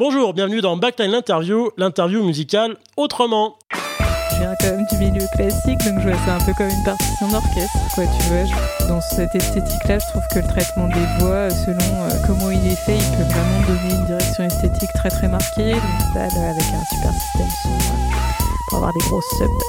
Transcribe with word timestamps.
Bonjour, 0.00 0.32
bienvenue 0.32 0.62
dans 0.62 0.78
Backline 0.78 1.10
l'interview, 1.10 1.72
l'interview 1.76 2.24
musicale 2.24 2.78
autrement. 2.96 3.58
Je 4.30 4.36
viens 4.38 4.54
quand 4.58 4.70
même 4.70 4.86
du 4.90 4.96
milieu 4.96 5.26
classique, 5.36 5.76
donc 5.84 6.00
je 6.00 6.08
vois 6.08 6.16
ça 6.24 6.36
un 6.36 6.40
peu 6.40 6.54
comme 6.56 6.70
une 6.70 6.84
partition 6.84 7.28
d'orchestre, 7.28 7.76
quoi, 7.94 8.04
tu 8.06 8.22
vois. 8.30 8.88
dans 8.88 9.02
cette 9.02 9.34
esthétique-là, 9.34 9.98
je 9.98 10.06
trouve 10.06 10.22
que 10.32 10.38
le 10.38 10.46
traitement 10.48 10.88
des 10.88 11.04
voix, 11.18 11.50
selon 11.50 12.04
euh, 12.04 12.08
comment 12.26 12.50
il 12.50 12.66
est 12.66 12.76
fait, 12.76 12.96
il 12.96 13.10
peut 13.18 13.24
vraiment 13.24 13.60
donner 13.68 13.94
une 13.94 14.06
direction 14.06 14.44
esthétique 14.44 14.88
très 14.94 15.10
très 15.10 15.28
marquée. 15.28 15.72
Donc 15.72 16.14
là, 16.14 16.22
avec 16.22 16.62
un 16.62 16.84
super 16.94 17.12
système 17.12 17.50
son, 17.62 17.68
euh, 17.68 18.08
pour 18.70 18.78
avoir 18.78 18.94
des 18.94 19.00
grosses 19.00 19.28
subs. 19.36 19.60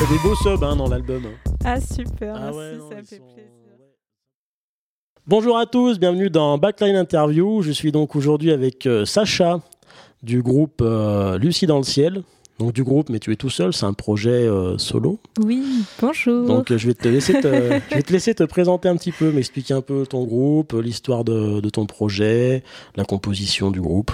T'as 0.00 0.06
des 0.10 0.18
beaux 0.24 0.34
subs 0.34 0.64
hein, 0.64 0.74
dans 0.74 0.88
l'album. 0.88 1.22
Ah 1.64 1.80
super, 1.80 2.34
ah 2.34 2.50
merci, 2.50 2.80
ça 2.90 2.96
me 2.96 3.04
fait 3.04 3.20
plaisir. 3.20 3.55
Bonjour 5.28 5.58
à 5.58 5.66
tous, 5.66 5.98
bienvenue 5.98 6.30
dans 6.30 6.56
Backline 6.56 6.94
Interview. 6.94 7.60
Je 7.60 7.72
suis 7.72 7.90
donc 7.90 8.14
aujourd'hui 8.14 8.52
avec 8.52 8.86
euh, 8.86 9.04
Sacha 9.04 9.60
du 10.22 10.40
groupe 10.40 10.80
euh, 10.80 11.36
Lucie 11.36 11.66
dans 11.66 11.78
le 11.78 11.82
ciel. 11.82 12.22
Donc 12.60 12.72
du 12.72 12.84
groupe, 12.84 13.08
mais 13.08 13.18
tu 13.18 13.32
es 13.32 13.36
tout 13.36 13.50
seul, 13.50 13.72
c'est 13.72 13.86
un 13.86 13.92
projet 13.92 14.30
euh, 14.30 14.78
solo. 14.78 15.18
Oui, 15.44 15.64
bonjour. 16.00 16.46
Donc 16.46 16.72
je 16.72 16.86
vais 16.86 16.94
te 16.94 17.08
laisser 17.08 17.40
te, 17.40 17.48
je 17.90 17.94
vais 17.96 18.02
te 18.02 18.12
laisser 18.12 18.36
te 18.36 18.44
présenter 18.44 18.88
un 18.88 18.96
petit 18.96 19.10
peu, 19.10 19.32
m'expliquer 19.32 19.74
un 19.74 19.80
peu 19.80 20.06
ton 20.06 20.22
groupe, 20.22 20.74
l'histoire 20.74 21.24
de, 21.24 21.58
ton 21.70 21.86
projet, 21.86 22.62
la 22.94 23.04
composition 23.04 23.72
du 23.72 23.80
groupe. 23.80 24.12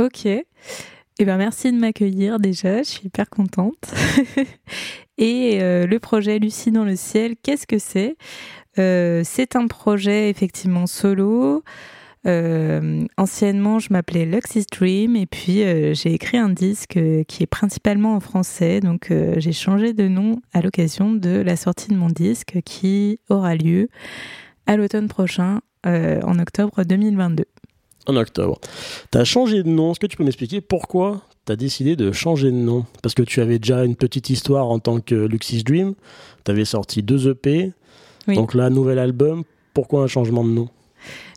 Ok. 0.00 0.26
Eh 0.26 1.24
ben 1.24 1.38
merci 1.38 1.72
de 1.72 1.76
m'accueillir 1.76 2.38
déjà, 2.38 2.84
je 2.84 2.88
suis 2.88 3.06
hyper 3.06 3.28
contente. 3.28 3.92
Et 5.18 5.58
le 5.60 5.98
projet 5.98 6.38
Lucie 6.38 6.72
dans 6.72 6.84
le 6.84 6.96
ciel, 6.96 7.34
qu'est-ce 7.42 7.66
que 7.66 7.78
c'est? 7.78 8.16
C'est 8.76 9.56
un 9.56 9.66
projet 9.66 10.30
effectivement 10.30 10.86
solo. 10.86 11.62
Euh, 12.24 13.04
anciennement, 13.16 13.80
je 13.80 13.88
m'appelais 13.90 14.24
Lux's 14.24 14.66
Dream 14.66 15.16
et 15.16 15.26
puis 15.26 15.64
euh, 15.64 15.92
j'ai 15.92 16.14
écrit 16.14 16.38
un 16.38 16.50
disque 16.50 16.98
qui 17.26 17.42
est 17.42 17.48
principalement 17.48 18.14
en 18.14 18.20
français. 18.20 18.80
Donc 18.80 19.12
j'ai 19.36 19.52
changé 19.52 19.92
de 19.92 20.08
nom 20.08 20.40
à 20.52 20.62
l'occasion 20.62 21.12
de 21.12 21.30
la 21.30 21.56
sortie 21.56 21.88
de 21.88 21.96
mon 21.96 22.08
disque 22.08 22.58
qui 22.64 23.18
aura 23.28 23.56
lieu 23.56 23.88
à 24.66 24.76
l'automne 24.76 25.08
prochain, 25.08 25.60
en 25.84 26.38
octobre 26.38 26.84
2022. 26.84 27.44
En 28.06 28.16
octobre. 28.16 28.60
Tu 29.12 29.18
as 29.18 29.24
changé 29.24 29.62
de 29.62 29.68
nom. 29.68 29.92
Est-ce 29.92 30.00
que 30.00 30.06
tu 30.06 30.16
peux 30.16 30.24
m'expliquer 30.24 30.60
pourquoi 30.60 31.22
tu 31.46 31.52
as 31.52 31.56
décidé 31.56 31.94
de 31.94 32.10
changer 32.10 32.50
de 32.50 32.56
nom? 32.56 32.84
Parce 33.02 33.14
que 33.14 33.22
tu 33.22 33.40
avais 33.40 33.58
déjà 33.58 33.84
une 33.84 33.96
petite 33.96 34.30
histoire 34.30 34.68
en 34.68 34.78
tant 34.80 35.00
que 35.00 35.14
Lux's 35.14 35.62
Dream. 35.62 35.94
Tu 36.44 36.50
avais 36.50 36.64
sorti 36.64 37.02
deux 37.02 37.28
EP. 37.28 37.72
Donc 38.28 38.54
là, 38.54 38.70
nouvel 38.70 38.98
album, 38.98 39.44
pourquoi 39.74 40.02
un 40.02 40.06
changement 40.06 40.44
de 40.44 40.50
nom? 40.50 40.68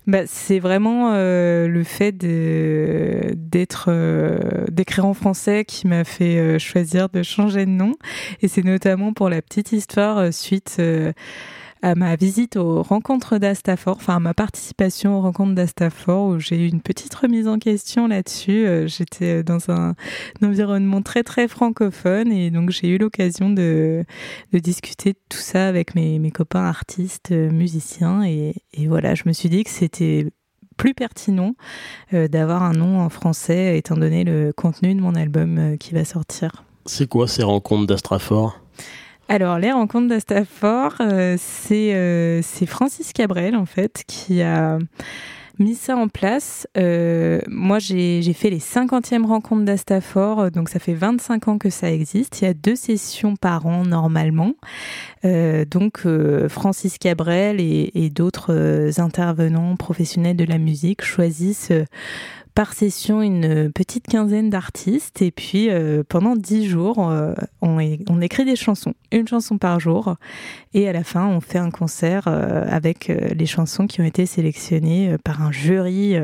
Bah, 0.07 0.27
c'est 0.27 0.59
vraiment 0.59 1.13
euh, 1.13 1.67
le 1.67 1.83
fait 1.83 2.11
d'être 2.11 3.85
euh, 3.87 4.65
d'écrire 4.71 5.05
en 5.05 5.15
français 5.15 5.65
qui 5.65 5.87
m'a 5.87 6.03
fait 6.03 6.37
euh, 6.37 6.59
choisir 6.59 7.09
de 7.09 7.23
changer 7.23 7.65
de 7.65 7.71
nom. 7.71 7.93
Et 8.41 8.47
c'est 8.47 8.63
notamment 8.63 9.13
pour 9.13 9.29
la 9.29 9.41
petite 9.41 9.71
histoire 9.71 10.31
suite 10.31 10.79
à 11.85 11.93
ma 11.93 12.15
visite 12.15 12.55
aux 12.55 12.81
rencontres 12.81 13.37
d'Astafor, 13.37 13.97
enfin 13.97 14.15
à 14.15 14.19
ma 14.19 14.33
participation 14.33 15.19
aux 15.19 15.21
rencontres 15.21 15.53
d'Astafor, 15.53 16.29
où 16.29 16.39
j'ai 16.39 16.57
eu 16.57 16.67
une 16.67 16.81
petite 16.81 17.13
remise 17.13 17.47
en 17.47 17.59
question 17.59 18.07
là-dessus. 18.07 18.65
Euh, 18.65 18.87
j'étais 18.87 19.43
dans 19.43 19.69
un, 19.69 19.93
environnement 20.41 21.03
très 21.03 21.21
très 21.21 21.47
francophone 21.47 22.31
et 22.31 22.49
donc 22.49 22.71
j'ai 22.71 22.87
eu 22.87 22.97
l'occasion 22.97 23.51
de, 23.51 24.03
discuter 24.51 25.13
de 25.13 25.19
tout 25.29 25.37
ça 25.37 25.67
avec 25.67 25.93
mes, 25.93 26.31
copains 26.31 26.65
artistes, 26.65 27.31
euh, 27.31 27.51
musiciens 27.51 28.23
et, 28.23 28.55
voilà, 28.87 29.13
je 29.13 29.23
me 29.27 29.31
suis 29.31 29.49
dit 29.49 29.63
que 29.63 29.69
c'était 29.69 30.25
plus 30.77 30.95
pertinent 30.95 31.53
euh, 32.15 32.27
d'avoir 32.27 32.63
un 32.63 32.73
nom 32.73 32.99
en 32.99 33.09
français 33.09 33.77
étant 33.77 33.95
donné 33.95 34.23
le 34.23 34.53
contenu 34.53 34.95
de 34.95 35.01
mon 35.01 35.13
album 35.13 35.77
qui 35.77 35.93
va 35.93 36.03
sortir. 36.03 36.63
C'est 36.87 37.07
quoi 37.07 37.27
ces 37.27 37.43
rencontres 37.43 37.85
d'Astafor 37.85 38.59
alors, 39.27 39.57
les 39.57 39.71
rencontres 39.71 40.07
d'Astafor, 40.07 40.95
euh, 41.01 41.35
euh, 41.71 42.39
c'est 42.43 42.65
Francis 42.67 43.11
Cabrel, 43.11 43.55
en 43.55 43.65
fait, 43.65 44.03
qui 44.05 44.43
a 44.43 44.77
mis 45.57 45.73
ça 45.73 45.95
en 45.95 46.07
place. 46.09 46.67
Euh, 46.77 47.39
moi, 47.47 47.79
j'ai 47.79 48.21
fait 48.33 48.51
les 48.51 48.59
50e 48.59 49.25
rencontres 49.25 49.63
d'Astafor, 49.63 50.51
donc 50.51 50.69
ça 50.69 50.77
fait 50.77 50.93
25 50.93 51.47
ans 51.47 51.57
que 51.57 51.71
ça 51.71 51.91
existe. 51.91 52.41
Il 52.41 52.45
y 52.45 52.47
a 52.47 52.53
deux 52.53 52.75
sessions 52.75 53.35
par 53.35 53.65
an, 53.65 53.83
normalement. 53.83 54.53
donc, 55.23 56.03
Francis 56.47 56.99
Cabrel 56.99 57.59
et, 57.59 57.91
et 57.95 58.11
d'autres 58.11 58.99
intervenants 58.99 59.75
professionnels 59.75 60.37
de 60.37 60.45
la 60.45 60.59
musique 60.59 61.03
choisissent 61.03 61.71
par 62.55 62.73
session 62.73 63.21
une 63.21 63.69
petite 63.69 64.07
quinzaine 64.07 64.49
d'artistes 64.49 65.21
et 65.21 65.29
puis 65.29 65.69
euh, 65.69 66.03
pendant 66.07 66.37
dix 66.37 66.65
jours 66.65 67.09
euh, 67.09 67.33
on, 67.61 67.79
écrit 68.21 68.45
des 68.45 68.55
chansons, 68.55 68.93
une 69.11 69.27
chanson 69.27 69.57
par 69.57 69.81
jour 69.81 70.15
et 70.73 70.87
à 70.87 70.93
la 70.93 71.03
fin 71.03 71.27
on 71.27 71.41
fait 71.41 71.57
un 71.57 71.69
concert 71.69 72.23
euh, 72.27 72.63
avec 72.69 73.07
les 73.07 73.45
chansons 73.45 73.87
qui 73.87 73.99
ont 73.99 74.05
été 74.05 74.25
sélectionnées 74.25 75.17
par 75.23 75.41
un 75.41 75.51
jury 75.51 76.15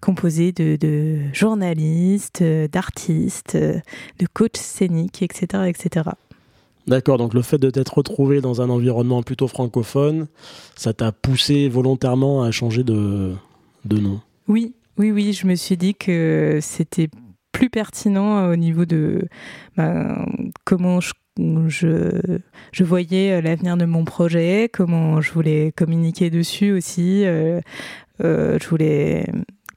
composé 0.00 0.52
de, 0.52 0.76
de 0.76 1.18
journalistes, 1.32 2.44
d'artistes, 2.70 3.56
de 3.56 4.26
coachs 4.32 4.56
scéniques, 4.56 5.22
etc., 5.22 5.64
etc. 5.66 6.10
D'accord, 6.86 7.18
donc 7.18 7.34
le 7.34 7.42
fait 7.42 7.58
de 7.58 7.68
t'être 7.70 7.98
retrouvé 7.98 8.40
dans 8.40 8.60
un 8.60 8.70
environnement 8.70 9.24
plutôt 9.24 9.48
francophone, 9.48 10.28
ça 10.76 10.92
t'a 10.92 11.10
poussé 11.10 11.68
volontairement 11.68 12.44
à 12.44 12.52
changer 12.52 12.84
de, 12.84 13.34
de 13.84 13.98
nom? 13.98 14.20
Oui, 14.48 14.74
oui, 14.98 15.10
oui, 15.10 15.32
je 15.32 15.46
me 15.46 15.54
suis 15.54 15.76
dit 15.76 15.94
que 15.94 16.58
c'était 16.60 17.08
plus 17.52 17.70
pertinent 17.70 18.48
au 18.48 18.56
niveau 18.56 18.84
de 18.84 19.28
ben, 19.76 20.26
comment 20.64 21.00
je, 21.00 21.12
je, 21.38 22.84
voyais 22.84 23.40
l'avenir 23.40 23.76
de 23.76 23.84
mon 23.84 24.04
projet, 24.04 24.68
comment 24.72 25.20
je 25.20 25.32
voulais 25.32 25.72
communiquer 25.72 26.30
dessus 26.30 26.72
aussi. 26.72 27.24
Euh, 27.24 27.60
euh, 28.22 28.58
je 28.60 28.68
voulais 28.68 29.26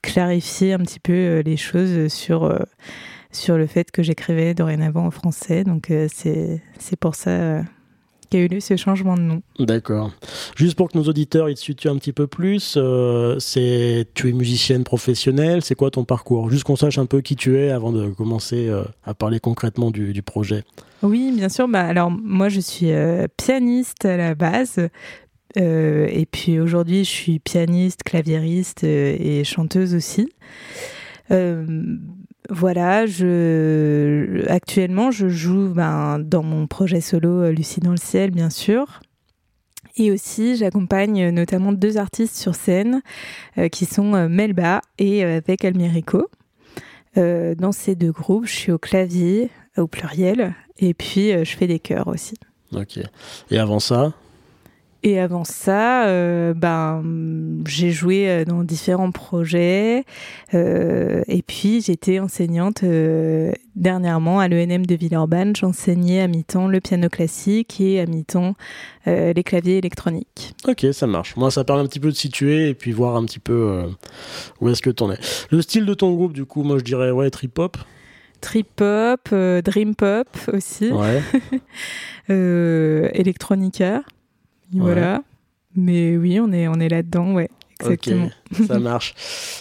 clarifier 0.01 0.73
un 0.73 0.79
petit 0.79 0.99
peu 0.99 1.13
euh, 1.13 1.41
les 1.41 1.57
choses 1.57 2.11
sur, 2.11 2.57
sur 3.31 3.57
le 3.57 3.67
fait 3.67 3.91
que 3.91 4.03
j'écrivais 4.03 4.53
dorénavant 4.53 5.05
en 5.05 5.11
français. 5.11 5.63
Donc 5.63 5.91
c'est 6.09 6.61
pour 6.99 7.15
ça 7.15 7.63
qui 8.29 8.37
a 8.37 8.39
eu 8.41 8.47
lieu 8.47 8.59
ce 8.59 8.75
changement 8.75 9.15
de 9.15 9.21
nom. 9.21 9.41
D'accord. 9.59 10.11
Juste 10.55 10.75
pour 10.75 10.89
que 10.89 10.97
nos 10.97 11.05
auditeurs 11.05 11.49
ils 11.49 11.55
te 11.55 11.59
situent 11.59 11.89
un 11.89 11.97
petit 11.97 12.13
peu 12.13 12.27
plus, 12.27 12.75
euh, 12.77 13.37
c'est 13.39 14.07
tu 14.13 14.29
es 14.29 14.33
musicienne 14.33 14.83
professionnelle, 14.83 15.63
c'est 15.63 15.75
quoi 15.75 15.91
ton 15.91 16.03
parcours? 16.03 16.49
Juste 16.49 16.63
qu'on 16.63 16.75
sache 16.75 16.97
un 16.97 17.05
peu 17.05 17.21
qui 17.21 17.35
tu 17.35 17.57
es 17.57 17.71
avant 17.71 17.91
de 17.91 18.09
commencer 18.09 18.67
euh, 18.67 18.83
à 19.03 19.13
parler 19.13 19.39
concrètement 19.39 19.91
du, 19.91 20.13
du, 20.13 20.21
projet. 20.21 20.63
Oui, 21.03 21.31
bien 21.35 21.49
sûr. 21.49 21.67
Bah, 21.67 21.85
alors 21.85 22.11
moi 22.11 22.49
je 22.49 22.59
suis 22.59 22.91
euh, 22.91 23.27
pianiste 23.37 24.05
à 24.05 24.17
la 24.17 24.35
base. 24.35 24.79
et 25.55 26.27
puis 26.29 26.59
aujourd'hui, 26.59 27.05
je 27.05 27.09
suis 27.09 27.39
pianiste, 27.39 28.03
claviériste 28.03 28.83
et 28.83 29.43
chanteuse 29.43 29.95
aussi. 29.95 30.27
Voilà, 32.49 33.05
je 33.05 34.45
actuellement 34.49 35.11
je 35.11 35.27
joue 35.27 35.69
ben, 35.69 36.19
dans 36.19 36.43
mon 36.43 36.67
projet 36.67 37.01
solo 37.01 37.43
euh, 37.43 37.51
Lucie 37.51 37.79
dans 37.79 37.91
le 37.91 37.97
ciel, 37.97 38.31
bien 38.31 38.49
sûr. 38.49 39.01
Et 39.97 40.11
aussi, 40.11 40.57
j'accompagne 40.57 41.29
notamment 41.29 41.71
deux 41.71 41.97
artistes 41.97 42.35
sur 42.35 42.53
scène 42.53 43.01
euh, 43.57 43.69
qui 43.69 43.85
sont 43.85 44.13
euh, 44.13 44.27
Melba 44.27 44.81
et 44.97 45.23
avec 45.23 45.63
Almirico. 45.63 46.27
dans 47.15 47.71
ces 47.71 47.95
deux 47.95 48.11
groupes, 48.11 48.45
je 48.45 48.55
suis 48.55 48.71
au 48.71 48.77
clavier, 48.77 49.49
au 49.77 49.87
pluriel, 49.87 50.53
et 50.77 50.93
puis 50.93 51.31
je 51.31 51.55
fais 51.55 51.67
des 51.67 51.79
chœurs 51.79 52.09
aussi. 52.09 52.35
Ok. 52.73 52.99
Et 53.51 53.57
avant 53.57 53.79
ça 53.79 54.13
et 55.05 55.19
avant 55.19 55.43
ça, 55.43 56.07
euh, 56.07 56.55
ben, 56.55 57.03
j'ai 57.67 57.91
joué 57.91 58.27
euh, 58.27 58.43
dans 58.43 58.63
différents 58.63 59.11
projets. 59.11 60.03
Euh, 60.55 61.21
et 61.27 61.43
puis, 61.43 61.81
j'étais 61.81 62.17
enseignante 62.17 62.83
dernièrement 63.75 64.39
à 64.39 64.47
l'ENM 64.47 64.87
de 64.87 64.95
Villeurbanne. 64.95 65.55
J'enseignais 65.55 66.21
à 66.21 66.27
mi-temps 66.27 66.67
le 66.67 66.81
piano 66.81 67.07
classique 67.07 67.79
et 67.79 67.99
à 67.99 68.07
mi-temps 68.07 68.55
les 69.05 69.43
claviers 69.43 69.77
électroniques. 69.77 70.55
Ok, 70.67 70.87
ça 70.91 71.05
marche. 71.05 71.35
Moi, 71.35 71.51
ça 71.51 71.63
permet 71.63 71.83
un 71.83 71.85
petit 71.85 71.99
peu 71.99 72.09
de 72.09 72.15
situer 72.15 72.69
et 72.69 72.73
puis 72.73 72.91
voir 72.91 73.15
un 73.15 73.25
petit 73.25 73.37
peu 73.37 73.83
où 74.59 74.69
est-ce 74.69 74.81
que 74.81 74.89
tu 74.89 75.03
en 75.03 75.11
es. 75.11 75.19
Le 75.51 75.61
style 75.61 75.85
de 75.85 75.93
ton 75.93 76.15
groupe, 76.15 76.33
du 76.33 76.45
coup, 76.45 76.63
moi, 76.63 76.79
je 76.79 76.83
dirais 76.83 77.11
ouais, 77.11 77.29
trip-hop 77.29 77.77
trip-hop, 78.41 79.33
dream 79.63 79.95
pop 79.95 80.27
aussi, 80.53 80.91
ouais. 80.91 81.23
electronica. 83.13 84.03
Voilà. 84.71 85.23
Mais 85.75 86.15
oui, 86.17 86.39
on 86.39 86.51
est, 86.51 86.67
on 86.67 86.75
est 86.75 86.89
là-dedans, 86.89 87.33
ouais. 87.33 87.49
Exactement. 87.81 88.29
ça 88.67 88.79
marche. 88.79 89.13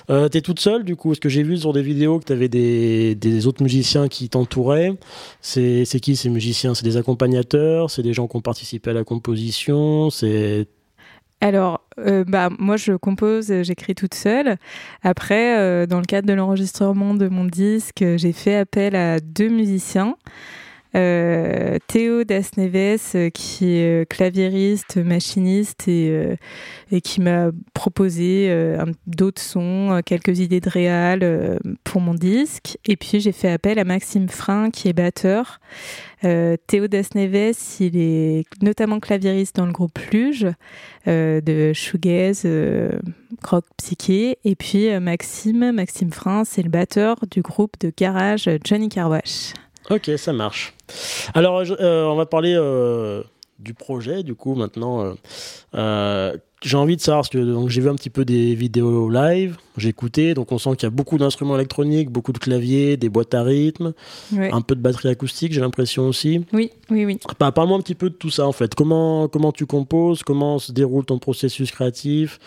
Euh, 0.09 0.29
T'es 0.29 0.41
toute 0.41 0.61
seule, 0.61 0.85
du 0.85 0.95
coup 0.95 1.15
Ce 1.15 1.21
que 1.21 1.29
j'ai 1.29 1.43
vu 1.43 1.57
sur 1.57 1.73
des 1.73 1.83
vidéos 1.83 2.21
que 2.21 2.27
tu 2.27 2.33
avais 2.33 2.49
des, 2.49 3.17
des, 3.17 3.47
autres 3.47 3.63
musiciens 3.63 4.09
qui 4.09 4.29
t'entouraient. 4.29 4.93
C'est 5.41 5.85
qui 6.01 6.15
ces 6.15 6.31
musiciens? 6.31 6.75
C'est 6.75 6.85
des 6.85 6.97
accompagnateurs? 6.97 7.91
C'est 7.91 8.03
des 8.03 8.13
gens 8.13 8.29
qui 8.29 8.37
ont 8.37 8.41
participé 8.41 8.91
à 8.91 8.93
la 8.93 9.05
composition? 9.05 10.11
C'est 10.11 10.69
alors, 11.41 11.83
euh, 11.99 12.25
bah, 12.27 12.49
moi, 12.59 12.79
je 12.79 12.93
compose, 12.93 13.53
j'écris 13.65 13.95
toute 13.95 14.15
seule. 14.15 14.57
Après, 15.03 15.59
euh, 15.59 15.85
dans 15.85 15.99
le 15.99 16.07
cadre 16.07 16.27
de 16.27 16.33
l'enregistrement 16.33 17.13
de 17.13 17.29
mon 17.29 17.45
disque, 17.45 18.03
j'ai 18.17 18.33
fait 18.33 18.57
appel 18.57 18.97
à 18.97 19.21
deux 19.21 19.51
musiciens. 19.51 20.17
Euh, 20.97 21.79
Théo 21.89 22.25
Dasneves, 22.25 23.31
qui 23.33 23.77
est 23.77 24.09
claviériste, 24.09 24.97
machiniste 24.97 25.89
et, 25.89 26.37
qui 27.03 27.21
m'a 27.21 27.51
proposé 27.75 28.55
d'autres 29.07 29.43
sons, 29.43 30.01
quelques 30.07 30.39
idées 30.39 30.61
de 30.61 30.71
réal 30.71 31.59
pour 31.83 32.01
mon 32.01 32.15
disque. 32.15 32.79
Et 32.85 32.97
puis 32.97 33.21
j'ai 33.21 33.33
fait 33.33 33.51
appel 33.51 33.79
à 33.79 33.85
Maxime 33.85 34.29
Frein, 34.29 34.71
qui 34.71 34.89
est 34.89 34.93
batteur, 34.93 35.59
euh, 36.25 36.57
Théo 36.67 36.87
Desneves, 36.89 37.57
il 37.81 37.97
est 37.97 38.45
notamment 38.63 38.99
claviériste 38.99 39.57
dans 39.57 39.67
le 39.67 39.73
groupe 39.73 39.99
Luge 40.11 40.47
euh, 41.07 41.41
de 41.41 41.73
shoegaze, 41.75 42.43
euh, 42.47 42.93
rock 43.43 43.65
psyché. 43.77 44.39
Et 44.45 44.55
puis 44.55 44.89
euh, 44.89 45.01
Maxime, 45.01 45.73
Maxime 45.73 46.13
France, 46.13 46.49
c'est 46.53 46.63
le 46.63 46.71
batteur 46.71 47.17
du 47.31 47.43
groupe 47.43 47.79
de 47.81 47.93
garage 47.95 48.49
Johnny 48.65 48.89
Carwash. 48.89 49.53
Ok, 49.91 50.11
ça 50.17 50.33
marche. 50.33 50.75
Alors, 51.35 51.63
on 51.81 52.17
va 52.17 52.27
parler 52.27 52.55
du 53.59 53.75
projet, 53.75 54.23
du 54.23 54.35
coup, 54.35 54.55
maintenant 54.55 55.15
j'ai 56.65 56.79
envie 56.79 56.97
de 56.97 57.01
savoir, 57.01 57.21
parce 57.21 57.29
que 57.29 57.39
donc, 57.39 57.69
j'ai 57.69 57.83
vu 57.83 57.91
un 57.91 57.95
petit 57.95 58.11
peu 58.11 58.25
des 58.25 58.55
vidéos 58.55 59.11
live, 59.11 59.59
j'ai 59.77 59.91
écouté, 59.91 60.33
donc 60.33 60.51
on 60.51 60.59
sent 60.59 60.71
qu'il 60.77 60.85
y 60.85 60.87
a 60.87 60.91
beaucoup 60.91 61.19
d'instruments 61.19 61.57
électroniques, 61.57 62.11
beaucoup 62.11 62.33
de 62.33 62.39
claviers, 62.39 62.97
des 62.97 63.11
boîtes 63.11 63.35
à 63.35 63.43
rythme, 63.43 63.93
un 64.37 64.61
peu 64.63 64.75
de 64.75 64.81
batterie 64.81 65.11
acoustique, 65.11 65.53
j'ai 65.53 65.61
l'impression 65.61 66.09
aussi. 66.09 66.45
Oui, 66.53 66.71
oui, 66.91 67.05
oui. 67.05 67.19
Bah, 67.39 67.53
Parle-moi 67.53 67.77
un 67.77 67.83
petit 67.83 67.95
peu 67.95 68.09
de 68.09 68.15
tout 68.15 68.31
ça 68.31 68.47
en 68.47 68.53
fait. 68.53 68.75
Comment, 68.75 69.29
comment 69.29 69.53
tu 69.53 69.67
composes, 69.67 70.23
comment 70.23 70.59
se 70.59 70.73
déroule 70.73 71.05
ton 71.05 71.19
processus 71.19 71.71
créatif, 71.71 72.39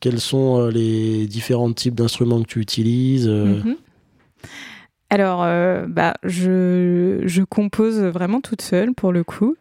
quels 0.00 0.20
sont 0.20 0.60
euh, 0.60 0.70
les 0.70 1.26
différents 1.26 1.72
types 1.72 1.94
d'instruments 1.94 2.42
que 2.42 2.48
tu 2.48 2.60
utilises 2.60 3.28
euh? 3.28 3.62
mhm. 3.64 3.76
Alors, 5.14 5.44
euh, 5.44 5.86
bah, 5.86 6.14
je, 6.24 7.44
compose 7.44 8.00
vraiment 8.00 8.40
toute 8.40 8.62
seule 8.62 8.92
pour 8.94 9.12
le 9.12 9.22
coup. 9.22 9.54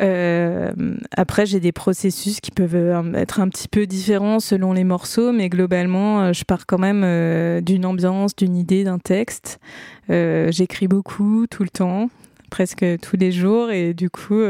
Euh, 0.00 0.72
après, 1.14 1.44
j'ai 1.44 1.60
des 1.60 1.72
processus 1.72 2.40
qui 2.40 2.52
peuvent 2.52 2.74
euh, 2.74 3.12
être 3.12 3.40
un 3.40 3.50
petit 3.50 3.68
peu 3.68 3.86
différents 3.86 4.40
selon 4.40 4.72
les 4.72 4.84
morceaux, 4.84 5.30
mais 5.30 5.50
globalement, 5.50 6.32
je 6.32 6.42
pars 6.44 6.64
quand 6.64 6.78
même 6.78 7.60
d'une 7.60 7.84
ambiance, 7.84 8.34
d'une 8.34 8.56
idée, 8.56 8.82
d'un 8.82 8.98
texte. 8.98 9.60
J'écris 10.08 10.88
beaucoup, 10.88 11.46
tout 11.50 11.62
le 11.62 11.68
temps, 11.68 12.08
presque 12.48 12.86
tous 13.02 13.18
les 13.18 13.32
jours, 13.32 13.70
et 13.70 13.92
du 13.92 14.08
coup, 14.08 14.40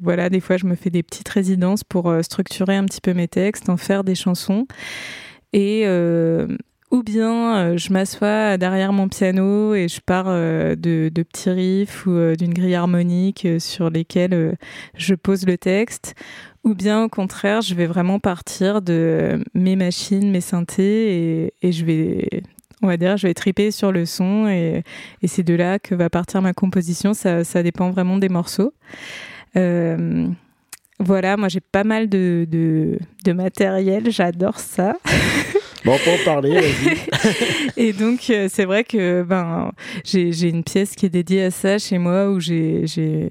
voilà, 0.00 0.30
des 0.30 0.40
fois, 0.40 0.56
je 0.56 0.64
me 0.64 0.74
fais 0.74 0.88
des 0.88 1.02
petites 1.02 1.28
résidences 1.28 1.84
pour 1.84 2.10
structurer 2.22 2.76
un 2.76 2.86
petit 2.86 3.02
peu 3.02 3.12
mes 3.12 3.28
textes, 3.28 3.68
en 3.68 3.76
faire 3.76 4.04
des 4.04 4.14
chansons. 4.14 4.66
Et 5.52 5.84
ou 6.90 7.02
bien 7.02 7.56
euh, 7.56 7.76
je 7.76 7.92
m'assois 7.92 8.56
derrière 8.56 8.92
mon 8.92 9.08
piano 9.08 9.74
et 9.74 9.88
je 9.88 10.00
pars 10.00 10.26
euh, 10.28 10.74
de, 10.74 11.10
de, 11.12 11.22
petits 11.22 11.50
riffs 11.50 12.06
ou 12.06 12.10
euh, 12.10 12.34
d'une 12.34 12.52
grille 12.52 12.74
harmonique 12.74 13.46
sur 13.58 13.90
lesquels 13.90 14.56
je 14.94 15.14
pose 15.14 15.46
le 15.46 15.56
texte, 15.56 16.14
ou 16.64 16.74
bien 16.74 17.04
au 17.04 17.08
contraire, 17.08 17.62
je 17.62 17.74
vais 17.74 17.86
vraiment 17.86 18.18
partir 18.18 18.82
de 18.82 19.42
mes 19.54 19.76
machines, 19.76 20.30
mes 20.30 20.40
synthés 20.40 21.44
et, 21.44 21.54
et 21.62 21.72
je 21.72 21.84
vais 21.84 22.42
on 22.82 22.86
va 22.86 22.96
dire, 22.96 23.16
je 23.16 23.26
vais 23.26 23.34
triper 23.34 23.70
sur 23.70 23.92
le 23.92 24.06
son 24.06 24.48
et, 24.48 24.82
et 25.22 25.28
c'est 25.28 25.42
de 25.42 25.54
là 25.54 25.78
que 25.78 25.94
va 25.94 26.08
partir 26.08 26.40
ma 26.42 26.54
composition. 26.54 27.12
Ça, 27.14 27.44
ça 27.44 27.62
dépend 27.62 27.90
vraiment 27.90 28.16
des 28.16 28.28
morceaux. 28.28 28.72
Euh, 29.56 30.28
voilà, 30.98 31.36
moi 31.36 31.48
j'ai 31.48 31.60
pas 31.60 31.84
mal 31.84 32.08
de, 32.08 32.46
de, 32.48 32.98
de 33.24 33.32
matériel, 33.32 34.10
j'adore 34.10 34.58
ça. 34.58 34.96
Bon, 35.84 35.94
on 35.94 35.98
peut 35.98 36.10
en 36.10 36.24
parler, 36.24 36.60
vas-y. 36.60 36.98
et 37.76 37.92
donc, 37.92 38.28
euh, 38.28 38.48
c'est 38.50 38.64
vrai 38.66 38.84
que 38.84 39.22
ben, 39.22 39.72
j'ai 40.04 40.48
une 40.48 40.62
pièce 40.62 40.94
qui 40.94 41.06
est 41.06 41.10
dédiée 41.10 41.44
à 41.44 41.50
ça 41.50 41.78
chez 41.78 41.98
moi 41.98 42.30
où 42.30 42.38
j'ai 42.38 43.30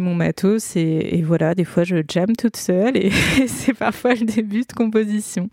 mon 0.00 0.14
matos 0.14 0.76
et, 0.76 0.80
et, 1.12 1.22
voilà, 1.22 1.54
des 1.54 1.64
fois 1.64 1.84
je 1.84 1.96
jam 2.06 2.36
toute 2.36 2.56
seule 2.56 2.96
et, 2.96 3.10
c'est 3.46 3.74
parfois 3.74 4.14
le 4.14 4.26
début 4.26 4.62
de 4.62 4.72
composition. 4.74 5.48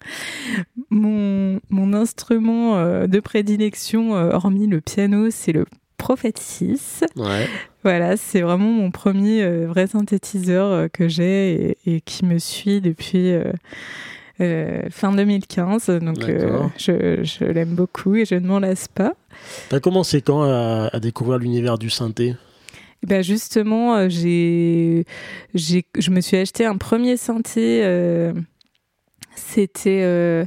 Mon, 0.90 1.60
mon 1.70 1.94
instrument 1.94 2.78
euh, 2.78 3.08
de 3.08 3.20
prédilection, 3.20 4.16
euh, 4.16 4.32
hormis 4.32 4.68
le 4.68 4.82
piano, 4.82 5.30
c'est 5.30 5.54
le 5.54 5.66
Prophet 5.98 6.34
6. 6.36 7.04
Ouais. 7.16 7.48
Voilà, 7.84 8.18
c'est 8.18 8.42
vraiment 8.42 8.72
mon 8.72 8.92
premier 8.92 9.46
vrai 9.66 9.88
synthétiseur 9.88 10.90
que 10.92 11.08
j'ai 11.08 11.78
et, 11.86 11.96
et, 11.96 12.02
qui 12.02 12.26
me 12.26 12.40
suit 12.40 12.82
depuis 12.82 13.32
euh, 13.32 13.44
fin 14.38 15.12
2015. 15.14 15.90
Donc 16.02 16.24
euh, 16.24 16.64
je, 16.78 17.24
je 17.24 17.46
l'aime 17.46 17.76
beaucoup 17.76 18.16
et 18.16 18.26
je 18.26 18.36
ne 18.36 18.48
m'en 18.48 18.60
lasse 18.60 18.88
pas. 18.88 19.14
T'as 19.70 19.80
commencé 19.80 20.22
quand 20.22 20.44
à, 20.44 20.90
à 20.92 21.00
découvrir 21.00 21.40
l'univers 21.40 21.78
du 21.78 21.90
synthé? 21.90 22.36
Ben 23.06 23.24
justement, 23.24 23.96
euh, 23.96 24.10
j'ai, 24.10 25.06
j'ai, 25.56 25.86
je 25.98 26.12
me 26.12 26.22
suis 26.22 26.38
acheté 26.38 26.66
un 26.66 26.78
premier 26.78 27.18
synthé. 27.18 27.82
Euh, 27.84 28.32
c'était 29.36 30.02
euh, 30.04 30.46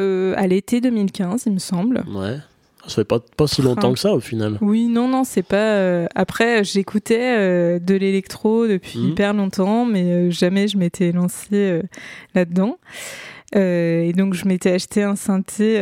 à 0.00 0.46
l'été 0.46 0.80
2015, 0.80 1.44
il 1.46 1.52
me 1.52 1.58
semble. 1.58 2.02
Ouais. 2.08 2.38
Ça 2.86 2.96
fait 2.96 3.04
pas, 3.04 3.20
pas 3.36 3.46
si 3.46 3.62
longtemps 3.62 3.92
que 3.92 3.98
ça 3.98 4.12
au 4.12 4.20
final. 4.20 4.58
Oui, 4.60 4.88
non, 4.88 5.08
non, 5.08 5.22
c'est 5.24 5.44
pas. 5.44 5.56
Euh... 5.56 6.06
Après, 6.14 6.64
j'écoutais 6.64 7.36
euh, 7.38 7.78
de 7.78 7.94
l'électro 7.94 8.66
depuis 8.66 8.98
mmh. 8.98 9.08
hyper 9.08 9.34
longtemps, 9.34 9.84
mais 9.84 10.04
euh, 10.04 10.30
jamais 10.30 10.66
je 10.66 10.76
m'étais 10.76 11.12
lancée 11.12 11.48
euh, 11.52 11.82
là-dedans. 12.34 12.78
et 13.54 14.12
donc, 14.16 14.34
je 14.34 14.46
m'étais 14.46 14.72
acheté 14.72 15.02
un 15.02 15.14
synthé 15.14 15.78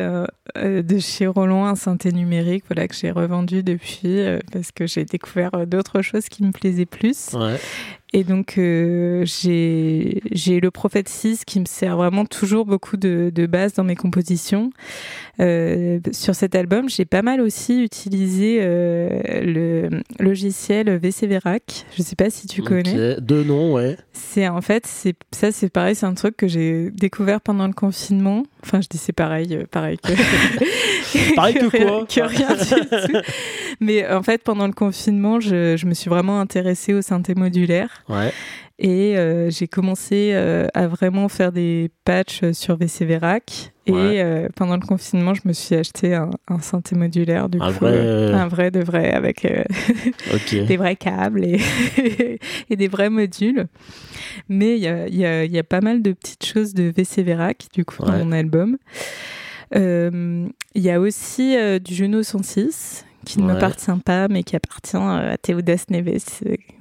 de 0.56 0.98
chez 0.98 1.26
Roland, 1.26 1.66
un 1.66 1.74
synthé 1.74 2.12
numérique, 2.12 2.64
voilà 2.68 2.88
que 2.88 2.94
j'ai 2.94 3.10
revendu 3.10 3.62
depuis 3.62 4.18
parce 4.52 4.72
que 4.72 4.86
j'ai 4.86 5.04
découvert 5.04 5.66
d'autres 5.66 6.02
choses 6.02 6.28
qui 6.28 6.42
me 6.44 6.52
plaisaient 6.52 6.86
plus. 6.86 7.32
Ouais. 7.34 7.58
Et 8.12 8.24
donc, 8.24 8.58
euh, 8.58 9.24
j'ai 9.24 10.20
le 10.60 10.70
Prophète 10.70 11.08
6 11.08 11.44
qui 11.44 11.60
me 11.60 11.64
sert 11.64 11.96
vraiment 11.96 12.24
toujours 12.24 12.66
beaucoup 12.66 12.96
de, 12.96 13.30
de 13.32 13.46
base 13.46 13.74
dans 13.74 13.84
mes 13.84 13.94
compositions. 13.94 14.72
Euh, 15.38 16.00
sur 16.10 16.34
cet 16.34 16.54
album, 16.54 16.88
j'ai 16.88 17.04
pas 17.04 17.22
mal 17.22 17.40
aussi 17.40 17.82
utilisé 17.82 18.58
euh, 18.60 19.20
le 19.42 20.02
logiciel 20.18 20.90
VC 20.98 21.26
Verac. 21.26 21.86
Je 21.96 22.02
sais 22.02 22.16
pas 22.16 22.30
si 22.30 22.48
tu 22.48 22.62
connais. 22.62 23.12
Okay. 23.12 23.20
De 23.20 23.44
nom, 23.44 23.74
ouais. 23.74 23.96
C'est 24.12 24.48
en 24.48 24.60
fait, 24.60 24.86
c'est 24.86 25.14
ça, 25.30 25.52
c'est 25.52 25.70
pareil, 25.70 25.94
c'est 25.94 26.06
un 26.06 26.14
truc 26.14 26.36
que 26.36 26.48
j'ai 26.48 26.90
découvert 26.90 27.40
pendant 27.40 27.66
le 27.66 27.72
confinement. 27.72 28.42
Enfin, 28.62 28.80
je 28.80 28.88
dis 28.88 28.98
c'est 28.98 29.12
pareil, 29.12 29.54
euh, 29.54 29.64
pareil 29.70 29.98
que. 29.98 30.12
pareil 31.36 31.54
que, 31.54 31.66
que 31.66 31.82
quoi 31.84 32.06
Que 32.06 32.20
rien 32.20 32.48
du 32.54 33.12
tout. 33.12 33.18
Mais 33.80 34.06
en 34.10 34.22
fait, 34.22 34.42
pendant 34.42 34.66
le 34.66 34.72
confinement, 34.72 35.40
je, 35.40 35.76
je 35.76 35.86
me 35.86 35.94
suis 35.94 36.10
vraiment 36.10 36.40
intéressée 36.40 36.92
au 36.94 37.02
synthé 37.02 37.34
modulaire. 37.34 38.04
Ouais. 38.08 38.32
Et 38.82 39.18
euh, 39.18 39.50
j'ai 39.50 39.68
commencé 39.68 40.30
euh, 40.32 40.66
à 40.72 40.86
vraiment 40.86 41.28
faire 41.28 41.52
des 41.52 41.90
patchs 42.06 42.50
sur 42.52 42.76
VC 42.78 43.04
Verac. 43.04 43.72
Et 43.86 43.92
Ouais. 43.92 44.22
euh, 44.22 44.48
pendant 44.56 44.76
le 44.76 44.86
confinement, 44.86 45.34
je 45.34 45.40
me 45.46 45.52
suis 45.52 45.74
acheté 45.74 46.14
un, 46.14 46.30
un 46.48 46.60
synthé 46.60 46.94
modulaire, 46.96 47.48
du 47.48 47.58
Un 47.60 47.72
coup, 47.72 47.80
vrai, 47.80 47.92
euh, 47.92 48.30
euh, 48.30 48.34
un 48.34 48.46
vrai 48.48 48.70
de 48.70 48.80
vrai, 48.80 49.10
avec 49.12 49.44
euh, 49.44 49.64
des 50.52 50.76
vrais 50.76 50.96
câbles 50.96 51.44
et, 51.44 51.60
et 52.70 52.76
des 52.76 52.88
vrais 52.88 53.10
modules. 53.10 53.66
Mais 54.48 54.76
il 54.76 54.82
y 54.82 54.86
a, 54.88 55.08
il 55.08 55.16
y, 55.16 55.26
a, 55.26 55.44
il 55.44 55.52
y 55.52 55.58
a 55.58 55.64
pas 55.64 55.80
mal 55.80 56.00
de 56.02 56.12
petites 56.12 56.46
choses 56.46 56.72
de 56.72 56.84
VC 56.96 57.22
Verac, 57.22 57.66
du 57.74 57.84
coup, 57.84 58.02
dans 58.04 58.12
mon 58.12 58.32
album. 58.32 58.78
Euh, 59.74 60.48
Il 60.74 60.82
y 60.82 60.90
a 60.90 61.00
aussi 61.00 61.56
euh, 61.56 61.78
du 61.78 61.94
Juno 61.94 62.22
106 62.22 63.04
qui 63.26 63.38
ne 63.38 63.46
Ouais. 63.46 63.52
m'appartient 63.54 63.90
pas, 64.04 64.28
mais 64.28 64.42
qui 64.42 64.56
appartient 64.56 64.96
euh, 64.96 65.32
à 65.34 65.36
Théodas 65.36 65.84
Neves, 65.90 66.24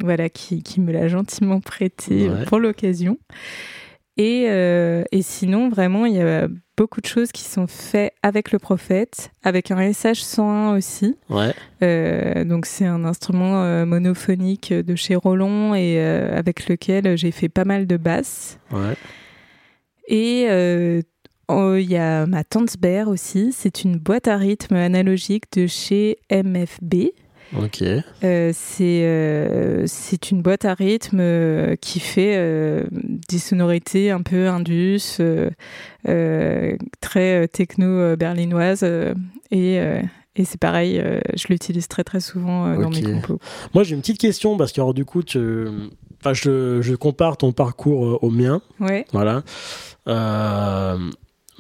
voilà, 0.02 0.30
qui, 0.30 0.64
qui 0.64 0.80
me 0.80 0.92
l'a 0.94 1.08
gentiment 1.08 1.60
prêté 1.60 2.30
Ouais. 2.30 2.46
pour 2.46 2.60
l'occasion. 2.60 3.18
Et, 4.18 4.46
euh, 4.50 5.04
et 5.12 5.22
sinon, 5.22 5.70
vraiment, 5.70 6.06
il 6.06 6.16
y 6.16 6.22
a 6.22 6.48
beaucoup 6.78 7.02
de 7.02 7.06
choses 7.06 7.32
qui 7.32 7.44
sont 7.44 7.68
faites 7.68 8.14
avec 8.24 8.52
le 8.52 8.60
prophète, 8.60 9.32
avec 9.44 9.70
un 9.72 9.78
SH101 9.80 10.78
aussi. 10.78 11.16
Ouais. 11.30 11.54
Euh, 11.84 12.44
donc 12.46 12.66
c'est 12.66 12.86
un 12.86 13.04
instrument 13.06 13.64
euh, 13.64 13.86
monophonique 13.86 14.74
de 14.74 14.96
chez 14.96 15.16
Roland 15.16 15.74
et 15.76 16.00
avec 16.02 16.68
lequel 16.70 17.18
j'ai 17.18 17.32
fait 17.32 17.50
pas 17.50 17.66
mal 17.66 17.86
de 17.88 17.98
basses. 17.98 18.60
Ouais. 18.72 18.96
Et 20.08 20.48
oh, 21.50 21.76
il 21.76 21.90
y 21.90 21.98
a 21.98 22.26
ma 22.26 22.44
Tanzber 22.44 23.04
aussi. 23.08 23.52
C'est 23.52 23.84
une 23.84 23.98
boîte 23.98 24.28
à 24.28 24.38
rythme 24.38 24.76
analogique 24.76 25.46
de 25.54 25.68
chez 25.68 26.18
MFB. 26.32 27.12
Ok. 27.58 27.82
Euh, 27.82 28.52
c'est 28.54 29.04
euh, 29.04 29.86
c'est 29.88 30.32
une 30.32 30.42
boîte 30.42 30.66
à 30.66 30.74
rythme 30.74 31.20
euh, 31.20 31.76
qui 31.76 32.00
fait 32.00 32.38
des 32.92 33.40
sonorités 33.40 34.12
un 34.12 34.22
peu 34.22 34.48
indus, 34.48 35.20
très 36.04 37.48
techno 37.48 38.16
berlinoise 38.16 38.84
et 39.52 39.80
et 40.36 40.46
c'est 40.46 40.60
pareil, 40.60 41.04
je 41.36 41.48
l'utilise 41.50 41.88
très 41.88 42.04
très 42.04 42.20
souvent 42.20 42.74
dans 42.76 42.90
mes 42.90 43.02
compos. 43.02 43.40
Moi, 43.74 43.84
j'ai 43.84 43.96
une 43.96 44.02
petite 44.02 44.20
question 44.20 44.56
parce 44.56 44.72
que 44.72 44.80
alors, 44.80 44.94
du 44.94 45.04
coup, 45.04 45.24
tu 45.24 45.40
enfin, 46.22 46.34
je, 46.34 46.82
je, 46.82 46.96
compare 46.96 47.36
ton 47.36 47.52
parcours 47.52 48.24
au 48.24 48.30
mien. 48.30 48.62
Ouais. 48.80 49.06
Voilà. 49.12 49.44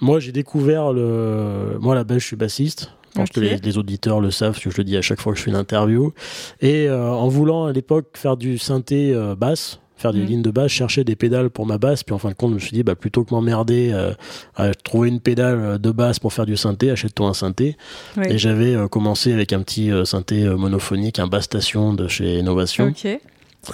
Moi, 0.01 0.19
j'ai 0.19 0.31
découvert 0.31 0.93
le. 0.93 1.77
Moi, 1.79 1.95
la 1.95 2.03
base, 2.03 2.19
je 2.19 2.25
suis 2.25 2.35
bassiste. 2.35 2.91
Je 3.11 3.21
pense 3.21 3.29
que 3.31 3.39
les, 3.39 3.77
auditeurs 3.77 4.21
le 4.21 4.29
savent, 4.29 4.51
parce 4.51 4.63
que 4.63 4.69
je 4.69 4.77
le 4.77 4.83
dis 4.83 4.95
à 4.95 5.01
chaque 5.01 5.19
fois 5.19 5.33
que 5.33 5.39
je 5.39 5.43
fais 5.43 5.49
une 5.49 5.57
interview. 5.57 6.13
Et 6.61 6.89
en 6.89 7.27
voulant 7.27 7.65
à 7.65 7.73
l'époque 7.73 8.09
faire 8.13 8.37
du 8.37 8.59
synthé 8.59 9.15
basse, 9.35 9.79
faire 9.99 10.13
des 10.13 10.21
mm. 10.21 10.25
lignes 10.25 10.41
de 10.41 10.51
basse, 10.51 10.71
chercher 10.71 11.03
des 11.03 11.15
pédales 11.15 11.49
pour 11.49 11.65
ma 11.65 11.77
basse. 11.77 12.03
Puis 12.03 12.15
en 12.15 12.17
fin 12.17 12.29
de 12.29 12.33
compte, 12.33 12.51
je 12.51 12.55
me 12.55 12.59
suis 12.59 12.71
dit, 12.71 12.83
bah, 12.83 12.95
plutôt 12.95 13.23
que 13.23 13.33
m'emmerder 13.33 13.91
euh, 13.93 14.13
à 14.55 14.73
trouver 14.73 15.09
une 15.09 15.19
pédale 15.19 15.59
euh, 15.59 15.77
de 15.77 15.91
basse 15.91 16.19
pour 16.19 16.33
faire 16.33 16.45
du 16.45 16.57
synthé, 16.57 16.89
achète-toi 16.89 17.27
un 17.27 17.33
synthé. 17.33 17.77
Et 18.23 18.37
j'avais 18.37 18.75
euh, 18.75 18.87
commencé 18.87 19.33
avec 19.33 19.53
un 19.53 19.61
petit 19.61 19.91
synthé 20.05 20.45
monophonique, 20.45 21.19
un 21.19 21.27
basse 21.27 21.45
station 21.45 21.93
de 21.93 22.07
chez 22.07 22.39
Innovation. 22.39 22.93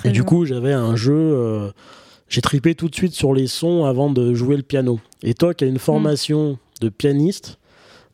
Et 0.04 0.10
du 0.10 0.24
coup, 0.24 0.46
j'avais 0.46 0.74
un 0.74 0.96
jeu. 0.96 1.72
J'ai 2.28 2.42
tripé 2.42 2.76
tout 2.76 2.90
de 2.90 2.96
suite 2.96 3.14
sur 3.14 3.34
les 3.34 3.48
sons 3.48 3.86
avant 3.86 4.10
de 4.10 4.34
jouer 4.34 4.58
le 4.58 4.64
piano. 4.64 5.00
Et 5.24 5.34
toi, 5.34 5.54
qui 5.54 5.64
as 5.64 5.68
une 5.68 5.80
formation 5.80 6.58
de 6.82 6.90
pianiste, 6.90 7.60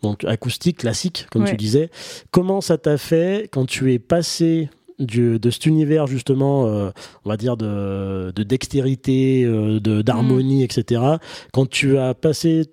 donc 0.02 0.24
acoustique, 0.26 0.78
classique, 0.80 1.28
comme 1.32 1.46
tu 1.46 1.56
disais, 1.56 1.90
comment 2.32 2.62
ça 2.62 2.78
t'a 2.78 2.98
fait 2.98 3.50
quand 3.52 3.66
tu 3.66 3.94
es 3.94 4.00
passé 4.00 4.70
de 5.00 5.50
cet 5.50 5.66
univers 5.66 6.08
justement, 6.08 6.68
euh, 6.68 6.92
on 7.26 7.30
va 7.30 7.38
dire 7.38 7.58
de, 7.58 8.32
dextérité, 8.38 9.44
euh, 9.44 9.80
de 9.80 10.02
d'harmonie, 10.02 10.62
mm. 10.62 10.66
etc. 10.66 11.02
Quand 11.54 11.68
tu 11.68 11.98
as 11.98 12.14
passé 12.14 12.66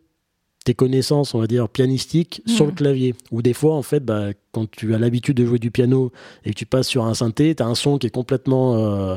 tes 0.64 0.74
connaissances, 0.74 1.34
on 1.34 1.38
va 1.38 1.46
dire 1.46 1.68
pianistiques, 1.68 2.42
sur 2.46 2.66
le 2.66 2.72
mm. 2.72 2.74
clavier, 2.74 3.14
ou 3.30 3.42
des 3.42 3.54
fois 3.54 3.74
en 3.74 3.82
fait, 3.82 4.04
bah, 4.04 4.28
quand 4.52 4.70
tu 4.70 4.94
as 4.94 4.98
l'habitude 4.98 5.36
de 5.36 5.46
jouer 5.46 5.58
du 5.58 5.70
piano 5.70 6.12
et 6.44 6.50
que 6.50 6.54
tu 6.54 6.66
passes 6.66 6.88
sur 6.88 7.04
un 7.04 7.14
synthé, 7.14 7.54
tu 7.54 7.62
as 7.62 7.66
un 7.66 7.74
son 7.74 7.98
qui 7.98 8.06
est 8.06 8.10
complètement 8.10 8.76
euh, 8.76 9.16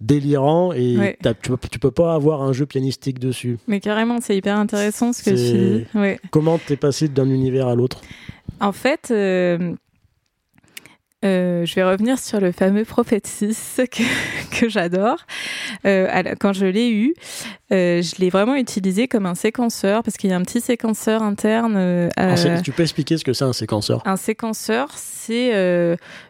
délirant 0.00 0.72
et 0.72 1.16
tu, 1.42 1.50
peux, 1.50 1.56
peux 1.56 1.90
pas 1.90 2.14
avoir 2.14 2.42
un 2.42 2.52
jeu 2.52 2.66
pianistique 2.66 3.18
dessus. 3.18 3.58
Mais 3.66 3.80
carrément, 3.80 4.20
c'est 4.20 4.36
hyper 4.36 4.56
intéressant 4.58 5.12
ce 5.12 5.22
que 5.22 5.30
tu 5.30 5.36
dis. 5.36 5.98
Ouais. 5.98 6.20
Comment 6.30 6.58
t'es 6.58 6.76
passé 6.76 7.08
d'un 7.08 7.28
univers 7.28 7.66
à 7.68 7.74
l'autre? 7.74 8.00
En 8.60 8.72
fait, 8.72 9.08
euh, 9.10 9.74
je 11.26 11.74
vais 11.74 11.84
revenir 11.84 12.18
sur 12.18 12.40
le 12.40 12.52
fameux 12.52 12.84
Prophète 12.84 13.26
6 13.26 13.80
que, 13.90 14.02
que 14.60 14.68
j'adore. 14.68 15.18
Euh, 15.84 16.34
quand 16.38 16.52
je 16.52 16.66
l'ai 16.66 16.90
eu, 16.90 17.14
euh, 17.72 18.02
je 18.02 18.16
l'ai 18.20 18.30
vraiment 18.30 18.54
utilisé 18.54 19.08
comme 19.08 19.26
un 19.26 19.34
séquenceur 19.34 20.02
parce 20.02 20.16
qu'il 20.16 20.30
y 20.30 20.32
a 20.32 20.36
un 20.36 20.42
petit 20.42 20.60
séquenceur 20.60 21.22
interne. 21.22 22.08
tu 22.62 22.72
peux 22.72 22.82
expliquer 22.82 23.18
ce 23.18 23.24
que 23.24 23.32
c'est 23.32 23.44
un 23.44 23.52
séquenceur? 23.52 24.02
Un 24.04 24.16
séquenceur, 24.16 24.88
c'est 24.94 25.52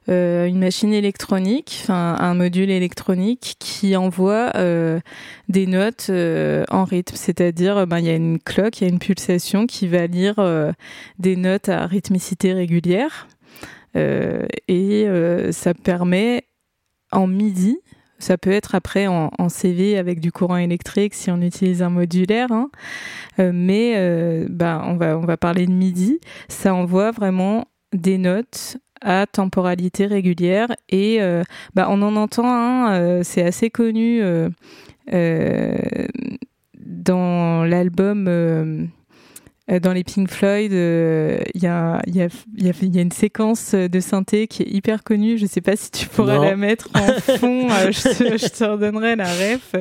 une 0.08 0.58
machine 0.58 0.92
électronique, 0.92 1.80
enfin 1.82 2.16
un 2.18 2.34
module 2.34 2.70
électronique 2.70 3.56
qui 3.58 3.96
envoie 3.96 4.52
des 5.48 5.66
notes 5.66 6.10
en 6.70 6.84
rythme. 6.84 7.16
C'est-à-dire, 7.16 7.86
ben, 7.86 7.98
il 7.98 8.06
y 8.06 8.10
a 8.10 8.14
une 8.14 8.38
cloque, 8.38 8.80
il 8.80 8.84
y 8.84 8.86
a 8.86 8.90
une 8.90 8.98
pulsation 8.98 9.66
qui 9.66 9.88
va 9.88 10.06
lire 10.06 10.36
des 11.18 11.36
notes 11.36 11.68
à 11.68 11.86
rythmicité 11.86 12.52
régulière. 12.52 13.28
Euh, 13.96 14.46
et 14.68 15.04
euh, 15.06 15.52
ça 15.52 15.74
permet 15.74 16.44
en 17.12 17.26
MIDI, 17.26 17.78
ça 18.18 18.38
peut 18.38 18.50
être 18.50 18.74
après 18.74 19.06
en, 19.06 19.30
CV 19.48 19.98
avec 19.98 20.20
du 20.20 20.32
courant 20.32 20.56
électrique 20.56 21.14
si 21.14 21.30
on 21.30 21.40
utilise 21.40 21.82
un 21.82 21.90
modulaire, 21.90 22.50
hein. 22.50 22.70
euh, 23.38 23.52
mais 23.54 23.94
bah, 24.48 24.82
on, 24.86 24.96
va, 24.96 25.18
on 25.18 25.24
va 25.24 25.36
parler 25.36 25.66
de 25.66 25.72
MIDI. 25.72 26.20
Ça 26.48 26.74
envoie 26.74 27.10
vraiment 27.10 27.68
des 27.92 28.18
notes 28.18 28.78
à 29.02 29.26
temporalité 29.26 30.06
régulière 30.06 30.68
et 30.88 31.20
bah, 31.74 31.86
on 31.90 32.00
en 32.02 32.16
entend, 32.16 32.46
hein, 32.48 33.22
c'est 33.22 33.42
assez 33.42 33.70
connu 33.70 34.22
dans 36.74 37.64
l'album 37.64 38.88
dans 39.68 39.92
les 39.92 40.04
Pink 40.04 40.30
Floyd, 40.30 40.72
euh, 40.72 41.38
il 41.54 41.62
y, 41.62 41.66
a, 41.66 42.00
y, 42.06 42.20
a, 42.20 42.28
y, 42.56 42.68
a, 42.68 43.00
une 43.00 43.10
séquence 43.10 43.74
de 43.74 44.00
synthé 44.00 44.46
qui 44.46 44.62
est 44.62 44.70
hyper 44.70 45.02
connue. 45.02 45.38
Je 45.38 45.42
ne 45.42 45.48
sais 45.48 45.60
pas 45.60 45.74
si 45.74 45.90
tu 45.90 46.06
pourras 46.06 46.38
la 46.38 46.56
mettre 46.56 46.88
en 46.94 47.06
fond. 47.38 47.68
Euh, 47.70 47.90
je, 47.90 48.02
te, 48.02 48.38
je, 48.38 48.46
te, 48.46 48.62
redonnerai 48.62 49.16
la 49.16 49.26
ref. 49.26 49.74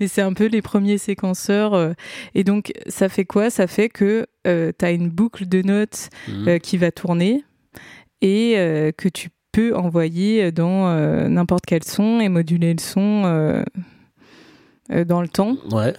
Mais 0.00 0.08
c'est 0.08 0.22
un 0.22 0.32
peu 0.32 0.46
les 0.46 0.62
premiers 0.62 0.96
séquenceurs. 0.96 1.94
et 2.34 2.42
donc, 2.42 2.72
ça 2.86 3.10
fait 3.10 3.26
quoi? 3.26 3.50
Ça 3.50 3.66
fait 3.66 3.90
que 3.90 4.26
tu 4.44 4.84
as 4.84 4.90
une 4.90 5.10
boucle 5.10 5.46
de 5.46 5.60
notes 5.60 6.08
mhm. 6.28 6.58
qui 6.60 6.78
va 6.78 6.90
tourner 6.90 7.44
et 8.22 8.54
que 8.96 9.08
tu 9.10 9.28
peux 9.52 9.76
envoyer 9.76 10.52
dans 10.52 10.94
n'importe 11.28 11.66
quel 11.66 11.84
son 11.84 12.18
et 12.20 12.30
moduler 12.30 12.72
le 12.72 12.80
son 12.80 13.62
dans 14.88 15.20
le 15.20 15.28
temps. 15.28 15.58
Ouais 15.70 15.92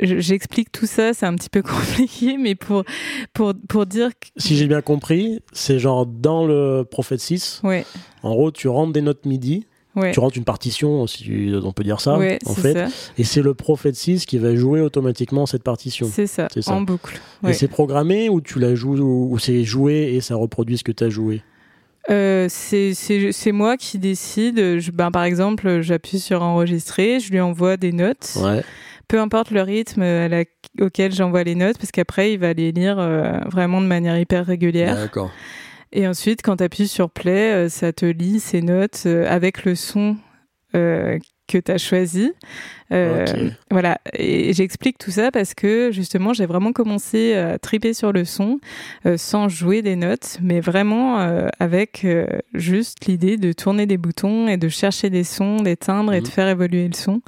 j'explique 0.00 0.70
tout 0.72 0.86
ça, 0.86 1.12
c'est 1.12 1.26
un 1.26 1.34
petit 1.34 1.50
peu 1.50 1.62
compliqué, 1.62 2.36
mais 2.38 2.54
pour, 2.54 2.84
pour, 3.32 3.54
pour 3.68 3.86
dire 3.86 4.10
que... 4.10 4.28
Si 4.36 4.56
j'ai 4.56 4.66
bien 4.66 4.80
compris, 4.80 5.40
c'est 5.52 5.78
genre 5.78 6.06
dans 6.06 6.46
le 6.46 6.84
Prophet 6.88 7.18
6, 7.18 7.60
ouais. 7.64 7.84
en 8.22 8.30
gros, 8.30 8.50
tu 8.50 8.68
rentres 8.68 8.92
des 8.92 9.02
notes 9.02 9.26
MIDI, 9.26 9.66
ouais. 9.96 10.12
tu 10.12 10.20
rentres 10.20 10.36
une 10.36 10.44
partition, 10.44 11.06
si 11.06 11.52
on 11.62 11.72
peut 11.72 11.84
dire 11.84 12.00
ça, 12.00 12.14
en 12.14 12.54
fait, 12.54 12.74
ça. 12.74 12.86
et 13.16 13.24
c'est 13.24 13.42
le 13.42 13.54
Prophet 13.54 13.92
6 13.92 14.26
qui 14.26 14.38
va 14.38 14.54
jouer 14.54 14.80
automatiquement 14.80 15.46
cette 15.46 15.64
partition. 15.64 16.08
C'est 16.12 16.26
ça, 16.26 16.48
ça, 16.48 16.72
en 16.72 16.82
boucle. 16.82 17.20
Et 17.46 17.52
c'est 17.52 17.68
programmé 17.68 18.28
ou 18.28 18.40
tu 18.40 18.58
la 18.58 18.74
joues, 18.74 18.98
ou 18.98 19.38
c'est 19.38 19.64
joué 19.64 20.14
et 20.14 20.20
ça 20.20 20.36
reproduit 20.36 20.78
ce 20.78 20.84
que 20.84 20.92
tu 20.92 21.04
as 21.04 21.10
joué? 21.10 21.42
Euh, 22.10 22.46
c'est 22.48 23.52
moi 23.52 23.76
qui 23.76 23.98
décide. 23.98 24.78
Je, 24.78 24.90
ben, 24.90 25.10
par 25.10 25.24
exemple, 25.24 25.82
j'appuie 25.82 26.20
sur 26.20 26.42
enregistrer, 26.42 27.20
je 27.20 27.30
lui 27.30 27.40
envoie 27.40 27.76
des 27.76 27.92
notes. 27.92 28.38
Ouais 28.40 28.62
peu 29.08 29.18
importe 29.18 29.50
le 29.50 29.62
rythme 29.62 30.04
auquel 30.80 31.12
j'envoie 31.12 31.42
les 31.42 31.54
notes, 31.54 31.78
parce 31.78 31.90
qu'après, 31.90 32.34
il 32.34 32.38
va 32.38 32.52
les 32.52 32.72
lire 32.72 32.98
euh, 32.98 33.38
vraiment 33.46 33.80
de 33.80 33.86
manière 33.86 34.18
hyper 34.18 34.46
régulière. 34.46 34.96
D'accord. 34.96 35.30
Et 35.92 36.06
ensuite, 36.06 36.42
quand 36.42 36.56
tu 36.56 36.64
appuies 36.64 36.88
sur 36.88 37.10
play, 37.10 37.52
euh, 37.52 37.68
ça 37.70 37.92
te 37.94 38.04
lit 38.04 38.40
ces 38.40 38.60
notes 38.60 39.04
euh, 39.06 39.26
avec 39.28 39.64
le 39.64 39.74
son 39.74 40.16
que 40.74 41.56
tu 41.56 41.72
as 41.72 41.78
choisi. 41.78 42.30
Voilà. 42.90 43.98
Et 44.12 44.52
j'explique 44.52 44.98
tout 44.98 45.10
ça 45.10 45.30
parce 45.32 45.54
que 45.54 45.90
justement, 45.90 46.34
j'ai 46.34 46.44
vraiment 46.44 46.72
commencé 46.72 47.34
à 47.34 47.58
triper 47.58 47.94
sur 47.94 48.12
le 48.12 48.26
son 48.26 48.60
sans 49.16 49.48
jouer 49.48 49.80
des 49.80 49.96
notes, 49.96 50.38
mais 50.42 50.60
vraiment 50.60 51.16
avec 51.58 52.06
juste 52.52 53.06
l'idée 53.06 53.38
de 53.38 53.52
tourner 53.52 53.86
des 53.86 53.96
boutons 53.96 54.46
et 54.46 54.58
de 54.58 54.68
chercher 54.68 55.08
des 55.08 55.24
sons, 55.24 55.56
des 55.56 55.76
timbres 55.76 56.12
et 56.12 56.20
de 56.20 56.28
mmh. 56.28 56.30
faire 56.30 56.48
évoluer 56.48 56.86
le 56.86 56.94
son. 56.94 57.22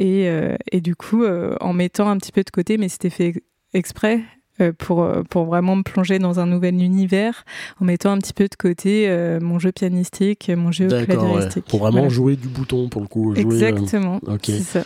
Et, 0.00 0.30
euh, 0.30 0.56
et 0.72 0.80
du 0.80 0.96
coup, 0.96 1.24
euh, 1.24 1.54
en 1.60 1.74
mettant 1.74 2.08
un 2.08 2.16
petit 2.16 2.32
peu 2.32 2.42
de 2.42 2.48
côté, 2.48 2.78
mais 2.78 2.88
c'était 2.88 3.10
fait 3.10 3.44
exprès, 3.74 4.22
euh, 4.62 4.72
pour, 4.72 5.06
pour 5.28 5.44
vraiment 5.44 5.76
me 5.76 5.82
plonger 5.82 6.18
dans 6.18 6.40
un 6.40 6.46
nouvel 6.46 6.82
univers 6.82 7.44
en 7.82 7.84
mettant 7.84 8.10
un 8.10 8.18
petit 8.18 8.32
peu 8.32 8.48
de 8.48 8.54
côté 8.54 9.14
mon 9.42 9.58
jeu 9.58 9.72
pianistique, 9.72 10.50
mon 10.56 10.72
jeu 10.72 10.88
claviéristique. 10.88 11.66
Pour 11.66 11.80
vraiment 11.80 12.08
jouer 12.08 12.36
du 12.36 12.48
bouton, 12.48 12.88
pour 12.88 13.02
le 13.02 13.08
coup. 13.08 13.34
Exactement. 13.34 14.20
C'est 14.42 14.60
ça. 14.60 14.84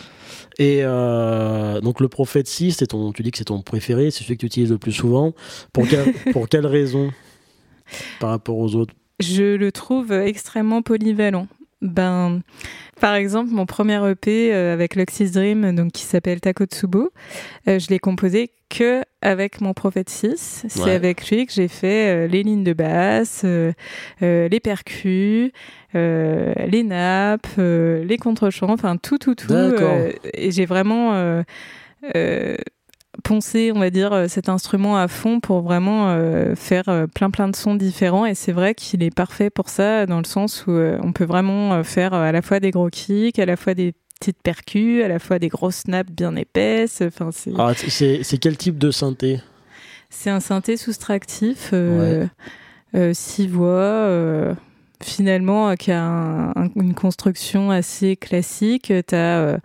Et 0.58 0.82
donc 0.82 2.00
le 2.00 2.08
Prophète 2.08 2.48
6, 2.48 2.84
ton, 2.88 3.12
tu 3.12 3.22
dis 3.22 3.30
que 3.30 3.38
c'est 3.38 3.44
ton 3.44 3.62
préféré, 3.62 4.10
c'est 4.10 4.24
celui 4.24 4.34
que 4.34 4.40
tu 4.40 4.46
utilises 4.46 4.72
le 4.72 4.78
plus 4.78 4.92
souvent. 4.92 5.32
Pour, 5.72 5.86
pour 6.32 6.48
quelle 6.48 6.66
raison? 6.66 7.12
Par 8.18 8.30
rapport 8.30 8.58
aux 8.58 8.74
autres? 8.74 8.94
Je 9.20 9.54
le 9.54 9.70
trouve 9.70 10.10
extrêmement 10.10 10.82
polyvalent. 10.82 11.46
Ben, 11.84 12.40
par 12.98 13.14
exemple, 13.14 13.50
mon 13.50 13.66
premier 13.66 14.00
EP 14.10 14.54
euh, 14.54 14.72
avec 14.72 14.96
Luxis 14.96 15.30
Dream, 15.30 15.76
donc 15.76 15.92
qui 15.92 16.02
s'appelle 16.02 16.40
Takotsubo, 16.40 17.12
euh, 17.68 17.78
je 17.78 17.88
l'ai 17.88 17.98
composé 17.98 18.50
que 18.70 19.02
avec 19.20 19.60
mon 19.60 19.74
Prophet 19.74 20.04
6. 20.08 20.64
C'est 20.66 20.90
avec 20.90 21.28
lui 21.30 21.44
que 21.44 21.52
j'ai 21.52 21.68
fait 21.68 22.08
euh, 22.08 22.26
les 22.26 22.42
lignes 22.42 22.64
de 22.64 22.72
basse, 22.72 23.44
les 23.44 24.60
percus, 24.60 25.52
les 25.92 26.82
nappes, 26.82 27.46
les 27.58 28.16
contrechants, 28.18 28.70
enfin 28.70 28.96
tout, 28.96 29.18
tout, 29.18 29.34
tout. 29.34 29.52
et 30.32 30.50
j'ai 30.50 30.64
vraiment 30.64 31.44
poncer, 33.22 33.72
on 33.74 33.78
va 33.78 33.90
dire, 33.90 34.12
euh, 34.12 34.28
cet 34.28 34.48
instrument 34.48 34.96
à 34.96 35.08
fond 35.08 35.40
pour 35.40 35.62
vraiment 35.62 36.08
euh, 36.08 36.54
faire 36.54 36.88
euh, 36.88 37.06
plein 37.06 37.30
plein 37.30 37.48
de 37.48 37.56
sons 37.56 37.74
différents. 37.74 38.26
Et 38.26 38.34
c'est 38.34 38.52
vrai 38.52 38.74
qu'il 38.74 39.02
est 39.02 39.14
parfait 39.14 39.50
pour 39.50 39.68
ça, 39.68 40.06
dans 40.06 40.18
le 40.18 40.24
sens 40.24 40.66
où 40.66 40.72
on 40.72 41.12
peut 41.12 41.24
vraiment 41.24 41.84
faire 41.84 42.14
à 42.14 42.32
la 42.32 42.42
fois 42.42 42.60
des 42.60 42.70
gros 42.70 42.90
kicks, 42.90 43.38
à 43.38 43.46
la 43.46 43.56
fois 43.56 43.74
des 43.74 43.94
petites 44.18 44.42
percus, 44.42 45.02
à 45.04 45.08
la 45.08 45.18
fois 45.18 45.38
des 45.38 45.48
grosses 45.48 45.76
snaps 45.76 46.10
bien 46.10 46.34
épaisses. 46.36 47.02
Enfin, 47.02 47.30
c'est... 47.32 47.52
Ah, 47.58 47.72
c'est, 47.74 48.38
quel 48.38 48.56
type 48.56 48.78
de 48.78 48.90
synthé? 48.90 49.40
C'est 50.10 50.30
un 50.30 50.40
synthé 50.40 50.76
soustractif, 50.76 51.74
six 53.12 53.46
voix 53.46 54.56
finalement 55.04 55.74
qui 55.74 55.92
a 55.92 56.52
une 56.76 56.94
construction 56.94 57.70
assez 57.70 58.16
classique. 58.16 58.92
Tu 59.06 59.14
as 59.14 59.58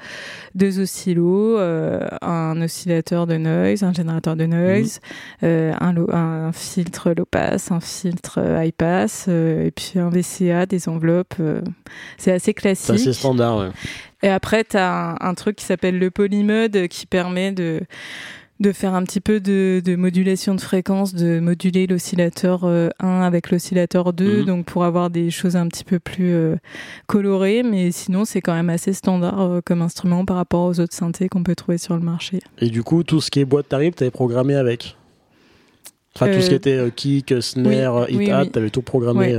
deux 0.56 0.80
oscillos, 0.80 1.58
un 1.58 2.62
oscillateur 2.62 3.28
de 3.28 3.38
noise, 3.38 3.84
un 3.84 3.94
générateur 3.94 4.36
de 4.36 4.46
noise, 4.46 5.00
un, 5.42 5.96
un, 6.12 6.52
filtre 6.52 7.14
low 7.16 7.26
pass, 7.26 7.72
un 7.72 7.80
filtre 7.80 8.40
high 8.40 8.74
pass, 8.74 9.28
et 9.28 9.72
puis 9.76 10.00
un 10.00 10.10
VCA, 10.10 10.66
des 10.66 10.90
enveloppes. 10.90 11.36
c'est 12.18 12.32
assez 12.32 12.54
classique. 12.54 12.98
C'est 12.98 13.10
assez 13.10 13.14
standard, 13.14 13.58
ouais. 13.58 13.70
Et 14.22 14.30
après, 14.30 14.64
tu 14.64 14.78
as 14.78 15.16
un, 15.22 15.34
truc 15.34 15.56
qui 15.56 15.66
s'appelle 15.66 15.98
le 15.98 16.12
polymode 16.12 16.88
qui 16.88 17.06
permet 17.06 17.52
de 17.52 17.82
de 18.60 18.74
faire 18.74 18.94
un 18.94 19.04
petit 19.04 19.22
peu 19.22 19.40
de, 19.40 19.82
de 19.84 19.96
modulation 19.96 20.54
de 20.54 20.60
fréquence, 20.60 21.14
de 21.14 21.40
moduler 21.40 21.88
l'oscillateur 21.88 22.66
1 22.66 22.68
euh, 22.68 22.90
avec 23.00 23.52
l'oscillateur 23.52 24.12
2, 24.12 24.40
mhm. 24.40 24.46
donc 24.46 24.66
pour 24.66 24.84
avoir 24.84 25.10
des 25.10 25.32
choses 25.32 25.56
un 25.56 25.68
petit 25.68 25.86
peu 25.86 26.00
plus 26.00 26.34
euh, 26.34 26.56
colorées, 27.08 27.64
mais 27.64 27.92
sinon 27.92 28.26
c'est 28.26 28.42
quand 28.42 28.54
même 28.54 28.70
assez 28.70 28.94
standard 28.94 29.40
euh, 29.40 29.62
comme 29.64 29.82
instrument 29.82 30.26
par 30.26 30.36
rapport 30.36 30.66
aux 30.66 30.80
autres 30.80 30.94
synthés 30.94 31.30
qu'on 31.30 31.44
peut 31.44 31.56
trouver 31.56 31.78
sur 31.78 31.96
le 31.96 32.02
marché. 32.02 32.40
Et 32.60 32.70
du 32.70 32.84
coup, 32.84 33.04
tout 33.04 33.22
ce 33.22 33.32
qui 33.32 33.40
est 33.40 33.46
boîte 33.46 33.70
tarif, 33.70 33.96
tu 33.96 34.04
avais 34.04 34.12
programmé 34.12 34.56
avec? 34.56 34.98
Enfin, 36.16 36.34
tout 36.34 36.42
ce 36.42 36.50
qui 36.50 36.56
était 36.56 36.92
kick, 36.94 37.34
snare, 37.42 38.10
hit-hat, 38.10 38.48
tu 38.48 38.60
avais 38.60 38.70
tout 38.70 38.82
programmé 38.82 39.38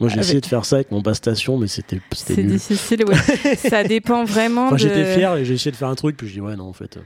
moi, 0.00 0.08
j'ai 0.08 0.18
essayé 0.18 0.40
de 0.40 0.46
faire 0.46 0.64
ça 0.64 0.76
avec 0.76 0.90
mon 0.90 1.00
basse 1.00 1.18
station, 1.18 1.56
mais 1.58 1.68
c'était 1.68 2.00
C'est 2.12 2.42
difficile, 2.42 3.04
ouais. 3.04 3.56
ça 3.56 3.84
dépend 3.84 4.24
vraiment. 4.24 4.66
Enfin, 4.66 4.76
J'étais 4.76 5.14
fier 5.14 5.36
et 5.36 5.44
j'ai 5.44 5.54
essayé 5.54 5.70
de 5.70 5.76
faire 5.76 5.90
un 5.90 5.94
truc, 5.94 6.16
puis 6.16 6.26
je 6.26 6.32
dis 6.32 6.40
ouais, 6.40 6.56
non, 6.56 6.64
en 6.64 6.72
fait. 6.72 6.98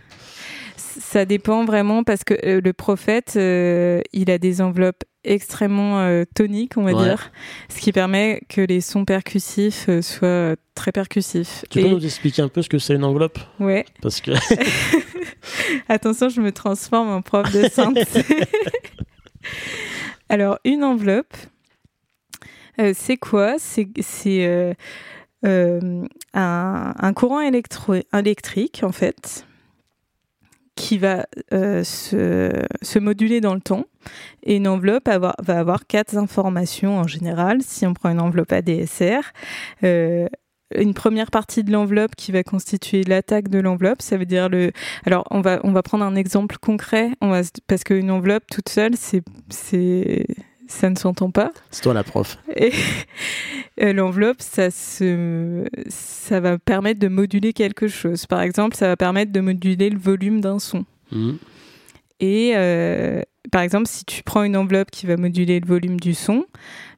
Ça 0.98 1.24
dépend 1.24 1.64
vraiment 1.64 2.04
parce 2.04 2.24
que 2.24 2.34
euh, 2.44 2.60
le 2.62 2.72
prophète, 2.72 3.34
euh, 3.36 4.00
il 4.12 4.30
a 4.30 4.38
des 4.38 4.60
enveloppes 4.60 5.04
extrêmement 5.24 6.00
euh, 6.00 6.24
toniques, 6.34 6.76
on 6.76 6.84
va 6.84 6.94
dire, 6.94 7.32
ce 7.68 7.80
qui 7.80 7.92
permet 7.92 8.42
que 8.48 8.60
les 8.60 8.80
sons 8.80 9.04
percussifs 9.04 9.90
soient 10.00 10.54
très 10.74 10.92
percussifs. 10.92 11.64
Tu 11.70 11.82
peux 11.82 11.88
nous 11.88 12.04
expliquer 12.04 12.42
un 12.42 12.48
peu 12.48 12.62
ce 12.62 12.68
que 12.68 12.78
c'est 12.78 12.94
une 12.94 13.04
enveloppe? 13.04 13.38
Ouais. 13.58 13.84
Parce 14.02 14.20
que. 14.20 14.32
Attention, 15.88 16.28
je 16.28 16.40
me 16.40 16.52
transforme 16.52 17.08
en 17.08 17.22
prof 17.22 17.50
de 17.52 17.68
synthé. 17.68 18.04
Alors, 20.28 20.58
une 20.64 20.84
enveloppe, 20.84 21.36
c'est 22.94 23.16
quoi? 23.16 23.56
C'est 23.58 24.76
un, 25.42 27.12
courant 27.14 27.40
électrique, 27.40 28.80
en 28.82 28.92
fait, 28.92 29.46
qui 30.76 30.98
va 30.98 31.26
se, 31.50 32.98
moduler 32.98 33.40
dans 33.40 33.54
le 33.54 33.60
temps. 33.60 33.84
Et 34.44 34.56
une 34.56 34.68
enveloppe 34.68 35.08
va 35.08 35.34
avoir 35.48 35.86
quatre 35.86 36.16
informations 36.16 36.98
en 36.98 37.06
général. 37.06 37.58
Si 37.62 37.86
on 37.86 37.94
prend 37.94 38.10
une 38.10 38.20
enveloppe 38.20 38.52
ADSR, 38.52 39.32
une 40.74 40.94
première 40.94 41.30
partie 41.30 41.62
de 41.62 41.70
l'enveloppe 41.70 42.16
qui 42.16 42.32
va 42.32 42.42
constituer 42.42 43.04
l'attaque 43.04 43.48
de 43.48 43.58
l'enveloppe. 43.58 44.02
Ça 44.02 44.16
veut 44.16 44.26
dire 44.26 44.48
le. 44.48 44.72
Alors, 45.04 45.24
on 45.30 45.40
va, 45.40 45.60
on 45.62 45.72
va 45.72 45.82
prendre 45.82 46.04
un 46.04 46.16
exemple 46.16 46.56
concret. 46.60 47.10
On 47.20 47.30
va, 47.30 47.42
parce 47.66 47.84
qu'une 47.84 48.10
enveloppe 48.10 48.44
toute 48.50 48.68
seule, 48.68 48.94
c'est, 48.96 49.22
ça 50.68 50.90
ne 50.90 50.96
s'entend 50.96 51.30
pas. 51.30 51.52
C'est 51.70 51.82
toi 51.82 51.94
la 51.94 52.04
prof. 52.04 52.38
Et 52.56 52.72
euh, 53.82 53.92
l'enveloppe, 53.92 54.40
ça, 54.40 54.70
se, 54.70 55.64
ça 55.88 56.40
va 56.40 56.58
permettre 56.58 57.00
de 57.00 57.08
moduler 57.08 57.52
quelque 57.52 57.88
chose. 57.88 58.26
Par 58.26 58.40
exemple, 58.40 58.76
ça 58.76 58.88
va 58.88 58.96
permettre 58.96 59.32
de 59.32 59.40
moduler 59.40 59.90
le 59.90 59.98
volume 59.98 60.40
d'un 60.40 60.58
son. 60.58 60.84
Mhm. 61.12 61.38
Et 62.20 62.52
euh, 62.56 63.20
par 63.52 63.60
exemple, 63.60 63.86
si 63.86 64.04
tu 64.04 64.22
prends 64.22 64.42
une 64.42 64.56
enveloppe 64.56 64.90
qui 64.90 65.06
va 65.06 65.16
moduler 65.16 65.60
le 65.60 65.66
volume 65.66 66.00
du 66.00 66.14
son, 66.14 66.46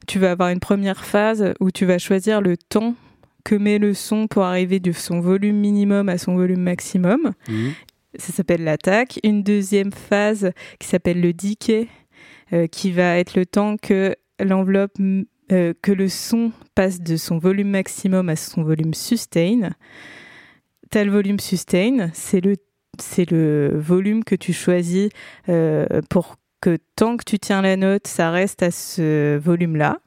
tu 0.07 0.19
vas 0.19 0.31
avoir 0.31 0.49
une 0.49 0.61
première 0.61 1.03
phase 1.03 1.53
où 1.59 1.71
tu 1.71 1.85
vas 1.85 1.97
choisir 1.97 2.41
le 2.41 2.55
temps 2.55 2.95
que 3.43 3.55
met 3.55 3.79
le 3.79 3.93
son 3.93 4.27
pour 4.27 4.43
arriver 4.43 4.79
de 4.79 4.91
son 4.91 5.19
volume 5.19 5.57
minimum 5.57 6.07
à 6.07 6.17
son 6.17 6.35
volume 6.35 6.61
maximum. 6.61 7.33
Mhm. 7.49 7.73
Ça 8.17 8.33
s'appelle 8.33 8.63
l'attaque. 8.63 9.19
Une 9.23 9.43
deuxième 9.43 9.91
phase 9.91 10.51
qui 10.79 10.87
s'appelle 10.87 11.21
le 11.21 11.33
decay, 11.33 11.87
euh, 12.53 12.67
qui 12.67 12.91
va 12.91 13.17
être 13.17 13.35
le 13.35 13.45
temps 13.45 13.77
que 13.77 14.15
l'enveloppe, 14.39 14.93
euh, 15.51 15.73
que 15.81 15.91
le 15.91 16.07
son 16.07 16.51
passe 16.75 17.01
de 17.01 17.17
son 17.17 17.37
volume 17.37 17.69
maximum 17.69 18.29
à 18.29 18.35
son 18.35 18.63
volume 18.63 18.93
sustain. 18.93 19.71
Tel 20.89 21.09
volume 21.09 21.39
sustain, 21.39 22.09
c'est 22.13 22.41
le, 22.41 22.55
c'est 22.99 23.29
le 23.29 23.71
volume 23.75 24.23
que 24.23 24.35
tu 24.35 24.53
choisis 24.53 25.09
euh, 25.47 25.85
pour 26.09 26.35
que 26.61 26.77
tant 26.95 27.17
que 27.17 27.23
tu 27.23 27.39
tiens 27.39 27.61
la 27.61 27.77
note, 27.77 28.07
ça 28.07 28.31
reste 28.31 28.63
à 28.63 28.71
ce 28.71 29.37
volume-là. 29.37 29.99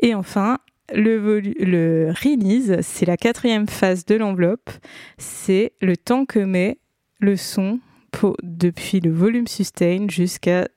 Et 0.00 0.14
enfin, 0.14 0.58
le, 0.94 1.40
le 1.40 2.08
release, 2.10 2.78
c'est 2.82 3.06
la 3.06 3.16
quatrième 3.16 3.68
phase 3.68 4.04
de 4.04 4.14
l'enveloppe. 4.14 4.70
C'est 5.18 5.72
le 5.80 5.96
temps 5.96 6.24
que 6.24 6.38
met 6.38 6.78
le 7.20 7.36
son 7.36 7.80
pour, 8.10 8.36
depuis 8.42 9.00
le 9.00 9.12
volume 9.12 9.46
sustain 9.46 10.06
jusqu'à 10.08 10.68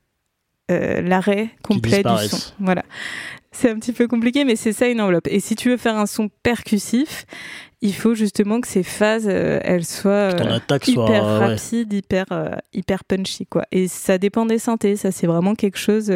euh, 0.70 1.02
l'arrêt 1.02 1.50
complet 1.64 2.04
du 2.04 2.28
son. 2.28 2.54
Voilà. 2.60 2.84
C'est 3.54 3.70
un 3.70 3.78
petit 3.78 3.92
peu 3.92 4.08
compliqué, 4.08 4.46
mais 4.46 4.56
c'est 4.56 4.72
ça 4.72 4.88
une 4.88 5.02
enveloppe. 5.02 5.28
Et 5.28 5.42
si 5.42 5.56
tu 5.56 5.70
veux 5.70 5.78
faire 5.78 5.98
un 5.98 6.06
son 6.06 6.30
percussif, 6.42 7.26
il 7.82 7.94
faut 7.94 8.16
justement 8.16 8.62
que 8.62 8.68
ces 8.68 8.84
phases, 8.84 9.28
euh, 9.28 9.60
elles 9.64 9.84
soient 9.84 10.34
euh, 10.34 10.60
hyper 10.88 11.26
rapides, 11.26 11.92
hyper, 11.92 12.26
hyper 12.74 13.04
punchy, 13.04 13.46
quoi. 13.46 13.64
Et 13.74 13.90
ça 13.90 14.18
dépend 14.18 14.46
des 14.46 14.58
synthés. 14.58 14.96
Ça, 14.96 15.12
c'est 15.12 15.28
vraiment 15.28 15.54
quelque 15.56 15.78
chose 15.78 16.14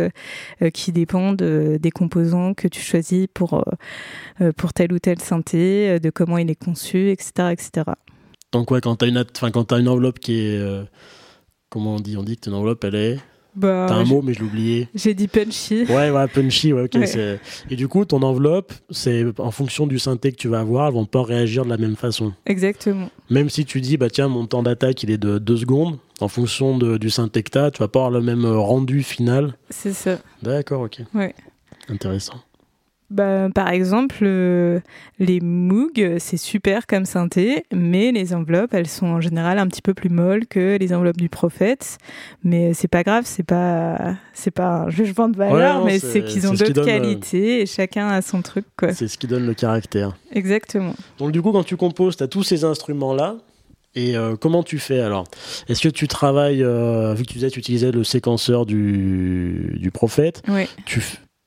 qui 0.73 0.93
dépend 0.93 1.33
des 1.33 1.91
composants 1.93 2.53
que 2.53 2.69
tu 2.69 2.81
choisis 2.81 3.27
pour, 3.33 3.65
pour 4.55 4.73
tel 4.73 4.93
ou 4.93 4.99
tel 4.99 5.19
synthé, 5.19 5.99
de 5.99 6.09
comment 6.09 6.37
il 6.37 6.49
est 6.49 6.55
conçu, 6.63 7.09
etc., 7.09 7.49
etc. 7.51 7.91
Donc, 8.53 8.71
ouais, 8.71 8.79
quand 8.79 8.95
tu 8.95 9.05
as, 9.05 9.07
une, 9.09 9.17
as 9.17 9.77
une 9.77 9.89
enveloppe 9.89 10.19
qui 10.19 10.39
est. 10.39 10.85
comment 11.69 11.95
on 11.95 11.99
dit 11.99 12.15
On 12.15 12.23
dit 12.23 12.37
que 12.37 12.49
une 12.49 12.55
enveloppe, 12.55 12.85
elle 12.85 12.95
est 12.95 13.19
bah, 13.55 13.85
T'as 13.87 13.95
un 13.95 14.03
mot, 14.05 14.21
mais 14.21 14.33
je 14.33 14.39
l'ai 14.39 14.45
oublié. 14.45 14.89
J'ai 14.93 15.13
dit 15.13 15.27
punchy. 15.27 15.85
Ouais, 15.85 16.09
ouais, 16.11 16.27
punchy, 16.27 16.73
ouais, 16.73 16.83
ok. 16.83 16.97
Et 17.69 17.75
du 17.75 17.87
coup, 17.87 18.05
ton 18.05 18.21
enveloppe, 18.21 18.73
c'est 18.89 19.25
en 19.39 19.51
fonction 19.51 19.87
du 19.87 19.99
synthé 19.99 20.31
que 20.31 20.37
tu 20.37 20.47
vas 20.47 20.59
avoir, 20.59 20.87
elles 20.87 20.93
vont 20.93 21.05
pas 21.05 21.23
réagir 21.23 21.65
de 21.65 21.69
la 21.69 21.77
même 21.77 21.95
façon. 21.95 22.33
Exactement. 22.45 23.09
Même 23.29 23.49
si 23.49 23.65
tu 23.65 23.81
dis, 23.81 23.97
bah 23.97 24.09
tiens, 24.09 24.27
mon 24.27 24.45
temps 24.45 24.63
d'attaque, 24.63 25.03
il 25.03 25.11
est 25.11 25.17
de 25.17 25.37
2 25.37 25.57
secondes, 25.57 25.97
en 26.19 26.27
fonction 26.27 26.77
de, 26.77 26.97
du 26.97 27.09
synthé 27.09 27.43
que 27.43 27.51
t'as, 27.51 27.71
tu 27.71 27.79
vas 27.79 27.87
pas 27.87 27.99
avoir 27.99 28.11
le 28.11 28.21
même 28.21 28.45
rendu 28.45 29.03
final. 29.03 29.55
C'est 29.69 29.93
ça. 29.93 30.19
D'accord, 30.41 30.81
ok. 30.81 31.01
Ouais. 31.13 31.33
Intéressant. 31.89 32.35
Bah, 33.11 33.49
par 33.53 33.69
exemple, 33.69 34.23
euh, 34.23 34.79
les 35.19 35.39
Moog, 35.39 36.15
c'est 36.17 36.37
super 36.37 36.87
comme 36.87 37.05
synthé, 37.05 37.63
mais 37.71 38.11
les 38.11 38.33
enveloppes, 38.33 38.73
elles 38.73 38.87
sont 38.87 39.05
en 39.05 39.21
général 39.21 39.59
un 39.59 39.67
petit 39.67 39.83
peu 39.83 39.93
plus 39.93 40.09
molles 40.09 40.47
que 40.47 40.77
les 40.79 40.93
enveloppes 40.93 41.17
du 41.17 41.29
Prophète. 41.29 41.99
Mais 42.43 42.73
c'est 42.73 42.87
pas 42.87 43.03
grave, 43.03 43.23
c'est 43.25 43.43
pas, 43.43 44.15
c'est 44.33 44.51
pas 44.51 44.85
un 44.85 44.89
jugement 44.89 45.29
de 45.29 45.37
valeur, 45.37 45.85
mais 45.85 45.99
c'est 45.99 46.23
qu'ils 46.23 46.47
ont 46.47 46.53
d'autres 46.53 46.81
euh, 46.81 46.85
qualités 46.85 47.61
et 47.61 47.65
chacun 47.67 48.07
a 48.07 48.21
son 48.23 48.41
truc. 48.41 48.65
C'est 48.91 49.07
ce 49.07 49.17
qui 49.17 49.27
donne 49.27 49.45
le 49.45 49.53
caractère. 49.53 50.17
Exactement. 50.31 50.95
Donc, 51.19 51.31
du 51.31 51.41
coup, 51.41 51.51
quand 51.51 51.63
tu 51.63 51.77
composes, 51.77 52.17
tu 52.17 52.23
as 52.23 52.27
tous 52.27 52.43
ces 52.43 52.63
instruments-là. 52.63 53.35
Et 53.97 54.17
euh, 54.17 54.35
comment 54.35 54.61
tu 54.61 54.77
fais 54.77 54.99
alors? 54.99 55.23
Est-ce 55.69 55.81
que 55.81 55.87
tu 55.87 56.09
travailles, 56.09 56.57
vu 56.57 57.23
que 57.23 57.27
tu 57.27 57.35
disais 57.35 57.49
tu 57.49 57.59
utilisais 57.59 57.91
le 57.91 58.03
séquenceur 58.03 58.65
du, 58.65 59.77
du 59.79 59.89
prophète, 59.89 60.41
oui. 60.49 60.67
tu, 60.85 61.01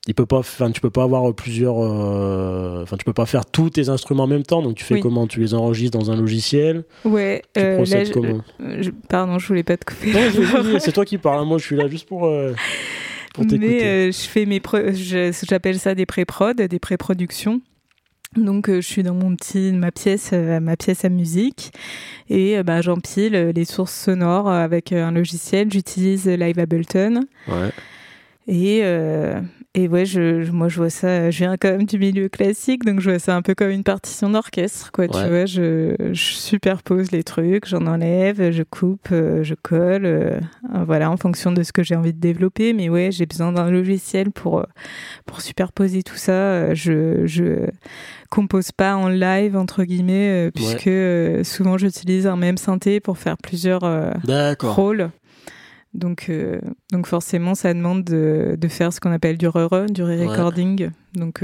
il 0.08 0.14
peut 0.14 0.26
pas 0.26 0.38
enfin 0.38 0.70
tu 0.70 0.80
peux 0.80 0.90
pas 0.90 1.02
avoir 1.02 1.32
plusieurs 1.34 1.76
euh, 1.78 2.82
enfin 2.82 2.96
tu 2.96 3.04
peux 3.04 3.12
pas 3.12 3.26
faire 3.26 3.44
tous 3.44 3.68
tes 3.68 3.90
instruments 3.90 4.24
en 4.24 4.26
même 4.26 4.42
temps 4.42 4.62
donc 4.62 4.74
tu 4.74 4.84
fais 4.84 5.00
comment? 5.00 5.26
Tu 5.26 5.38
les 5.38 5.52
enregistres 5.52 5.98
dans 5.98 6.10
un 6.10 6.16
logiciel? 6.16 6.84
Ouais 7.04 7.42
tu 7.54 7.60
euh, 7.60 7.76
procèdes 7.76 8.10
comment? 8.10 8.40
euh, 8.62 8.82
pardon 9.10 9.38
je 9.38 9.46
voulais 9.46 9.62
pas 9.62 9.76
te 9.76 9.84
couper. 9.84 10.12
C'est 10.80 10.92
toi 10.92 11.04
qui 11.04 11.18
parles 11.18 11.42
hein. 11.42 11.44
moi 11.44 11.58
je 11.58 11.64
suis 11.64 11.76
là 11.76 11.88
juste 11.88 12.08
pour 12.08 12.20
pour 13.34 13.44
mais 13.58 14.10
je 14.10 14.18
fais 14.18 14.46
mes 14.46 14.62
j'appelle 15.46 15.78
ça 15.78 15.94
des 15.94 16.06
pré-prod 16.06 16.56
des 16.56 16.78
pré-productions. 16.78 17.60
Donc 18.36 18.70
je 18.70 18.80
suis 18.80 19.02
dans 19.02 19.14
mon 19.14 19.36
petit 19.36 19.72
ma 19.72 19.90
pièce 19.90 20.32
ma 20.32 20.76
pièce 20.76 21.04
à 21.04 21.10
musique. 21.10 21.70
Et 22.30 22.62
bah, 22.62 22.80
j'empile 22.80 23.52
les 23.54 23.64
sources 23.64 23.94
sonores 23.94 24.48
avec 24.48 24.92
un 24.92 25.12
logiciel. 25.12 25.70
J'utilise 25.70 26.26
Live 26.26 26.58
Ableton. 26.58 27.20
Ouais 27.46 27.70
et, 28.50 28.80
euh, 28.82 29.42
et 29.74 29.88
ouais, 29.88 30.06
je, 30.06 30.50
moi 30.50 30.68
je 30.68 30.78
vois 30.78 30.88
ça, 30.88 31.30
je 31.30 31.36
viens 31.36 31.58
quand 31.58 31.68
même 31.68 31.84
du 31.84 31.98
milieu 31.98 32.30
classique, 32.30 32.82
donc 32.82 32.98
je 33.00 33.10
vois 33.10 33.18
ça 33.18 33.36
un 33.36 33.42
peu 33.42 33.54
comme 33.54 33.68
une 33.68 33.84
partition 33.84 34.30
d'orchestre, 34.30 34.90
quoi. 34.90 35.06
Tu 35.06 35.18
vois, 35.18 35.44
je, 35.44 35.94
je, 36.12 36.32
superpose 36.32 37.10
les 37.10 37.24
trucs, 37.24 37.66
j'en 37.66 37.86
enlève, 37.86 38.50
je 38.50 38.62
coupe, 38.62 39.08
euh, 39.12 39.42
je 39.42 39.54
colle, 39.54 40.06
euh, 40.06 40.40
voilà, 40.86 41.10
en 41.10 41.18
fonction 41.18 41.52
de 41.52 41.62
ce 41.62 41.72
que 41.72 41.82
j'ai 41.82 41.94
envie 41.94 42.14
de 42.14 42.20
développer. 42.20 42.72
Mais 42.72 42.88
ouais, 42.88 43.10
j'ai 43.12 43.26
besoin 43.26 43.52
d'un 43.52 43.70
logiciel 43.70 44.30
pour, 44.30 44.64
pour 45.26 45.42
superposer 45.42 46.02
tout 46.02 46.16
ça. 46.16 46.72
Je, 46.72 47.26
je 47.26 47.66
compose 48.30 48.72
pas 48.72 48.96
en 48.96 49.08
live, 49.08 49.58
entre 49.58 49.84
guillemets, 49.84 50.50
puisque 50.54 50.90
souvent 51.44 51.76
j'utilise 51.76 52.26
un 52.26 52.36
même 52.36 52.56
synthé 52.56 53.00
pour 53.00 53.18
faire 53.18 53.36
plusieurs 53.36 53.82
rôles. 54.62 55.10
Donc, 55.94 56.30
donc 56.92 57.06
forcément, 57.06 57.54
ça 57.54 57.72
demande 57.72 58.04
de, 58.04 58.56
de 58.58 58.68
faire 58.68 58.92
ce 58.92 59.00
qu'on 59.00 59.10
appelle 59.10 59.38
du 59.38 59.48
rerun, 59.48 59.86
du 59.86 60.02
re-recording. 60.02 60.90
Donc, 61.14 61.42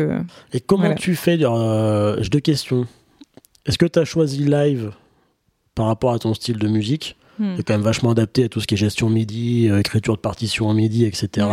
Et 0.53 0.61
comment 0.61 0.95
tu 0.95 1.17
fais 1.17 1.39
J'ai 1.39 2.29
deux 2.29 2.41
questions. 2.41 2.87
Est-ce 3.67 3.79
que 3.79 3.87
tu 3.87 3.99
as 3.99 4.05
choisi 4.05 4.45
live 4.45 4.93
par 5.75 5.87
rapport 5.87 6.13
à 6.13 6.19
ton 6.19 6.35
style 6.35 6.59
de 6.59 6.69
musique? 6.69 7.17
Hmm. 7.37 7.57
quand 7.67 7.75
même 7.75 7.83
vachement 7.83 8.13
adapté 8.13 8.45
à 8.45 8.49
tout 8.49 8.61
ce 8.61 8.67
qui 8.69 8.75
est 8.75 8.77
gestion 8.77 9.11
MIDI, 9.11 9.69
écriture 9.81 10.15
de 10.15 10.21
partition 10.21 10.69
en 10.69 10.75
MIDI, 10.75 11.05
etc. 11.05 11.49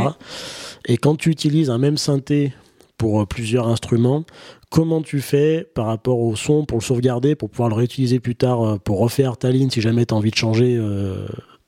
Et 0.86 0.98
quand 0.98 1.16
tu 1.16 1.32
utilises 1.32 1.72
un 1.72 1.80
même 1.80 1.98
synthé 1.98 2.54
pour 3.00 3.26
plusieurs 3.28 3.68
instruments, 3.68 4.24
comment 4.72 5.02
tu 5.02 5.22
fais 5.22 5.68
par 5.76 5.86
rapport 5.86 6.20
au 6.20 6.36
son 6.36 6.66
pour 6.66 6.80
le 6.80 6.84
sauvegarder, 6.84 7.36
pour 7.36 7.50
pouvoir 7.50 7.70
le 7.70 7.76
réutiliser 7.76 8.20
plus 8.20 8.36
tard, 8.36 8.62
euh, 8.62 8.78
pour 8.78 9.00
refaire 9.00 9.38
ta 9.38 9.52
ligne 9.52 9.70
si 9.70 9.82
jamais 9.82 10.06
tu 10.06 10.14
as 10.14 10.18
envie 10.18 10.32
de 10.32 10.36
changer 10.36 10.76
euh, 10.78 11.28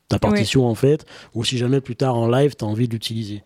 ta 0.09 0.19
partition 0.19 0.67
en 0.67 0.75
fait, 0.75 1.05
ou 1.33 1.43
si 1.43 1.57
jamais 1.57 1.81
plus 1.81 1.95
tard 1.95 2.15
en 2.15 2.27
live 2.27 2.55
tu 2.55 2.65
as 2.65 2.67
envie 2.67 2.87
de 2.87 2.93
l'utiliser 2.93 3.43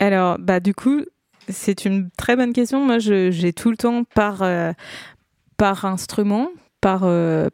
Alors, 0.00 0.38
bah 0.38 0.60
du 0.60 0.74
coup, 0.74 1.04
c'est 1.48 1.84
une 1.84 2.10
très 2.16 2.36
bonne 2.36 2.52
question. 2.52 2.84
Moi, 2.84 2.98
j'ai 2.98 3.52
tout 3.52 3.70
le 3.70 3.76
temps 3.76 4.04
par, 4.04 4.42
euh, 4.42 4.72
par 5.56 5.84
instrument, 5.84 6.48
par, 6.80 7.00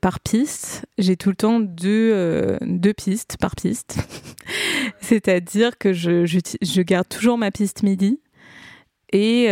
par 0.00 0.20
piste. 0.20 0.86
J'ai 0.98 1.16
tout 1.16 1.30
le 1.30 1.36
temps 1.36 1.60
deux, 1.60 2.58
deux 2.62 2.92
pistes 2.92 3.36
par 3.40 3.56
piste. 3.56 3.98
C'est-à-dire 5.00 5.78
que 5.78 5.92
je, 5.92 6.26
je, 6.26 6.82
garde 6.82 7.08
toujours 7.08 7.38
ma 7.38 7.50
piste 7.50 7.82
MIDI 7.82 8.20
et, 9.12 9.46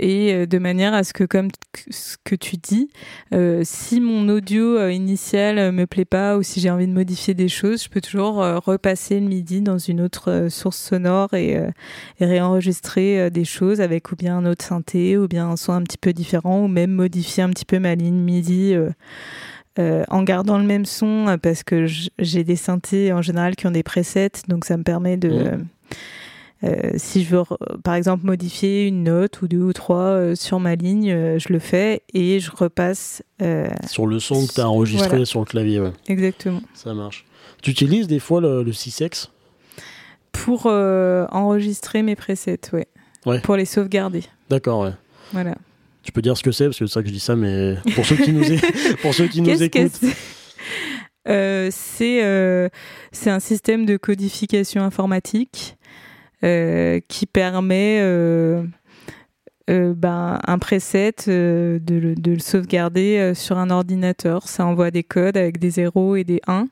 et 0.00 0.32
euh, 0.32 0.46
de 0.46 0.58
manière 0.58 0.94
à 0.94 1.04
ce 1.04 1.12
que, 1.12 1.24
comme 1.24 1.48
ce 1.90 2.16
que 2.24 2.34
tu 2.34 2.56
dis, 2.56 2.88
euh, 3.34 3.60
si 3.64 4.00
mon 4.00 4.28
audio 4.28 4.78
euh, 4.78 4.92
initial 4.92 5.72
me 5.72 5.86
plaît 5.86 6.06
pas 6.06 6.38
ou 6.38 6.42
si 6.42 6.58
j'ai 6.60 6.70
envie 6.70 6.86
de 6.86 6.92
modifier 6.92 7.34
des 7.34 7.48
choses, 7.48 7.84
je 7.84 7.88
peux 7.88 8.00
toujours 8.00 8.36
repasser 8.36 9.20
le 9.20 9.26
MIDI 9.26 9.60
dans 9.60 9.78
une 9.78 10.00
autre 10.00 10.48
source 10.48 10.78
sonore 10.78 11.34
et, 11.34 11.60
réenregistrer 12.20 13.30
des 13.30 13.44
choses 13.44 13.80
avec 13.80 14.10
ou 14.12 14.16
bien 14.16 14.38
un 14.38 14.46
autre 14.46 14.64
synthé 14.64 15.16
ou 15.16 15.28
bien 15.28 15.48
un 15.48 15.56
son 15.56 15.72
un 15.72 15.82
petit 15.82 15.98
peu 15.98 16.12
différent 16.12 16.64
ou 16.64 16.68
même 16.68 16.90
modifier 16.90 17.42
un 17.42 17.50
petit 17.50 17.64
peu 17.64 17.78
ma 17.78 17.94
ligne 17.94 18.20
MIDI. 18.20 18.76
en 19.78 20.22
gardant 20.22 20.58
le 20.58 20.64
même 20.64 20.86
son 20.86 21.38
parce 21.42 21.62
que 21.62 21.86
j'ai 21.86 22.44
des 22.44 22.56
synthés 22.56 23.12
en 23.12 23.22
général 23.22 23.56
qui 23.56 23.66
ont 23.66 23.70
des 23.70 23.82
presets 23.82 24.30
donc 24.48 24.64
ça 24.64 24.76
me 24.76 24.82
permet 24.82 25.16
de 25.16 25.28
mmh. 25.28 25.64
Euh, 26.62 26.90
si 26.96 27.24
je 27.24 27.34
veux, 27.34 27.42
par 27.82 27.94
exemple, 27.94 28.26
modifier 28.26 28.86
une 28.86 29.04
note 29.04 29.40
ou 29.40 29.48
deux 29.48 29.62
ou 29.62 29.72
trois 29.72 29.96
euh, 29.96 30.34
sur 30.34 30.60
ma 30.60 30.74
ligne, 30.74 31.10
euh, 31.10 31.38
je 31.38 31.52
le 31.52 31.58
fais 31.58 32.02
et 32.12 32.38
je 32.38 32.50
repasse. 32.50 33.22
sur 33.86 34.06
le 34.06 34.20
son 34.20 34.46
que 34.46 34.52
tu 34.52 34.60
as 34.60 34.68
enregistré 34.68 35.24
sur 35.24 35.40
le 35.40 35.46
clavier, 35.46 35.80
ouais. 35.80 35.92
Exactement. 36.08 36.60
Ça 36.74 36.92
marche. 36.92 37.24
Tu 37.62 37.70
utilises 37.70 38.06
des 38.06 38.18
fois 38.18 38.40
le, 38.40 38.64
6X 38.64 39.28
Pour 40.32 40.66
enregistrer 40.66 42.02
mes 42.02 42.16
presets, 42.16 42.60
ouais. 42.72 42.88
ouais. 43.26 43.40
Pour 43.40 43.56
les 43.56 43.64
sauvegarder. 43.64 44.24
D'accord, 44.50 44.80
ouais. 44.80 44.92
Voilà. 45.32 45.54
Tu 46.02 46.12
peux 46.12 46.22
dire 46.22 46.36
ce 46.36 46.42
que 46.42 46.52
c'est, 46.52 46.64
parce 46.64 46.78
que 46.78 46.86
c'est 46.86 46.92
ça 46.92 47.02
que 47.02 47.08
je 47.08 47.12
dis 47.12 47.20
ça, 47.20 47.36
mais 47.36 47.76
pour 47.94 48.04
ceux 48.04 48.16
qui 48.16 48.32
nous, 48.32 48.44
pour 49.02 49.14
ceux 49.14 49.28
qui 49.28 49.40
nous 49.40 49.62
écoutent. 49.62 50.00
c'est? 51.26 52.70
C'est 53.12 53.30
un 53.30 53.40
système 53.40 53.86
de 53.86 53.96
codification 53.96 54.82
informatique 54.82 55.76
qui 56.42 57.26
permet 57.26 57.98
euh, 58.00 58.62
euh, 59.68 59.94
ben, 59.94 60.38
un 60.46 60.58
preset 60.58 61.14
de, 61.26 61.80
le 61.88 62.38
sauvegarder 62.38 63.32
sur 63.34 63.58
un 63.58 63.70
ordinateur. 63.70 64.48
Ça 64.48 64.64
envoie 64.64 64.90
des 64.90 65.04
codes 65.04 65.36
avec 65.36 65.58
des 65.58 65.70
0 65.70 66.16
et 66.16 66.24
des 66.24 66.40
1 66.46 66.66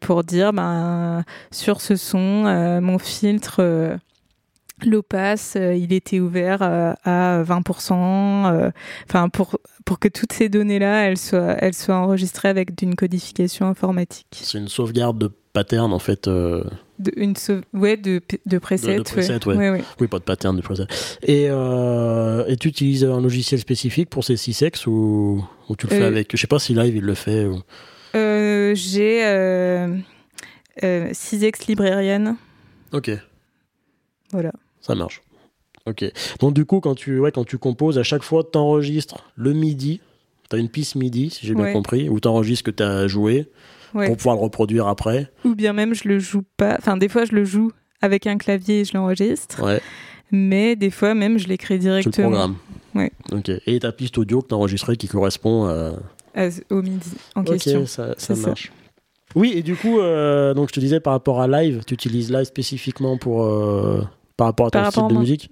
pour 0.00 0.24
dire 0.24 0.52
ben, 0.52 1.24
sur 1.50 1.80
ce 1.80 1.96
son, 1.96 2.80
mon 2.80 2.98
filtre 2.98 3.98
l'opace, 4.86 5.56
il 5.56 5.92
était 5.92 6.20
ouvert 6.20 6.62
à 6.62 7.42
20%, 7.42 8.70
enfin 9.08 9.28
pour 9.28 9.58
pour 9.84 9.98
que 9.98 10.08
toutes 10.08 10.32
ces 10.32 10.48
données-là, 10.48 11.06
elles 11.06 11.18
soient 11.18 11.56
elles 11.58 11.74
soient 11.74 11.96
enregistrées 11.96 12.48
avec 12.48 12.76
d'une 12.76 12.94
codification 12.94 13.66
informatique. 13.66 14.28
C'est 14.30 14.58
une 14.58 14.68
sauvegarde 14.68 15.18
de 15.18 15.30
pattern 15.52 15.92
en 15.92 15.98
fait. 15.98 16.28
De, 16.98 17.12
une 17.16 17.34
ouais, 17.74 17.96
de, 17.96 18.20
de 18.46 18.58
preset. 18.58 18.98
ouais. 19.46 19.82
Oui, 20.00 20.06
pas 20.08 20.18
de 20.18 20.24
pattern 20.24 20.56
de 20.56 20.62
preset. 20.62 20.86
Et, 21.22 21.46
euh, 21.48 22.44
et 22.48 22.56
tu 22.56 22.68
utilises 22.68 23.04
un 23.04 23.20
logiciel 23.20 23.60
spécifique 23.60 24.10
pour 24.10 24.24
ces 24.24 24.34
6X 24.34 24.88
ou, 24.88 25.44
ou 25.68 25.76
tu 25.76 25.86
le 25.86 25.90
fais 25.94 26.02
euh, 26.02 26.08
avec? 26.08 26.30
Je 26.32 26.40
sais 26.40 26.46
pas 26.48 26.58
si 26.58 26.74
Live 26.74 26.96
il 26.96 27.04
le 27.04 27.14
fait. 27.14 27.44
Ou... 27.46 27.60
Euh, 28.16 28.74
J'ai 28.74 29.22
6X 30.82 31.68
librarienne. 31.68 32.36
Ok. 32.92 33.10
Voilà. 34.32 34.52
Ça 34.80 34.94
marche. 34.94 35.22
Ok. 35.86 36.04
Donc 36.40 36.54
du 36.54 36.64
coup, 36.64 36.80
quand 36.80 36.94
tu, 36.94 37.18
ouais, 37.20 37.32
quand 37.32 37.44
tu 37.44 37.58
composes, 37.58 37.98
à 37.98 38.02
chaque 38.02 38.22
fois, 38.22 38.44
tu 38.50 38.58
enregistres 38.58 39.24
le 39.36 39.52
MIDI. 39.52 40.00
Tu 40.50 40.56
as 40.56 40.58
une 40.58 40.68
piste 40.68 40.94
MIDI, 40.94 41.30
si 41.30 41.46
j'ai 41.46 41.54
bien 41.54 41.72
compris, 41.72 42.08
où 42.08 42.20
tu 42.20 42.28
enregistres 42.28 42.66
ce 42.66 42.70
que 42.70 42.76
tu 42.76 42.82
as 42.82 43.06
joué 43.06 43.48
pour 43.92 44.16
pouvoir 44.16 44.36
le 44.36 44.42
reproduire 44.42 44.86
après. 44.86 45.30
Ou 45.44 45.54
bien 45.54 45.72
même 45.72 45.94
je 45.94 46.08
le 46.08 46.18
joue 46.18 46.44
pas. 46.56 46.76
Enfin, 46.78 46.96
des 46.96 47.08
fois 47.08 47.24
je 47.24 47.32
le 47.32 47.44
joue 47.44 47.70
avec 48.00 48.26
un 48.26 48.38
clavier 48.38 48.80
et 48.80 48.84
je 48.84 48.94
l'enregistre. 48.94 49.62
Ouais. 49.62 49.80
Mais 50.30 50.76
des 50.76 50.90
fois 50.90 51.14
même 51.14 51.38
je 51.38 51.48
l'écris 51.48 51.78
directement. 51.78 52.12
Sur 52.12 52.22
le 52.22 52.28
programme. 52.28 52.56
Ouais. 52.94 53.12
Ok. 53.32 53.50
Et 53.66 53.78
ta 53.80 53.92
piste 53.92 54.18
audio 54.18 54.42
que 54.42 54.48
tu 54.48 54.54
enregistrée 54.54 54.96
qui 54.96 55.08
correspond 55.08 55.66
à... 55.66 55.92
au 56.70 56.82
MIDI 56.82 57.10
en 57.34 57.44
question. 57.44 57.82
Ok, 57.82 57.88
ça, 57.88 58.14
ça 58.16 58.34
marche. 58.34 58.72
Oui, 59.34 59.52
et 59.54 59.62
du 59.62 59.76
coup, 59.76 60.00
euh, 60.00 60.54
donc 60.54 60.68
je 60.68 60.74
te 60.74 60.80
disais 60.80 61.00
par 61.00 61.12
rapport 61.12 61.40
à 61.40 61.48
live, 61.48 61.82
tu 61.86 61.94
utilises 61.94 62.32
live 62.32 62.44
spécifiquement 62.44 63.18
pour 63.18 63.44
euh, 63.44 64.02
par 64.36 64.46
rapport 64.48 64.66
à 64.66 64.70
ton 64.70 64.90
style 64.90 65.08
de 65.08 65.20
musique. 65.20 65.50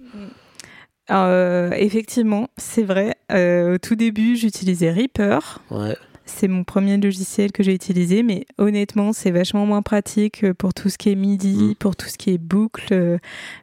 Euh, 1.09 1.71
effectivement, 1.71 2.49
c'est 2.57 2.83
vrai. 2.83 3.15
au 3.31 3.77
tout 3.77 3.95
début, 3.95 4.35
j'utilisais 4.35 4.91
Reaper. 4.91 5.61
Ouais. 5.71 5.95
C'est 6.27 6.49
mon 6.49 6.65
premier 6.65 6.97
logiciel 6.97 7.51
que 7.51 7.63
j'ai 7.63 7.73
utilisé, 7.73 8.21
mais 8.21 8.45
honnêtement, 8.57 9.13
c'est 9.13 9.31
vachement 9.31 9.65
moins 9.65 9.81
pratique 9.81 10.51
pour 10.53 10.73
tout 10.73 10.89
ce 10.89 10.97
qui 10.97 11.09
est 11.09 11.15
MIDI, 11.15 11.55
mm. 11.55 11.75
pour 11.75 11.95
tout 11.95 12.07
ce 12.07 12.17
qui 12.17 12.31
est 12.31 12.37
boucle, 12.37 12.93
euh, 12.93 13.17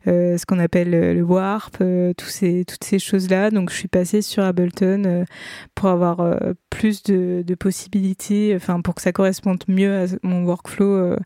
euh, 0.09 0.39
ce 0.39 0.47
qu'on 0.47 0.59
appelle 0.59 0.91
le 0.91 1.23
warp, 1.23 1.77
euh, 1.83 2.13
ces, 2.27 2.65
toutes 2.65 2.83
ces 2.83 2.99
choses-là. 2.99 3.51
Donc, 3.51 3.71
je 3.71 3.77
suis 3.77 3.89
passée 3.89 4.23
sur 4.23 4.43
Ableton 4.43 5.27
pour 5.75 5.91
avoir 5.91 6.37
plus 6.71 7.03
de, 7.03 7.55
possibilités, 7.55 8.55
enfin, 8.57 8.81
pour 8.81 8.95
que 8.95 9.03
ça 9.03 9.13
corresponde 9.13 9.63
mieux 9.69 9.95
à 9.95 10.07
mon 10.23 10.45
workflow 10.45 11.17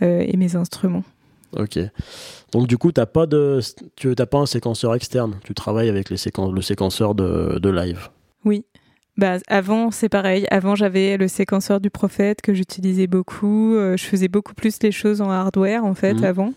et 0.00 0.36
mes 0.36 0.56
instruments. 0.56 1.04
Ok. 1.56 1.78
Donc 2.52 2.66
du 2.66 2.78
coup, 2.78 2.92
t'as 2.92 3.06
pas 3.06 3.26
de, 3.26 3.60
tu 3.96 4.14
pas 4.14 4.38
un 4.38 4.46
séquenceur 4.46 4.94
externe. 4.94 5.38
Tu 5.44 5.54
travailles 5.54 5.88
avec 5.88 6.10
les 6.10 6.16
séquen 6.16 6.50
le 6.50 6.62
séquenceur 6.62 7.14
de, 7.14 7.58
de 7.58 7.70
live. 7.70 8.08
Oui. 8.44 8.64
Bah, 9.18 9.38
avant, 9.48 9.90
c'est 9.90 10.08
pareil. 10.08 10.46
Avant, 10.50 10.74
j'avais 10.74 11.16
le 11.16 11.28
séquenceur 11.28 11.80
du 11.80 11.90
prophète 11.90 12.40
que 12.40 12.54
j'utilisais 12.54 13.06
beaucoup. 13.06 13.74
Euh, 13.74 13.96
je 13.96 14.04
faisais 14.04 14.28
beaucoup 14.28 14.54
plus 14.54 14.82
les 14.82 14.92
choses 14.92 15.20
en 15.20 15.30
hardware, 15.30 15.84
en 15.84 15.94
fait, 15.94 16.14
mhm. 16.14 16.24
avant. 16.24 16.54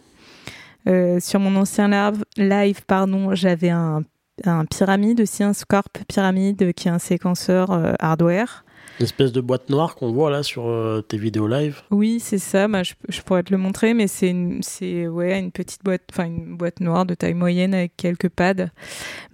Euh, 0.87 1.19
sur 1.19 1.39
mon 1.39 1.55
ancien 1.55 1.89
live, 2.37 2.81
pardon, 2.85 3.33
j'avais 3.35 3.71
un, 3.71 4.03
un 4.43 4.65
pyramide 4.65 5.21
aussi, 5.21 5.43
un 5.43 5.53
Scorp 5.53 5.89
pyramide 6.07 6.73
qui 6.73 6.87
est 6.87 6.91
un 6.91 6.99
séquenceur 6.99 7.71
euh, 7.71 7.93
hardware. 7.99 8.63
L'espèce 8.99 9.31
de 9.31 9.41
boîte 9.41 9.69
noire 9.69 9.95
qu'on 9.95 10.11
voit 10.11 10.29
là 10.29 10.41
sur 10.41 10.67
euh, 10.67 11.01
tes 11.01 11.17
vidéos 11.17 11.47
live. 11.47 11.81
Oui, 11.91 12.19
c'est 12.19 12.37
ça. 12.37 12.67
Bah, 12.67 12.83
je, 12.83 13.21
pourrais 13.21 13.43
te 13.43 13.51
le 13.51 13.57
montrer, 13.57 13.93
mais 13.93 14.07
c'est 14.07 14.29
une, 14.29 14.61
c'est 14.63 15.07
ouais, 15.07 15.37
une 15.37 15.51
petite 15.51 15.83
boîte, 15.83 16.03
enfin 16.11 16.25
une 16.25 16.55
boîte 16.55 16.79
noire 16.79 17.05
de 17.05 17.13
taille 17.13 17.33
moyenne 17.33 17.73
avec 17.73 17.97
quelques 17.97 18.29
pads. 18.29 18.69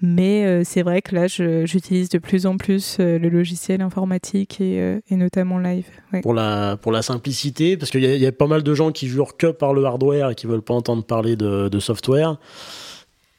Mais 0.01 0.45
euh, 0.45 0.63
c'est 0.65 0.81
vrai 0.81 1.01
que 1.01 1.13
là, 1.13 1.27
j'utilise 1.27 2.09
de 2.09 2.17
plus 2.17 2.45
en 2.45 2.57
plus 2.57 2.97
euh, 2.99 3.19
le 3.19 3.29
logiciel 3.29 3.81
informatique 3.81 4.59
et, 4.61 4.99
et 5.09 5.15
notamment 5.15 5.59
live. 5.59 5.85
Pour 6.23 6.33
la 6.33 6.77
pour 6.81 6.91
la 6.91 7.01
simplicité, 7.01 7.77
parce 7.77 7.91
qu'il 7.91 8.03
y, 8.03 8.17
y, 8.17 8.25
a 8.25 8.31
pas 8.31 8.47
mal 8.47 8.63
de 8.63 8.73
gens 8.73 8.91
qui 8.91 9.07
jurent 9.07 9.37
que 9.37 9.47
par 9.47 9.73
le 9.73 9.85
hardware 9.85 10.31
et 10.31 10.35
qui 10.35 10.47
veulent 10.47 10.61
pas 10.61 10.73
entendre 10.73 11.03
parler 11.03 11.35
de, 11.35 11.69
de 11.69 11.79
software. 11.79 12.37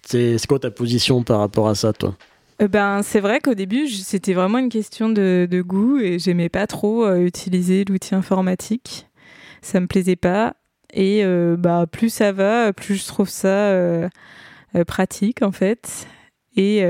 C'est 0.05 0.47
quoi 0.47 0.59
ta 0.59 0.71
position 0.71 1.23
par 1.23 1.39
rapport 1.39 1.69
à 1.69 1.75
ça, 1.75 1.93
toi? 1.93 2.15
Ben, 2.61 3.03
c'est 3.03 3.21
vrai 3.21 3.41
qu'au 3.41 3.55
début, 3.55 3.89
c'était 3.89 4.35
vraiment 4.35 4.59
une 4.59 4.69
question 4.69 5.09
de, 5.09 5.63
goût 5.65 5.99
et 5.99 6.19
j'aimais 6.19 6.49
pas 6.49 6.67
trop 6.67 7.05
euh, 7.05 7.25
utiliser 7.25 7.85
l'outil 7.85 8.15
informatique. 8.15 9.09
Ça 9.63 9.81
me 9.81 9.87
plaisait 9.87 10.17
pas. 10.17 10.55
Et 10.93 11.25
euh, 11.25 11.57
bah, 11.57 11.87
plus 11.91 12.11
ça 12.11 12.33
va, 12.33 12.73
plus 12.73 12.97
je 12.97 13.07
trouve 13.07 13.29
ça 13.29 14.09
pratique 14.87 15.43
en 15.43 15.53
fait. 15.53 16.07
Et, 16.57 16.83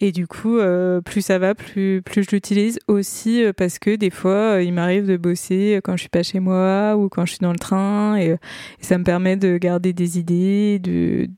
et 0.00 0.12
du 0.12 0.26
coup, 0.26 0.58
plus 1.04 1.20
ça 1.20 1.38
va, 1.38 1.54
plus, 1.54 2.02
plus 2.02 2.24
je 2.24 2.30
l'utilise 2.30 2.78
aussi 2.88 3.44
parce 3.56 3.78
que 3.78 3.96
des 3.96 4.10
fois, 4.10 4.62
il 4.62 4.72
m'arrive 4.72 5.06
de 5.06 5.16
bosser 5.16 5.80
quand 5.84 5.96
je 5.96 6.02
suis 6.02 6.08
pas 6.08 6.22
chez 6.22 6.40
moi 6.40 6.96
ou 6.96 7.08
quand 7.08 7.26
je 7.26 7.32
suis 7.32 7.42
dans 7.42 7.52
le 7.52 7.58
train 7.58 8.16
et, 8.16 8.30
et 8.30 8.38
ça 8.80 8.96
me 8.98 9.04
permet 9.04 9.36
de 9.36 9.58
garder 9.58 9.92
des 9.92 10.18
idées, 10.18 10.78
de, 10.78 11.28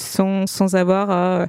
sans, 0.00 0.46
sans 0.46 0.74
avoir 0.74 1.10
à 1.10 1.46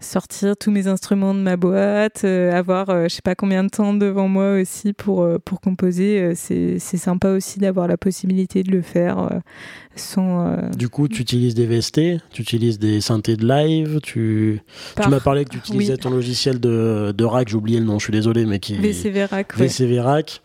sortir 0.00 0.56
tous 0.56 0.72
mes 0.72 0.88
instruments 0.88 1.32
de 1.32 1.38
ma 1.38 1.56
boîte, 1.56 2.24
avoir 2.24 3.04
je 3.04 3.08
sais 3.08 3.22
pas 3.22 3.36
combien 3.36 3.62
de 3.62 3.68
temps 3.68 3.94
devant 3.94 4.26
moi 4.26 4.54
aussi 4.60 4.92
pour, 4.92 5.28
pour 5.44 5.60
composer. 5.60 6.34
c'est 6.34 6.78
sympa 6.78 7.28
aussi 7.28 7.60
d'avoir 7.60 7.86
la 7.86 7.96
possibilité 7.96 8.64
de 8.64 8.72
le 8.72 8.82
faire 8.82 9.28
sans. 9.94 10.56
Du 10.76 10.88
coup, 10.88 11.06
tu 11.06 11.22
utilises 11.22 11.54
des 11.54 11.66
VST, 11.66 12.00
tu 12.32 12.42
utilises 12.42 12.80
des 12.80 13.00
synthés 13.00 13.36
de 13.36 13.46
live, 13.46 14.00
tu, 14.02 14.60
tu 15.00 15.08
m'as 15.08 15.20
parlé 15.20 15.44
que 15.44 15.50
tu 15.50 15.58
utilisais 15.58 15.96
ton 15.96 16.10
logiciel 16.10 16.58
de, 16.58 17.14
de 17.16 17.24
rack, 17.24 17.48
j'ai 17.48 17.56
oublié 17.56 17.78
le 17.78 17.86
nom, 17.86 18.00
je 18.00 18.04
suis 18.06 18.12
désolé, 18.12 18.44
mais 18.44 18.58
qui. 18.58 18.74
VCV 18.74 19.26
Rack. 19.26 19.56
VCV 19.56 20.00
Rack. 20.00 20.42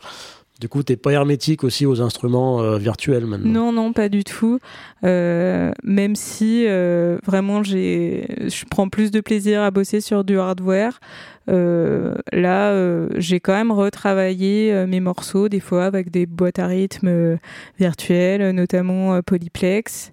Du 0.60 0.70
coup, 0.70 0.82
t'es 0.82 0.98
pas 0.98 1.12
hermétique 1.12 1.64
aussi 1.64 1.86
aux 1.86 2.02
instruments 2.02 2.62
euh, 2.62 2.78
virtuels 2.78 3.28
maintenant? 3.28 3.52
Non, 3.52 3.72
non, 3.72 3.94
pas 3.94 4.10
du 4.10 4.24
tout. 4.24 4.60
Euh, 5.04 5.72
même 5.84 6.16
si 6.16 6.66
euh, 6.66 7.20
vraiment 7.24 7.62
je 7.64 8.66
prends 8.70 8.90
plus 8.90 9.12
de 9.12 9.22
plaisir 9.22 9.62
à 9.62 9.70
bosser 9.70 10.02
sur 10.02 10.24
du 10.24 10.40
hardware. 10.40 11.00
là, 11.48 13.08
j'ai 13.20 13.40
quand 13.40 13.54
même 13.54 13.72
retravaillé 13.72 14.86
mes 14.88 15.00
morceaux 15.00 15.48
des 15.48 15.60
fois 15.60 15.86
avec 15.86 16.10
des 16.10 16.26
boîtes 16.26 16.60
à 16.60 16.68
rythme 16.68 17.38
virtuelles, 17.80 18.52
notamment 18.52 19.22
Polyplex. 19.22 20.12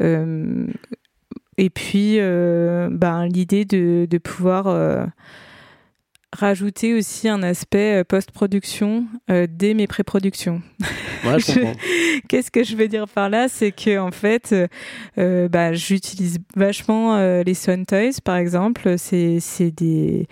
et 0.00 1.70
puis, 1.70 2.18
ben, 2.18 3.26
l'idée 3.26 3.64
de 3.64 4.18
pouvoir 4.18 5.10
rajouter 6.32 6.94
aussi 6.94 7.28
un 7.28 7.42
aspect 7.42 8.00
euh, 8.00 8.04
post-production 8.04 9.06
euh, 9.30 9.46
dès 9.48 9.74
mes 9.74 9.86
pré-productions. 9.86 10.62
Ouais, 11.24 11.38
Qu'est-ce 12.28 12.50
que 12.50 12.64
je 12.64 12.76
veux 12.76 12.88
dire 12.88 13.08
par 13.08 13.28
là? 13.28 13.48
C'est 13.48 13.72
que 13.72 13.98
en 13.98 14.10
fait, 14.10 14.54
euh, 15.18 15.48
bah, 15.48 15.72
j'utilise 15.72 16.38
vachement 16.56 17.18
les 17.42 17.54
Sun 17.54 17.84
Toys, 17.84 18.20
par 18.24 18.36
exemple. 18.36 18.96
C'est 18.96 19.40
des 19.70 20.26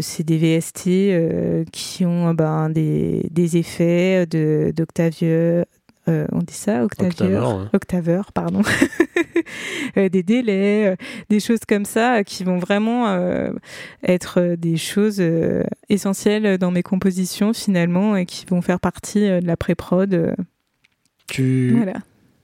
c'est 0.00 0.24
des 0.24 0.36
VST 0.36 1.70
qui 1.70 2.04
ont 2.04 2.34
ben, 2.34 2.70
des, 2.70 3.28
des 3.30 3.56
effets 3.56 4.26
d'Octavio, 4.26 5.62
euh, 6.08 6.26
on 6.30 6.38
dit 6.38 6.54
ça, 6.54 6.84
octaveur, 6.84 7.68
octaveur, 7.72 8.32
pardon, 8.32 8.62
euh, 9.96 10.08
des 10.08 10.22
délais, 10.22 10.86
euh, 10.86 10.96
des 11.30 11.40
choses 11.40 11.60
comme 11.68 11.84
ça 11.84 12.22
qui 12.22 12.44
vont 12.44 12.58
vraiment 12.58 13.16
être 14.02 14.54
des 14.56 14.76
choses 14.76 15.22
essentielles 15.88 16.58
dans 16.58 16.70
mes 16.70 16.82
compositions 16.82 17.52
finalement 17.52 18.16
et 18.16 18.26
qui 18.26 18.46
vont 18.46 18.62
faire 18.62 18.80
partie 18.80 19.20
de 19.20 19.46
la 19.46 19.56
pré-prod. 19.56 20.34
Tu... 21.26 21.72
Voilà. 21.76 21.94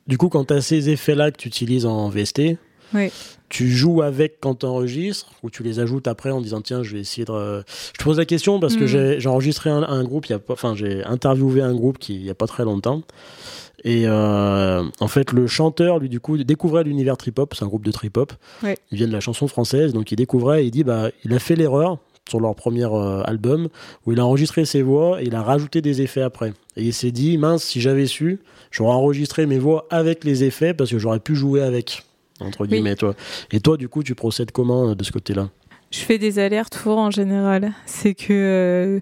Du 0.08 0.18
coup, 0.18 0.28
quand 0.28 0.46
tu 0.46 0.54
as 0.54 0.60
ces 0.60 0.90
effets-là 0.90 1.30
que 1.30 1.36
tu 1.36 1.48
utilises 1.48 1.86
en 1.86 2.08
VST, 2.08 2.58
oui. 2.94 3.10
Tu 3.48 3.70
joues 3.70 4.00
avec 4.00 4.38
quand 4.40 4.60
tu 4.60 4.66
enregistres 4.66 5.30
ou 5.42 5.50
tu 5.50 5.62
les 5.62 5.78
ajoutes 5.78 6.08
après 6.08 6.30
en 6.30 6.40
disant 6.40 6.62
tiens 6.62 6.82
je 6.82 6.94
vais 6.94 7.00
essayer 7.00 7.26
de. 7.26 7.62
Je 7.92 7.98
te 7.98 8.04
pose 8.04 8.18
la 8.18 8.24
question 8.24 8.60
parce 8.60 8.76
que 8.76 8.84
mm. 8.84 9.20
j'ai 9.20 9.28
enregistré 9.28 9.68
un, 9.68 10.04
groupe, 10.04 10.26
il 10.26 10.32
y 10.32 10.34
a 10.34 10.40
enfin 10.48 10.74
j'ai 10.74 11.04
interviewé 11.04 11.60
un 11.60 11.74
groupe 11.74 11.98
qui 11.98 12.14
il 12.14 12.24
y 12.24 12.30
a 12.30 12.34
pas 12.34 12.46
très 12.46 12.64
longtemps 12.64 13.02
et 13.84 14.04
euh, 14.06 14.84
en 15.00 15.08
fait, 15.08 15.32
le 15.32 15.46
chanteur, 15.46 15.98
lui, 15.98 16.08
du 16.08 16.20
coup, 16.20 16.36
découvrait 16.38 16.84
l'univers 16.84 17.16
trip-hop. 17.16 17.54
C'est 17.54 17.64
un 17.64 17.68
groupe 17.68 17.84
de 17.84 17.90
trip-hop. 17.90 18.32
Ouais. 18.62 18.76
Il 18.90 18.98
vient 18.98 19.08
de 19.08 19.12
la 19.12 19.20
chanson 19.20 19.48
française, 19.48 19.92
donc 19.92 20.12
il 20.12 20.16
découvrait 20.16 20.62
et 20.62 20.66
il 20.66 20.70
dit, 20.70 20.84
bah, 20.84 21.10
il 21.24 21.34
a 21.34 21.38
fait 21.38 21.56
l'erreur 21.56 21.98
sur 22.28 22.38
leur 22.38 22.54
premier 22.54 22.84
euh, 22.84 23.22
album 23.24 23.68
où 24.06 24.12
il 24.12 24.20
a 24.20 24.24
enregistré 24.24 24.64
ses 24.64 24.82
voix 24.82 25.20
et 25.20 25.26
il 25.26 25.34
a 25.34 25.42
rajouté 25.42 25.82
des 25.82 26.02
effets 26.02 26.22
après. 26.22 26.52
Et 26.76 26.84
il 26.84 26.94
s'est 26.94 27.10
dit, 27.10 27.36
mince, 27.36 27.64
si 27.64 27.80
j'avais 27.80 28.06
su, 28.06 28.40
j'aurais 28.70 28.94
enregistré 28.94 29.46
mes 29.46 29.58
voix 29.58 29.86
avec 29.90 30.22
les 30.22 30.44
effets 30.44 30.74
parce 30.74 30.90
que 30.90 30.98
j'aurais 30.98 31.18
pu 31.18 31.34
jouer 31.34 31.62
avec, 31.62 32.04
entre 32.44 32.66
guillemets, 32.66 32.96
toi. 32.96 33.14
Et 33.50 33.60
toi, 33.60 33.76
du 33.76 33.88
coup, 33.88 34.02
tu 34.02 34.14
procèdes 34.14 34.50
comment 34.50 34.90
euh, 34.90 34.94
de 34.94 35.04
ce 35.04 35.12
côté-là? 35.12 35.48
Je 35.90 35.98
fais 35.98 36.18
des 36.18 36.38
allers-retours 36.38 36.98
en 36.98 37.10
général. 37.10 37.72
C'est 37.86 38.14
que 38.14 39.00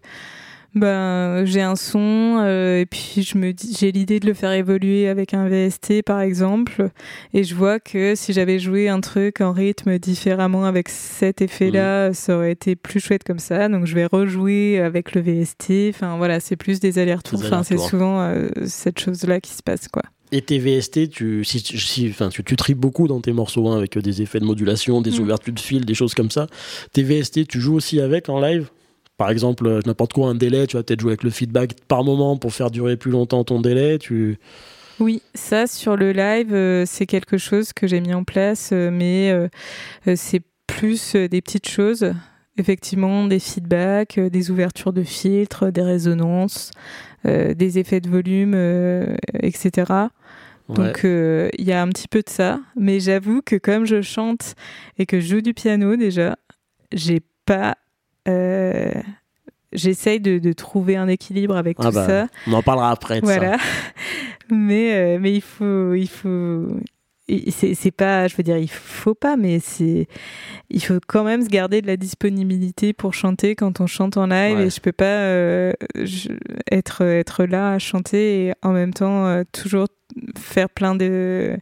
ben 0.75 1.45
j'ai 1.47 1.63
un 1.63 1.75
son 1.75 2.39
euh, 2.41 2.81
et 2.81 2.87
puis 2.87 3.23
je 3.23 3.37
me 3.37 3.53
dis 3.53 3.77
j'ai 3.77 3.91
l'idée 3.91 4.21
de 4.21 4.27
le 4.27 4.35
faire 4.35 4.53
évoluer 4.53 5.09
avec 5.09 5.35
un 5.35 5.49
VST 5.49 6.03
par 6.05 6.21
exemple. 6.21 6.91
Et 7.35 7.43
je 7.43 7.55
vois 7.55 7.81
que 7.81 8.15
si 8.15 8.33
j'avais 8.33 8.59
joué 8.59 8.89
un 8.89 9.01
truc 9.01 9.41
en 9.41 9.53
rythme 9.53 9.99
différemment 9.99 10.65
avec 10.65 10.89
cet 10.89 11.43
effet 11.43 11.71
là 11.71 12.11
mmh. 12.11 12.15
ça 12.15 12.37
aurait 12.37 12.53
été 12.53 12.77
plus 12.77 13.01
chouette 13.01 13.25
comme 13.25 13.41
ça. 13.41 13.69
Donc 13.69 13.87
je 13.87 13.95
vais 13.95 14.07
rejouer 14.07 14.79
avec 14.81 15.15
le 15.15 15.21
VST 15.21 15.91
enfin 15.91 16.17
voilà 16.19 16.39
c'est 16.39 16.57
plus 16.57 16.79
des 16.79 16.99
allers-retours 16.99 17.41
enfin 17.41 17.65
c'est 17.65 17.79
souvent 17.79 18.21
euh, 18.21 18.49
cette 18.67 19.01
chose 19.01 19.25
là 19.25 19.41
qui 19.41 19.53
se 19.53 19.63
passe 19.63 19.89
quoi 19.89 20.03
et 20.33 20.43
tes 20.43 20.59
VST, 20.59 21.11
tu, 21.11 21.45
si, 21.45 21.61
si, 21.61 22.09
enfin, 22.09 22.29
tu, 22.29 22.45
tu 22.45 22.57
tripes 22.57 22.79
beaucoup 22.79 23.09
dans 23.09 23.21
tes 23.21 23.33
morceaux 23.33 23.69
hein, 23.69 23.77
avec 23.77 23.99
des 23.99 24.23
effets 24.23 24.41
de 24.41 24.45
modulation, 24.45 25.01
des 25.01 25.19
mmh. 25.19 25.23
ouvertures 25.23 25.55
de 25.55 25.61
fil, 25.61 25.85
des 25.85 25.95
choses 25.95 26.15
comme 26.15 26.31
ça. 26.31 26.47
Tes 26.93 27.03
VST, 27.03 27.47
tu 27.49 27.61
joues 27.61 27.75
aussi 27.75 28.01
avec 28.01 28.29
en 28.29 28.41
live? 28.41 28.69
Par 29.21 29.29
exemple, 29.29 29.67
euh, 29.67 29.81
n'importe 29.85 30.15
quoi, 30.15 30.29
un 30.29 30.35
délai, 30.35 30.67
tu 30.67 30.79
vas 30.79 30.83
peut-être 30.83 31.03
jouer 31.03 31.11
avec 31.11 31.25
le 31.25 31.29
feedback 31.29 31.75
par 31.89 32.05
moment 32.05 32.39
pour 32.39 32.55
faire 32.55 32.71
durer 32.71 32.97
plus 32.97 33.11
longtemps 33.11 33.45
ton 33.45 33.61
délai. 33.61 33.99
Tu... 33.99 34.39
Oui, 34.99 35.21
ça 35.35 35.67
sur 35.67 35.95
le 35.95 36.13
live, 36.13 36.55
euh, 36.55 36.85
c'est 36.87 37.05
quelque 37.05 37.37
chose 37.37 37.75
que 37.75 37.87
j'ai 37.87 38.01
mis 38.01 38.15
en 38.15 38.25
place, 38.25 38.71
euh, 38.73 38.91
mais 38.91 39.31
c'est 40.17 40.41
plus 40.67 41.17
des 41.17 41.43
petites 41.43 41.69
choses. 41.69 42.15
Effectivement, 42.57 43.27
des 43.27 43.41
feedbacks, 43.41 44.19
des 44.19 44.51
ouvertures 44.51 44.95
de 44.95 45.03
filtres, 45.03 45.71
des 45.71 45.83
résonances, 45.83 46.71
des 47.25 47.79
effets 47.79 48.01
de 48.01 48.09
volume, 48.09 48.55
etc. 49.43 50.09
Donc 50.75 51.01
il 51.05 51.65
y 51.65 51.73
a 51.73 51.83
un 51.83 51.89
petit 51.89 52.09
peu 52.09 52.23
de 52.23 52.29
ça, 52.29 52.61
mais 52.77 53.01
j'avoue 53.01 53.43
que 53.43 53.57
comme 53.57 53.85
je 53.85 54.03
chante 54.03 54.55
et 54.99 55.07
que 55.07 55.21
je 55.21 55.37
joue 55.37 55.41
du 55.41 55.55
piano 55.55 55.97
déjà, 55.97 56.37
j'ai 56.93 57.21
pas 57.45 57.77
euh, 58.29 58.93
j'essaye 59.73 60.21
de, 60.21 60.53
trouver 60.53 60.97
un 60.97 61.09
équilibre 61.09 61.57
avec 61.57 61.77
ah 61.81 61.85
tout 61.85 61.95
bah, 61.95 62.07
ça. 62.07 62.27
On 62.47 62.53
en 62.53 62.63
parlera 62.63 62.91
après. 62.91 63.21
voilà. 63.21 63.57
mais, 64.51 64.95
euh, 64.95 65.19
mais 65.21 65.33
il 65.33 65.41
faut, 65.41 65.95
il 65.95 66.09
faut, 66.09 66.67
c'est 67.49 67.91
pas, 67.93 68.27
je 68.27 68.37
veux 68.37 68.43
dire, 68.43 68.57
il 68.57 68.71
faut 68.71 69.15
pas, 69.15 69.37
mais 69.37 69.61
c'est, 69.61 70.09
il 70.71 70.83
faut 70.83 70.99
quand 71.07 71.25
même 71.25 71.43
se 71.43 71.49
garder 71.49 71.83
de 71.83 71.87
la 71.87 71.97
disponibilité 71.97 72.93
pour 72.93 73.15
chanter 73.15 73.55
quand 73.55 73.81
on 73.81 73.87
chante 73.87 74.17
en 74.17 74.27
live. 74.27 74.59
Et 74.59 74.71
je 74.71 74.81
peux 74.81 74.93
pas 74.93 75.05
euh, 75.05 75.73
être 76.71 77.03
être 77.03 77.45
là 77.45 77.73
à 77.73 77.79
chanter 77.79 78.47
et 78.47 78.53
en 78.63 78.73
même 78.73 78.93
temps 78.93 79.43
toujours 79.53 79.87
faire 80.37 80.69
plein 80.69 80.95
de 80.95 81.57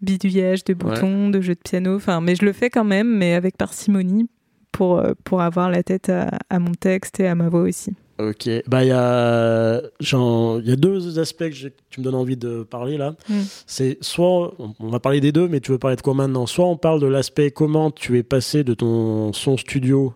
bidouillages, 0.00 0.64
de 0.64 0.74
boutons, 0.74 1.30
de 1.30 1.40
jeux 1.40 1.54
de 1.54 1.60
piano. 1.60 1.96
Enfin, 1.96 2.20
mais 2.20 2.34
je 2.34 2.44
le 2.44 2.52
fais 2.52 2.70
quand 2.70 2.84
même, 2.84 3.08
mais 3.08 3.34
avec 3.34 3.56
parcimonie 3.56 4.28
pour, 4.72 4.98
euh, 4.98 5.12
pour 5.24 5.42
avoir 5.42 5.70
la 5.70 5.82
tête 5.82 6.10
à, 6.10 6.58
mon 6.58 6.72
texte 6.72 7.20
et 7.20 7.28
à 7.28 7.34
ma 7.34 7.48
voix 7.48 7.62
aussi. 7.62 7.92
Ok, 8.18 8.48
bah 8.68 8.84
il 8.84 8.88
y 8.88 8.92
a 8.92 9.80
y 10.00 10.72
a 10.72 10.76
deux 10.76 11.18
aspects 11.18 11.48
que 11.48 11.68
tu 11.90 12.00
me 12.00 12.04
donnes 12.04 12.14
envie 12.14 12.36
de 12.36 12.62
parler 12.62 12.96
là. 12.96 13.14
Mm. 13.28 13.40
C'est 13.66 13.98
soit 14.00 14.54
on 14.58 14.88
va 14.88 15.00
parler 15.00 15.20
des 15.20 15.32
deux, 15.32 15.48
mais 15.48 15.60
tu 15.60 15.72
veux 15.72 15.78
parler 15.78 15.96
de 15.96 16.02
quoi 16.02 16.14
maintenant? 16.14 16.46
Soit 16.46 16.66
on 16.66 16.76
parle 16.76 17.00
de 17.00 17.06
l'aspect 17.06 17.50
comment 17.50 17.90
tu 17.90 18.18
es 18.18 18.22
passé 18.22 18.64
de 18.64 18.74
ton 18.74 19.32
son 19.32 19.56
studio 19.56 20.14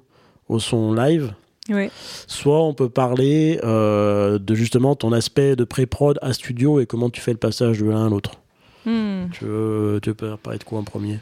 au 0.48 0.58
son 0.58 0.92
live. 0.92 1.32
Oui. 1.68 1.90
Soit 2.26 2.62
on 2.62 2.74
peut 2.74 2.88
parler 2.88 3.60
euh, 3.64 4.38
de 4.38 4.54
justement 4.54 4.94
ton 4.94 5.12
aspect 5.12 5.56
de 5.56 5.64
pré-prod 5.64 6.18
à 6.22 6.32
studio 6.32 6.80
et 6.80 6.86
comment 6.86 7.10
tu 7.10 7.20
fais 7.20 7.32
le 7.32 7.38
passage 7.38 7.80
de 7.80 7.86
l'un 7.86 8.06
à 8.06 8.08
l'autre. 8.08 8.32
Mm. 8.84 9.30
Tu, 9.32 9.44
veux, 9.44 10.00
tu 10.02 10.10
veux 10.10 10.36
parler 10.36 10.58
de 10.58 10.64
quoi 10.64 10.78
en 10.78 10.84
premier? 10.84 11.18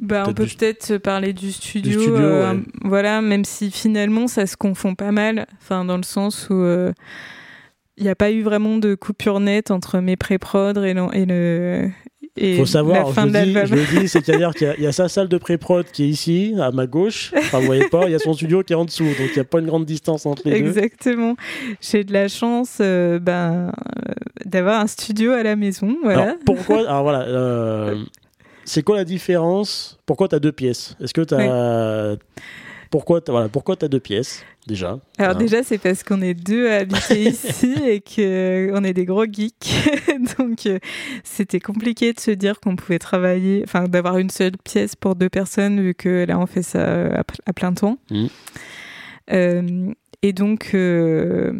Bah, 0.00 0.24
on 0.28 0.32
peut 0.32 0.46
peut-être 0.46 0.98
parler 0.98 1.32
du 1.32 1.50
studio, 1.50 2.14
euh, 2.14 2.54
voilà, 2.82 3.20
même 3.20 3.44
si 3.44 3.72
finalement 3.72 4.28
ça 4.28 4.46
se 4.46 4.56
confond 4.56 4.94
pas 4.94 5.10
mal, 5.10 5.46
enfin 5.60 5.84
dans 5.84 5.96
le 5.96 6.04
sens 6.04 6.46
où 6.50 6.54
euh, 6.54 6.92
il 7.96 8.04
n'y 8.04 8.08
a 8.08 8.14
pas 8.14 8.30
eu 8.30 8.42
vraiment 8.42 8.76
de 8.76 8.94
coupure 8.94 9.40
nette 9.40 9.72
entre 9.72 9.98
mes 9.98 10.16
pré-prod 10.16 10.78
et, 10.78 10.90
et 10.90 11.26
le, 11.26 11.90
et 12.40 12.56
faut 12.56 12.66
savoir, 12.66 13.12
je, 13.12 13.20
le 13.20 13.44
dis, 13.44 13.52
je 13.52 13.74
le 13.74 14.00
dis, 14.00 14.08
c'est-à-dire 14.08 14.54
qu'il 14.54 14.74
y, 14.78 14.86
a 14.86 14.92
sa 14.92 15.08
salle 15.08 15.28
de 15.28 15.38
pré-prod 15.38 15.86
qui 15.90 16.04
est 16.04 16.08
ici, 16.08 16.54
à 16.60 16.70
ma 16.70 16.86
gauche. 16.86 17.32
Enfin, 17.36 17.58
vous 17.58 17.66
voyez 17.66 17.88
pas, 17.88 18.06
il 18.06 18.12
y 18.12 18.14
a 18.14 18.18
son 18.18 18.34
studio 18.34 18.62
qui 18.62 18.72
est 18.72 18.76
en 18.76 18.84
dessous, 18.84 19.04
donc 19.04 19.28
il 19.28 19.34
n'y 19.34 19.40
a 19.40 19.44
pas 19.44 19.60
une 19.60 19.66
grande 19.66 19.84
distance 19.84 20.26
entre 20.26 20.42
les 20.44 20.60
deux. 20.60 20.68
Exactement. 20.68 21.36
J'ai 21.80 22.04
de 22.04 22.12
la 22.12 22.28
chance 22.28 22.78
euh, 22.80 23.18
ben, 23.18 23.72
d'avoir 24.44 24.80
un 24.80 24.86
studio 24.86 25.32
à 25.32 25.42
la 25.42 25.56
maison. 25.56 25.96
Voilà. 26.02 26.22
Alors, 26.22 26.34
pourquoi 26.44 26.80
Alors 26.80 27.02
voilà, 27.02 27.94
c'est 28.64 28.82
quoi 28.82 28.96
la 28.96 29.04
différence? 29.04 29.98
Pourquoi 30.06 30.28
tu 30.28 30.34
as 30.34 30.40
deux 30.40 30.52
pièces? 30.52 30.94
Est-ce 31.00 31.14
que 31.14 31.22
tu 31.22 31.34
as. 31.34 32.16
Pourquoi 32.90 33.20
tu 33.20 33.30
voilà, 33.30 33.48
pourquoi 33.48 33.76
as 33.80 33.88
deux 33.88 34.00
pièces 34.00 34.44
déjà 34.66 34.98
Alors 35.18 35.34
déjà 35.34 35.62
c'est 35.62 35.78
parce 35.78 36.02
qu'on 36.02 36.20
est 36.22 36.34
deux 36.34 36.70
à 36.70 36.76
habiter 36.76 37.22
ici 37.28 37.74
et 37.86 38.00
qu'on 38.00 38.84
est 38.84 38.94
des 38.94 39.04
gros 39.04 39.24
geeks, 39.24 39.74
donc 40.38 40.66
euh, 40.66 40.78
c'était 41.24 41.60
compliqué 41.60 42.12
de 42.12 42.20
se 42.20 42.30
dire 42.30 42.60
qu'on 42.60 42.76
pouvait 42.76 42.98
travailler, 42.98 43.62
enfin 43.64 43.84
d'avoir 43.84 44.18
une 44.18 44.30
seule 44.30 44.56
pièce 44.62 44.96
pour 44.96 45.16
deux 45.16 45.28
personnes 45.28 45.80
vu 45.80 45.94
que 45.94 46.24
là 46.26 46.38
on 46.38 46.46
fait 46.46 46.62
ça 46.62 47.22
à, 47.46 47.52
plein 47.52 47.72
temps. 47.72 47.98
Mmh. 48.10 48.26
Euh, 49.32 49.92
et 50.22 50.32
donc 50.32 50.70
euh, 50.74 51.52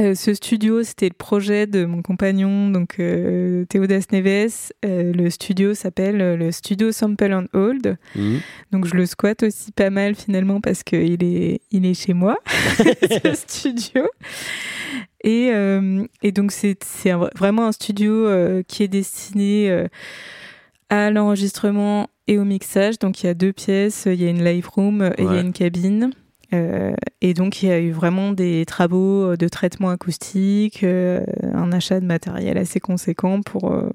Euh, 0.00 0.14
ce 0.14 0.32
studio, 0.34 0.82
c'était 0.82 1.08
le 1.08 1.14
projet 1.14 1.66
de 1.66 1.84
mon 1.84 2.02
compagnon, 2.02 2.70
donc 2.70 2.98
euh, 2.98 3.64
Théodas 3.66 4.06
Neves. 4.10 4.72
Euh, 4.84 5.12
le 5.12 5.30
studio 5.30 5.74
s'appelle 5.74 6.36
le 6.36 6.50
studio 6.50 6.92
Sample 6.92 7.32
and 7.32 7.46
Hold. 7.52 7.98
Mhm. 8.16 8.40
Donc 8.72 8.86
je 8.86 8.94
le 8.94 9.06
squatte 9.06 9.42
aussi 9.42 9.70
pas 9.72 9.90
mal 9.90 10.14
finalement 10.14 10.60
parce 10.60 10.82
qu'il 10.82 11.22
est, 11.22 11.60
il 11.70 11.86
est 11.86 11.94
chez 11.94 12.14
moi, 12.14 12.38
ce 12.46 13.34
studio. 13.34 14.08
Et, 15.24 15.52
et 16.22 16.32
donc 16.32 16.50
c'est 16.50 16.76
vraiment 17.36 17.66
un 17.68 17.72
studio 17.72 18.26
qui 18.66 18.82
est 18.82 18.88
destiné 18.88 19.86
à 20.88 21.12
l'enregistrement 21.12 22.08
et 22.26 22.38
au 22.38 22.44
mixage. 22.44 22.98
Donc 22.98 23.22
il 23.22 23.26
y 23.26 23.28
a 23.28 23.34
deux 23.34 23.52
pièces, 23.52 24.06
il 24.06 24.20
y 24.20 24.26
a 24.26 24.30
une 24.30 24.44
live 24.44 24.68
room 24.68 25.12
et 25.16 25.22
il 25.22 25.32
y 25.32 25.36
a 25.36 25.40
une 25.40 25.52
cabine. 25.52 26.12
Euh, 26.52 26.92
et 27.20 27.34
donc, 27.34 27.62
il 27.62 27.68
y 27.68 27.72
a 27.72 27.78
eu 27.78 27.92
vraiment 27.92 28.32
des 28.32 28.64
travaux 28.66 29.36
de 29.36 29.48
traitement 29.48 29.90
acoustique, 29.90 30.84
euh, 30.84 31.24
un 31.54 31.72
achat 31.72 32.00
de 32.00 32.06
matériel 32.06 32.58
assez 32.58 32.80
conséquent 32.80 33.42
pour 33.42 33.72
euh, 33.72 33.90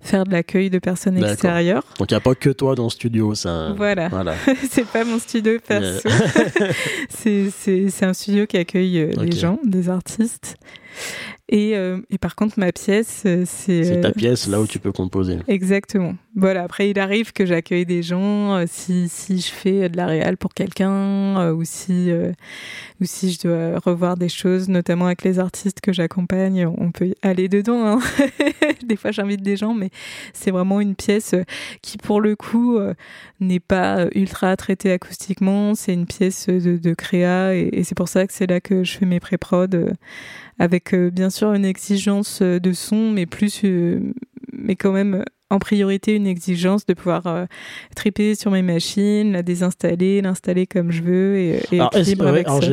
faire 0.00 0.24
de 0.24 0.32
l'accueil 0.32 0.70
de 0.70 0.78
personnes 0.78 1.22
extérieures. 1.22 1.84
Donc, 1.98 2.10
il 2.10 2.14
n'y 2.14 2.18
a 2.18 2.20
pas 2.20 2.34
que 2.34 2.50
toi 2.50 2.74
dans 2.74 2.84
le 2.84 2.90
studio, 2.90 3.34
ça. 3.34 3.72
Voilà. 3.76 4.08
voilà. 4.08 4.34
c'est 4.70 4.86
pas 4.86 5.04
mon 5.04 5.18
studio 5.18 5.58
perso. 5.66 6.08
c'est 7.08 8.02
un 8.02 8.12
studio 8.12 8.46
qui 8.46 8.58
accueille 8.58 9.08
des 9.16 9.32
gens, 9.32 9.58
des 9.64 9.88
artistes. 9.88 10.56
Et, 11.48 11.76
euh, 11.76 11.98
et, 12.08 12.16
par 12.16 12.34
contre, 12.34 12.58
ma 12.58 12.72
pièce, 12.72 13.24
euh, 13.26 13.44
c'est. 13.46 13.84
C'est 13.84 14.00
ta 14.00 14.08
euh, 14.08 14.12
pièce, 14.12 14.48
là 14.48 14.58
où 14.60 14.66
tu 14.66 14.78
peux 14.78 14.90
composer. 14.90 15.36
Exactement. 15.48 16.14
Voilà, 16.34 16.62
après, 16.62 16.88
il 16.88 16.98
arrive 16.98 17.32
que 17.32 17.44
j'accueille 17.44 17.84
des 17.84 18.02
gens 18.02 18.64
si, 18.66 19.08
si 19.08 19.38
je 19.40 19.50
fais 19.50 19.88
de 19.88 19.96
la 19.96 20.06
réal 20.06 20.36
pour 20.38 20.54
quelqu'un 20.54 21.52
ou, 21.52 21.62
si, 21.64 22.10
ou 23.00 23.04
si 23.04 23.32
je 23.32 23.40
dois 23.42 23.78
revoir 23.78 24.16
des 24.16 24.30
choses, 24.30 24.68
notamment 24.68 25.06
avec 25.06 25.24
les 25.24 25.38
artistes 25.38 25.80
que 25.82 25.92
j'accompagne. 25.92 26.66
On 26.66 26.90
peut 26.90 27.14
aller 27.20 27.48
dedans. 27.48 27.86
Hein. 27.86 28.00
des 28.84 28.96
fois, 28.96 29.10
j'invite 29.10 29.42
des 29.42 29.58
gens, 29.58 29.74
mais 29.74 29.90
c'est 30.32 30.50
vraiment 30.50 30.80
une 30.80 30.94
pièce 30.94 31.34
qui, 31.82 31.98
pour 31.98 32.20
le 32.20 32.34
coup, 32.34 32.78
n'est 33.40 33.60
pas 33.60 34.06
ultra 34.14 34.56
traitée 34.56 34.90
acoustiquement. 34.90 35.74
C'est 35.74 35.92
une 35.92 36.06
pièce 36.06 36.48
de, 36.48 36.94
créa 36.94 37.54
et, 37.54 37.68
et 37.72 37.84
c'est 37.84 37.94
pour 37.94 38.08
ça 38.08 38.26
que 38.26 38.32
c'est 38.32 38.46
là 38.46 38.60
que 38.60 38.84
je 38.84 38.96
fais 38.96 39.06
mes 39.06 39.20
pré-prod 39.20 39.94
avec 40.58 40.94
euh, 40.94 41.10
bien 41.10 41.30
sûr 41.30 41.52
une 41.54 41.64
exigence 41.64 42.40
euh, 42.42 42.60
de 42.60 42.72
son, 42.72 43.10
mais 43.10 43.26
plus, 43.26 43.62
euh, 43.64 44.00
mais 44.52 44.76
quand 44.76 44.92
même 44.92 45.24
en 45.52 45.58
priorité 45.58 46.14
une 46.14 46.26
exigence 46.26 46.86
de 46.86 46.94
pouvoir 46.94 47.46
triper 47.94 48.34
sur 48.34 48.50
mes 48.50 48.62
machines, 48.62 49.32
la 49.32 49.42
désinstaller, 49.42 50.22
l'installer 50.22 50.66
comme 50.66 50.90
je 50.90 51.02
veux 51.02 51.36
et, 51.36 51.62
et 51.72 51.80
alors, 51.80 51.90
avec 51.94 52.48
ça. 52.48 52.60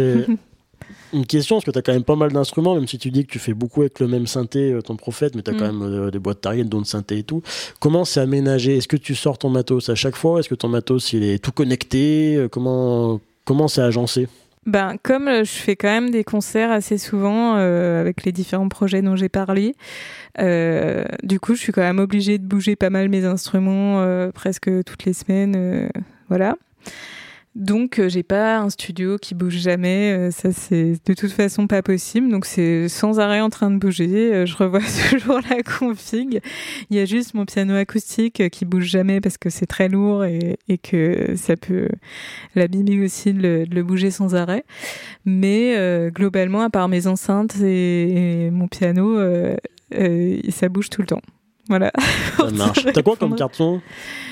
Une 1.11 1.25
question, 1.25 1.55
parce 1.55 1.65
que 1.65 1.71
tu 1.71 1.77
as 1.79 1.81
quand 1.81 1.93
même 1.93 2.03
pas 2.03 2.15
mal 2.15 2.31
d'instruments, 2.31 2.75
même 2.75 2.87
si 2.87 2.99
tu 2.99 3.09
dis 3.09 3.25
que 3.25 3.31
tu 3.31 3.39
fais 3.39 3.53
beaucoup 3.53 3.81
avec 3.81 3.99
le 3.99 4.07
même 4.07 4.27
synthé, 4.27 4.77
ton 4.85 4.95
prophète, 4.95 5.35
mais 5.35 5.41
tu 5.41 5.49
as 5.49 5.53
quand 5.53 5.71
mm. 5.71 5.77
même 5.77 6.11
des 6.11 6.19
boîtes 6.19 6.41
Target, 6.41 6.65
dont 6.65 6.83
synthé 6.83 7.19
et 7.19 7.23
tout. 7.23 7.41
Comment 7.79 8.05
c'est 8.05 8.19
aménagé? 8.19 8.77
Est-ce 8.77 8.87
que 8.87 8.97
tu 8.97 9.15
sors 9.15 9.37
ton 9.37 9.49
matos 9.49 9.89
à 9.89 9.95
chaque 9.95 10.15
fois? 10.15 10.39
Est-ce 10.39 10.49
que 10.49 10.55
ton 10.55 10.67
matos 10.67 11.13
il 11.13 11.23
est 11.23 11.43
tout 11.43 11.51
connecté? 11.51 12.47
Comment 12.51 13.19
comment 13.43 13.67
c'est 13.67 13.81
agencé? 13.81 14.27
Ben, 14.65 14.97
comme 15.01 15.27
euh, 15.27 15.43
je 15.43 15.51
fais 15.51 15.75
quand 15.75 15.87
même 15.87 16.09
des 16.09 16.23
concerts 16.23 16.71
assez 16.71 16.97
souvent 16.97 17.55
euh, 17.55 18.01
avec 18.01 18.23
les 18.23 18.31
différents 18.31 18.69
projets 18.69 19.01
dont 19.01 19.15
j'ai 19.15 19.29
parlé, 19.29 19.75
euh, 20.39 21.05
du 21.23 21.39
coup, 21.39 21.55
je 21.55 21.61
suis 21.61 21.71
quand 21.71 21.81
même 21.81 21.99
obligée 21.99 22.37
de 22.37 22.45
bouger 22.45 22.75
pas 22.75 22.89
mal 22.89 23.09
mes 23.09 23.25
instruments 23.25 24.05
presque 24.33 24.69
toutes 24.83 25.05
les 25.05 25.13
semaines. 25.13 25.89
voilà. 26.27 26.55
Donc, 27.59 27.99
euh, 27.99 28.07
j'ai 28.07 28.23
pas 28.23 28.59
un 28.59 28.69
studio 28.69 29.17
qui 29.17 29.35
bouge 29.35 29.57
jamais. 29.57 30.13
Euh, 30.13 30.31
ça, 30.31 30.53
c'est 30.53 30.93
de 31.05 31.13
toute 31.13 31.31
façon 31.31 31.67
pas 31.67 31.81
possible. 31.81 32.31
Donc, 32.31 32.45
c'est 32.45 32.87
sans 32.87 33.19
arrêt 33.19 33.41
en 33.41 33.49
train 33.49 33.69
de 33.69 33.77
bouger. 33.77 34.33
Euh, 34.33 34.45
je 34.45 34.55
revois 34.55 34.79
toujours 35.09 35.41
la 35.49 35.61
config. 35.61 36.39
Il 36.89 36.95
y 36.95 37.01
a 37.01 37.05
juste 37.05 37.33
mon 37.33 37.45
piano 37.45 37.75
acoustique 37.75 38.49
qui 38.49 38.63
bouge 38.63 38.85
jamais 38.85 39.19
parce 39.19 39.37
que 39.37 39.49
c'est 39.49 39.65
très 39.65 39.89
lourd 39.89 40.23
et, 40.23 40.57
que 40.81 41.35
ça 41.35 41.57
peut 41.57 41.89
l'abîmer 42.55 43.03
aussi 43.03 43.33
de 43.33 43.65
le, 43.69 43.83
bouger 43.83 44.09
sans 44.09 44.35
arrêt. 44.35 44.63
Mais 45.25 45.75
globalement, 46.11 46.61
à 46.61 46.69
part 46.69 46.87
mes 46.87 47.07
enceintes 47.07 47.57
et, 47.61 48.49
mon 48.51 48.67
piano, 48.69 49.17
ça 50.49 50.69
bouge 50.69 50.89
tout 50.89 51.01
le 51.01 51.07
temps. 51.07 51.21
Voilà. 51.69 51.91
Ça 52.35 52.49
marche. 52.51 52.83
T'as 52.93 53.01
quoi 53.03 53.15
comme 53.15 53.35
carton? 53.35 53.81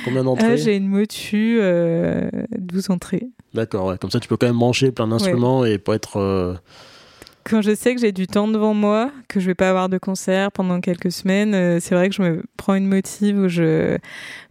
Combien 0.04 0.24
d'entrées? 0.24 0.46
Euh, 0.54 0.58
J'ai 0.58 0.76
une 0.76 0.88
Motu, 0.88 1.60
euh, 1.62 2.30
12 2.58 2.90
entrées. 2.90 3.28
D'accord, 3.54 3.86
ouais. 3.86 3.98
Comme 3.98 4.12
ça, 4.12 4.20
tu 4.20 4.28
peux 4.28 4.36
quand 4.38 4.48
même 4.48 4.58
brancher 4.58 4.92
plein 4.92 5.08
d'instruments 5.08 5.64
et 5.64 5.78
pas 5.78 5.96
être. 5.96 6.58
Quand 7.48 7.62
je 7.62 7.74
sais 7.74 7.96
que 7.96 8.02
j'ai 8.02 8.12
du 8.12 8.28
temps 8.28 8.50
devant 8.50 8.74
moi, 8.74 9.10
que 9.30 9.40
je 9.40 9.46
vais 9.46 9.56
pas 9.56 9.70
avoir 9.70 9.88
de 9.88 9.98
concert 9.98 10.52
pendant 10.52 10.82
quelques 10.82 11.14
semaines, 11.14 11.54
euh, 11.54 11.80
c'est 11.80 11.96
vrai 11.96 12.10
que 12.10 12.16
je 12.16 12.22
me 12.22 12.44
prends 12.58 12.76
une 12.76 12.88
motive 12.88 13.38
où 13.38 13.48
je 13.48 13.98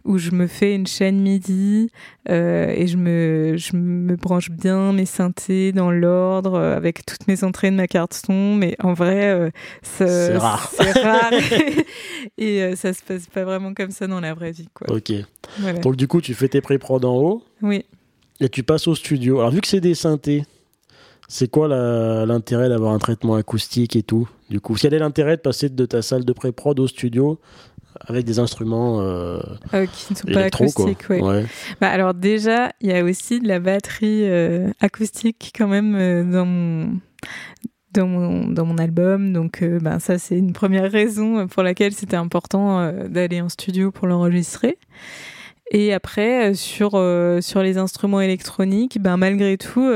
où 0.03 0.17
je 0.17 0.31
me 0.31 0.47
fais 0.47 0.73
une 0.73 0.87
chaîne 0.87 1.21
MIDI 1.21 1.91
euh, 2.27 2.73
et 2.75 2.87
je 2.87 2.97
me 2.97 3.53
je 3.55 3.75
me 3.75 4.15
branche 4.15 4.49
bien 4.49 4.93
mes 4.93 5.05
synthés 5.05 5.73
dans 5.73 5.91
l'ordre 5.91 6.55
euh, 6.55 6.75
avec 6.75 7.05
toutes 7.05 7.27
mes 7.27 7.43
entrées 7.43 7.69
de 7.69 7.75
ma 7.75 7.85
carte 7.85 8.15
son. 8.15 8.55
Mais 8.55 8.75
en 8.81 8.95
vrai, 8.95 9.51
c'est 9.83 10.35
rare. 10.35 10.71
C'est 10.75 10.99
rare 10.99 11.33
et 12.39 12.75
ça 12.75 12.93
se 12.93 13.03
passe 13.03 13.27
pas 13.27 13.43
vraiment 13.43 13.75
comme 13.75 13.91
ça 13.91 14.07
dans 14.07 14.21
la 14.21 14.33
vraie 14.33 14.53
vie, 14.53 14.69
quoi. 14.73 14.87
Ok. 14.91 15.11
Donc 15.83 15.97
du 15.97 16.07
coup, 16.07 16.19
tu 16.19 16.33
fais 16.33 16.47
tes 16.47 16.61
pré-prod 16.61 17.05
en 17.05 17.15
haut. 17.15 17.43
Oui. 17.61 17.85
Et 18.39 18.49
tu 18.49 18.63
passes 18.63 18.87
au 18.87 18.95
studio. 18.95 19.37
Alors 19.39 19.51
vu 19.51 19.61
que 19.61 19.67
c'est 19.67 19.81
des 19.81 19.93
synthés. 19.93 20.45
C'est 21.27 21.49
quoi 21.49 21.67
l'intérêt 22.25 22.69
d'avoir 22.69 22.93
un 22.93 22.99
traitement 22.99 23.35
acoustique 23.35 23.95
et 23.95 24.03
tout 24.03 24.29
Du 24.49 24.61
coup, 24.61 24.75
quel 24.79 24.93
est 24.93 24.99
l'intérêt 24.99 25.35
de 25.35 25.41
passer 25.41 25.69
de 25.69 25.85
ta 25.85 26.01
salle 26.01 26.23
de 26.23 26.33
pré-prod 26.33 26.79
au 26.79 26.87
studio 26.87 27.39
avec 28.05 28.25
des 28.25 28.39
instruments 28.39 29.01
euh, 29.01 29.39
euh, 29.73 29.85
qui 29.85 30.13
ne 30.13 30.17
sont 30.17 30.27
pas 30.27 30.41
acoustiques 30.41 31.09
ouais. 31.09 31.45
Bah, 31.81 31.89
alors 31.89 32.13
déjà, 32.13 32.71
il 32.81 32.89
y 32.89 32.93
a 32.93 33.03
aussi 33.03 33.39
de 33.39 33.47
la 33.47 33.59
batterie 33.59 34.23
euh, 34.23 34.69
acoustique 34.79 35.53
quand 35.57 35.67
même 35.67 36.31
dans 36.31 36.45
mon 36.45 36.99
dans 37.93 38.07
mon, 38.07 38.47
dans 38.47 38.65
mon 38.65 38.77
album. 38.77 39.33
Donc, 39.33 39.63
ben, 39.63 39.97
ça, 39.97 40.19
c'est 40.19 40.37
une 40.37 40.53
première 40.53 40.91
raison 40.91 41.47
pour 41.47 41.63
laquelle 41.63 41.93
c'était 41.93 42.17
important 42.17 42.91
d'aller 43.07 43.41
en 43.41 43.49
studio 43.49 43.91
pour 43.91 44.05
l'enregistrer. 44.05 44.77
Et 45.71 45.93
après, 45.93 46.53
sur, 46.53 46.91
sur 47.41 47.63
les 47.63 47.77
instruments 47.79 48.21
électroniques, 48.21 49.01
ben, 49.01 49.17
malgré 49.17 49.57
tout, 49.57 49.89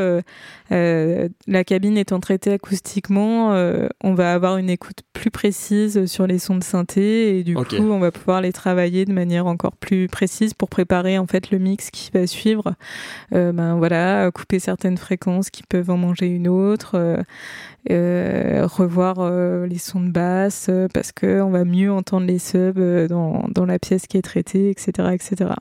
euh, 0.72 1.28
la 1.48 1.64
cabine 1.64 1.98
étant 1.98 2.20
traitée 2.20 2.54
acoustiquement, 2.54 3.54
euh, 3.54 3.88
on 4.04 4.14
va 4.14 4.34
avoir 4.34 4.58
une 4.58 4.70
écoute 4.70 5.02
plus 5.12 5.32
précise 5.32 6.06
sur 6.06 6.28
les 6.28 6.40
sons 6.40 6.56
de 6.56 6.64
synthé 6.64 7.38
et 7.38 7.44
du 7.44 7.56
coup, 7.56 7.76
on 7.76 8.00
va 8.00 8.12
pouvoir 8.12 8.42
les 8.42 8.54
travailler 8.54 9.06
de 9.06 9.12
manière 9.12 9.48
encore 9.48 9.76
plus 9.76 10.08
précise 10.08 10.54
pour 10.54 10.70
préparer 10.70 11.18
en 11.18 11.28
fait 11.28 11.52
le 11.52 11.60
mix 11.60 11.92
qui 11.92 12.10
va 12.14 12.26
suivre. 12.26 12.76
Euh, 13.34 13.52
ben 13.52 13.76
voilà, 13.76 14.32
couper 14.32 14.60
certaines 14.60 14.98
fréquences 14.98 15.50
qui 15.50 15.64
peuvent 15.64 15.90
en 15.90 15.98
manger 15.98 16.28
une 16.28 16.48
autre. 16.48 16.98
revoir 17.90 19.30
les 19.66 19.78
sons 19.78 20.02
de 20.02 20.12
basse 20.12 20.70
parce 20.94 21.12
que 21.12 21.42
on 21.42 21.50
va 21.50 21.66
mieux 21.66 21.92
entendre 21.92 22.26
les 22.28 22.40
subs 22.40 23.08
dans, 23.10 23.46
dans 23.50 23.66
la 23.66 23.80
pièce 23.80 24.08
qui 24.08 24.18
est 24.18 24.22
traitée, 24.22 24.70
etc., 24.70 25.10
etc. 25.14 25.52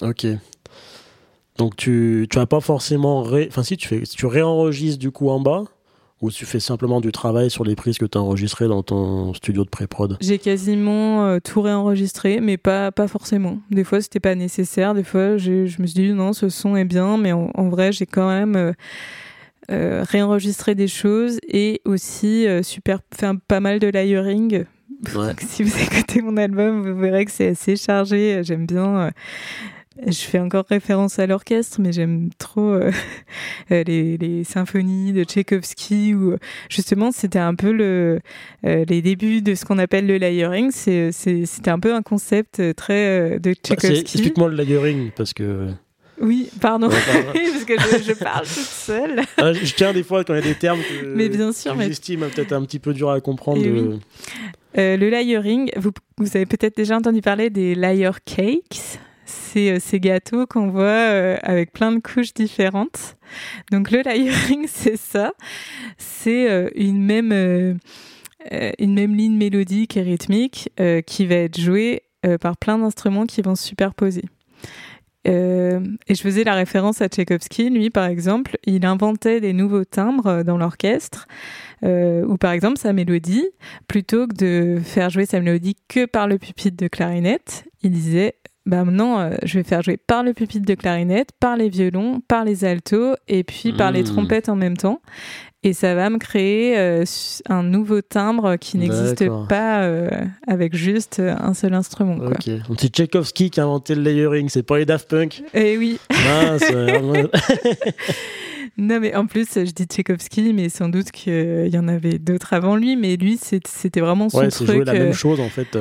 Ok. 0.00 0.26
Donc 1.60 1.76
tu 1.76 2.26
tu 2.30 2.38
as 2.38 2.46
pas 2.46 2.60
forcément 2.60 3.20
enfin 3.20 3.62
si 3.62 3.76
tu 3.76 3.86
fais 3.86 4.00
tu 4.00 4.24
réenregistres 4.24 4.98
du 4.98 5.10
coup 5.10 5.28
en 5.28 5.40
bas 5.40 5.64
ou 6.22 6.30
tu 6.30 6.46
fais 6.46 6.58
simplement 6.58 7.02
du 7.02 7.12
travail 7.12 7.50
sur 7.50 7.64
les 7.64 7.76
prises 7.76 7.98
que 7.98 8.06
tu 8.06 8.16
as 8.16 8.20
enregistrées 8.22 8.66
dans 8.66 8.82
ton 8.82 9.34
studio 9.34 9.64
de 9.64 9.68
pré-prod? 9.68 10.16
J'ai 10.22 10.38
quasiment 10.38 11.26
euh, 11.26 11.38
tout 11.38 11.60
réenregistré, 11.60 12.40
mais 12.40 12.56
pas, 12.56 12.92
pas 12.92 13.08
forcément. 13.08 13.58
Des 13.70 13.84
fois, 13.84 14.00
c'était 14.00 14.20
pas 14.20 14.34
nécessaire. 14.34 14.94
Des 14.94 15.04
fois, 15.04 15.36
je 15.38 15.80
me 15.80 15.86
suis 15.86 16.00
dit 16.00 16.12
non, 16.12 16.32
ce 16.32 16.48
son 16.48 16.76
est 16.76 16.84
bien, 16.84 17.18
mais 17.18 17.32
en, 17.32 17.68
vrai, 17.68 17.92
j'ai 17.92 18.04
quand 18.04 18.28
même 18.28 18.56
euh, 18.56 18.72
euh, 19.70 20.04
réenregistré 20.06 20.74
des 20.74 20.88
choses 20.88 21.40
et 21.46 21.82
aussi 21.86 22.46
super, 22.62 23.00
fait 23.14 23.30
pas 23.48 23.60
mal 23.60 23.80
de 23.80 23.88
layering. 23.88 24.64
si 25.38 25.62
vous 25.62 25.82
écoutez 25.82 26.22
mon 26.22 26.36
album, 26.38 26.90
vous 26.90 26.98
verrez 26.98 27.26
que 27.26 27.30
c'est 27.30 27.48
assez 27.48 27.76
chargé. 27.76 28.42
J'aime 28.44 28.66
bien 28.66 29.10
je 30.06 30.20
fais 30.20 30.38
encore 30.38 30.64
référence 30.68 31.18
à 31.18 31.26
l'orchestre, 31.26 31.80
mais 31.80 31.92
j'aime 31.92 32.30
trop 32.38 32.70
euh, 32.70 32.90
euh, 33.72 33.82
les, 33.86 34.16
les, 34.16 34.44
symphonies 34.44 35.12
de 35.12 35.24
Tchaïkovski 35.24 36.14
où 36.14 36.36
justement 36.68 37.12
c'était 37.12 37.38
un 37.38 37.54
peu 37.54 37.72
le, 37.72 38.20
euh, 38.64 38.84
les 38.88 39.02
débuts 39.02 39.42
de 39.42 39.54
ce 39.54 39.64
qu'on 39.64 39.78
appelle 39.78 40.06
le 40.06 40.18
layering. 40.18 40.70
C'était 40.70 41.70
un 41.70 41.78
peu 41.78 41.94
un 41.94 42.02
concept 42.02 42.74
très 42.74 43.38
de 43.38 43.50
bah, 43.50 43.54
Tchaïkovski. 43.62 44.00
Explique-moi 44.00 44.48
le 44.48 44.56
layering 44.56 45.10
parce 45.16 45.32
que. 45.32 45.68
Oui, 46.20 46.50
pardon, 46.60 46.88
parce 46.90 47.64
que 47.64 47.74
je, 47.78 48.12
parle 48.12 48.44
toute 48.44 48.50
seule. 48.50 49.22
Ah, 49.38 49.54
je 49.54 49.74
tiens 49.74 49.94
des 49.94 50.02
fois 50.02 50.22
quand 50.22 50.34
il 50.34 50.40
y 50.40 50.42
a 50.42 50.46
des 50.46 50.54
termes 50.54 50.80
que, 50.80 51.06
mais 51.14 51.30
bien 51.30 51.50
sûr, 51.50 51.80
j'estime 51.80 52.28
peut-être 52.28 52.52
un 52.52 52.62
petit 52.64 52.78
peu 52.78 52.92
dur 52.92 53.08
à 53.08 53.22
comprendre. 53.22 53.62
le 54.74 55.08
layering, 55.08 55.70
vous, 55.76 55.92
vous 56.18 56.36
avez 56.36 56.44
peut-être 56.44 56.76
déjà 56.76 56.98
entendu 56.98 57.22
parler 57.22 57.48
des 57.48 57.74
layer 57.74 58.10
cakes 58.26 59.00
c'est 59.30 59.80
ces 59.80 60.00
gâteaux 60.00 60.46
qu'on 60.46 60.68
voit 60.68 61.38
avec 61.42 61.72
plein 61.72 61.92
de 61.92 62.00
couches 62.00 62.34
différentes. 62.34 63.16
Donc 63.70 63.90
le 63.90 64.02
layering, 64.02 64.66
c'est 64.68 64.96
ça. 64.96 65.32
C'est 65.98 66.70
une 66.74 67.02
même 67.02 67.78
une 68.78 68.94
même 68.94 69.14
ligne 69.14 69.36
mélodique 69.36 69.96
et 69.96 70.02
rythmique 70.02 70.70
qui 71.06 71.26
va 71.26 71.34
être 71.36 71.60
jouée 71.60 72.02
par 72.40 72.56
plein 72.56 72.78
d'instruments 72.78 73.26
qui 73.26 73.42
vont 73.42 73.54
se 73.54 73.66
superposer. 73.66 74.24
Euh, 75.28 75.80
et 76.08 76.14
je 76.14 76.22
faisais 76.22 76.44
la 76.44 76.54
référence 76.54 77.02
à 77.02 77.08
Tchaïkovski, 77.08 77.68
lui 77.68 77.90
par 77.90 78.06
exemple, 78.06 78.56
il 78.64 78.86
inventait 78.86 79.40
des 79.40 79.52
nouveaux 79.52 79.84
timbres 79.84 80.42
dans 80.42 80.56
l'orchestre, 80.56 81.26
euh, 81.84 82.24
ou 82.24 82.38
par 82.38 82.52
exemple 82.52 82.78
sa 82.78 82.92
mélodie, 82.92 83.46
plutôt 83.86 84.26
que 84.26 84.34
de 84.34 84.80
faire 84.82 85.10
jouer 85.10 85.26
sa 85.26 85.40
mélodie 85.40 85.76
que 85.88 86.06
par 86.06 86.26
le 86.26 86.38
pupitre 86.38 86.76
de 86.76 86.88
clarinette, 86.88 87.64
il 87.82 87.90
disait 87.90 88.34
bah 88.66 88.84
maintenant 88.84 89.20
euh, 89.20 89.36
je 89.42 89.58
vais 89.58 89.64
faire 89.64 89.82
jouer 89.82 89.96
par 89.96 90.22
le 90.22 90.34
pupitre 90.34 90.66
de 90.66 90.74
clarinette, 90.74 91.30
par 91.40 91.56
les 91.56 91.68
violons, 91.68 92.20
par 92.28 92.44
les 92.44 92.64
altos 92.64 93.14
et 93.26 93.42
puis 93.42 93.72
par 93.72 93.90
les 93.90 94.02
mmh. 94.02 94.06
trompettes 94.06 94.48
en 94.48 94.56
même 94.56 94.76
temps 94.76 95.00
et 95.62 95.74
ça 95.74 95.94
va 95.94 96.08
me 96.08 96.16
créer 96.18 96.78
euh, 96.78 97.04
un 97.48 97.62
nouveau 97.62 98.00
timbre 98.00 98.56
qui 98.56 98.78
n'existe 98.78 99.28
pas 99.48 99.82
euh, 99.82 100.08
avec 100.46 100.74
juste 100.74 101.20
un 101.20 101.52
seul 101.52 101.74
instrument. 101.74 102.16
Quoi. 102.16 102.30
Ok. 102.30 102.48
C'est 102.78 102.88
Tchaikovsky 102.88 103.50
qui 103.50 103.60
a 103.60 103.64
inventé 103.64 103.94
le 103.94 104.00
layering, 104.02 104.48
c'est 104.48 104.62
pas 104.62 104.78
les 104.78 104.86
Daft 104.86 105.10
Punk. 105.10 105.42
Eh 105.52 105.76
oui. 105.76 105.98
non, 108.78 109.00
mais 109.00 109.14
en 109.14 109.26
plus, 109.26 109.48
je 109.54 109.70
dis 109.70 109.84
Tchaikovsky, 109.84 110.54
mais 110.54 110.70
sans 110.70 110.88
doute 110.88 111.10
qu'il 111.10 111.68
y 111.68 111.76
en 111.76 111.88
avait 111.88 112.18
d'autres 112.18 112.54
avant 112.54 112.76
lui, 112.76 112.96
mais 112.96 113.16
lui, 113.16 113.38
c'était 113.38 114.00
vraiment 114.00 114.30
son 114.30 114.38
ouais, 114.38 114.48
truc. 114.48 114.66
jouer 114.66 114.84
la 114.84 114.94
même 114.94 115.12
chose 115.12 115.40
en 115.40 115.50
fait. 115.50 115.76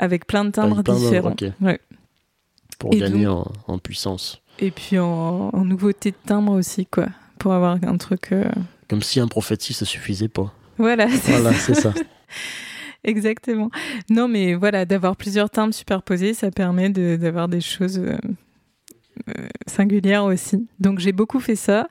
Avec 0.00 0.26
plein 0.26 0.44
de 0.44 0.50
timbres 0.50 0.82
différents. 0.82 1.36
Ouais. 1.60 1.78
Pour 2.78 2.90
gagner 2.90 3.26
en, 3.26 3.78
puissance. 3.78 4.40
Et 4.58 4.70
puis 4.70 4.98
en, 4.98 5.50
nouveauté 5.64 6.12
de 6.12 6.16
timbre 6.24 6.52
aussi, 6.52 6.86
quoi. 6.86 7.06
Pour 7.38 7.52
avoir 7.52 7.78
un 7.82 7.96
truc. 7.96 8.32
Comme 8.88 9.02
si 9.02 9.20
un 9.20 9.28
prophétie, 9.28 9.74
ça 9.74 9.84
suffisait 9.84 10.28
pas. 10.28 10.52
Voilà, 10.78 11.08
c'est 11.08 11.74
ça. 11.74 11.92
Exactement. 13.04 13.70
Non, 14.10 14.28
mais 14.28 14.54
voilà, 14.54 14.84
d'avoir 14.84 15.16
plusieurs 15.16 15.50
timbres 15.50 15.74
superposés, 15.74 16.34
ça 16.34 16.50
permet 16.50 16.90
d'avoir 16.90 17.48
des 17.48 17.60
choses 17.60 17.98
euh, 17.98 18.16
euh, 19.28 19.48
singulières 19.66 20.24
aussi. 20.24 20.68
Donc 20.80 20.98
j'ai 20.98 21.12
beaucoup 21.12 21.40
fait 21.40 21.56
ça. 21.56 21.88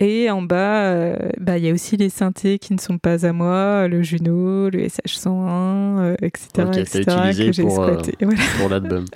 Et 0.00 0.30
en 0.30 0.42
bas, 0.42 0.84
euh, 0.92 1.16
bah, 1.40 1.58
il 1.58 1.64
y 1.64 1.68
a 1.68 1.72
aussi 1.72 1.96
les 1.96 2.08
synthés 2.08 2.60
qui 2.60 2.72
ne 2.72 2.78
sont 2.78 2.98
pas 2.98 3.26
à 3.26 3.32
moi, 3.32 3.88
le 3.88 4.02
Juno, 4.02 4.70
le 4.70 4.86
SH101, 4.86 6.16
etc. 6.22 6.48
Okay, 6.58 6.80
etc. 6.80 7.02
utilisé 7.30 7.62
pour, 7.62 7.84
pour 8.60 8.68
l'album. 8.68 9.06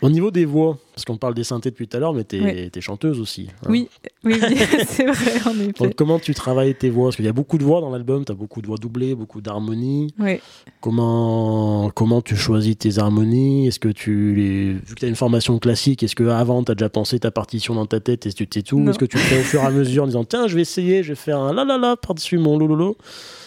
Au 0.00 0.08
niveau 0.08 0.30
des 0.30 0.46
voix, 0.46 0.78
parce 1.00 1.06
qu'on 1.06 1.16
parle 1.16 1.32
des 1.32 1.44
synthés 1.44 1.70
depuis 1.70 1.88
tout 1.88 1.96
à 1.96 2.00
l'heure, 2.00 2.12
mais 2.12 2.24
tu 2.24 2.36
es, 2.36 2.80
chanteuse 2.82 3.20
aussi. 3.20 3.48
Hein. 3.62 3.68
Oui, 3.70 3.88
oui, 4.22 4.38
c'est 4.86 5.06
vrai, 5.06 5.32
en 5.46 5.58
effet. 5.58 5.72
Donc, 5.78 5.94
comment 5.94 6.18
tu 6.18 6.34
travailles 6.34 6.74
tes 6.74 6.90
voix? 6.90 7.06
Parce 7.06 7.16
qu'il 7.16 7.24
y 7.24 7.28
a 7.28 7.32
beaucoup 7.32 7.56
de 7.56 7.64
voix 7.64 7.80
dans 7.80 7.88
l'album, 7.88 8.22
tu 8.26 8.32
as 8.32 8.34
beaucoup 8.34 8.60
de 8.60 8.66
voix 8.66 8.76
doublées, 8.76 9.14
beaucoup 9.14 9.40
d'harmonies. 9.40 10.12
Oui. 10.18 10.40
Comment, 10.82 11.90
comment 11.94 12.20
tu 12.20 12.36
choisis 12.36 12.76
tes 12.76 12.98
harmonies? 12.98 13.66
Est-ce 13.66 13.80
que 13.80 13.88
tu, 13.88 14.34
les... 14.34 14.72
vu 14.74 14.94
que 14.94 15.00
tu 15.00 15.06
as 15.06 15.08
une 15.08 15.16
formation 15.16 15.58
classique, 15.58 16.02
est-ce 16.02 16.14
qu'avant 16.14 16.62
tu 16.64 16.72
as 16.72 16.74
déjà 16.74 16.90
pensé 16.90 17.18
ta 17.18 17.30
partition 17.30 17.74
dans 17.74 17.86
ta 17.86 18.00
tête 18.00 18.26
et 18.26 18.32
tu 18.34 18.46
sais 18.52 18.60
tout? 18.60 18.86
Est-ce 18.86 18.98
que 18.98 19.06
tu 19.06 19.16
le 19.16 19.22
fais 19.22 19.40
au 19.40 19.42
fur 19.42 19.62
et 19.62 19.66
à 19.66 19.70
mesure 19.70 20.02
en 20.02 20.06
disant 20.06 20.24
tiens, 20.24 20.48
je 20.48 20.54
vais 20.54 20.62
essayer, 20.62 21.02
je 21.02 21.10
vais 21.10 21.14
faire 21.14 21.38
un 21.38 21.54
la 21.54 21.64
la 21.64 21.78
la 21.78 21.96
par-dessus 21.96 22.36
mon 22.36 22.58
lololo? 22.58 22.98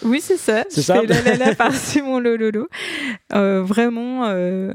Oui, 0.03 0.21
c'est 0.21 0.37
ça. 0.37 0.65
C'est 0.69 0.81
ça? 0.81 1.03
la 1.03 1.21
la 1.21 1.35
la 1.35 1.53
par-dessus 1.53 2.01
mon 2.01 2.19
lololo. 2.19 2.67
Euh, 3.33 3.61
vraiment. 3.61 4.25
Euh, 4.25 4.73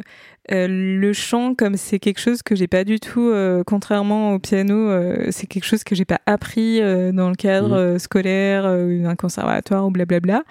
euh, 0.50 0.66
le 0.68 1.12
chant, 1.12 1.54
comme 1.54 1.76
c'est 1.76 1.98
quelque 1.98 2.20
chose 2.20 2.42
que 2.42 2.56
j'ai 2.56 2.68
pas 2.68 2.84
du 2.84 3.00
tout, 3.00 3.28
euh, 3.28 3.62
contrairement 3.66 4.32
au 4.32 4.38
piano, 4.38 4.74
euh, 4.74 5.26
c'est 5.30 5.46
quelque 5.46 5.64
chose 5.64 5.84
que 5.84 5.94
j'ai 5.94 6.06
pas 6.06 6.20
appris 6.26 6.80
dans 6.80 7.28
le 7.28 7.34
cadre 7.34 7.94
mmh. 7.94 7.98
scolaire, 7.98 8.62
d'un 8.64 9.16
conservatoire 9.16 9.86
ou 9.86 9.90
blablabla. 9.90 10.42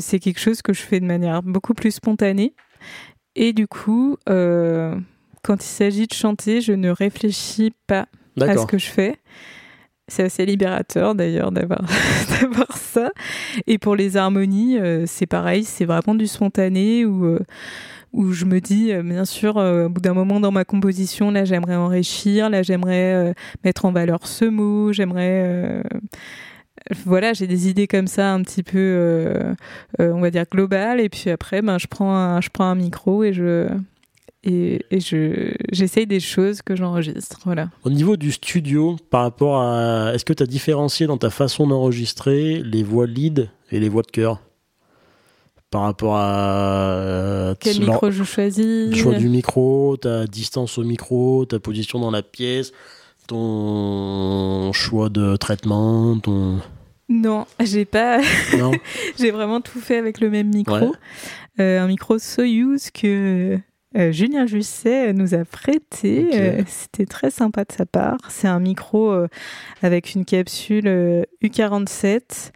c'est 0.00 0.18
quelque 0.18 0.40
chose 0.40 0.62
que 0.62 0.72
je 0.72 0.80
fais 0.80 1.00
de 1.00 1.04
manière 1.04 1.42
beaucoup 1.42 1.74
plus 1.74 1.92
spontanée. 1.92 2.54
Et 3.34 3.52
du 3.52 3.66
coup, 3.66 4.16
quand 4.26 5.56
il 5.56 5.68
s'agit 5.68 6.06
de 6.06 6.14
chanter, 6.14 6.60
je 6.60 6.72
ne 6.72 6.90
réfléchis 6.90 7.72
pas 7.86 8.06
à 8.40 8.56
ce 8.56 8.66
que 8.66 8.78
je 8.78 8.86
fais. 8.86 9.16
C'est 10.10 10.22
assez 10.22 10.46
libérateur 10.46 11.14
d'ailleurs 11.14 11.52
d'avoir 11.52 11.82
ça. 12.76 13.10
Et 13.66 13.76
pour 13.76 13.94
les 13.94 14.16
harmonies, 14.16 14.78
c'est 15.06 15.26
pareil, 15.26 15.64
c'est 15.64 15.84
vraiment 15.84 16.14
du 16.14 16.26
spontané 16.26 17.04
ou 17.04 17.38
où 18.12 18.32
je 18.32 18.44
me 18.44 18.60
dis, 18.60 18.92
euh, 18.92 19.02
bien 19.02 19.24
sûr, 19.24 19.58
euh, 19.58 19.86
au 19.86 19.88
bout 19.88 20.00
d'un 20.00 20.14
moment 20.14 20.40
dans 20.40 20.52
ma 20.52 20.64
composition, 20.64 21.30
là, 21.30 21.44
j'aimerais 21.44 21.76
enrichir, 21.76 22.50
là, 22.50 22.62
j'aimerais 22.62 23.14
euh, 23.14 23.32
mettre 23.64 23.84
en 23.84 23.92
valeur 23.92 24.26
ce 24.26 24.44
mot, 24.44 24.92
j'aimerais 24.92 25.82
voilà, 27.04 27.34
j'ai 27.34 27.46
des 27.46 27.68
idées 27.68 27.86
comme 27.86 28.06
ça 28.06 28.32
un 28.32 28.42
petit 28.42 28.62
peu, 28.62 29.54
on 29.98 30.20
va 30.20 30.30
dire 30.30 30.44
globales, 30.50 31.00
et 31.00 31.08
puis 31.08 31.28
après, 31.28 31.60
ben, 31.60 31.78
je 31.78 31.86
prends 31.86 32.14
un, 32.14 32.40
je 32.40 32.48
prends 32.50 32.64
un 32.64 32.74
micro 32.74 33.24
et 33.24 33.32
je 33.32 33.68
et, 34.44 34.80
je 34.92 35.52
j'essaye 35.70 36.06
des 36.06 36.20
choses 36.20 36.62
que 36.62 36.76
j'enregistre. 36.76 37.40
Voilà. 37.44 37.70
Au 37.84 37.90
niveau 37.90 38.16
du 38.16 38.32
studio, 38.32 38.96
par 39.10 39.22
rapport 39.22 39.60
à, 39.60 40.12
est-ce 40.14 40.24
que 40.24 40.32
tu 40.32 40.42
as 40.42 40.46
différencié 40.46 41.06
dans 41.06 41.18
ta 41.18 41.30
façon 41.30 41.66
d'enregistrer 41.66 42.62
les 42.62 42.82
voix 42.82 43.06
lead 43.06 43.50
et 43.70 43.80
les 43.80 43.88
voix 43.88 44.02
de 44.02 44.10
chœur? 44.10 44.40
Par 45.70 45.82
rapport 45.82 46.16
à 46.16 46.92
euh, 46.92 47.54
quel 47.60 47.80
micro 47.80 48.10
je 48.10 48.24
choisis, 48.24 48.90
le 48.90 48.94
choix 48.94 49.14
du 49.14 49.28
micro, 49.28 49.96
ta 49.98 50.26
distance 50.26 50.78
au 50.78 50.84
micro, 50.84 51.44
ta 51.44 51.58
position 51.58 51.98
dans 51.98 52.10
la 52.10 52.22
pièce, 52.22 52.72
ton 53.26 54.72
choix 54.72 55.10
de 55.10 55.36
traitement, 55.36 56.18
ton 56.18 56.60
non, 57.10 57.46
j'ai 57.58 57.86
pas. 57.86 58.20
j'ai 59.18 59.30
vraiment 59.30 59.62
tout 59.62 59.80
fait 59.80 59.96
avec 59.96 60.20
le 60.20 60.28
même 60.28 60.48
micro, 60.48 60.94
euh, 61.58 61.80
un 61.80 61.86
micro 61.86 62.18
Soyuz 62.18 62.90
que 62.90 63.58
euh, 63.96 64.12
Julien 64.12 64.44
Jusset 64.46 65.14
nous 65.14 65.32
a 65.32 65.46
prêté. 65.46 66.64
C'était 66.66 67.06
très 67.06 67.30
sympa 67.30 67.64
de 67.64 67.72
sa 67.72 67.86
part. 67.86 68.18
C'est 68.28 68.48
un 68.48 68.60
micro 68.60 69.14
avec 69.82 70.14
une 70.14 70.26
capsule 70.26 71.26
U47. 71.42 72.50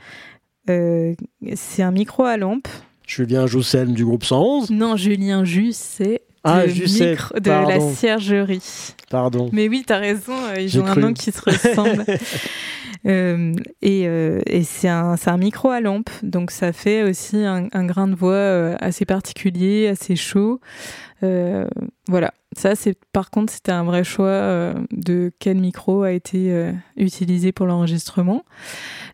c'est 0.67 1.83
un 1.83 1.91
micro 1.91 2.25
à 2.25 2.37
lampe 2.37 2.69
Julien 3.15 3.47
Joussel 3.47 3.93
du 3.93 4.07
groupe 4.07 4.25
111 4.25 4.71
Non, 4.71 4.97
Julien 4.97 5.45
Jusset. 5.45 6.23
Ah, 6.45 6.67
Jusset, 6.67 7.19
de 7.39 7.51
la 7.51 7.79
ciergerie. 7.79 8.63
Pardon. 9.11 9.51
Mais 9.53 9.69
oui, 9.69 9.85
tu 9.87 9.93
as 9.93 9.99
raison, 9.99 10.33
euh, 10.33 10.59
ils 10.59 10.81
ont 10.81 10.87
un 10.87 10.95
nom 10.95 11.13
qui 11.13 11.31
se 11.31 11.41
ressemble. 11.43 12.07
Euh, 13.05 13.53
et, 13.81 14.07
euh, 14.07 14.41
et 14.47 14.63
c'est 14.63 14.87
un, 14.87 15.17
un, 15.27 15.37
micro 15.37 15.71
à 15.71 15.81
lampe, 15.81 16.09
donc 16.23 16.53
ça 16.53 16.73
fait 16.73 17.03
aussi 17.03 17.37
un, 17.39 17.67
un 17.73 17.85
grain 17.85 18.07
de 18.07 18.15
voix 18.15 18.77
assez 18.79 19.05
particulier, 19.05 19.89
assez 19.89 20.15
chaud. 20.15 20.61
Voilà, 22.09 22.33
ça 22.57 22.75
c'est 22.75 22.97
par 23.13 23.31
contre 23.31 23.53
c'était 23.53 23.73
un 23.73 23.85
vrai 23.85 24.05
choix 24.05 24.75
de 24.91 25.33
quel 25.39 25.59
micro 25.59 26.03
a 26.03 26.13
été 26.13 26.73
utilisé 26.97 27.53
pour 27.53 27.67
l'enregistrement. 27.67 28.45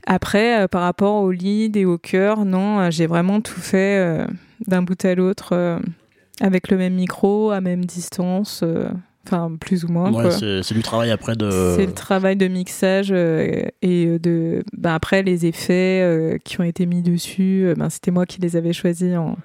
Après, 0.08 0.62
euh, 0.62 0.68
par 0.68 0.82
rapport 0.82 1.16
au 1.16 1.30
lead 1.30 1.76
et 1.76 1.84
au 1.84 1.98
cœur, 1.98 2.46
non, 2.46 2.80
euh, 2.80 2.90
j'ai 2.90 3.06
vraiment 3.06 3.42
tout 3.42 3.60
fait 3.60 3.98
euh, 3.98 4.26
d'un 4.66 4.82
bout 4.82 5.04
à 5.04 5.14
l'autre 5.14 5.80
avec 6.40 6.70
le 6.70 6.78
même 6.78 6.94
micro, 6.94 7.50
à 7.50 7.60
même 7.60 7.84
distance. 7.84 8.64
Enfin, 9.26 9.52
plus 9.60 9.84
ou 9.84 9.88
moins. 9.88 10.10
Ouais, 10.10 10.30
c'est 10.30 10.72
du 10.72 10.82
travail 10.82 11.10
après 11.10 11.36
de. 11.36 11.74
C'est 11.76 11.84
le 11.84 11.92
travail 11.92 12.36
de 12.36 12.48
mixage 12.48 13.10
et 13.10 14.18
de. 14.18 14.64
Ben, 14.72 14.94
après, 14.94 15.22
les 15.22 15.44
effets 15.44 16.40
qui 16.44 16.58
ont 16.60 16.64
été 16.64 16.86
mis 16.86 17.02
dessus, 17.02 17.74
ben, 17.76 17.90
c'était 17.90 18.10
moi 18.10 18.24
qui 18.24 18.40
les 18.40 18.56
avais 18.56 18.72
choisis 18.72 19.14
en, 19.16 19.36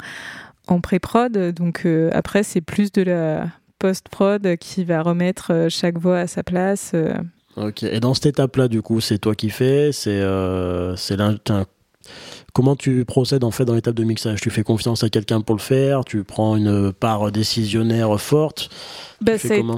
en 0.67 0.81
pré-prod. 0.81 1.37
Donc 1.53 1.87
après, 2.11 2.43
c'est 2.43 2.61
plus 2.61 2.91
de 2.91 3.01
la 3.01 3.47
post-prod 3.79 4.57
qui 4.57 4.83
va 4.83 5.01
remettre 5.01 5.67
chaque 5.69 5.97
voix 5.97 6.19
à 6.19 6.27
sa 6.27 6.43
place. 6.43 6.93
Ok. 7.55 7.83
Et 7.83 7.99
dans 7.99 8.13
cette 8.13 8.27
étape-là, 8.27 8.67
du 8.67 8.81
coup, 8.81 9.01
c'est 9.01 9.19
toi 9.19 9.35
qui 9.35 9.49
fais, 9.49 9.91
c'est 9.91 10.09
euh, 10.09 10.95
c'est 10.95 11.17
Comment 12.53 12.75
tu 12.75 13.05
procèdes 13.05 13.43
en 13.43 13.51
fait 13.51 13.65
dans 13.65 13.73
l'étape 13.73 13.95
de 13.95 14.03
mixage? 14.03 14.41
Tu 14.41 14.49
fais 14.49 14.63
confiance 14.63 15.03
à 15.03 15.09
quelqu'un 15.09 15.41
pour 15.41 15.55
le 15.55 15.61
faire? 15.61 16.03
Tu 16.05 16.23
prends 16.23 16.55
une 16.55 16.91
part 16.91 17.31
décisionnaire 17.31 18.19
forte? 18.19 18.69
Bah, 19.21 19.33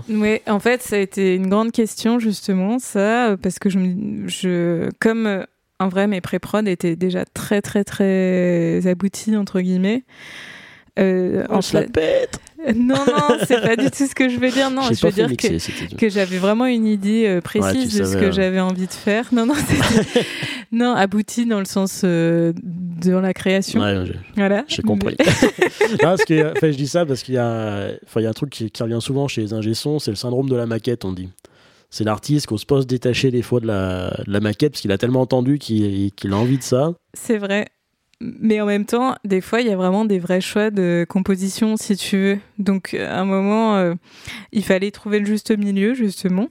ouais, 0.10 0.42
en 0.48 0.60
fait, 0.60 0.82
ça 0.82 0.96
a 0.98 1.00
été 1.00 1.36
une 1.36 1.48
grande 1.48 1.72
question 1.72 2.20
justement, 2.20 2.80
ça, 2.80 3.38
parce 3.42 3.60
que 3.60 3.70
je, 3.70 3.80
je 4.26 4.90
comme 5.00 5.46
en 5.80 5.88
vrai 5.88 6.08
mes 6.08 6.20
pré-prod 6.20 6.68
étaient 6.68 6.96
déjà 6.96 7.26
très 7.26 7.62
très 7.62 7.84
très 7.84 8.86
aboutis 8.88 9.38
entre 9.38 9.62
guillemets. 9.62 10.04
Euh, 10.98 11.46
on 11.50 11.62
se 11.62 11.74
la 11.74 11.84
pète 11.84 12.40
non, 12.76 12.96
non, 13.06 13.38
c'est 13.46 13.62
pas 13.62 13.76
du 13.76 13.92
tout 13.92 14.08
ce 14.08 14.16
que 14.16 14.30
je 14.30 14.40
veux 14.40 14.50
dire. 14.50 14.72
Non, 14.72 14.84
je 14.92 15.06
veux 15.06 15.12
dire 15.12 15.30
que, 15.36 15.96
que 15.96 16.10
j'avais 16.10 16.38
vraiment 16.38 16.66
une 16.66 16.88
idée 16.88 17.26
euh, 17.28 17.42
précise 17.42 17.98
de 17.98 18.06
ce 18.06 18.18
que 18.18 18.32
j'avais 18.32 18.60
envie 18.60 18.88
de 18.88 18.94
faire. 18.94 19.28
Non, 19.32 19.46
non, 19.46 19.54
non, 20.72 20.94
abouti 20.94 21.46
dans 21.46 21.60
le 21.60 21.66
sens 21.66 22.02
euh, 22.04 22.54
de 22.64 23.12
la 23.12 23.34
création. 23.34 23.82
Ouais, 23.82 24.06
voilà. 24.36 24.66
J'ai 24.68 24.82
compris. 24.82 25.16
parce 26.00 26.26
que, 26.26 26.52
enfin, 26.52 26.72
je 26.72 26.78
dis 26.78 26.88
ça 26.88 27.06
parce 27.06 27.24
qu'il 27.24 27.36
y 27.36 27.40
a, 27.40 27.90
enfin, 28.06 28.22
il 28.22 28.24
y 28.24 28.28
a 28.28 28.30
un 28.30 28.34
truc 28.34 28.50
qui, 28.50 28.72
revient 28.82 29.00
souvent 29.02 29.28
chez 29.28 29.42
les 29.42 29.54
ingé-sons, 29.54 30.00
c'est 30.00 30.12
le 30.12 30.18
syndrome 30.18 30.50
de 30.50 30.56
la 30.56 30.66
maquette, 30.66 31.06
on 31.06 31.14
dit. 31.14 31.30
C'est 31.92 32.04
l'artiste 32.04 32.48
qu'on 32.48 32.58
se 32.58 32.66
pose 32.66 32.88
détacher 32.88 33.32
des 33.32 33.42
fois 33.42 33.60
de 33.60 33.68
la, 33.68 34.10
de 34.26 34.32
la 34.32 34.40
maquette 34.40 34.74
parce 34.74 34.82
qu'il 34.82 34.92
a 34.92 34.98
tellement 34.98 35.22
entendu 35.22 35.60
qu'il 35.60 36.12
a 36.32 36.36
envie 36.36 36.58
de 36.58 36.64
ça. 36.64 36.94
C'est 37.14 37.38
vrai 37.38 37.68
mais 38.40 38.62
en 38.62 38.66
même 38.66 38.86
temps, 38.86 39.16
des 39.24 39.42
fois, 39.42 39.62
il 39.62 39.68
y 39.68 39.72
a 39.72 39.76
vraiment 39.76 40.06
des 40.06 40.20
vrais 40.20 40.42
choix 40.42 40.72
de 40.72 41.06
composition, 41.08 41.78
si 41.78 41.96
tu 41.96 42.18
veux. 42.18 42.38
Donc, 42.58 42.94
à 42.94 43.20
un 43.20 43.26
moment, 43.26 43.76
euh, 43.78 43.94
il 44.52 44.64
fallait 44.64 44.92
trouver 44.92 45.20
le 45.20 45.26
juste 45.26 45.56
milieu, 45.58 45.94
justement. 45.94 46.50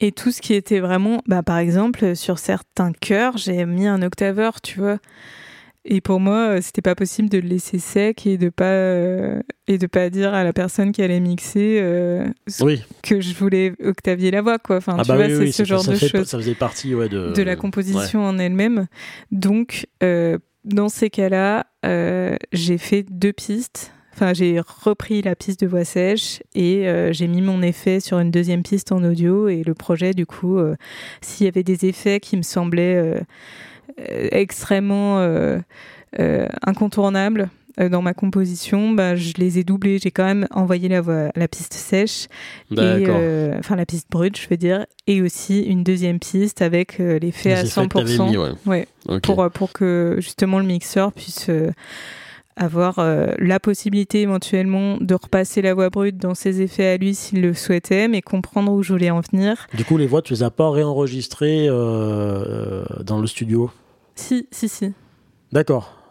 Et 0.00 0.12
tout 0.12 0.30
ce 0.30 0.40
qui 0.40 0.54
était 0.54 0.80
vraiment, 0.80 1.22
bah, 1.26 1.42
par 1.42 1.58
exemple, 1.58 2.16
sur 2.16 2.38
certains 2.38 2.92
chœurs, 2.92 3.36
j'ai 3.36 3.64
mis 3.66 3.86
un 3.86 4.02
octaveur, 4.02 4.60
tu 4.60 4.80
vois. 4.80 4.98
Et 5.84 6.00
pour 6.00 6.20
moi, 6.20 6.50
euh, 6.50 6.60
c'était 6.62 6.82
pas 6.82 6.94
possible 6.94 7.28
de 7.28 7.38
le 7.38 7.48
laisser 7.48 7.80
sec 7.80 8.24
et 8.24 8.38
de 8.38 8.50
pas 8.50 8.64
euh, 8.66 9.42
et 9.66 9.78
de 9.78 9.88
pas 9.88 10.10
dire 10.10 10.32
à 10.32 10.44
la 10.44 10.52
personne 10.52 10.92
qui 10.92 11.02
allait 11.02 11.18
mixer 11.18 11.80
que 13.02 13.20
je 13.20 13.34
voulais 13.34 13.74
octavier 13.84 14.30
la 14.30 14.42
voix, 14.42 14.60
quoi. 14.60 14.76
Enfin, 14.76 14.94
ah 14.98 15.02
tu 15.02 15.08
bah 15.08 15.16
vois, 15.16 15.26
c'est 15.26 15.50
ce 15.50 15.64
genre 15.64 15.84
de 15.84 15.96
choses. 15.96 16.28
Ça 16.28 16.38
faisait 16.38 16.54
partie, 16.54 16.94
ouais, 16.94 17.08
de, 17.08 17.32
de 17.32 17.42
la 17.42 17.56
composition 17.56 18.24
en 18.24 18.38
elle-même. 18.38 18.86
Donc, 19.32 19.88
dans 20.64 20.88
ces 20.88 21.10
cas-là, 21.10 21.66
euh, 21.84 22.36
j'ai 22.52 22.78
fait 22.78 23.02
deux 23.02 23.32
pistes. 23.32 23.92
Enfin, 24.14 24.34
j'ai 24.34 24.60
repris 24.60 25.22
la 25.22 25.34
piste 25.34 25.60
de 25.60 25.66
voix 25.66 25.84
sèche 25.84 26.42
et 26.54 26.86
euh, 26.86 27.12
j'ai 27.12 27.26
mis 27.28 27.40
mon 27.40 27.62
effet 27.62 27.98
sur 27.98 28.18
une 28.18 28.30
deuxième 28.30 28.62
piste 28.62 28.92
en 28.92 29.02
audio. 29.02 29.48
Et 29.48 29.62
le 29.64 29.74
projet, 29.74 30.12
du 30.12 30.26
coup, 30.26 30.58
euh, 30.58 30.76
s'il 31.22 31.46
y 31.46 31.48
avait 31.48 31.62
des 31.62 31.86
effets 31.86 32.20
qui 32.20 32.36
me 32.36 32.42
semblaient 32.42 33.22
extrêmement 33.98 35.18
incontournables, 36.62 37.48
dans 37.78 38.02
ma 38.02 38.14
composition, 38.14 38.92
bah, 38.92 39.16
je 39.16 39.32
les 39.38 39.58
ai 39.58 39.64
doublés. 39.64 39.98
J'ai 39.98 40.10
quand 40.10 40.24
même 40.24 40.46
envoyé 40.50 40.88
la, 40.88 41.02
la 41.34 41.48
piste 41.48 41.74
sèche, 41.74 42.26
et, 42.70 42.76
euh, 42.78 43.56
enfin 43.58 43.76
la 43.76 43.86
piste 43.86 44.08
brute, 44.10 44.38
je 44.38 44.48
veux 44.48 44.56
dire, 44.56 44.86
et 45.06 45.22
aussi 45.22 45.60
une 45.60 45.82
deuxième 45.82 46.18
piste 46.18 46.62
avec 46.62 47.00
euh, 47.00 47.18
l'effet 47.18 47.52
à 47.54 47.64
100%. 47.64 48.54
ouais. 48.66 48.86
pour, 49.22 49.50
pour 49.50 49.72
que 49.72 50.16
justement 50.18 50.58
le 50.58 50.66
mixeur 50.66 51.12
puisse 51.12 51.50
avoir 52.56 53.00
la 53.38 53.60
possibilité 53.60 54.20
éventuellement 54.20 54.98
de 55.00 55.14
repasser 55.14 55.62
la 55.62 55.72
voix 55.72 55.88
brute 55.88 56.18
dans 56.18 56.34
ses 56.34 56.60
effets 56.60 56.86
à 56.86 56.96
lui 56.98 57.14
s'il 57.14 57.40
le 57.40 57.54
souhaitait, 57.54 58.08
mais 58.08 58.20
comprendre 58.20 58.72
où 58.72 58.82
je 58.82 58.92
voulais 58.92 59.10
en 59.10 59.20
venir. 59.20 59.66
Du 59.74 59.84
coup, 59.84 59.96
les 59.96 60.06
voix, 60.06 60.20
tu 60.20 60.34
les 60.34 60.42
as 60.42 60.50
pas 60.50 60.70
réenregistrées 60.70 61.68
dans 61.68 63.18
le 63.20 63.26
studio? 63.26 63.70
Si, 64.14 64.46
si, 64.50 64.68
si. 64.68 64.92
D'accord. 65.52 66.01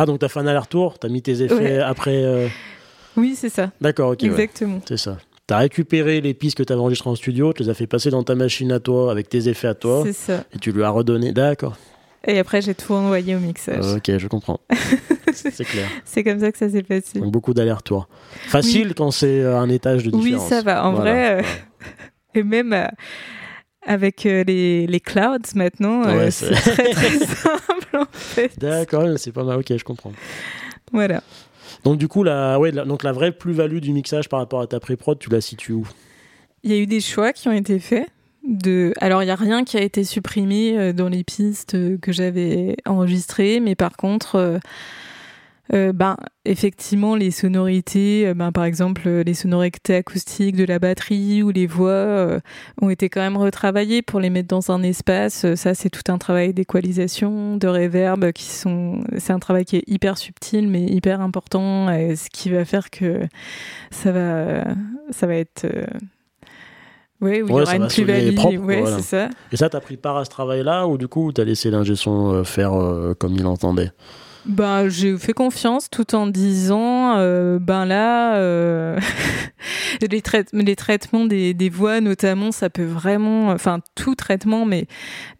Ah, 0.00 0.06
donc 0.06 0.20
tu 0.20 0.24
as 0.24 0.28
fait 0.28 0.38
un 0.38 0.46
aller-retour, 0.46 0.96
tu 1.00 1.08
as 1.08 1.10
mis 1.10 1.22
tes 1.22 1.42
effets 1.42 1.80
après. 1.80 2.22
Euh, 2.22 2.46
oui, 3.16 3.34
c'est 3.36 3.48
ça. 3.48 3.72
D'accord, 3.80 4.12
ok. 4.12 4.22
Exactement. 4.22 4.80
C'est 4.86 4.96
ça. 4.96 5.18
Tu 5.48 5.54
as 5.54 5.58
récupéré 5.58 6.20
les 6.20 6.34
pistes 6.34 6.56
que 6.56 6.62
tu 6.62 6.72
avais 6.72 6.80
enregistrées 6.80 7.10
en 7.10 7.16
studio, 7.16 7.52
tu 7.52 7.64
les 7.64 7.68
as 7.68 7.74
fait 7.74 7.88
passer 7.88 8.10
dans 8.10 8.22
ta 8.22 8.36
machine 8.36 8.70
à 8.70 8.78
toi 8.78 9.10
avec 9.10 9.28
tes 9.28 9.48
effets 9.48 9.66
à 9.66 9.74
toi. 9.74 10.02
C'est 10.04 10.12
ça. 10.12 10.44
Et 10.54 10.58
tu 10.58 10.70
lui 10.70 10.84
as 10.84 10.90
redonné. 10.90 11.32
D'accord. 11.32 11.76
Et 12.28 12.38
après, 12.38 12.62
j'ai 12.62 12.76
tout 12.76 12.92
envoyé 12.92 13.34
au 13.34 13.40
mixage. 13.40 13.96
ok, 13.96 14.18
je 14.18 14.28
comprends. 14.28 14.60
c'est 15.32 15.64
clair. 15.64 15.88
C'est 16.04 16.22
comme 16.22 16.38
ça 16.38 16.52
que 16.52 16.58
ça 16.58 16.68
s'est 16.68 16.84
passé. 16.84 17.18
Donc, 17.18 17.32
beaucoup 17.32 17.52
d'allers-retours. 17.52 18.08
Facile 18.46 18.94
quand 18.94 19.10
c'est 19.10 19.40
euh, 19.40 19.58
un 19.58 19.68
étage 19.68 20.04
de 20.04 20.12
différence. 20.12 20.44
Oui, 20.44 20.48
ça 20.48 20.62
va. 20.62 20.86
En 20.86 20.92
vrai, 20.92 21.40
euh, 21.40 21.42
et 22.36 22.44
même 22.44 22.88
avec 23.88 24.24
les, 24.24 24.86
les, 24.86 25.00
clouds 25.00 25.54
maintenant, 25.54 26.02
c'est 26.30 26.50
très 26.50 26.90
très 26.90 27.18
simple 27.18 27.96
en 27.96 28.06
fait. 28.12 28.58
D'accord, 28.58 29.06
c'est 29.16 29.32
pas 29.32 29.44
mal, 29.44 29.58
ok, 29.58 29.76
je 29.76 29.84
comprends. 29.84 30.12
Voilà. 30.92 31.22
Donc 31.84 31.98
du 31.98 32.06
coup, 32.06 32.22
la, 32.22 32.58
ouais, 32.58 32.70
donc 32.70 33.02
la 33.02 33.12
vraie 33.12 33.32
plus-value 33.32 33.78
du 33.78 33.92
mixage 33.92 34.28
par 34.28 34.40
rapport 34.40 34.60
à 34.60 34.66
ta 34.66 34.78
pré-prod, 34.78 35.18
tu 35.18 35.30
la 35.30 35.40
situes 35.40 35.72
où? 35.72 35.86
Il 36.62 36.70
y 36.70 36.74
a 36.74 36.78
eu 36.78 36.86
des 36.86 37.00
choix 37.00 37.32
qui 37.32 37.48
ont 37.48 37.52
été 37.52 37.78
faits. 37.78 38.08
De... 38.44 38.92
Alors, 39.00 39.22
il 39.22 39.26
n'y 39.26 39.32
a 39.32 39.36
rien 39.36 39.64
qui 39.64 39.76
a 39.76 39.82
été 39.82 40.04
supprimé 40.04 40.92
dans 40.92 41.08
les 41.08 41.22
pistes 41.22 41.76
que 42.00 42.12
j'avais 42.12 42.76
enregistrées, 42.86 43.60
mais 43.60 43.74
par 43.74 43.96
contre, 43.96 44.58
euh, 45.74 45.92
ben, 45.92 46.16
effectivement, 46.44 47.14
les 47.14 47.30
sonorités, 47.30 48.26
euh, 48.26 48.34
ben, 48.34 48.52
par 48.52 48.64
exemple, 48.64 49.02
euh, 49.06 49.22
les 49.22 49.34
sonorités 49.34 49.96
acoustiques 49.96 50.56
de 50.56 50.64
la 50.64 50.78
batterie 50.78 51.42
ou 51.42 51.50
les 51.50 51.66
voix 51.66 52.40
ont 52.80 52.90
été 52.90 53.08
quand 53.08 53.20
même 53.20 53.36
retravaillées 53.36 54.02
pour 54.02 54.20
les 54.20 54.30
mettre 54.30 54.48
dans 54.48 54.70
un 54.70 54.82
espace. 54.82 55.54
Ça, 55.54 55.74
c'est 55.74 55.90
tout 55.90 56.10
un 56.10 56.18
travail 56.18 56.54
d'équalisation, 56.54 57.56
de 57.56 57.68
réverb, 57.68 58.32
qui 58.32 58.44
sont. 58.44 59.00
C'est 59.18 59.32
un 59.32 59.38
travail 59.38 59.64
qui 59.64 59.76
est 59.76 59.84
hyper 59.86 60.16
subtil, 60.16 60.68
mais 60.68 60.84
hyper 60.84 61.20
important, 61.20 61.90
et 61.90 62.16
ce 62.16 62.30
qui 62.30 62.50
va 62.50 62.64
faire 62.64 62.90
que 62.90 63.20
ça 63.90 64.12
va, 64.12 64.64
ça 65.10 65.26
va 65.26 65.34
être. 65.34 65.66
Oui, 67.20 67.42
où 67.42 67.48
il 67.48 67.50
y 67.50 67.60
aura 67.60 67.76
une 67.76 67.88
plus-value. 67.88 68.58
Ouais, 68.60 68.84
c'est 68.86 69.02
ça. 69.02 69.28
Et 69.52 69.56
ça, 69.56 69.68
t'as 69.68 69.80
pris 69.80 69.96
part 69.96 70.16
à 70.16 70.24
ce 70.24 70.30
travail-là, 70.30 70.86
ou 70.86 70.96
du 70.98 71.08
coup, 71.08 71.32
t'as 71.32 71.44
laissé 71.44 71.70
l'ingé 71.70 71.96
son 71.96 72.44
faire 72.44 72.72
comme 73.18 73.34
il 73.34 73.46
entendait? 73.46 73.90
Ben, 74.48 74.88
j'ai 74.88 75.18
fait 75.18 75.34
confiance 75.34 75.90
tout 75.90 76.14
en 76.14 76.26
disant, 76.26 77.18
euh, 77.18 77.58
ben 77.58 77.84
là, 77.84 78.36
euh, 78.36 78.98
les, 80.00 80.08
les, 80.08 80.76
traitements 80.76 81.26
des, 81.26 81.70
voix 81.70 82.00
notamment, 82.00 82.50
ça 82.50 82.70
peut 82.70 82.84
vraiment, 82.84 83.50
enfin 83.50 83.80
tout 83.94 84.14
traitement, 84.14 84.64
mais 84.64 84.86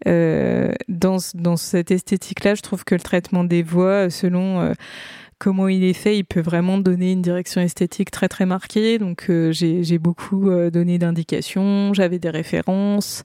euh, 0.07 0.71
dans, 0.87 1.17
dans 1.33 1.57
cette 1.57 1.89
esthétique-là, 1.89 2.53
je 2.53 2.61
trouve 2.61 2.83
que 2.83 2.93
le 2.93 3.01
traitement 3.01 3.43
des 3.43 3.63
voix, 3.63 4.11
selon 4.11 4.61
euh, 4.61 4.73
comment 5.39 5.69
il 5.69 5.83
est 5.85 5.93
fait, 5.93 6.17
il 6.17 6.25
peut 6.25 6.41
vraiment 6.41 6.77
donner 6.77 7.13
une 7.13 7.21
direction 7.21 7.61
esthétique 7.61 8.11
très 8.11 8.27
très 8.27 8.45
marquée. 8.45 8.99
Donc 8.99 9.27
euh, 9.29 9.51
j'ai 9.51 9.97
beaucoup 9.97 10.49
euh, 10.49 10.69
donné 10.69 10.99
d'indications, 10.99 11.93
j'avais 11.93 12.19
des 12.19 12.29
références. 12.29 13.23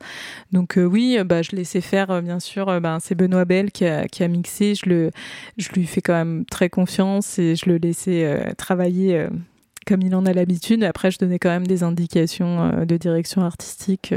Donc 0.53 0.79
euh, 0.79 0.85
oui, 0.85 1.19
bah, 1.25 1.43
je 1.43 1.55
laissais 1.57 1.81
faire 1.81 2.23
bien 2.23 2.41
sûr. 2.41 2.81
Ben, 2.81 2.99
c'est 3.01 3.17
Benoît 3.17 3.45
Bell 3.45 3.73
qui 3.73 3.85
a, 3.85 4.07
qui 4.07 4.23
a 4.23 4.29
mixé. 4.29 4.75
Je, 4.75 4.89
le, 4.89 5.11
je 5.59 5.69
lui 5.73 5.87
fais 5.87 6.01
quand 6.01 6.15
même 6.15 6.45
très 6.47 6.71
confiance 6.71 7.39
et 7.39 7.57
je 7.57 7.69
le 7.69 7.77
laissais 7.77 8.55
travailler 8.57 9.27
comme 9.87 10.01
il 10.03 10.15
en 10.15 10.25
a 10.25 10.33
l'habitude. 10.33 10.83
Après, 10.85 11.11
je 11.11 11.19
donnais 11.19 11.39
quand 11.39 11.51
même 11.51 11.67
des 11.67 11.83
indications 11.83 12.85
de 12.87 12.97
direction 12.97 13.43
artistique 13.43 14.15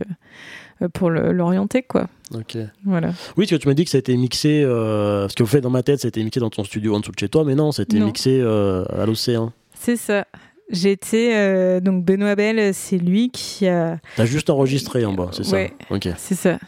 pour 0.93 1.09
l'orienter, 1.09 1.83
quoi. 1.83 2.07
Ok. 2.33 2.57
Voilà. 2.85 3.09
Oui, 3.37 3.45
parce 3.45 3.51
que 3.51 3.55
tu 3.55 3.67
m'as 3.67 3.73
dit 3.73 3.85
que 3.85 3.89
ça 3.89 3.97
a 3.97 3.99
été 3.99 4.15
mixé, 4.17 4.63
euh, 4.63 5.27
ce 5.29 5.35
que 5.35 5.43
vous 5.43 5.49
faites 5.49 5.63
dans 5.63 5.69
ma 5.69 5.83
tête, 5.83 6.01
c'était 6.01 6.23
mixé 6.23 6.39
dans 6.39 6.49
ton 6.49 6.63
studio 6.63 6.95
en 6.95 6.99
dessous 6.99 7.11
de 7.11 7.19
chez 7.19 7.29
toi, 7.29 7.43
mais 7.43 7.55
non, 7.55 7.71
c'était 7.71 7.99
mixé 7.99 8.39
euh, 8.41 8.85
à 8.89 9.05
l'océan. 9.05 9.53
C'est 9.73 9.95
ça. 9.95 10.25
J'étais 10.69 11.33
euh, 11.35 11.79
donc 11.79 12.03
Benoît 12.03 12.35
Bell, 12.35 12.73
c'est 12.73 12.97
lui 12.97 13.29
qui 13.29 13.67
a. 13.67 13.99
T'as 14.17 14.25
juste 14.25 14.49
enregistré 14.49 15.05
en 15.05 15.13
bas, 15.13 15.29
c'est 15.31 15.45
ça. 15.45 15.57
Ok. 15.89 16.09
C'est 16.17 16.35
ça. 16.35 16.59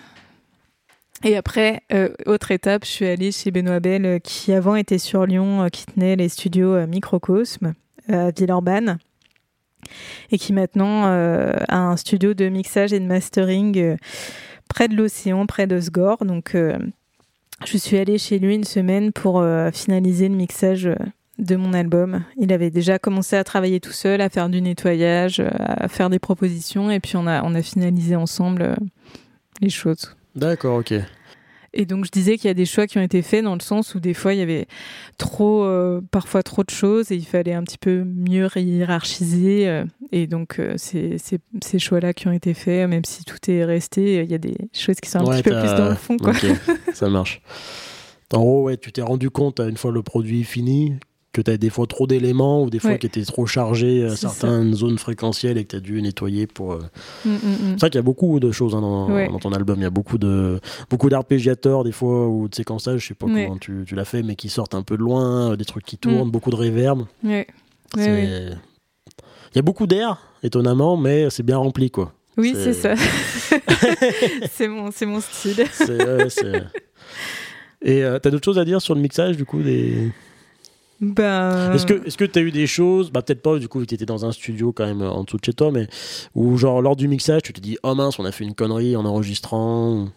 Et 1.25 1.35
après, 1.35 1.81
autre 2.25 2.51
étape, 2.51 2.85
je 2.85 2.89
suis 2.89 3.05
allée 3.05 3.33
chez 3.33 3.51
Benoît 3.51 3.81
Bell, 3.81 4.21
qui 4.23 4.53
avant 4.53 4.75
était 4.75 4.99
sur 4.99 5.25
Lyon, 5.25 5.67
qui 5.69 5.85
tenait 5.85 6.15
les 6.15 6.29
studios 6.29 6.87
Microcosme 6.87 7.73
à 8.07 8.31
Villeurbanne 8.31 8.99
et 10.31 10.37
qui 10.37 10.53
maintenant 10.53 11.05
a 11.05 11.77
un 11.77 11.97
studio 11.97 12.33
de 12.33 12.49
mixage 12.49 12.93
et 12.93 12.99
de 12.99 13.05
mastering 13.05 13.97
près 14.69 14.87
de 14.87 14.95
l'océan, 14.95 15.45
près 15.45 15.67
de 15.67 15.81
Sgore. 15.81 16.23
Donc, 16.23 16.55
euh, 16.55 16.77
je 17.65 17.77
suis 17.77 17.97
allée 17.97 18.17
chez 18.17 18.39
lui 18.39 18.55
une 18.55 18.63
semaine 18.63 19.11
pour 19.11 19.41
euh, 19.41 19.71
finaliser 19.71 20.29
le 20.29 20.35
mixage 20.35 20.85
euh, 20.85 20.95
de 21.37 21.57
mon 21.57 21.73
album. 21.73 22.23
Il 22.37 22.53
avait 22.53 22.69
déjà 22.69 22.99
commencé 22.99 23.35
à 23.35 23.43
travailler 23.43 23.81
tout 23.81 23.91
seul, 23.91 24.21
à 24.21 24.29
faire 24.29 24.47
du 24.47 24.61
nettoyage, 24.61 25.41
à 25.41 25.87
faire 25.87 26.09
des 26.09 26.19
propositions, 26.19 26.91
et 26.91 26.99
puis 26.99 27.15
on 27.15 27.25
a 27.27 27.61
finalisé 27.61 28.17
ensemble 28.17 28.75
les 29.61 29.69
choses. 29.69 30.15
D'accord, 30.35 30.79
ok. 30.79 30.93
Et 31.73 31.85
donc 31.85 32.05
je 32.05 32.11
disais 32.11 32.37
qu'il 32.37 32.47
y 32.47 32.51
a 32.51 32.55
des 32.55 32.65
choix 32.65 32.87
qui 32.87 32.97
ont 32.97 33.01
été 33.01 33.21
faits 33.21 33.43
dans 33.43 33.53
le 33.53 33.61
sens 33.61 33.95
où 33.95 33.99
des 33.99 34.13
fois 34.13 34.33
il 34.33 34.39
y 34.39 34.41
avait 34.41 34.67
trop, 35.17 35.63
euh, 35.63 36.01
parfois 36.11 36.43
trop 36.43 36.63
de 36.63 36.69
choses 36.69 37.11
et 37.11 37.15
il 37.15 37.25
fallait 37.25 37.53
un 37.53 37.63
petit 37.63 37.77
peu 37.77 38.03
mieux 38.03 38.49
hiérarchiser. 38.55 39.67
Euh, 39.67 39.85
et 40.11 40.27
donc 40.27 40.59
euh, 40.59 40.73
c'est 40.77 41.17
ces 41.61 41.79
choix-là 41.79 42.13
qui 42.13 42.27
ont 42.27 42.31
été 42.31 42.53
faits, 42.53 42.89
même 42.89 43.05
si 43.05 43.23
tout 43.23 43.37
est 43.49 43.63
resté, 43.63 44.23
il 44.23 44.31
y 44.31 44.35
a 44.35 44.39
des 44.39 44.57
choses 44.73 44.99
qui 44.99 45.09
sont 45.09 45.19
un 45.19 45.35
petit 45.35 45.43
peu 45.43 45.59
plus 45.59 45.75
dans 45.75 45.89
le 45.89 45.95
fond. 45.95 46.17
Quoi. 46.17 46.33
ça 46.93 47.09
marche. 47.09 47.41
En 48.33 48.39
gros, 48.39 48.63
ouais, 48.63 48.77
tu 48.77 48.91
t'es 48.91 49.01
rendu 49.01 49.29
compte 49.29 49.59
une 49.59 49.77
fois 49.77 49.91
le 49.91 50.03
produit 50.03 50.43
fini 50.43 50.93
que 51.31 51.41
tu 51.41 51.51
as 51.51 51.57
des 51.57 51.69
fois 51.69 51.85
trop 51.85 52.07
d'éléments 52.07 52.63
ou 52.63 52.69
des 52.69 52.79
fois 52.79 52.97
qui 52.97 53.05
étaient 53.05 53.23
trop 53.23 53.45
chargés 53.45 54.05
à 54.05 54.15
certaines 54.15 54.73
zones 54.73 54.97
fréquentielles 54.97 55.57
et 55.57 55.63
que 55.63 55.69
tu 55.69 55.75
as 55.75 55.79
dû 55.79 56.01
nettoyer 56.01 56.47
pour. 56.47 56.75
Mm, 56.75 56.79
mm, 57.25 57.33
mm. 57.33 57.39
C'est 57.71 57.79
vrai 57.79 57.89
qu'il 57.89 57.97
y 57.97 57.99
a 57.99 58.03
beaucoup 58.03 58.39
de 58.39 58.51
choses 58.51 58.73
hein, 58.75 58.81
dans, 58.81 59.39
ton 59.39 59.51
album. 59.51 59.79
Il 59.79 59.83
y 59.83 59.85
a 59.85 59.91
beaucoup 59.91 60.17
de 60.17 60.59
beaucoup 60.89 61.09
d'arpégiateurs 61.09 61.83
des 61.83 61.91
fois 61.91 62.27
ou 62.27 62.47
de 62.47 62.55
séquençages, 62.55 63.01
je 63.01 63.07
sais 63.07 63.13
pas 63.13 63.27
comment 63.27 63.57
tu, 63.57 63.83
tu 63.85 63.95
l'as 63.95 64.05
fait, 64.05 64.23
mais 64.23 64.35
qui 64.35 64.49
sortent 64.49 64.75
un 64.75 64.81
peu 64.81 64.97
de 64.97 65.03
loin, 65.03 65.55
des 65.55 65.65
trucs 65.65 65.85
qui 65.85 65.97
tournent, 65.97 66.31
beaucoup 66.31 66.49
de 66.49 66.55
reverb. 66.55 67.05
Il 67.23 67.45
y 69.55 69.59
a 69.59 69.61
beaucoup 69.61 69.87
d'air, 69.87 70.17
étonnamment, 70.43 70.97
mais 70.97 71.29
c'est 71.29 71.43
bien 71.43 71.57
rempli 71.57 71.91
quoi. 71.91 72.13
Oui, 72.37 72.53
c'est 72.55 72.73
ça. 72.73 72.95
c'est 74.51 74.67
mon, 74.67 74.91
mon 75.01 75.21
style. 75.21 75.65
Et 77.81 78.03
euh, 78.03 78.19
t'as 78.19 78.29
d'autres 78.29 78.45
choses 78.45 78.59
à 78.59 78.65
dire 78.65 78.81
sur 78.81 78.93
le 78.95 79.01
mixage 79.01 79.37
du 79.37 79.45
coup 79.45 79.61
des. 79.61 80.11
Ben... 81.01 81.73
Est-ce 81.73 81.85
que 81.85 82.05
est-ce 82.05 82.17
que 82.17 82.25
t'as 82.25 82.41
eu 82.41 82.51
des 82.51 82.67
choses, 82.67 83.11
bah 83.11 83.21
peut-être 83.21 83.41
pas 83.41 83.57
du 83.57 83.67
coup, 83.67 83.85
tu 83.85 83.95
étais 83.95 84.05
dans 84.05 84.25
un 84.25 84.31
studio 84.31 84.73
quand 84.73 84.85
même 84.85 85.01
en 85.01 85.23
dessous 85.23 85.37
de 85.37 85.45
chez 85.45 85.53
toi, 85.53 85.71
mais 85.71 85.87
où 86.35 86.57
genre 86.57 86.81
lors 86.81 86.95
du 86.95 87.07
mixage, 87.07 87.41
tu 87.43 87.53
te 87.53 87.61
dis 87.61 87.77
oh 87.83 87.95
mince, 87.95 88.19
on 88.19 88.25
a 88.25 88.31
fait 88.31 88.43
une 88.43 88.55
connerie 88.55 88.95
en 88.95 89.05
enregistrant. 89.05 90.09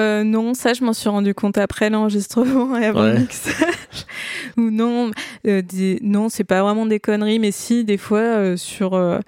Euh, 0.00 0.22
non, 0.22 0.54
ça 0.54 0.74
je 0.74 0.84
m'en 0.84 0.92
suis 0.92 1.08
rendu 1.08 1.34
compte 1.34 1.58
après 1.58 1.90
l'enregistrement 1.90 2.78
et 2.78 2.84
avant 2.84 3.02
le 3.02 3.18
mixage. 3.18 3.74
Ou 4.56 4.70
non, 4.70 5.10
euh, 5.46 5.62
non, 6.02 6.28
c'est 6.28 6.44
pas 6.44 6.62
vraiment 6.62 6.86
des 6.86 7.00
conneries, 7.00 7.40
mais 7.40 7.50
si 7.50 7.84
des 7.84 7.98
fois 7.98 8.20
euh, 8.20 8.56
sur 8.56 8.94
euh, 8.94 9.18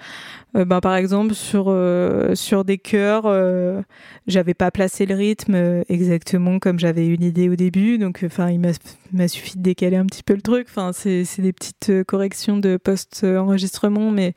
bah, 0.54 0.80
par 0.80 0.96
exemple 0.96 1.34
sur 1.34 1.66
euh, 1.68 2.34
sur 2.34 2.64
des 2.64 2.78
chœurs 2.78 3.24
euh, 3.26 3.82
j'avais 4.26 4.54
pas 4.54 4.70
placé 4.70 5.06
le 5.06 5.14
rythme 5.14 5.84
exactement 5.88 6.58
comme 6.58 6.78
j'avais 6.78 7.06
une 7.06 7.22
idée 7.22 7.48
au 7.48 7.56
début 7.56 7.98
donc 7.98 8.22
enfin 8.24 8.50
il 8.50 8.60
m'a 8.60 9.28
suffi 9.28 9.58
de 9.58 9.62
décaler 9.62 9.96
un 9.96 10.06
petit 10.06 10.22
peu 10.22 10.34
le 10.34 10.42
truc 10.42 10.66
enfin 10.68 10.92
c'est 10.92 11.24
des 11.38 11.52
petites 11.52 12.04
corrections 12.04 12.56
de 12.56 12.76
post 12.76 13.24
enregistrement 13.24 14.10
mais 14.10 14.34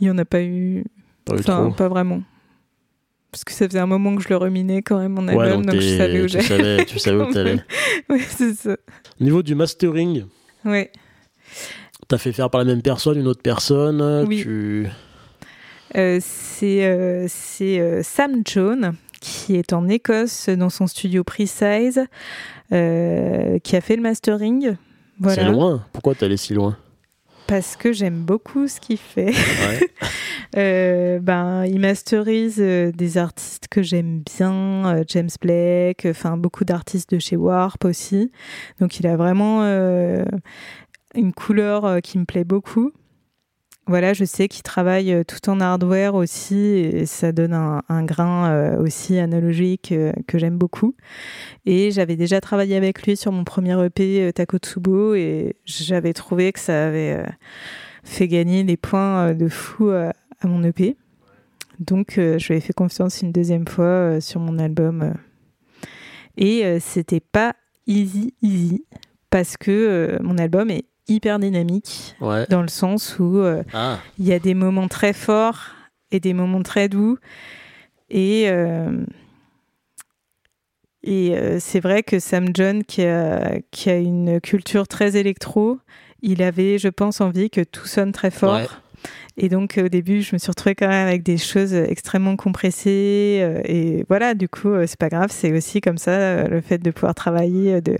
il 0.00 0.08
y 0.08 0.10
en 0.10 0.18
a 0.18 0.24
pas 0.24 0.42
eu 0.42 0.84
enfin 1.30 1.70
pas 1.70 1.88
vraiment 1.88 2.22
parce 3.32 3.44
que 3.44 3.52
ça 3.52 3.66
faisait 3.66 3.78
un 3.78 3.86
moment 3.86 4.14
que 4.14 4.22
je 4.22 4.28
le 4.28 4.36
ruminais 4.36 4.82
quand 4.82 4.98
même 4.98 5.12
mon 5.12 5.26
album, 5.26 5.64
donc, 5.64 5.80
je 5.80 5.96
savais 5.96 6.20
où 6.20 6.28
j'allais. 6.28 6.84
Tu 6.84 6.98
savais 6.98 7.22
où 7.22 7.32
t'allais. 7.32 7.64
oui, 8.10 8.20
c'est 8.28 8.52
ça. 8.52 8.76
Au 9.18 9.24
niveau 9.24 9.42
du 9.42 9.54
mastering, 9.54 10.26
oui. 10.66 10.88
T'as 12.08 12.18
fait 12.18 12.32
faire 12.32 12.50
par 12.50 12.58
la 12.60 12.66
même 12.66 12.82
personne, 12.82 13.18
une 13.18 13.26
autre 13.26 13.40
personne. 13.42 14.26
Oui. 14.28 14.42
Tu... 14.42 14.86
Euh, 15.96 16.20
c'est 16.22 16.84
euh, 16.86 17.26
euh, 17.60 18.00
Sam 18.02 18.42
Jones 18.44 18.94
qui 19.20 19.56
est 19.56 19.72
en 19.72 19.88
Écosse 19.88 20.48
dans 20.48 20.70
son 20.70 20.86
studio 20.86 21.22
Precise, 21.22 22.06
qui 22.70 22.76
a 22.76 23.80
fait 23.80 23.94
le 23.96 24.02
mastering. 24.02 24.76
C'est 25.28 25.44
loin. 25.44 25.84
Pourquoi 25.92 26.16
t'es 26.16 26.24
allé 26.24 26.36
si 26.36 26.54
loin? 26.54 26.76
Parce 27.46 27.76
que 27.76 27.92
j'aime 27.92 28.24
beaucoup 28.24 28.66
ce 28.66 28.80
qu'il 28.80 28.96
fait. 28.96 29.32
ben, 30.54 31.64
il 31.66 31.78
masterise 31.78 32.56
des 32.58 33.18
artistes 33.18 33.68
que 33.68 33.80
j'aime 33.80 34.22
bien, 34.22 35.04
James 35.06 35.30
Blake, 35.40 36.04
enfin 36.10 36.36
beaucoup 36.36 36.64
d'artistes 36.64 37.14
de 37.14 37.20
chez 37.20 37.36
Warp 37.36 37.84
aussi. 37.84 38.32
Donc 38.80 38.98
il 38.98 39.06
a 39.06 39.16
vraiment 39.16 39.62
une 41.14 41.32
couleur 41.32 42.02
qui 42.02 42.18
me 42.18 42.24
plaît 42.24 42.44
beaucoup. 42.44 42.90
Voilà, 43.88 44.12
je 44.12 44.24
sais 44.24 44.46
qu'il 44.46 44.62
travaille 44.62 45.12
euh, 45.12 45.24
tout 45.24 45.50
en 45.50 45.60
hardware 45.60 46.14
aussi 46.14 46.56
et 46.56 47.04
ça 47.04 47.32
donne 47.32 47.52
un, 47.52 48.04
grain 48.04 48.48
euh, 48.48 48.80
aussi 48.80 49.18
analogique 49.18 49.90
euh, 49.90 50.12
que 50.28 50.38
j'aime 50.38 50.56
beaucoup. 50.56 50.94
Et 51.66 51.90
j'avais 51.90 52.14
déjà 52.14 52.40
travaillé 52.40 52.76
avec 52.76 53.02
lui 53.02 53.16
sur 53.16 53.32
mon 53.32 53.42
premier 53.42 53.76
EP 53.84 54.32
Takotsubo 54.32 55.14
et 55.14 55.56
j'avais 55.64 56.12
trouvé 56.12 56.52
que 56.52 56.60
ça 56.60 56.86
avait 56.86 57.24
fait 58.04 58.28
gagner 58.28 58.62
des 58.62 58.76
points 58.76 59.34
de 59.34 59.48
fou 59.48 59.90
à 59.90 60.12
mon 60.44 60.62
EP. 60.62 60.96
Donc 61.80 62.14
je 62.16 62.48
lui 62.48 62.54
ai 62.54 62.60
fait 62.60 62.72
confiance 62.72 63.20
une 63.22 63.32
deuxième 63.32 63.66
fois 63.66 64.20
sur 64.20 64.40
mon 64.40 64.58
album. 64.58 65.14
Et 66.36 66.78
c'était 66.80 67.20
pas 67.20 67.54
easy 67.86 68.34
easy 68.42 68.84
parce 69.30 69.56
que 69.56 70.18
mon 70.22 70.38
album 70.38 70.70
est 70.70 70.84
hyper 71.08 71.38
dynamique, 71.38 72.14
dans 72.20 72.62
le 72.62 72.68
sens 72.68 73.18
où 73.18 73.38
euh, 73.38 73.62
ah. 73.72 73.98
il 74.18 74.26
y 74.26 74.32
a 74.32 74.38
des 74.38 74.54
moments 74.54 74.88
très 74.88 75.12
forts 75.12 75.70
et 76.10 76.20
des 76.20 76.34
moments 76.34 76.62
très 76.62 76.88
doux. 76.88 77.18
Et, 78.10 78.48
euh, 78.48 79.04
et 81.02 81.36
euh, 81.36 81.58
c'est 81.60 81.80
vrai 81.80 82.02
que 82.02 82.18
Sam 82.18 82.48
John, 82.54 82.84
qui 82.84 83.04
a, 83.04 83.58
qui 83.70 83.90
a 83.90 83.96
une 83.96 84.40
culture 84.40 84.86
très 84.86 85.16
électro, 85.16 85.78
il 86.20 86.42
avait, 86.42 86.78
je 86.78 86.88
pense, 86.88 87.20
envie 87.20 87.50
que 87.50 87.62
tout 87.62 87.86
sonne 87.86 88.12
très 88.12 88.30
fort. 88.30 88.81
Et 89.36 89.48
donc 89.48 89.78
au 89.82 89.88
début, 89.88 90.22
je 90.22 90.34
me 90.34 90.38
suis 90.38 90.50
retrouvée 90.50 90.74
quand 90.74 90.88
même 90.88 91.06
avec 91.06 91.22
des 91.22 91.38
choses 91.38 91.74
extrêmement 91.74 92.36
compressées. 92.36 93.40
Euh, 93.42 93.60
et 93.64 94.04
voilà, 94.08 94.34
du 94.34 94.48
coup, 94.48 94.68
euh, 94.68 94.86
c'est 94.86 94.98
pas 94.98 95.08
grave. 95.08 95.30
C'est 95.32 95.52
aussi 95.52 95.80
comme 95.80 95.98
ça 95.98 96.10
euh, 96.10 96.48
le 96.48 96.60
fait 96.60 96.78
de 96.78 96.90
pouvoir 96.90 97.14
travailler, 97.14 97.80
de 97.80 97.96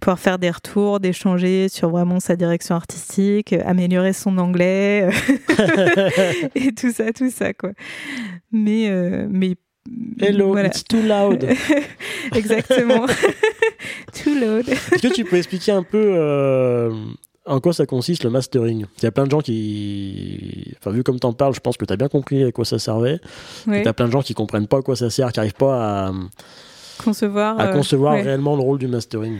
pouvoir 0.00 0.18
faire 0.18 0.38
des 0.38 0.50
retours, 0.50 1.00
d'échanger 1.00 1.68
sur 1.68 1.90
vraiment 1.90 2.20
sa 2.20 2.36
direction 2.36 2.74
artistique, 2.74 3.52
améliorer 3.52 4.12
son 4.12 4.38
anglais 4.38 5.08
et 6.54 6.72
tout 6.72 6.92
ça, 6.92 7.12
tout 7.12 7.30
ça 7.30 7.52
quoi. 7.52 7.72
Mais 8.52 8.90
mais 9.28 9.56
Hello, 10.20 10.58
it's 10.58 10.82
too 10.82 11.00
loud. 11.02 11.46
Exactement. 12.34 13.06
too 14.12 14.34
loud. 14.34 14.68
Est-ce 14.68 15.06
que 15.06 15.14
tu 15.14 15.24
peux 15.24 15.36
expliquer 15.36 15.70
un 15.72 15.84
peu 15.84 16.90
en 17.46 17.60
quoi 17.60 17.72
ça 17.72 17.86
consiste 17.86 18.24
le 18.24 18.30
mastering? 18.30 18.86
Il 18.98 19.04
y 19.04 19.06
a 19.06 19.10
plein 19.10 19.24
de 19.24 19.30
gens 19.30 19.40
qui. 19.40 20.74
Enfin, 20.78 20.90
vu 20.90 21.02
comme 21.02 21.18
tu 21.18 21.26
en 21.26 21.32
parles, 21.32 21.54
je 21.54 21.60
pense 21.60 21.76
que 21.76 21.84
tu 21.84 21.92
as 21.92 21.96
bien 21.96 22.08
compris 22.08 22.44
à 22.44 22.52
quoi 22.52 22.64
ça 22.64 22.78
servait. 22.78 23.20
Oui. 23.66 23.82
Tu 23.82 23.88
as 23.88 23.92
plein 23.92 24.06
de 24.06 24.12
gens 24.12 24.22
qui 24.22 24.34
comprennent 24.34 24.66
pas 24.66 24.78
à 24.78 24.82
quoi 24.82 24.96
ça 24.96 25.10
sert, 25.10 25.32
qui 25.32 25.38
n'arrivent 25.38 25.54
pas 25.54 26.08
à 26.08 26.12
concevoir, 27.02 27.58
à 27.58 27.68
concevoir 27.68 28.14
euh, 28.14 28.22
réellement 28.22 28.56
le 28.56 28.62
rôle 28.62 28.78
du 28.78 28.88
mastering. 28.88 29.38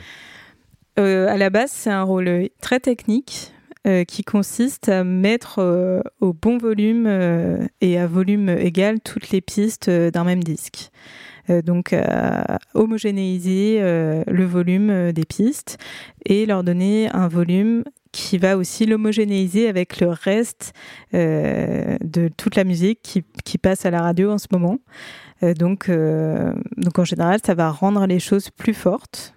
Euh, 0.99 1.29
à 1.29 1.37
la 1.37 1.51
base, 1.51 1.71
c'est 1.73 1.91
un 1.91 2.05
rôle 2.05 2.49
très 2.61 2.81
technique 2.81 3.53
euh, 3.87 4.05
qui 4.05 4.23
consiste 4.23 4.89
à 4.89 5.05
mettre 5.05 6.03
au 6.21 6.33
bon 6.33 6.59
volume 6.59 7.09
et 7.81 7.99
à 7.99 8.07
volume 8.07 8.49
égal 8.49 9.01
toutes 9.01 9.31
les 9.31 9.41
pistes 9.41 9.91
d'un 9.91 10.25
même 10.25 10.43
disque. 10.43 10.91
Euh, 11.51 11.63
donc 11.63 11.95
homogénéiser 12.75 13.79
euh, 13.81 14.23
le 14.27 14.45
volume 14.45 14.91
euh, 14.91 15.13
des 15.13 15.25
pistes 15.25 15.79
et 16.25 16.47
leur 16.47 16.65
donner 16.65 17.09
un 17.13 17.29
volume 17.29 17.85
qui 18.13 18.39
va 18.39 18.57
aussi 18.57 18.87
l'homogénéiser 18.87 19.69
avec 19.69 20.01
le 20.01 20.09
reste 20.09 20.73
de 21.13 22.29
toute 22.35 22.57
la 22.57 22.65
musique 22.65 23.01
qui, 23.03 23.23
qui, 23.45 23.59
passe 23.59 23.85
à 23.85 23.91
la 23.91 24.01
radio 24.01 24.31
en 24.31 24.39
ce 24.39 24.47
moment. 24.51 24.79
donc, 25.43 25.91
donc 25.91 26.99
en 26.99 27.05
général, 27.05 27.41
ça 27.45 27.55
va 27.55 27.69
rendre 27.69 28.07
les 28.07 28.19
choses 28.19 28.49
plus 28.49 28.73
fortes 28.73 29.36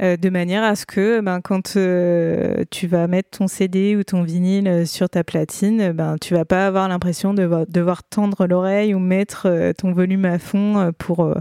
euh, 0.00 0.16
de 0.16 0.30
manière 0.30 0.62
à 0.62 0.76
ce 0.76 0.86
que 0.86 1.20
ben, 1.20 1.40
quand 1.40 1.76
euh, 1.76 2.62
tu 2.70 2.86
vas 2.86 3.08
mettre 3.08 3.38
ton 3.38 3.48
CD 3.48 3.96
ou 3.96 4.04
ton 4.04 4.22
vinyle 4.22 4.68
euh, 4.68 4.84
sur 4.86 5.10
ta 5.10 5.24
platine, 5.24 5.90
ben, 5.90 6.16
tu 6.20 6.34
vas 6.34 6.44
pas 6.44 6.66
avoir 6.66 6.88
l'impression 6.88 7.34
de 7.34 7.66
devoir 7.68 8.04
tendre 8.04 8.46
l'oreille 8.46 8.94
ou 8.94 9.00
mettre 9.00 9.72
ton 9.76 9.92
volume 9.92 10.24
à 10.24 10.38
fond 10.38 10.92
pour, 10.98 11.34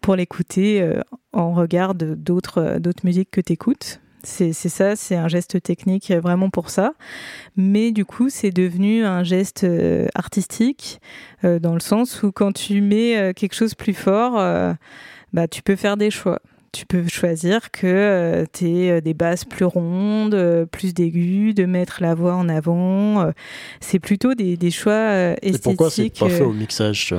pour 0.00 0.16
l'écouter 0.16 0.86
en 1.32 1.52
regard 1.52 1.94
d'autres 1.94 2.80
musiques 3.04 3.30
que 3.30 3.40
tu 3.40 3.54
écoutes. 3.54 4.00
C'est 4.24 4.52
ça, 4.52 4.94
c'est 4.94 5.16
un 5.16 5.26
geste 5.26 5.62
technique 5.62 6.12
vraiment 6.12 6.50
pour 6.50 6.70
ça. 6.70 6.92
Mais 7.56 7.90
du 7.90 8.04
coup, 8.04 8.28
c'est 8.28 8.50
devenu 8.50 9.04
un 9.04 9.24
geste 9.24 9.66
artistique 10.14 11.00
dans 11.42 11.74
le 11.74 11.80
sens 11.80 12.22
où 12.22 12.30
quand 12.30 12.52
tu 12.52 12.80
mets 12.80 13.32
quelque 13.34 13.54
chose 13.54 13.74
plus 13.74 13.94
fort, 13.94 14.34
bah, 15.32 15.48
tu 15.48 15.62
peux 15.62 15.76
faire 15.76 15.96
des 15.96 16.10
choix 16.10 16.40
tu 16.72 16.86
peux 16.86 17.06
choisir 17.06 17.70
que 17.70 17.86
euh, 17.86 18.44
tu 18.50 18.66
aies 18.66 18.90
euh, 18.90 19.00
des 19.00 19.12
basses 19.12 19.44
plus 19.44 19.66
rondes, 19.66 20.34
euh, 20.34 20.64
plus 20.64 20.94
d'aigus, 20.94 21.54
de 21.54 21.66
mettre 21.66 21.98
la 22.00 22.14
voix 22.14 22.34
en 22.34 22.48
avant. 22.48 23.30
c'est 23.80 23.98
plutôt 23.98 24.34
des, 24.34 24.56
des 24.56 24.70
choix 24.70 25.34
esthétiques. 25.42 25.54
Et 25.54 25.58
pourquoi 25.58 25.90
c'est 25.90 26.18
pas 26.18 26.28
fait 26.30 26.42
au 26.42 26.52
mixage 26.52 27.14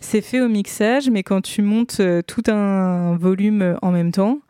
C'est 0.00 0.22
fait 0.22 0.40
au 0.40 0.48
mixage, 0.48 1.10
mais 1.10 1.22
quand 1.22 1.42
tu 1.42 1.62
montes 1.62 2.00
tout 2.26 2.42
un 2.48 3.16
volume 3.16 3.76
en 3.82 3.92
même 3.92 4.12
temps, 4.12 4.40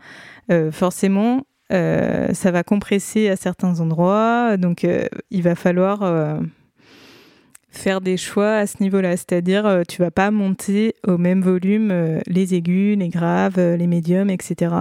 forcément, 0.70 1.42
ça 1.70 2.50
va 2.50 2.62
compresser 2.62 3.28
à 3.28 3.36
certains 3.36 3.80
endroits. 3.80 4.56
Donc, 4.56 4.86
il 5.30 5.42
va 5.42 5.54
falloir 5.54 6.40
faire 7.78 8.00
des 8.00 8.16
choix 8.16 8.56
à 8.56 8.66
ce 8.66 8.82
niveau-là, 8.82 9.16
c'est-à-dire 9.16 9.66
euh, 9.66 9.82
tu 9.88 10.02
vas 10.02 10.10
pas 10.10 10.30
monter 10.30 10.94
au 11.06 11.18
même 11.18 11.42
volume 11.42 11.90
euh, 11.90 12.20
les 12.26 12.54
aigus, 12.54 12.96
les 12.96 13.08
graves, 13.08 13.58
euh, 13.58 13.76
les 13.76 13.86
médiums, 13.86 14.30
etc. 14.30 14.74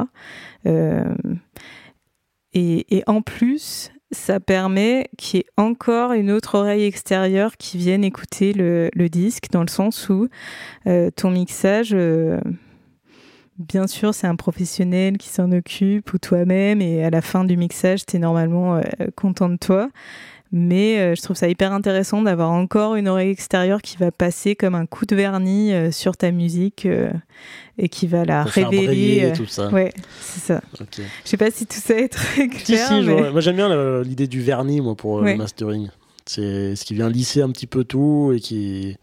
Et, 2.53 3.03
en 3.05 3.21
plus, 3.21 3.91
ça 4.11 4.39
permet 4.39 5.09
qu'il 5.17 5.39
y 5.39 5.41
ait 5.41 5.45
encore 5.57 6.13
une 6.13 6.31
autre 6.31 6.55
oreille 6.55 6.85
extérieure 6.85 7.57
qui 7.57 7.77
vienne 7.77 8.03
écouter 8.03 8.53
le, 8.53 9.07
disque, 9.09 9.51
dans 9.51 9.61
le 9.61 9.67
sens 9.67 10.09
où 10.09 10.29
ton 11.15 11.31
mixage 11.31 11.95
bien 13.57 13.87
sûr, 13.87 14.13
c'est 14.13 14.27
un 14.27 14.35
professionnel 14.35 15.17
qui 15.17 15.27
s'en 15.27 15.51
occupe 15.51 16.13
ou 16.13 16.17
toi-même, 16.17 16.81
et 16.81 17.03
à 17.03 17.09
la 17.09 17.21
fin 17.21 17.43
du 17.43 17.57
mixage, 17.57 18.05
tu 18.05 18.15
es 18.15 18.19
normalement 18.19 18.79
content 19.15 19.49
de 19.49 19.57
toi. 19.57 19.89
Mais 20.51 20.99
euh, 20.99 21.15
je 21.15 21.21
trouve 21.21 21.35
ça 21.35 21.49
hyper 21.49 21.73
intéressant 21.73 22.21
d'avoir 22.21 22.51
encore 22.51 22.95
une 22.95 23.07
oreille 23.07 23.31
extérieure 23.31 23.81
qui 23.81 23.97
va 23.97 24.11
passer 24.11 24.55
comme 24.55 24.75
un 24.75 24.85
coup 24.85 25.05
de 25.05 25.15
vernis 25.15 25.73
euh, 25.73 25.91
sur 25.91 26.15
ta 26.15 26.31
musique 26.31 26.85
euh, 26.85 27.11
et 27.77 27.89
qui 27.89 28.07
va 28.07 28.25
la 28.25 28.43
révéler. 28.43 29.33
tout 29.35 29.47
ça. 29.47 29.69
Ouais, 29.69 29.91
c'est 30.21 30.39
ça. 30.39 30.61
Je 30.79 31.03
sais 31.29 31.37
pas 31.37 31.51
si 31.51 31.65
tout 31.65 31.79
ça 31.79 31.95
est 31.95 32.09
très 32.09 32.47
clair. 32.47 32.87
Si, 32.87 33.03
si, 33.03 33.31
moi 33.31 33.41
j'aime 33.41 33.55
bien 33.55 34.01
l'idée 34.03 34.27
du 34.27 34.41
vernis 34.41 34.81
moi 34.81 34.95
pour 34.95 35.21
le 35.21 35.35
mastering. 35.35 35.89
C'est 36.25 36.75
ce 36.75 36.85
qui 36.85 36.95
vient 36.95 37.09
lisser 37.09 37.41
un 37.41 37.51
petit 37.51 37.67
peu 37.67 37.83
tout 37.83 38.31
et 38.35 38.39
qui 38.39 38.97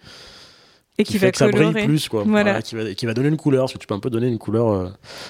et 0.98 1.04
qui, 1.04 1.18
va 1.18 1.30
que 1.30 1.38
ça 1.38 1.48
brille 1.48 1.72
plus 1.72 2.08
quoi. 2.08 2.24
Voilà. 2.26 2.60
qui, 2.60 2.74
va, 2.74 2.92
qui 2.92 3.06
va 3.06 3.14
donner 3.14 3.28
une 3.28 3.36
couleur 3.36 3.64
parce 3.64 3.72
que 3.72 3.78
tu 3.78 3.86
peux 3.86 3.94
un 3.94 4.00
peu 4.00 4.10
donner 4.10 4.28
une 4.28 4.38
couleur 4.38 4.68
euh. 4.68 4.88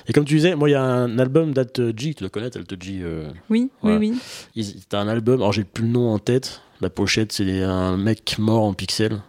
et 0.09 0.13
comme 0.13 0.25
tu 0.25 0.35
disais 0.35 0.57
moi 0.57 0.69
il 0.69 0.73
y 0.73 0.77
a 0.77 0.83
un 0.83 1.19
album 1.19 1.53
d'Alt 1.53 1.97
G 1.97 2.15
tu 2.15 2.25
le 2.25 2.31
connais 2.31 2.57
Alt 2.57 2.83
G 2.83 3.01
euh... 3.03 3.29
oui 3.49 3.71
oui 3.83 4.19
oui. 4.57 4.77
T'as 4.89 5.01
un 5.01 5.09
album 5.09 5.41
alors 5.41 5.53
j'ai 5.53 5.65
plus 5.65 5.85
le 5.85 5.91
nom 5.91 6.11
en 6.11 6.19
tête. 6.19 6.63
La 6.81 6.91
pochette 6.91 7.33
c'est 7.33 7.63
un 7.63 7.97
mec 7.97 8.37
mort 8.39 8.65
en 8.65 8.75
pixels 8.75 9.21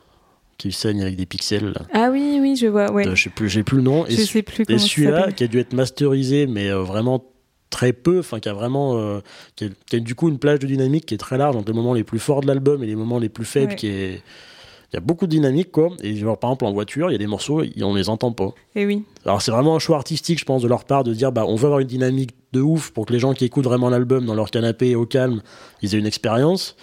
qui 0.57 0.71
saigne 0.71 1.03
avec 1.03 1.15
des 1.17 1.27
pixels 1.27 1.73
ah 1.93 2.09
oui 2.11 2.39
oui 2.41 2.55
je 2.55 2.65
vois 2.65 2.91
ouais. 2.91 3.07
Euh, 3.07 3.15
je 3.15 3.23
sais 3.23 3.29
plus 3.29 3.47
j'ai 3.47 3.63
plus 3.63 3.77
le 3.77 3.83
nom. 3.83 4.05
Je 4.07 4.13
et 4.13 4.25
sais 4.25 4.41
plus 4.41 4.65
et 4.67 4.77
celui-là 4.79 5.31
qui 5.31 5.43
a 5.43 5.47
dû 5.47 5.59
être 5.59 5.73
masterisé 5.73 6.47
mais 6.47 6.69
euh, 6.69 6.81
vraiment 6.81 7.23
très 7.69 7.93
peu, 7.93 8.19
enfin 8.19 8.39
qui 8.39 8.49
a 8.49 8.53
vraiment, 8.53 9.19
qui, 9.55 9.65
a, 9.65 9.99
du 9.99 10.13
coup 10.13 10.29
une 10.29 10.37
plage 10.37 10.59
de 10.59 10.67
dynamique 10.67 11.07
qui 11.07 11.15
est 11.15 11.17
très 11.17 11.39
large 11.39 11.55
entre 11.55 11.71
les 11.71 11.75
moments 11.75 11.95
les 11.95 12.03
plus 12.03 12.19
forts 12.19 12.41
de 12.41 12.47
l'album 12.47 12.83
et 12.83 12.85
les 12.85 12.95
moments 12.95 13.17
les 13.17 13.29
plus 13.29 13.45
faibles, 13.45 13.73
qui 13.73 13.87
est 13.87 14.21
il 14.93 14.97
y 14.97 14.99
a 14.99 15.01
beaucoup 15.01 15.25
de 15.25 15.31
dynamique, 15.31 15.71
quoi. 15.71 15.89
Et 16.03 16.15
genre, 16.15 16.37
par 16.37 16.51
exemple, 16.51 16.65
en 16.65 16.71
voiture, 16.71 17.09
il 17.09 17.13
y 17.13 17.15
a 17.15 17.19
des 17.19 17.27
morceaux, 17.27 17.63
et 17.63 17.73
on 17.81 17.95
les 17.95 18.09
entend 18.09 18.31
pas. 18.31 18.53
Et 18.75 18.85
oui. 18.85 19.03
Alors, 19.25 19.41
c'est 19.41 19.49
vraiment 19.49 19.75
un 19.75 19.79
choix 19.79 19.97
artistique, 19.97 20.39
je 20.39 20.45
pense, 20.45 20.61
de 20.61 20.67
leur 20.67 20.85
part 20.85 21.03
de 21.03 21.15
dire, 21.15 21.31
bah, 21.31 21.45
on 21.47 21.55
veut 21.55 21.65
avoir 21.65 21.79
une 21.79 21.87
dynamique 21.87 22.35
de 22.51 22.61
ouf 22.61 22.91
pour 22.91 23.07
que 23.07 23.13
les 23.13 23.17
gens 23.17 23.33
qui 23.33 23.43
écoutent 23.43 23.63
vraiment 23.63 23.89
l'album 23.89 24.27
dans 24.27 24.35
leur 24.35 24.51
canapé 24.51 24.93
au 24.95 25.07
calme, 25.07 25.41
ils 25.81 25.95
aient 25.95 25.97
une 25.97 26.05
expérience. 26.05 26.75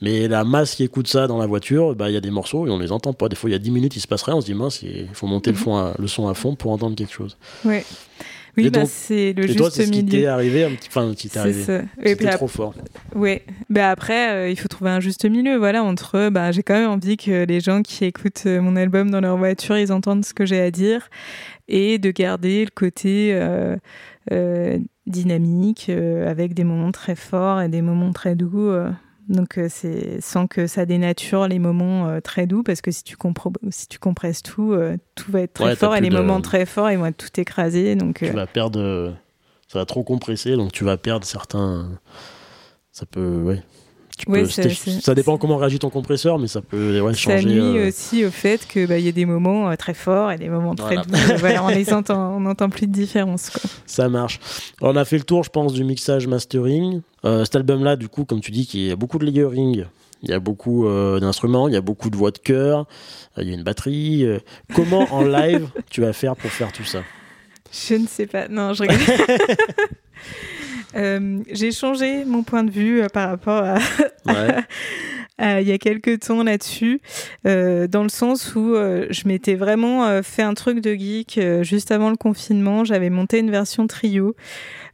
Mais 0.00 0.26
la 0.26 0.44
masse 0.44 0.74
qui 0.74 0.84
écoute 0.84 1.08
ça 1.08 1.26
dans 1.26 1.36
la 1.36 1.46
voiture, 1.46 1.94
bah, 1.94 2.08
il 2.08 2.14
y 2.14 2.16
a 2.16 2.22
des 2.22 2.30
morceaux 2.30 2.66
et 2.66 2.70
on 2.70 2.78
les 2.78 2.92
entend 2.92 3.12
pas. 3.12 3.28
Des 3.28 3.36
fois, 3.36 3.50
il 3.50 3.52
y 3.52 3.56
a 3.56 3.58
10 3.58 3.70
minutes, 3.70 3.94
il 3.94 4.00
se 4.00 4.08
passe 4.08 4.22
rien, 4.22 4.36
on 4.36 4.40
se 4.40 4.46
dit, 4.46 4.54
mince, 4.54 4.80
il 4.82 5.08
faut 5.12 5.26
monter 5.26 5.52
le, 5.52 5.58
mhm. 5.58 5.92
le 5.98 6.08
son 6.08 6.28
à 6.28 6.34
fond 6.34 6.54
pour 6.54 6.72
entendre 6.72 6.96
quelque 6.96 7.12
chose. 7.12 7.36
Ouais. 7.66 7.84
Oui, 8.56 8.70
bah, 8.70 8.84
c'est 8.86 9.32
le 9.32 9.44
et 9.44 9.46
juste 9.46 9.58
toi, 9.58 9.70
c'est 9.70 9.86
ce 9.86 9.90
qui 9.90 10.04
t'est 10.04 10.26
arrivé, 10.26 10.64
un 10.64 10.70
petit, 10.70 10.88
enfin, 10.88 11.12
qui 11.14 11.28
t'est 11.28 11.38
arrivé. 11.38 11.62
C'était 12.04 12.30
trop 12.30 12.48
fort. 12.48 12.74
Oui, 13.14 13.40
bah 13.68 13.90
après, 13.90 14.32
euh, 14.32 14.50
il 14.50 14.58
faut 14.58 14.68
trouver 14.68 14.90
un 14.90 15.00
juste 15.00 15.24
milieu, 15.24 15.56
voilà, 15.56 15.82
entre, 15.82 16.28
bah, 16.30 16.52
j'ai 16.52 16.62
quand 16.62 16.74
même 16.74 16.90
envie 16.90 17.16
que 17.16 17.44
les 17.44 17.60
gens 17.60 17.82
qui 17.82 18.04
écoutent 18.04 18.44
euh, 18.46 18.60
mon 18.60 18.76
album 18.76 19.10
dans 19.10 19.20
leur 19.20 19.36
voiture, 19.36 19.78
ils 19.78 19.92
entendent 19.92 20.24
ce 20.24 20.34
que 20.34 20.46
j'ai 20.46 20.60
à 20.60 20.70
dire, 20.70 21.08
et 21.68 21.98
de 21.98 22.10
garder 22.10 22.64
le 22.64 22.70
côté 22.74 23.30
euh, 23.32 24.78
dynamique, 25.06 25.90
avec 26.26 26.54
des 26.54 26.64
moments 26.64 26.92
très 26.92 27.14
forts 27.14 27.60
et 27.60 27.68
des 27.68 27.82
moments 27.82 28.12
très 28.12 28.34
doux. 28.34 28.72
Donc 29.30 29.58
euh, 29.58 29.68
c'est 29.70 30.20
sans 30.20 30.48
que 30.48 30.66
ça 30.66 30.86
dénature 30.86 31.46
les 31.46 31.60
moments 31.60 32.08
euh, 32.08 32.20
très 32.20 32.48
doux 32.48 32.64
parce 32.64 32.80
que 32.80 32.90
si 32.90 33.04
tu 33.04 33.16
si 33.70 33.86
tu 33.86 33.98
compresses 34.00 34.42
tout, 34.42 34.72
euh, 34.72 34.96
tout 35.14 35.30
va 35.30 35.42
être 35.42 35.52
très 35.54 35.76
fort 35.76 35.94
et 35.94 36.00
les 36.00 36.10
moments 36.10 36.40
très 36.40 36.66
forts 36.66 36.90
ils 36.90 36.98
vont 36.98 37.06
être 37.06 37.16
tout 37.16 37.40
écrasés. 37.40 37.94
Donc 37.94 38.18
tu 38.18 38.30
vas 38.30 38.48
perdre, 38.48 39.14
ça 39.68 39.78
va 39.78 39.86
trop 39.86 40.02
compresser 40.02 40.56
donc 40.56 40.72
tu 40.72 40.82
vas 40.82 40.96
perdre 40.96 41.24
certains. 41.24 41.88
Ça 42.90 43.06
peut, 43.06 43.40
ouais, 43.40 43.62
ça 45.00 45.14
dépend 45.14 45.38
comment 45.38 45.56
réagit 45.56 45.78
ton 45.78 45.90
compresseur, 45.90 46.38
mais 46.38 46.48
ça 46.48 46.60
peut 46.60 47.00
ouais, 47.00 47.14
changer. 47.14 47.42
Ça 47.42 47.48
nuit 47.48 47.78
euh, 47.78 47.88
aussi 47.88 48.24
au 48.24 48.30
fait 48.30 48.66
qu'il 48.66 48.86
bah, 48.86 48.98
y 48.98 49.08
a 49.08 49.12
des 49.12 49.24
moments 49.24 49.70
euh, 49.70 49.76
très 49.76 49.94
forts 49.94 50.30
et 50.30 50.36
des 50.36 50.48
moments 50.48 50.74
très 50.74 50.96
doux. 50.96 51.02
voilà, 51.38 51.64
on 51.64 51.68
les 51.68 51.92
entend, 51.92 52.36
on 52.36 52.40
n'entend 52.40 52.68
plus 52.68 52.86
de 52.86 52.92
différence. 52.92 53.50
Quoi. 53.50 53.62
Ça 53.86 54.08
marche. 54.08 54.40
on 54.80 54.96
a 54.96 55.04
fait 55.04 55.18
le 55.18 55.24
tour, 55.24 55.44
je 55.44 55.50
pense, 55.50 55.72
du 55.72 55.84
mixage 55.84 56.26
mastering. 56.26 57.00
Euh, 57.24 57.44
cet 57.44 57.56
album-là, 57.56 57.96
du 57.96 58.08
coup, 58.08 58.24
comme 58.24 58.40
tu 58.40 58.50
dis, 58.50 58.68
il 58.74 58.86
y 58.86 58.90
a 58.90 58.96
beaucoup 58.96 59.18
de 59.18 59.24
layering. 59.24 59.84
Il 60.22 60.28
y 60.28 60.34
a 60.34 60.38
beaucoup 60.38 60.86
d'instruments, 61.18 61.66
il 61.66 61.72
y 61.72 61.78
a 61.78 61.80
beaucoup 61.80 62.10
de 62.10 62.16
voix 62.16 62.30
de 62.30 62.36
chœur, 62.36 62.86
il 63.38 63.48
y 63.48 63.52
a 63.52 63.54
une 63.54 63.62
batterie. 63.62 64.26
comment 64.74 65.10
en 65.14 65.22
live 65.26 65.68
tu 65.88 66.02
vas 66.02 66.12
faire 66.12 66.36
pour 66.36 66.50
faire 66.50 66.70
tout 66.72 66.84
ça? 66.84 67.00
Je 67.72 67.94
ne 67.94 68.06
sais 68.06 68.26
pas. 68.26 68.46
Non, 68.48 68.74
je 68.74 68.82
rigole. 68.82 68.98
Euh, 70.96 71.38
j'ai 71.50 71.72
changé 71.72 72.24
mon 72.24 72.42
point 72.42 72.64
de 72.64 72.70
vue 72.70 73.02
euh, 73.02 73.08
par 73.08 73.28
rapport 73.28 73.62
à, 73.62 73.78
il 75.40 75.66
y 75.66 75.72
a 75.72 75.78
quelques 75.78 76.20
temps 76.20 76.42
là-dessus, 76.42 77.00
euh, 77.46 77.86
dans 77.86 78.02
le 78.02 78.08
sens 78.08 78.54
où 78.54 78.74
je 78.74 79.28
m'étais 79.28 79.54
vraiment 79.54 80.22
fait 80.22 80.42
un 80.42 80.54
truc 80.54 80.80
de 80.80 80.94
geek 80.94 81.40
juste 81.62 81.90
avant 81.90 82.10
le 82.10 82.16
confinement. 82.16 82.84
J'avais 82.84 83.10
monté 83.10 83.38
une 83.38 83.50
version 83.50 83.86
trio 83.86 84.34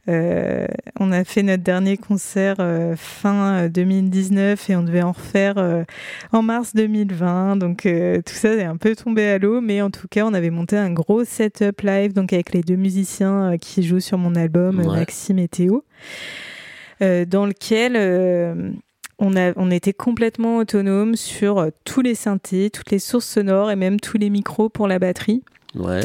euh, 0.09 0.67
on 0.99 1.11
a 1.11 1.25
fait 1.25 1.43
notre 1.43 1.63
dernier 1.63 1.97
concert 1.97 2.55
euh, 2.59 2.95
fin 2.95 3.67
2019 3.67 4.69
et 4.69 4.75
on 4.75 4.83
devait 4.83 5.01
en 5.01 5.11
refaire 5.11 5.57
euh, 5.57 5.83
en 6.31 6.41
mars 6.41 6.73
2020. 6.75 7.57
Donc 7.57 7.81
tout 7.83 8.33
ça 8.33 8.53
est 8.53 8.63
un 8.63 8.77
peu 8.77 8.95
tombé 8.95 9.27
à 9.27 9.37
l'eau, 9.37 9.61
mais 9.61 9.81
en 9.81 9.89
tout 9.89 10.07
cas 10.07 10.25
on 10.25 10.33
avait 10.33 10.49
monté 10.49 10.77
un 10.77 10.91
gros 10.91 11.23
setup 11.23 11.81
live 11.81 12.13
donc 12.13 12.33
avec 12.33 12.53
les 12.53 12.61
deux 12.61 12.75
musiciens 12.75 13.57
qui 13.59 13.83
jouent 13.83 13.99
sur 13.99 14.17
mon 14.17 14.35
album, 14.35 14.83
Maxime 14.85 15.39
et 15.39 15.47
Théo, 15.47 15.83
dans 17.01 17.45
lequel 17.45 18.77
on, 19.19 19.35
a, 19.35 19.53
on 19.55 19.71
était 19.71 19.93
complètement 19.93 20.57
autonome 20.57 21.15
sur 21.15 21.67
tous 21.85 22.01
les 22.01 22.15
synthés, 22.15 22.69
toutes 22.69 22.91
les 22.91 22.99
sources 22.99 23.27
sonores 23.27 23.71
et 23.71 23.75
même 23.75 23.99
tous 23.99 24.17
les 24.17 24.29
micros 24.29 24.69
pour 24.69 24.87
la 24.87 24.99
batterie. 24.99 25.43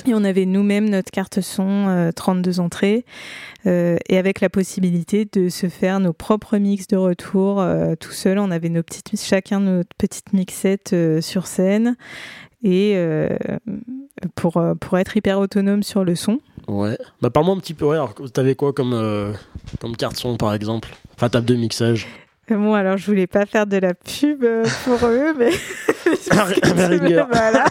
Et 0.06 0.14
on 0.14 0.24
avait 0.24 0.46
nous-mêmes 0.46 0.88
notre 0.88 1.10
carte 1.10 1.40
son 1.40 2.10
32 2.14 2.58
euh, 2.58 2.62
entrées 2.62 3.04
euh, 3.66 3.96
et 4.08 4.18
avec 4.18 4.40
la 4.40 4.50
possibilité 4.50 5.26
de 5.32 5.48
se 5.48 5.68
faire 5.68 6.00
nos 6.00 6.12
propres 6.12 6.58
mix 6.58 6.86
de 6.88 6.96
retour 6.96 7.60
euh, 7.60 7.94
tout 7.98 8.12
seul. 8.12 8.38
On 8.38 8.50
avait 8.50 8.68
nos 8.68 8.82
petites, 8.82 9.20
chacun 9.20 9.60
notre 9.60 9.94
petite 9.96 10.32
mixette 10.32 10.94
sur 11.20 11.46
scène 11.46 11.96
et 12.62 12.96
pour, 14.34 14.62
pour 14.80 14.98
être 14.98 15.16
hyper 15.16 15.38
autonome 15.38 15.82
sur 15.82 16.04
le 16.04 16.14
son. 16.14 16.40
Ouais. 16.68 16.96
Bah 17.20 17.30
parle-moi 17.30 17.56
un 17.56 17.58
petit 17.58 17.74
peu. 17.74 17.86
Ouais, 17.86 17.96
alors 17.96 18.14
t'avais 18.32 18.54
quoi 18.54 18.72
comme, 18.72 19.34
comme 19.80 19.96
carte 19.96 20.16
son 20.16 20.36
par 20.36 20.54
exemple? 20.54 20.88
Enfin 21.14 21.28
table 21.28 21.46
de 21.46 21.54
mixage. 21.54 22.06
Bon, 22.56 22.74
alors 22.74 22.98
je 22.98 23.06
voulais 23.06 23.26
pas 23.26 23.46
faire 23.46 23.66
de 23.66 23.78
la 23.78 23.94
pub 23.94 24.44
pour 24.84 24.98
eux, 25.06 25.34
mais. 25.38 25.50
voilà. 27.30 27.64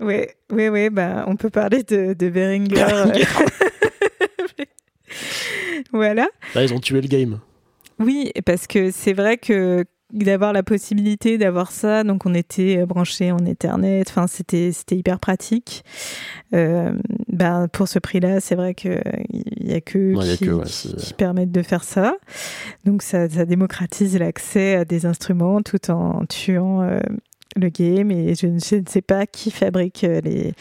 Oui, 0.00 0.26
oui, 0.50 0.68
oui, 0.68 0.90
bah, 0.90 1.24
on 1.26 1.36
peut 1.36 1.50
parler 1.50 1.82
de, 1.82 2.14
de 2.14 2.28
Beringer. 2.28 2.84
voilà. 5.92 6.28
Là, 6.54 6.62
ils 6.62 6.74
ont 6.74 6.80
tué 6.80 7.00
le 7.00 7.08
game. 7.08 7.40
Oui, 7.98 8.32
parce 8.44 8.66
que 8.66 8.90
c'est 8.90 9.12
vrai 9.12 9.36
que 9.36 9.84
d'avoir 10.14 10.52
la 10.52 10.62
possibilité 10.62 11.38
d'avoir 11.38 11.72
ça, 11.72 12.04
donc 12.04 12.26
on 12.26 12.34
était 12.34 12.86
branché 12.86 13.32
en 13.32 13.44
Ethernet, 13.44 14.04
enfin 14.08 14.26
c'était 14.26 14.70
c'était 14.72 14.96
hyper 14.96 15.18
pratique. 15.18 15.84
Euh, 16.54 16.92
bah, 17.28 17.66
pour 17.72 17.88
ce 17.88 17.98
prix-là, 17.98 18.40
c'est 18.40 18.54
vrai 18.54 18.74
que 18.74 19.00
il 19.30 19.68
y 19.68 19.74
a 19.74 19.80
que 19.80 20.14
qui, 20.36 21.14
permettent 21.14 21.52
de 21.52 21.62
faire 21.62 21.84
ça. 21.84 22.16
Donc 22.84 23.02
ça, 23.02 23.28
ça 23.28 23.44
démocratise 23.44 24.16
l'accès 24.18 24.76
à 24.76 24.84
des 24.84 25.06
instruments 25.06 25.62
tout 25.62 25.90
en 25.90 26.24
tuant 26.26 26.82
euh, 26.82 27.00
le 27.56 27.68
game 27.68 28.10
et 28.10 28.34
je, 28.34 28.46
ne 28.46 28.58
sais 28.58 29.02
pas 29.02 29.26
qui 29.26 29.50
fabrique 29.50 30.04
euh, 30.04 30.20
les 30.24 30.54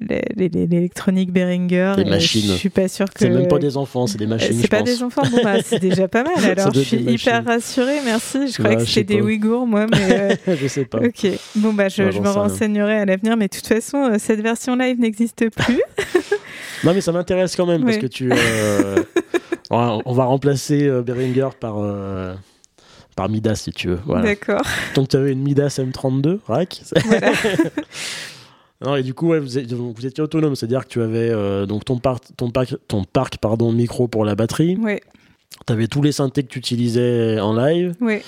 l'électronique 0.00 1.32
Behringer. 1.32 1.94
Les 1.96 2.04
machines. 2.04 2.42
Je 2.42 2.52
suis 2.52 2.68
pas 2.68 2.88
sûr 2.88 3.06
que. 3.06 3.18
C'est 3.18 3.30
même 3.30 3.48
pas 3.48 3.58
des 3.58 3.76
enfants, 3.76 4.06
c'est 4.06 4.18
des 4.18 4.26
machines. 4.26 4.58
C'est 4.60 4.68
pas 4.68 4.82
des 4.82 5.02
enfants, 5.02 5.22
bon 5.30 5.40
bah 5.42 5.62
c'est 5.64 5.78
déjà 5.78 6.08
pas 6.08 6.22
mal. 6.22 6.44
Alors 6.44 6.72
je 6.72 6.80
suis 6.80 6.98
hyper 6.98 7.44
rassurée, 7.44 8.00
merci. 8.04 8.48
Je 8.48 8.58
croyais 8.58 8.76
que 8.76 8.84
c'était 8.84 9.16
des 9.16 9.20
Ouïghours, 9.20 9.66
moi, 9.66 9.86
mais. 9.90 10.36
Euh, 10.48 10.56
je 10.60 10.66
sais 10.66 10.84
pas. 10.84 10.98
Ok, 10.98 11.26
bon 11.56 11.72
bah 11.72 11.88
je, 11.88 12.10
je 12.10 12.20
me 12.20 12.28
renseignerai 12.28 12.98
à 12.98 13.04
l'avenir, 13.04 13.36
mais 13.36 13.48
de 13.48 13.56
toute 13.56 13.66
façon, 13.66 13.98
euh, 13.98 14.16
cette 14.18 14.40
version 14.40 14.76
live 14.76 15.00
n'existe 15.00 15.48
plus. 15.50 15.82
non, 16.84 16.92
mais 16.94 17.00
ça 17.00 17.12
m'intéresse 17.12 17.56
quand 17.56 17.66
même 17.66 17.84
parce 17.84 17.98
que 17.98 18.06
tu. 18.06 18.30
on 19.70 20.12
va 20.12 20.24
remplacer 20.24 20.90
Behringer 21.02 21.48
par 21.58 21.76
par 23.16 23.28
Midas 23.30 23.56
si 23.56 23.72
tu 23.72 23.88
veux. 23.88 23.98
D'accord. 24.22 24.62
Donc 24.94 25.08
tu 25.08 25.16
avais 25.16 25.32
une 25.32 25.42
Midas 25.42 25.80
M32 25.82 26.38
rack. 26.46 26.82
Voilà. 27.06 27.32
non, 28.84 28.94
et 28.94 29.02
du 29.02 29.14
coup, 29.14 29.28
ouais, 29.28 29.40
vous, 29.40 29.58
étiez 29.58 30.22
autonome, 30.22 30.54
c'est-à-dire 30.54 30.84
que 30.84 30.90
tu 30.90 31.02
avais 31.02 31.30
euh, 31.30 31.66
donc 31.66 31.84
ton, 31.84 31.98
parc, 31.98 32.24
ton, 32.36 32.50
parc, 32.50 32.76
ton 32.86 33.04
parc 33.04 33.38
pardon, 33.38 33.72
micro 33.72 34.06
pour 34.06 34.24
la 34.24 34.34
batterie. 34.34 34.76
Oui. 34.78 35.00
Tu 35.66 35.72
avais 35.72 35.88
tous 35.88 36.02
les 36.02 36.12
synthés 36.12 36.42
que 36.42 36.48
tu 36.48 36.58
utilisais 36.58 37.40
en 37.40 37.54
live. 37.56 37.94
Oui. 38.00 38.18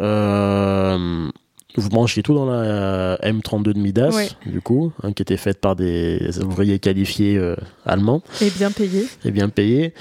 Euh, 0.00 1.28
vous 1.76 1.88
branchiez 1.88 2.22
tout 2.22 2.34
dans 2.34 2.46
la 2.46 3.16
M32 3.22 3.72
de 3.72 3.78
Midas, 3.78 4.34
du 4.44 4.60
coup, 4.60 4.92
hein, 5.02 5.12
qui 5.12 5.22
était 5.22 5.36
faite 5.38 5.60
par 5.60 5.74
des 5.74 6.38
ouvriers 6.42 6.78
qualifiés 6.78 7.38
euh, 7.38 7.56
allemands. 7.86 8.22
Et 8.42 8.50
bien 8.50 8.70
payés. 8.70 9.06
Et 9.24 9.30
bien 9.30 9.48
payés. 9.48 9.94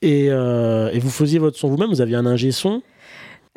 Et, 0.00 0.26
et, 0.26 0.98
vous 0.98 1.10
faisiez 1.10 1.38
votre 1.38 1.58
son 1.58 1.68
vous-même, 1.68 1.88
vous 1.88 2.00
aviez 2.00 2.16
un 2.16 2.26
ingé 2.26 2.52
son 2.52 2.82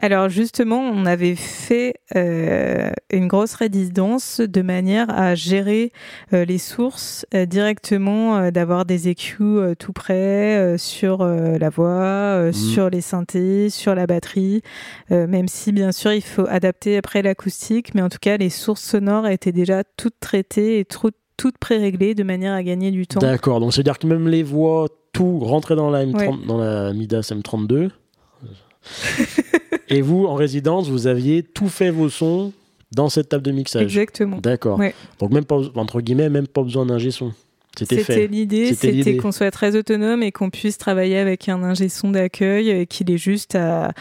alors 0.02 0.30
justement, 0.30 0.80
on 0.80 1.06
avait 1.06 1.36
fait 1.36 1.96
euh, 2.16 2.90
une 3.12 3.28
grosse 3.28 3.54
résidence 3.56 4.40
de 4.40 4.62
manière 4.62 5.10
à 5.10 5.36
gérer 5.36 5.92
euh, 6.34 6.46
les 6.46 6.58
sources 6.58 7.26
euh, 7.34 7.46
directement, 7.46 8.50
d'avoir 8.52 8.86
des 8.86 9.10
EQ 9.10 9.76
tout 9.78 9.94
près 9.94 10.78
sur 10.78 11.24
la 11.26 11.70
voix, 11.70 12.50
mmh. 12.50 12.54
sur 12.54 12.90
les 12.90 13.02
synthés, 13.02 13.70
sur 13.70 13.96
la 13.96 14.08
batterie, 14.08 14.62
même 15.10 15.48
si 15.48 15.72
bien 15.72 15.92
sûr 15.92 16.14
il 16.14 16.22
faut 16.22 16.46
adapter 16.48 16.98
après 16.98 17.22
l'acoustique, 17.22 17.94
mais 17.94 18.02
en 18.02 18.10
tout 18.10 18.18
cas 18.20 18.38
les 18.38 18.50
sources 18.50 18.84
sonores 18.84 19.28
étaient 19.28 19.52
déjà 19.52 19.84
toutes 19.98 20.20
traitées 20.20 20.80
et 20.80 20.86
toutes 20.86 21.58
pré-réglées 21.60 22.16
de 22.16 22.24
manière 22.24 22.54
à 22.54 22.64
gagner 22.64 22.92
du 22.92 23.08
temps. 23.08 23.20
D'accord, 23.20 23.60
donc 23.60 23.74
c'est-à-dire 23.74 24.00
que 24.00 24.08
même 24.08 24.28
les 24.28 24.44
voix, 24.44 24.88
tout 25.12 25.40
rentrait 25.40 25.76
dans 25.76 25.90
la, 25.90 26.06
M30, 26.06 26.46
dans 26.46 26.58
la 26.58 26.94
Midas 26.94 27.32
M32 27.34 27.90
Et 29.90 30.02
vous, 30.02 30.26
en 30.26 30.36
résidence, 30.36 30.90
vous 30.90 31.08
aviez 31.08 31.44
tout 31.44 31.68
fait 31.68 31.90
vos 31.90 32.10
sons 32.10 32.54
dans 32.96 33.10
cette 33.10 33.30
table 33.30 33.44
de 33.44 33.52
mixage. 33.52 33.84
Exactement. 33.84 34.38
D'accord. 34.38 34.80
Donc 35.20 35.32
même 35.32 35.46
pas 35.46 35.58
entre 35.76 36.02
guillemets, 36.02 36.30
même 36.30 36.48
pas 36.48 36.64
besoin 36.64 36.86
d'ingé 36.86 37.12
son. 37.12 37.34
C'était 37.78 38.04
fait. 38.04 38.28
l'idée, 38.28 38.74
c'était 38.74 39.16
qu'on 39.18 39.32
soit 39.32 39.52
très 39.52 39.76
autonome 39.76 40.24
et 40.24 40.32
qu'on 40.32 40.50
puisse 40.50 40.78
travailler 40.78 41.18
avec 41.18 41.48
un 41.50 41.64
ingé 41.64 41.88
son 41.88 42.12
d'accueil 42.12 42.70
et 42.70 42.88
qu'il 42.88 43.10
ait 43.12 43.18
juste 43.18 43.56
à, 43.56 43.92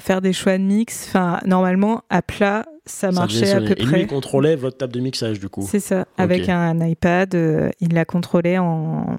faire 0.00 0.20
des 0.20 0.32
choix 0.32 0.58
de 0.58 0.64
mix. 0.64 1.06
Enfin, 1.08 1.40
normalement, 1.46 2.02
à 2.10 2.22
plat, 2.22 2.66
ça 2.84 3.10
marchait 3.12 3.52
à 3.52 3.60
peu 3.60 3.74
près. 3.74 3.82
Et 3.82 3.86
lui, 3.86 4.00
il 4.02 4.06
contrôlait 4.08 4.56
votre 4.56 4.76
table 4.76 4.92
de 4.92 5.00
mixage, 5.00 5.40
du 5.40 5.48
coup. 5.48 5.66
C'est 5.66 5.80
ça. 5.80 6.06
Avec 6.18 6.48
un, 6.48 6.86
iPad, 6.86 7.34
euh, 7.34 7.70
il 7.80 7.94
la 7.94 8.04
contrôlait 8.04 8.58
en, 8.58 9.16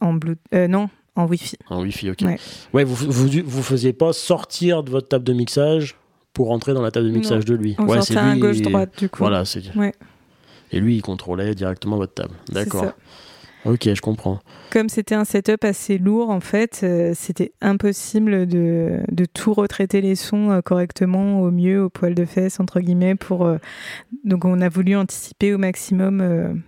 en 0.00 0.12
Bluetooth. 0.14 0.40
Euh, 0.54 0.68
non, 0.68 0.88
en 1.16 1.26
Wi-Fi. 1.26 1.56
En 1.68 1.82
Wi-Fi, 1.82 2.10
ok. 2.10 2.24
Ouais, 2.72 2.84
vous, 2.84 3.10
vous, 3.10 3.28
vous 3.44 3.62
faisiez 3.62 3.92
pas 3.92 4.12
sortir 4.12 4.82
de 4.82 4.90
votre 4.90 5.08
table 5.08 5.24
de 5.24 5.32
mixage 5.32 5.96
pour 6.32 6.48
rentrer 6.48 6.74
dans 6.74 6.82
la 6.82 6.90
table 6.90 7.06
de 7.06 7.12
mixage 7.12 7.44
de 7.46 7.54
lui. 7.54 7.74
On 7.78 7.86
ouais, 7.86 8.02
c'est 8.02 8.14
lui. 8.14 8.38
gauche-droite, 8.38 8.98
du 8.98 9.08
coup. 9.08 9.18
Voilà, 9.20 9.44
c'est. 9.44 9.74
Ouais. 9.74 9.94
Et 10.70 10.80
lui, 10.80 10.96
il 10.96 11.02
contrôlait 11.02 11.54
directement 11.54 11.96
votre 11.96 12.14
table. 12.14 12.34
D'accord. 12.50 12.92
Ok, 13.64 13.88
je 13.92 14.00
comprends. 14.00 14.38
Comme 14.70 14.88
c'était 14.88 15.16
un 15.16 15.24
setup 15.24 15.64
assez 15.64 15.98
lourd, 15.98 16.30
en 16.30 16.38
fait, 16.40 16.82
euh, 16.84 17.12
c'était 17.16 17.52
impossible 17.60 18.46
de, 18.46 19.00
de, 19.10 19.24
tout 19.24 19.54
retraiter 19.54 20.00
les 20.00 20.14
sons 20.14 20.52
euh, 20.52 20.60
correctement, 20.60 21.40
au 21.40 21.50
mieux, 21.50 21.82
au 21.82 21.88
poil 21.88 22.14
de 22.14 22.24
fesse, 22.24 22.60
entre 22.60 22.78
guillemets. 22.78 23.16
Pour, 23.16 23.44
euh, 23.44 23.56
donc, 24.24 24.44
on 24.44 24.60
a 24.60 24.68
voulu 24.68 24.94
anticiper 24.94 25.52
au 25.52 25.58
maximum 25.58 26.62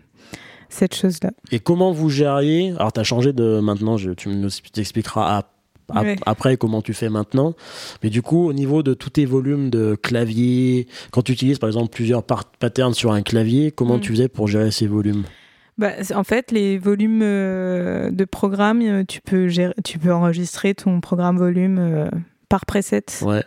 cette 0.69 0.95
chose-là. 0.95 1.31
Et 1.53 1.61
comment 1.61 1.93
vous 1.93 2.11
gériez 2.11 2.75
Alors, 2.79 2.93
tu 2.93 3.01
as 3.01 3.05
changé 3.05 3.33
de 3.33 3.61
maintenant, 3.61 3.97
je, 3.97 4.11
tu 4.11 4.29
nous 4.29 4.51
expliqueras 4.77 5.45
après 6.27 6.57
comment 6.57 6.83
tu 6.83 6.95
fais 6.95 7.09
maintenant. 7.09 7.55
Mais 8.03 8.11
du 8.11 8.23
coup, 8.23 8.49
au 8.49 8.53
niveau 8.53 8.83
de 8.83 8.95
tous 8.95 9.11
tes 9.11 9.25
volumes 9.25 9.71
de 9.71 9.95
clavier, 9.95 10.87
quand 11.11 11.23
tu 11.23 11.33
utilises 11.33 11.59
par 11.59 11.69
exemple 11.69 11.91
plusieurs 11.91 12.23
patterns 12.23 12.95
sur 12.95 13.13
un 13.13 13.23
clavier, 13.23 13.71
comment 13.71 13.97
mm. 13.97 14.01
tu 14.01 14.13
faisais 14.13 14.29
pour 14.29 14.49
gérer 14.49 14.71
ces 14.71 14.87
volumes? 14.87 15.25
Bah, 15.79 15.93
en 16.15 16.25
fait, 16.25 16.51
les 16.51 16.77
volumes 16.77 17.23
euh, 17.23 18.11
de 18.11 18.25
programme, 18.25 18.83
euh, 18.83 19.05
tu 19.05 19.21
peux, 19.21 19.47
gérer, 19.47 19.75
tu 19.85 19.99
peux 20.01 20.13
enregistrer 20.13 20.75
ton 20.75 21.01
programme 21.01 21.39
volume 21.39 21.79
euh, 21.79 22.11
par 22.49 22.67
preset. 22.67 23.05
Ouais. 23.23 23.45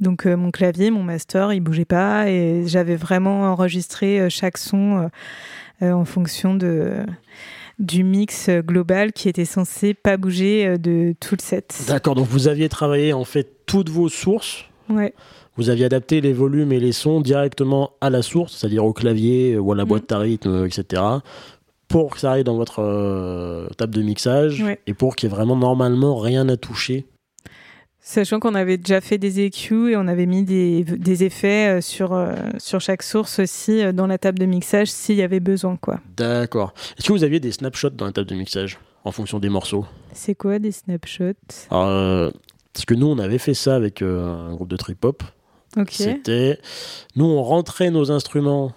Donc 0.00 0.26
mon 0.26 0.50
clavier, 0.50 0.90
mon 0.90 1.02
master, 1.02 1.54
il 1.54 1.60
bougeait 1.60 1.86
pas 1.86 2.28
et 2.28 2.64
j'avais 2.66 2.96
vraiment 2.96 3.50
enregistré 3.50 4.28
chaque 4.28 4.58
son 4.58 5.08
en 5.82 6.04
fonction 6.04 6.54
de 6.54 7.04
du 7.78 8.04
mix 8.04 8.48
global 8.48 9.12
qui 9.12 9.28
était 9.28 9.44
censé 9.44 9.94
pas 9.94 10.16
bouger 10.16 10.66
euh, 10.66 10.76
de 10.78 11.14
tout 11.20 11.36
le 11.38 11.42
set. 11.42 11.84
D'accord, 11.88 12.14
donc 12.14 12.26
vous 12.26 12.48
aviez 12.48 12.68
travaillé 12.68 13.12
en 13.12 13.24
fait 13.24 13.66
toutes 13.66 13.90
vos 13.90 14.08
sources. 14.08 14.64
Ouais. 14.88 15.14
Vous 15.56 15.70
aviez 15.70 15.86
adapté 15.86 16.20
les 16.20 16.32
volumes 16.32 16.72
et 16.72 16.80
les 16.80 16.92
sons 16.92 17.20
directement 17.20 17.92
à 18.00 18.10
la 18.10 18.22
source, 18.22 18.56
c'est-à-dire 18.56 18.84
au 18.84 18.92
clavier 18.92 19.58
ou 19.58 19.72
à 19.72 19.74
la 19.74 19.84
mm. 19.84 19.88
boîte 19.88 20.12
à 20.12 20.18
rythme, 20.18 20.66
etc. 20.66 21.02
Pour 21.88 22.14
que 22.14 22.20
ça 22.20 22.30
arrive 22.30 22.44
dans 22.44 22.56
votre 22.56 22.82
euh, 22.82 23.68
table 23.76 23.94
de 23.94 24.02
mixage 24.02 24.64
et 24.86 24.94
pour 24.94 25.16
qu'il 25.16 25.28
y 25.28 25.32
ait 25.32 25.34
vraiment 25.34 25.56
normalement 25.56 26.16
rien 26.16 26.48
à 26.48 26.56
toucher 26.56 27.06
Sachant 28.08 28.38
qu'on 28.38 28.54
avait 28.54 28.76
déjà 28.76 29.00
fait 29.00 29.18
des 29.18 29.40
EQ 29.40 29.90
et 29.90 29.96
on 29.96 30.06
avait 30.06 30.26
mis 30.26 30.44
des, 30.44 30.84
des 30.84 31.24
effets 31.24 31.78
euh, 31.78 31.80
sur, 31.80 32.12
euh, 32.12 32.36
sur 32.56 32.80
chaque 32.80 33.02
source 33.02 33.40
aussi 33.40 33.82
euh, 33.82 33.90
dans 33.90 34.06
la 34.06 34.16
table 34.16 34.38
de 34.38 34.46
mixage 34.46 34.92
s'il 34.92 35.16
y 35.16 35.22
avait 35.22 35.40
besoin. 35.40 35.76
quoi. 35.76 35.98
D'accord. 36.16 36.72
Est-ce 36.96 37.08
que 37.08 37.12
vous 37.12 37.24
aviez 37.24 37.40
des 37.40 37.50
snapshots 37.50 37.90
dans 37.90 38.04
la 38.04 38.12
table 38.12 38.28
de 38.28 38.36
mixage 38.36 38.78
en 39.02 39.10
fonction 39.10 39.40
des 39.40 39.48
morceaux? 39.48 39.86
C'est 40.12 40.36
quoi 40.36 40.60
des 40.60 40.70
snapshots? 40.70 41.32
Parce 41.68 42.84
que 42.86 42.94
nous, 42.94 43.08
on 43.08 43.18
avait 43.18 43.38
fait 43.38 43.54
ça 43.54 43.74
avec 43.74 44.02
un 44.02 44.54
groupe 44.54 44.68
de 44.68 44.76
trip-hop. 44.76 45.24
C'était. 45.90 46.60
Nous, 47.16 47.24
on 47.24 47.42
rentrait 47.42 47.90
nos 47.90 48.12
instruments 48.12 48.70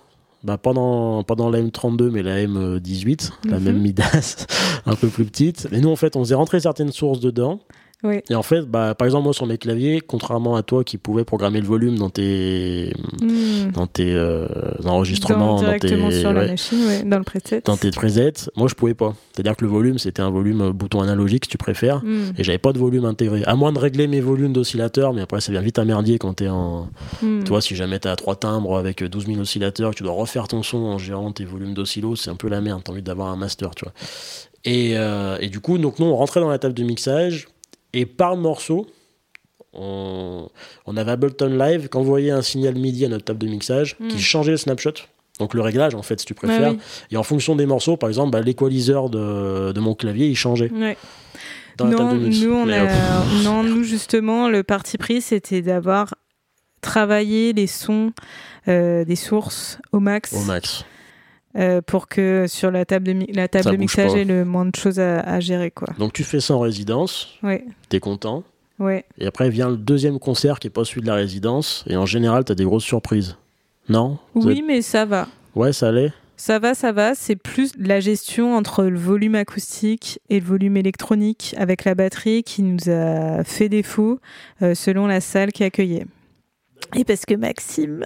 bah, 0.44 0.58
pendant, 0.58 1.24
pendant 1.24 1.52
la 1.52 1.62
M32, 1.62 2.10
mais 2.10 2.24
la 2.24 2.44
M18, 2.48 3.30
la 3.46 3.60
mhm. 3.60 3.64
même 3.64 3.80
Midas, 3.80 4.48
un 4.88 4.96
peu 4.96 5.08
plus 5.08 5.26
petite. 5.26 5.68
Mais 5.72 5.82
nous, 5.82 5.90
en 5.90 5.96
fait, 5.96 6.16
on 6.16 6.22
faisait 6.22 6.34
rentrer 6.34 6.62
certaines 6.62 6.92
sources 6.92 7.20
dedans. 7.20 7.60
Et 8.04 8.36
en 8.36 8.44
fait, 8.44 8.62
bah, 8.62 8.96
par 8.96 9.06
exemple, 9.06 9.26
moi 9.26 9.34
sur 9.34 9.46
mes 9.46 9.58
claviers, 9.58 10.00
contrairement 10.00 10.56
à 10.56 10.64
toi 10.64 10.86
qui 10.86 10.98
pouvais 10.98 11.26
programmer 11.26 11.60
le 11.60 11.68
volume 11.68 11.98
dans 11.98 12.10
tes, 12.10 12.94
hmm. 13.22 13.72
dans 13.74 13.88
tes 13.88 14.14
euh, 14.14 14.48
enregistrements, 14.86 15.56
dans, 15.56 15.64
directement 15.64 16.10
sur 16.10 16.32
la 16.32 16.48
machine, 16.48 17.10
dans 17.10 17.18
le 17.18 17.26
preset. 17.26 17.62
Dans 17.66 17.76
tes 17.76 17.92
presets, 17.92 18.50
moi 18.56 18.70
je 18.70 18.76
pouvais 18.76 18.94
pas. 18.94 19.16
C'est-à-dire 19.34 19.58
que 19.58 19.66
le 19.66 19.72
volume, 19.72 19.98
c'était 19.98 20.22
un 20.22 20.30
volume 20.30 20.62
euh, 20.62 20.72
bouton 20.72 21.02
analogique 21.02 21.46
si 21.46 21.50
tu 21.50 21.58
préfères, 21.58 22.02
hmm. 22.06 22.36
et 22.38 22.44
j'avais 22.46 22.58
pas 22.58 22.72
de 22.72 22.80
volume 22.80 23.04
intégré. 23.04 23.44
À 23.44 23.56
moins 23.56 23.74
de 23.74 23.80
régler 23.80 24.08
mes 24.08 24.22
volumes 24.22 24.54
d'oscillateurs, 24.54 25.14
mais 25.14 25.22
après 25.22 25.42
ça 25.42 25.52
vient 25.52 25.62
vite 25.62 25.78
à 25.78 25.84
merdier 25.84 26.20
quand 26.20 26.36
t'es 26.36 26.48
en. 26.48 26.88
Hmm. 27.22 27.44
Tu 27.44 27.50
vois, 27.50 27.60
si 27.60 27.76
jamais 27.76 28.00
t'as 28.00 28.16
trois 28.16 28.38
timbres 28.38 28.78
avec 28.78 29.04
12 29.04 29.28
000 29.28 29.40
oscillateurs, 29.42 29.92
que 29.92 29.98
tu 29.98 30.04
dois 30.04 30.14
refaire 30.14 30.48
ton 30.48 30.64
son 30.64 30.78
en 30.78 30.98
gérant 30.98 31.34
tes 31.34 31.44
volumes 31.44 31.74
d'oscillo, 31.74 32.16
c'est 32.16 32.30
un 32.30 32.36
peu 32.36 32.48
la 32.48 32.62
merde. 32.62 32.82
T'as 32.86 32.94
envie 32.94 33.02
d'avoir 33.02 33.28
un 33.28 33.36
master, 33.36 33.76
tu 33.76 33.84
vois. 33.84 33.94
Et, 34.64 34.98
euh, 34.98 35.38
et 35.42 35.50
du 35.50 35.60
coup, 35.60 35.78
donc 35.78 36.00
nous 36.00 36.06
on 36.06 36.16
rentrait 36.16 36.40
dans 36.40 36.50
la 36.50 36.60
table 36.60 36.74
de 36.74 36.84
mixage 36.84 37.48
et 37.94 38.06
par 38.06 38.38
morceau, 38.38 38.88
on, 39.74 40.50
avait 40.98 41.12
Ableton 41.12 41.50
Live 41.50 41.90
qui 41.90 41.98
envoyait 41.98 42.32
un 42.32 42.42
signal 42.42 42.76
MIDI 42.76 43.06
à 43.06 43.10
notre 43.10 43.26
table 43.26 43.40
de 43.40 43.48
mixage 43.48 43.98
qui 43.98 44.16
hmm. 44.16 44.20
changeait 44.20 44.52
le 44.52 44.58
snapshot. 44.58 44.94
Donc 45.40 45.54
le 45.54 45.62
réglage, 45.62 45.96
en 45.96 46.02
fait, 46.02 46.20
si 46.20 46.26
tu 46.26 46.34
préfères. 46.34 46.76
Et 47.12 47.18
en 47.18 47.24
fonction 47.24 47.56
des 47.56 47.66
morceaux, 47.66 47.96
par 47.96 48.10
exemple, 48.10 48.32
bah, 48.32 48.42
l'équaliseur 48.42 49.10
de, 49.10 49.72
de, 49.72 49.80
mon 49.80 49.96
clavier, 49.96 50.28
il 50.28 50.36
changeait. 50.36 50.70
Dans 51.78 51.86
non, 51.86 51.92
la 51.92 51.98
table 51.98 52.20
de 52.20 52.26
mix. 52.26 52.42
Nous, 52.42 52.54
on 52.54 52.70
a... 52.70 52.86
non, 53.44 53.64
nous, 53.64 53.84
justement, 53.84 54.50
le 54.50 54.64
parti 54.64 54.98
pris, 54.98 55.22
c'était 55.22 55.62
d'avoir 55.62 56.14
travaillé 56.82 57.54
les 57.54 57.68
sons 57.68 58.12
euh, 58.68 59.06
des 59.06 59.16
sources 59.16 59.80
au 59.94 60.00
max. 60.00 60.34
Au 60.34 60.42
max. 60.42 60.84
Euh, 61.56 61.82
pour 61.82 62.08
que 62.08 62.46
sur 62.48 62.70
la 62.70 62.86
table 62.86 63.06
de, 63.06 63.26
la 63.34 63.48
table 63.48 63.72
de 63.72 63.78
mixage 63.78 64.14
ait 64.14 64.24
le 64.24 64.46
moins 64.46 64.68
de 64.68 64.76
choses 64.76 65.00
à, 65.00 65.40
gérer. 65.40 65.72
Quoi. 65.72 65.88
Donc 65.98 66.14
tu 66.14 66.24
fais 66.24 66.40
ça 66.40 66.54
en 66.54 66.60
résidence, 66.60 67.40
ouais. 67.42 67.66
t'es 67.90 68.00
content, 68.00 68.44
ouais. 68.78 69.04
et 69.18 69.26
après 69.26 69.50
vient 69.50 69.70
le 69.70 69.78
deuxième 69.78 70.20
concert 70.20 70.60
qui 70.60 70.68
est 70.68 70.70
pas 70.70 70.86
celui 70.86 71.02
de 71.02 71.08
la 71.08 71.16
résidence, 71.16 71.84
et 71.88 71.98
en 71.98 72.06
général 72.06 72.44
t'as 72.44 72.54
des 72.54 72.66
grosses 72.66 72.84
surprises. 72.84 73.36
Non? 73.90 74.20
Oui, 74.36 74.64
mais 74.66 74.84
ça 74.84 75.06
va. 75.06 75.28
Ouais, 75.56 75.74
ça 75.74 75.88
allait? 75.88 76.14
Ça 76.38 76.60
va, 76.60 76.74
ça 76.76 76.92
va. 76.92 77.16
C'est 77.16 77.36
plus 77.36 77.74
la 77.78 78.00
gestion 78.00 78.56
entre 78.56 78.86
le 78.86 78.98
volume 78.98 79.36
acoustique 79.36 80.20
et 80.30 80.40
le 80.40 80.46
volume 80.46 80.78
électronique 80.78 81.54
avec 81.58 81.84
la 81.84 81.96
batterie 81.96 82.44
qui 82.44 82.62
nous 82.62 82.90
a 82.90 83.44
fait 83.44 83.68
défaut 83.68 84.20
euh, 84.62 84.74
selon 84.76 85.08
la 85.08 85.20
salle 85.20 85.52
qui 85.52 85.64
accueillait. 85.64 86.06
Et 86.96 87.04
parce 87.04 87.26
que 87.26 87.34
Maxime 87.34 88.06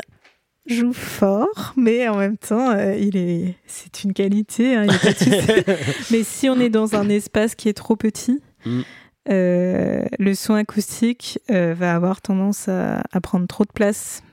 joue 0.66 0.94
fort, 0.94 1.74
mais 1.76 2.08
en 2.08 2.18
même 2.18 2.38
temps, 2.38 2.72
euh, 2.72 2.96
il 2.96 3.18
est, 3.18 3.56
c'est 3.66 4.04
une 4.04 4.14
qualité. 4.14 4.76
Hein, 4.76 4.88
mais 6.12 6.24
si 6.24 6.50
on 6.50 6.60
est 6.60 6.70
dans 6.70 6.96
un 6.96 7.10
espace 7.10 7.56
qui 7.56 7.70
est 7.70 7.74
trop 7.74 7.96
petit, 7.96 8.42
mm. 8.66 8.82
euh, 9.30 10.06
le 10.20 10.34
son 10.36 10.54
acoustique 10.54 11.40
euh, 11.52 11.74
va 11.74 11.96
avoir 11.96 12.22
tendance 12.22 12.68
à, 12.70 13.04
prendre 13.22 13.48
trop 13.48 13.66
de 13.66 13.72
place. 13.74 14.24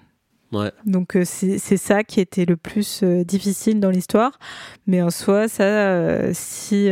Ouais. 0.53 0.72
Donc 0.85 1.16
c'est 1.24 1.59
ça 1.76 2.03
qui 2.03 2.20
était 2.20 2.45
le 2.45 2.57
plus 2.57 3.05
difficile 3.05 3.78
dans 3.78 3.91
l'histoire. 3.91 4.39
Mais 4.87 5.01
en 5.01 5.11
soi, 5.11 5.47
ça, 5.47 6.33
si 6.35 6.91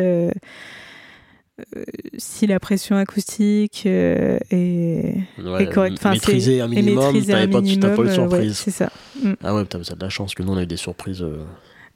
si 2.17 2.47
la 2.47 2.61
pression 2.61 2.97
acoustique 2.97 3.85
euh, 3.87 4.39
est, 4.51 5.25
correcte, 5.73 5.99
enfin, 5.99 6.13
maîtriser 6.13 6.61
un 6.61 6.69
minimum, 6.69 7.13
t'avais 7.25 7.49
pas, 7.49 7.61
pas 7.61 7.67
eu 7.67 7.77
de 8.07 8.11
surprise. 8.13 8.57
c'est 8.57 8.71
ça. 8.71 8.91
Mm. 9.23 9.33
Ah 9.43 9.55
ouais, 9.55 9.65
t'as 9.65 9.79
de 9.79 10.01
la 10.01 10.09
chance 10.09 10.35
que 10.35 10.43
nous 10.43 10.53
on 10.53 10.57
a 10.57 10.63
eu 10.63 10.67
des 10.67 10.77
surprises. 10.77 11.23
Euh. 11.23 11.45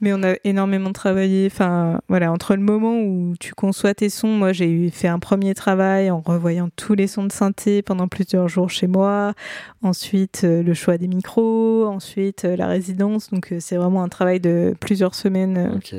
Mais 0.01 0.13
on 0.13 0.23
a 0.25 0.35
énormément 0.43 0.93
travaillé. 0.93 1.47
Enfin, 1.47 2.01
voilà, 2.09 2.33
entre 2.33 2.57
le 2.57 2.61
moment 2.61 2.99
où 3.01 3.35
tu 3.39 3.55
conçois 3.55 3.95
tes 3.95 4.09
sons, 4.09 4.27
moi 4.29 4.53
j'ai 4.53 4.91
fait 4.91 5.07
un 5.07 5.21
premier 5.21 5.55
travail 5.55 6.11
en 6.11 6.21
revoyant 6.21 6.69
tous 6.75 6.95
les 6.95 7.07
sons 7.07 7.25
de 7.25 7.31
synthé 7.31 7.83
pendant 7.83 8.09
plusieurs 8.09 8.49
jours 8.49 8.69
chez 8.69 8.89
moi. 8.89 9.35
Ensuite, 9.81 10.43
le 10.43 10.75
choix 10.75 10.99
des 10.99 11.07
micros. 11.07 11.87
Ensuite, 11.87 12.43
la 12.43 12.67
résidence. 12.67 13.31
Donc, 13.31 13.55
c'est 13.61 13.77
vraiment 13.77 14.03
un 14.03 14.09
travail 14.09 14.41
de 14.41 14.75
plusieurs 14.81 15.15
semaines. 15.15 15.73
Ok. 15.77 15.95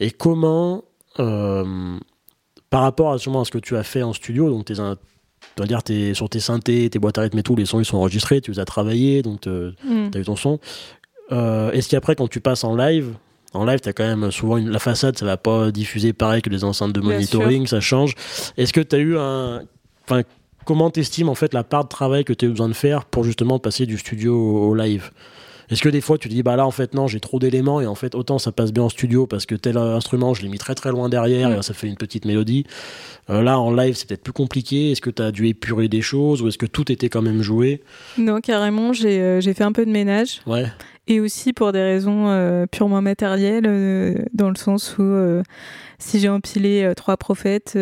Et 0.00 0.10
comment 0.10 0.82
par 2.70 2.82
rapport 2.82 3.12
à, 3.12 3.18
ce 3.18 3.50
que 3.50 3.58
tu 3.58 3.76
as 3.76 3.82
fait 3.82 4.02
en 4.02 4.12
studio, 4.12 4.50
donc 4.50 4.64
tes, 4.64 4.74
dois 4.74 5.66
dire, 5.66 5.80
es, 5.88 6.14
sur 6.14 6.28
tes 6.28 6.40
synthés, 6.40 6.90
tes 6.90 6.98
boîtes 6.98 7.18
à 7.18 7.22
rythme 7.22 7.38
et 7.38 7.42
tout, 7.42 7.56
les 7.56 7.66
sons 7.66 7.80
ils 7.80 7.84
sont 7.84 7.98
enregistrés, 7.98 8.40
tu 8.40 8.50
les 8.50 8.58
as 8.58 8.64
travaillés, 8.64 9.22
donc 9.22 9.42
tu 9.42 9.48
mm. 9.48 10.10
as 10.14 10.18
eu 10.18 10.24
ton 10.24 10.36
son. 10.36 10.58
Euh, 11.32 11.70
Est-ce 11.72 11.88
qu'après, 11.88 12.14
quand 12.14 12.28
tu 12.28 12.40
passes 12.40 12.64
en 12.64 12.76
live, 12.76 13.14
en 13.52 13.64
live, 13.64 13.80
tu 13.80 13.88
as 13.88 13.92
quand 13.92 14.04
même 14.06 14.30
souvent 14.30 14.56
une, 14.56 14.70
la 14.70 14.78
façade, 14.78 15.18
ça 15.18 15.24
va 15.24 15.36
pas 15.36 15.70
diffuser 15.70 16.12
pareil 16.12 16.42
que 16.42 16.50
les 16.50 16.64
enceintes 16.64 16.92
de 16.92 17.00
monitoring, 17.00 17.66
ça 17.66 17.80
change. 17.80 18.14
Est-ce 18.56 18.72
que 18.72 18.80
tu 18.80 18.96
as 18.96 18.98
eu 18.98 19.16
un. 19.16 19.62
Enfin, 20.04 20.22
comment 20.64 20.90
t'estimes 20.90 21.28
en 21.28 21.34
fait 21.34 21.54
la 21.54 21.64
part 21.64 21.84
de 21.84 21.88
travail 21.88 22.24
que 22.24 22.32
tu 22.32 22.46
as 22.46 22.48
besoin 22.48 22.68
de 22.68 22.74
faire 22.74 23.04
pour 23.06 23.24
justement 23.24 23.58
passer 23.58 23.86
du 23.86 23.98
studio 23.98 24.34
au, 24.34 24.74
live? 24.74 25.10
Est-ce 25.70 25.82
que 25.82 25.88
des 25.88 26.00
fois 26.00 26.18
tu 26.18 26.28
te 26.28 26.34
dis 26.34 26.42
bah 26.42 26.56
là 26.56 26.66
en 26.66 26.70
fait 26.70 26.94
non 26.94 27.06
j'ai 27.06 27.20
trop 27.20 27.38
d'éléments 27.38 27.80
et 27.80 27.86
en 27.86 27.94
fait 27.94 28.14
autant 28.14 28.38
ça 28.38 28.52
passe 28.52 28.72
bien 28.72 28.84
en 28.84 28.88
studio 28.88 29.26
parce 29.26 29.46
que 29.46 29.54
tel 29.54 29.76
instrument 29.76 30.34
je 30.34 30.42
l'ai 30.42 30.48
mis 30.48 30.58
très 30.58 30.74
très 30.74 30.90
loin 30.90 31.08
derrière 31.08 31.50
et 31.50 31.62
ça 31.62 31.74
fait 31.74 31.88
une 31.88 31.96
petite 31.96 32.24
mélodie. 32.24 32.64
Euh, 33.28 33.42
là 33.42 33.58
en 33.58 33.72
live 33.72 33.94
c'est 33.96 34.08
peut-être 34.08 34.22
plus 34.22 34.32
compliqué. 34.32 34.92
Est-ce 34.92 35.00
que 35.00 35.10
tu 35.10 35.22
as 35.22 35.32
dû 35.32 35.48
épurer 35.48 35.88
des 35.88 36.02
choses 36.02 36.42
ou 36.42 36.48
est-ce 36.48 36.58
que 36.58 36.66
tout 36.66 36.90
était 36.92 37.08
quand 37.08 37.22
même 37.22 37.42
joué? 37.42 37.82
Non 38.18 38.40
carrément 38.40 38.92
j'ai 38.92 39.20
euh, 39.20 39.40
fait 39.40 39.62
un 39.62 39.72
peu 39.72 39.84
de 39.84 39.90
ménage. 39.90 40.40
Ouais 40.46 40.66
et 41.08 41.20
aussi 41.20 41.52
pour 41.52 41.72
des 41.72 41.82
raisons 41.82 42.28
euh, 42.28 42.66
purement 42.66 43.00
matérielles, 43.00 43.66
euh, 43.66 44.14
dans 44.34 44.48
le 44.48 44.56
sens 44.56 44.98
où 44.98 45.02
euh, 45.02 45.42
si 45.98 46.18
j'ai 46.18 46.28
empilé 46.28 46.92
trois 46.96 47.16
prophètes, 47.16 47.78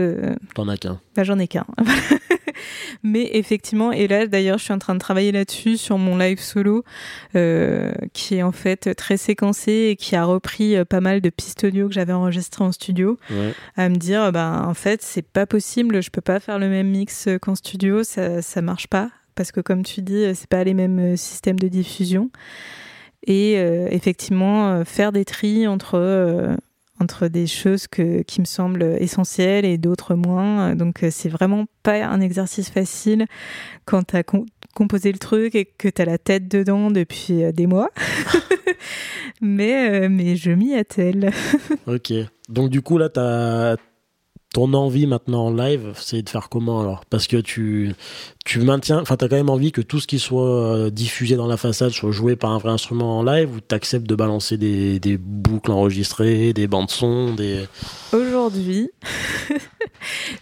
t'en 0.55 0.69
as 0.69 0.77
qu'un. 0.77 1.01
Bah, 1.17 1.25
j'en 1.25 1.39
ai 1.39 1.49
qu'un. 1.49 1.67
Mais 3.03 3.31
effectivement, 3.33 3.91
et 3.91 4.07
là 4.07 4.27
d'ailleurs, 4.27 4.59
je 4.59 4.65
suis 4.65 4.73
en 4.73 4.79
train 4.79 4.95
de 4.95 5.01
travailler 5.01 5.33
là-dessus 5.33 5.77
sur 5.77 5.99
mon 5.99 6.17
live 6.17 6.39
solo, 6.39 6.85
qui 7.33 8.35
est 8.37 8.43
en 8.43 8.53
fait 8.53 8.95
très 8.95 9.17
séquencé 9.17 9.89
et 9.91 9.97
qui 9.97 10.15
a 10.15 10.25
repris 10.25 10.77
pas 10.85 11.01
mal 11.01 11.21
de 11.21 11.31
pistes 11.31 11.65
audio 11.65 11.89
que 11.89 11.95
j'avais 11.95 12.13
enregistrées 12.13 12.65
en 12.65 12.73
studio, 12.73 13.19
à 13.77 13.89
me 13.89 13.97
dire, 13.97 14.31
bah 14.31 14.65
en 14.65 14.75
fait, 14.75 15.03
c'est 15.03 15.27
pas 15.27 15.47
possible, 15.47 16.03
je 16.03 16.11
peux 16.11 16.21
pas 16.21 16.39
faire 16.39 16.61
le 16.61 16.69
même 16.69 16.89
mix 16.89 17.29
qu'en 17.43 17.57
studio, 17.57 18.05
ça 18.05 18.43
ça 18.43 18.63
marche 18.63 18.87
pas 18.87 19.11
parce 19.35 19.51
que 19.51 19.61
comme 19.61 19.83
tu 19.83 20.01
dis, 20.03 20.25
c'est 20.35 20.49
pas 20.49 20.63
les 20.63 20.75
mêmes 20.75 21.17
systèmes 21.17 21.59
de 21.59 21.67
diffusion 21.67 22.31
et 23.27 23.55
euh, 23.59 23.89
effectivement 23.91 24.71
euh, 24.71 24.85
faire 24.85 25.13
des 25.13 25.25
tris 25.25 25.67
entre 25.67 25.95
euh, 25.95 26.57
entre 27.01 27.27
des 27.27 27.47
choses 27.47 27.89
que, 27.89 28.23
qui 28.23 28.41
me 28.41 28.47
semblent 28.47 28.97
essentielles 29.01 29.65
et 29.65 29.79
d'autres 29.79 30.15
moins. 30.15 30.77
Donc 30.77 31.05
c'est 31.11 31.29
vraiment 31.29 31.65
pas 31.83 32.05
un 32.05 32.21
exercice 32.21 32.71
facile 32.71 33.27
quand 33.85 34.05
tu 34.05 34.17
as 34.17 34.23
composé 34.75 35.11
le 35.11 35.19
truc 35.19 35.57
et 35.57 35.65
que 35.65 35.89
tu 35.89 36.01
as 36.01 36.05
la 36.05 36.19
tête 36.19 36.47
dedans 36.47 36.93
depuis 36.93 37.53
des 37.53 37.67
mois. 37.67 37.91
mais, 39.41 40.09
mais 40.09 40.37
je 40.37 40.53
m'y 40.53 40.75
attelle. 40.75 41.33
ok. 41.89 42.13
Donc 42.49 42.71
du 42.71 42.81
coup 42.81 42.97
là, 42.97 43.09
tu 43.09 43.19
as 43.19 43.77
ton 44.55 44.73
envie 44.73 45.09
maintenant 45.09 45.47
en 45.47 45.53
live, 45.53 45.93
c'est 45.97 46.23
de 46.23 46.29
faire 46.29 46.49
comment 46.49 46.81
alors? 46.81 47.05
Parce 47.11 47.27
que 47.27 47.39
tu, 47.39 47.93
tu 48.45 48.61
maintiens, 48.61 49.01
enfin, 49.01 49.17
tu 49.17 49.25
as 49.25 49.29
quand 49.29 49.35
même 49.35 49.51
envie 49.51 49.73
que 49.73 49.81
tout 49.81 49.99
ce 49.99 50.07
qui 50.07 50.21
soit 50.21 50.77
euh, 50.77 50.91
diffusé 50.91 51.35
dans 51.35 51.49
la 51.49 51.57
façade 51.57 51.91
soit 51.91 52.13
joué 52.13 52.37
par 52.37 52.53
un 52.53 52.59
vrai 52.59 52.71
instrument 52.71 53.19
en 53.19 53.25
live 53.25 53.57
ou 53.57 53.61
tu 53.61 53.75
acceptes 53.75 54.07
de 54.07 54.15
balancer 54.15 54.57
des, 54.57 55.01
des, 55.01 55.19
boucles 55.19 55.73
enregistrées, 55.73 56.53
des 56.53 56.69
bandes 56.69 56.89
son, 56.89 57.35
des. 57.35 57.67
Aujourd'hui, 58.13 58.91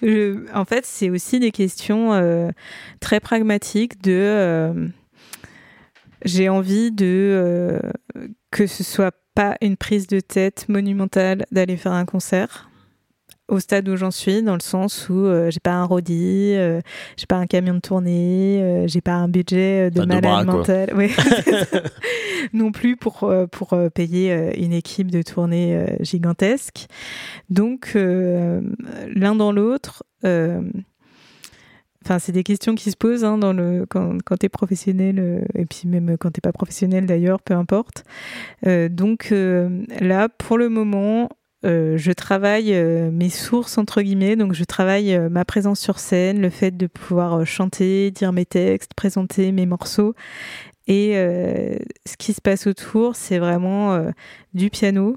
en 0.55 0.65
fait, 0.67 0.85
c'est 0.85 1.09
aussi 1.09 1.41
des 1.41 1.51
questions 1.51 2.13
euh, 2.13 2.51
très 3.01 3.19
pragmatiques 3.19 4.03
de. 4.03 4.13
Euh, 4.13 4.89
j'ai 6.27 6.51
envie 6.51 6.93
de 6.93 7.81
que 8.51 8.67
ce 8.67 8.85
soit 8.85 9.15
pas 9.35 9.57
une 9.63 9.79
prise 9.79 10.07
de 10.07 10.21
tête 10.21 10.67
monumentale 10.69 11.47
d'aller 11.51 11.79
faire 11.79 11.93
un 11.93 12.05
concert 12.05 12.69
au 13.49 13.61
stade 13.61 13.89
où 13.89 13.97
j'en 13.97 14.11
suis, 14.11 14.43
dans 14.43 14.55
le 14.55 14.61
sens 14.61 15.09
où 15.09 15.27
euh, 15.27 15.51
j'ai 15.51 15.61
pas 15.61 15.73
un 15.73 15.85
rodi, 15.85 16.55
euh, 16.55 16.81
j'ai 17.17 17.27
pas 17.27 17.37
un 17.37 17.47
camion 17.47 17.75
de 17.75 17.81
tournée, 17.81 18.63
euh, 18.63 18.87
j'ai 18.87 19.01
pas 19.01 19.15
un 19.15 19.29
budget 19.29 19.91
de 19.91 20.05
malade 20.05 20.47
mental, 20.47 20.91
non 22.53 22.73
plus 22.73 22.97
pour 22.97 23.33
pour 23.51 23.77
payer 23.95 24.59
une 24.63 24.73
équipe 24.73 25.11
de 25.11 25.23
tournée 25.23 25.97
gigantesque. 26.01 26.87
Donc 27.51 27.95
l'un 27.95 29.35
dans 29.35 29.53
l'autre. 29.53 30.05
Enfin, 32.05 32.19
c'est 32.19 32.33
des 32.33 32.43
questions 32.43 32.75
qui 32.75 32.91
se 32.91 32.97
posent 32.97 33.23
hein, 33.23 33.39
dans 33.39 33.53
le, 33.53 33.87
quand, 33.89 34.21
quand 34.25 34.37
tu 34.37 34.47
es 34.47 34.49
professionnel, 34.49 35.47
et 35.55 35.67
puis 35.67 35.83
même 35.87 36.17
quand 36.19 36.33
tu 36.33 36.41
pas 36.41 36.51
professionnel 36.51 37.07
d'ailleurs, 37.07 37.41
peu 37.41 37.55
importe. 37.55 38.05
donc 38.65 39.33
là, 39.33 40.29
pour 40.29 40.59
le 40.59 40.69
moment, 40.69 41.29
euh, 41.65 41.97
je 41.97 42.13
travaille 42.13 42.75
euh, 42.75 43.11
mes 43.11 43.31
sources 43.31 43.79
entre 43.79 44.03
guillemets, 44.03 44.37
donc 44.37 44.53
je 44.53 44.65
travaille 44.65 45.15
euh, 45.15 45.29
ma 45.29 45.45
présence 45.45 45.79
sur 45.81 45.99
scène, 45.99 46.41
le 46.41 46.51
fait 46.51 46.77
de 46.77 46.87
pouvoir 46.87 47.47
chanter, 47.47 48.11
dire 48.11 48.33
mes 48.33 48.47
textes, 48.47 48.95
présenter 48.95 49.53
mes 49.53 49.67
morceaux. 49.67 50.15
Et 50.89 51.13
ce 51.15 52.17
qui 52.19 52.33
se 52.33 52.41
passe 52.41 52.67
autour, 52.67 53.15
c'est 53.15 53.39
vraiment 53.39 54.05
du 54.53 54.69
piano 54.69 55.17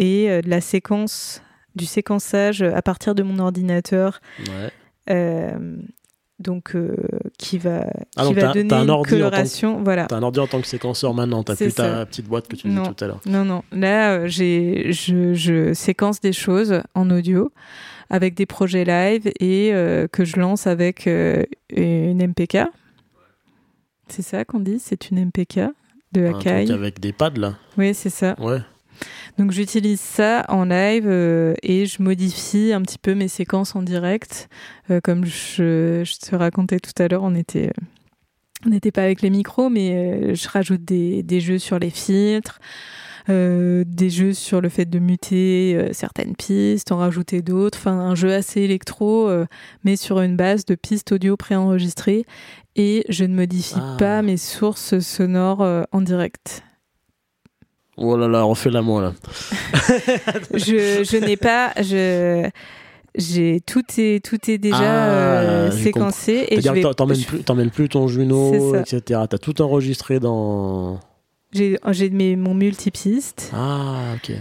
et 0.00 0.42
de 0.42 0.50
la 0.50 0.60
séquence, 0.60 1.42
du 1.76 1.86
séquençage 1.86 2.62
à 2.62 2.82
partir 2.82 3.14
de 3.14 3.22
mon 3.22 3.38
ordinateur. 3.38 4.20
Ouais 4.40 4.72
donc 6.38 6.74
euh, 6.74 6.96
qui 7.38 7.58
va, 7.58 7.86
ah, 8.16 8.26
qui 8.26 8.34
va 8.34 8.52
donner 8.52 8.74
une 8.74 9.02
coloration. 9.04 9.82
Voilà. 9.82 10.06
T'as 10.06 10.16
un 10.16 10.22
ordi 10.22 10.40
en 10.40 10.46
tant 10.46 10.60
que 10.60 10.66
séquenceur 10.66 11.14
maintenant, 11.14 11.42
t'as 11.42 11.56
plus 11.56 11.74
ta 11.74 12.04
petite 12.06 12.26
boîte 12.26 12.48
que 12.48 12.56
tu 12.56 12.68
disais 12.68 12.82
tout 12.82 13.04
à 13.04 13.06
l'heure. 13.06 13.20
Non, 13.26 13.44
non. 13.44 13.62
Là, 13.72 14.12
euh, 14.12 14.26
j'ai, 14.26 14.92
je, 14.92 15.34
je, 15.34 15.72
séquence 15.72 16.20
des 16.20 16.32
choses 16.32 16.82
en 16.94 17.10
audio 17.10 17.52
avec 18.10 18.34
des 18.34 18.46
projets 18.46 18.84
live 18.84 19.30
et 19.40 19.70
euh, 19.72 20.06
que 20.08 20.24
je 20.24 20.38
lance 20.38 20.66
avec 20.66 21.06
une 21.06 22.26
MPK. 22.26 22.58
C'est 24.08 24.22
ça 24.22 24.44
qu'on 24.44 24.60
dit 24.60 24.78
C'est 24.78 25.10
une 25.10 25.24
MPK 25.26 25.60
de 26.12 26.26
Akai. 26.26 26.70
avec 26.70 27.00
des 27.00 27.12
pads 27.12 27.30
là 27.36 27.54
Oui, 27.76 27.92
c'est 27.94 28.10
ça. 28.10 28.36
Ouais. 28.38 28.60
Donc 29.38 29.50
j'utilise 29.50 30.00
ça 30.00 30.44
en 30.48 30.64
live 30.64 31.06
euh, 31.06 31.54
et 31.62 31.86
je 31.86 32.02
modifie 32.02 32.72
un 32.72 32.80
petit 32.80 32.98
peu 32.98 33.14
mes 33.14 33.28
séquences 33.28 33.76
en 33.76 33.82
direct. 33.82 34.48
Euh, 34.90 35.00
comme 35.02 35.26
je, 35.26 36.02
te 36.18 36.34
racontais 36.34 36.78
tout 36.80 37.02
à 37.02 37.08
l'heure, 37.08 37.22
on 37.22 37.34
était... 37.34 37.70
on 38.64 38.70
n'était 38.70 38.92
pas 38.92 39.02
avec 39.02 39.20
les 39.20 39.30
micros, 39.30 39.68
mais 39.68 39.94
euh, 39.94 40.34
je 40.34 40.48
rajoute 40.48 40.84
des, 40.84 41.22
des, 41.22 41.40
jeux 41.40 41.58
sur 41.58 41.78
les 41.78 41.90
filtres, 41.90 42.60
des 43.28 44.08
jeux 44.08 44.32
sur 44.32 44.60
le 44.60 44.68
fait 44.68 44.84
de 44.84 45.00
muter 45.00 45.88
certaines 45.92 46.36
pistes, 46.36 46.92
en 46.92 46.98
rajouter 46.98 47.42
d'autres. 47.42 47.76
Enfin, 47.76 47.98
un 47.98 48.14
jeu 48.14 48.32
assez 48.32 48.60
électro, 48.60 49.28
mais 49.82 49.96
sur 49.96 50.20
une 50.20 50.36
base 50.36 50.64
de 50.64 50.76
pistes 50.76 51.10
audio 51.10 51.36
préenregistrées. 51.36 52.24
Et 52.76 53.04
je 53.08 53.24
ne 53.24 53.34
modifie 53.34 53.74
ah. 53.78 53.96
pas 53.98 54.22
mes 54.22 54.36
sources 54.36 55.00
sonores 55.00 55.86
en 55.90 56.00
direct. 56.02 56.62
Oh 57.98 58.16
là 58.16 58.28
là, 58.28 58.42
refais 58.42 58.70
la 58.70 58.82
moi 58.82 59.02
là. 59.02 59.12
je, 60.54 61.02
je 61.02 61.16
n'ai 61.16 61.36
pas, 61.36 61.72
je, 61.78 62.50
j'ai 63.16 63.60
tout 63.64 63.84
est 63.98 64.24
tout 64.24 64.50
est 64.50 64.58
déjà 64.58 64.76
ah, 64.78 65.40
euh, 65.40 65.70
séquencé 65.70 66.46
et 66.50 66.60
je 66.60 66.70
vais, 66.70 66.82
t'emmènes 66.82 67.22
plus 67.22 67.42
t'emmènes 67.42 67.70
plus 67.70 67.88
ton 67.88 68.08
Juno 68.08 68.76
etc 68.76 69.22
t'as 69.28 69.38
tout 69.38 69.62
enregistré 69.62 70.20
dans 70.20 71.00
j'ai 71.52 71.78
j'ai 71.92 72.10
mon 72.36 72.54
multipiste. 72.54 73.50
Ah 73.54 74.14
ok. 74.16 74.32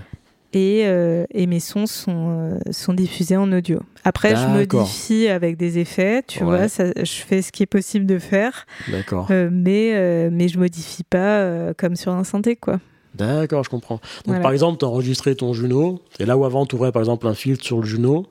Et, 0.58 0.84
euh, 0.86 1.26
et 1.32 1.48
mes 1.48 1.60
sons 1.60 1.86
sont 1.86 2.30
euh, 2.30 2.60
sont 2.72 2.94
diffusés 2.94 3.36
en 3.36 3.52
audio. 3.52 3.80
Après 4.04 4.36
je 4.36 4.48
modifie 4.48 5.28
avec 5.28 5.58
des 5.58 5.80
effets 5.80 6.24
tu 6.28 6.44
vois 6.44 6.68
ça, 6.68 6.86
je 6.98 7.12
fais 7.12 7.42
ce 7.42 7.52
qui 7.52 7.64
est 7.64 7.68
possible 7.68 8.06
de 8.06 8.20
faire. 8.20 8.66
D'accord. 8.92 9.28
Mais 9.30 10.30
mais 10.32 10.48
je 10.50 10.60
modifie 10.60 11.04
pas 11.04 11.74
comme 11.76 11.96
sur 11.96 12.12
un 12.12 12.26
synthé 12.26 12.58
quoi 12.58 12.80
D'accord, 13.16 13.64
je 13.64 13.70
comprends. 13.70 14.00
Donc 14.26 14.42
par 14.42 14.52
exemple, 14.52 14.80
tu 14.80 14.86
as 14.86 14.88
enregistré 14.88 15.36
ton 15.36 15.54
Juno, 15.54 16.02
et 16.20 16.26
là 16.26 16.38
où 16.38 16.46
avant 16.46 16.66
tu 16.66 16.76
aurais 16.76 16.92
par 16.92 17.02
exemple 17.02 17.28
un 17.28 17.34
filtre 17.34 17.64
sur 17.64 17.80
le 17.80 17.86
Juno, 17.86 18.26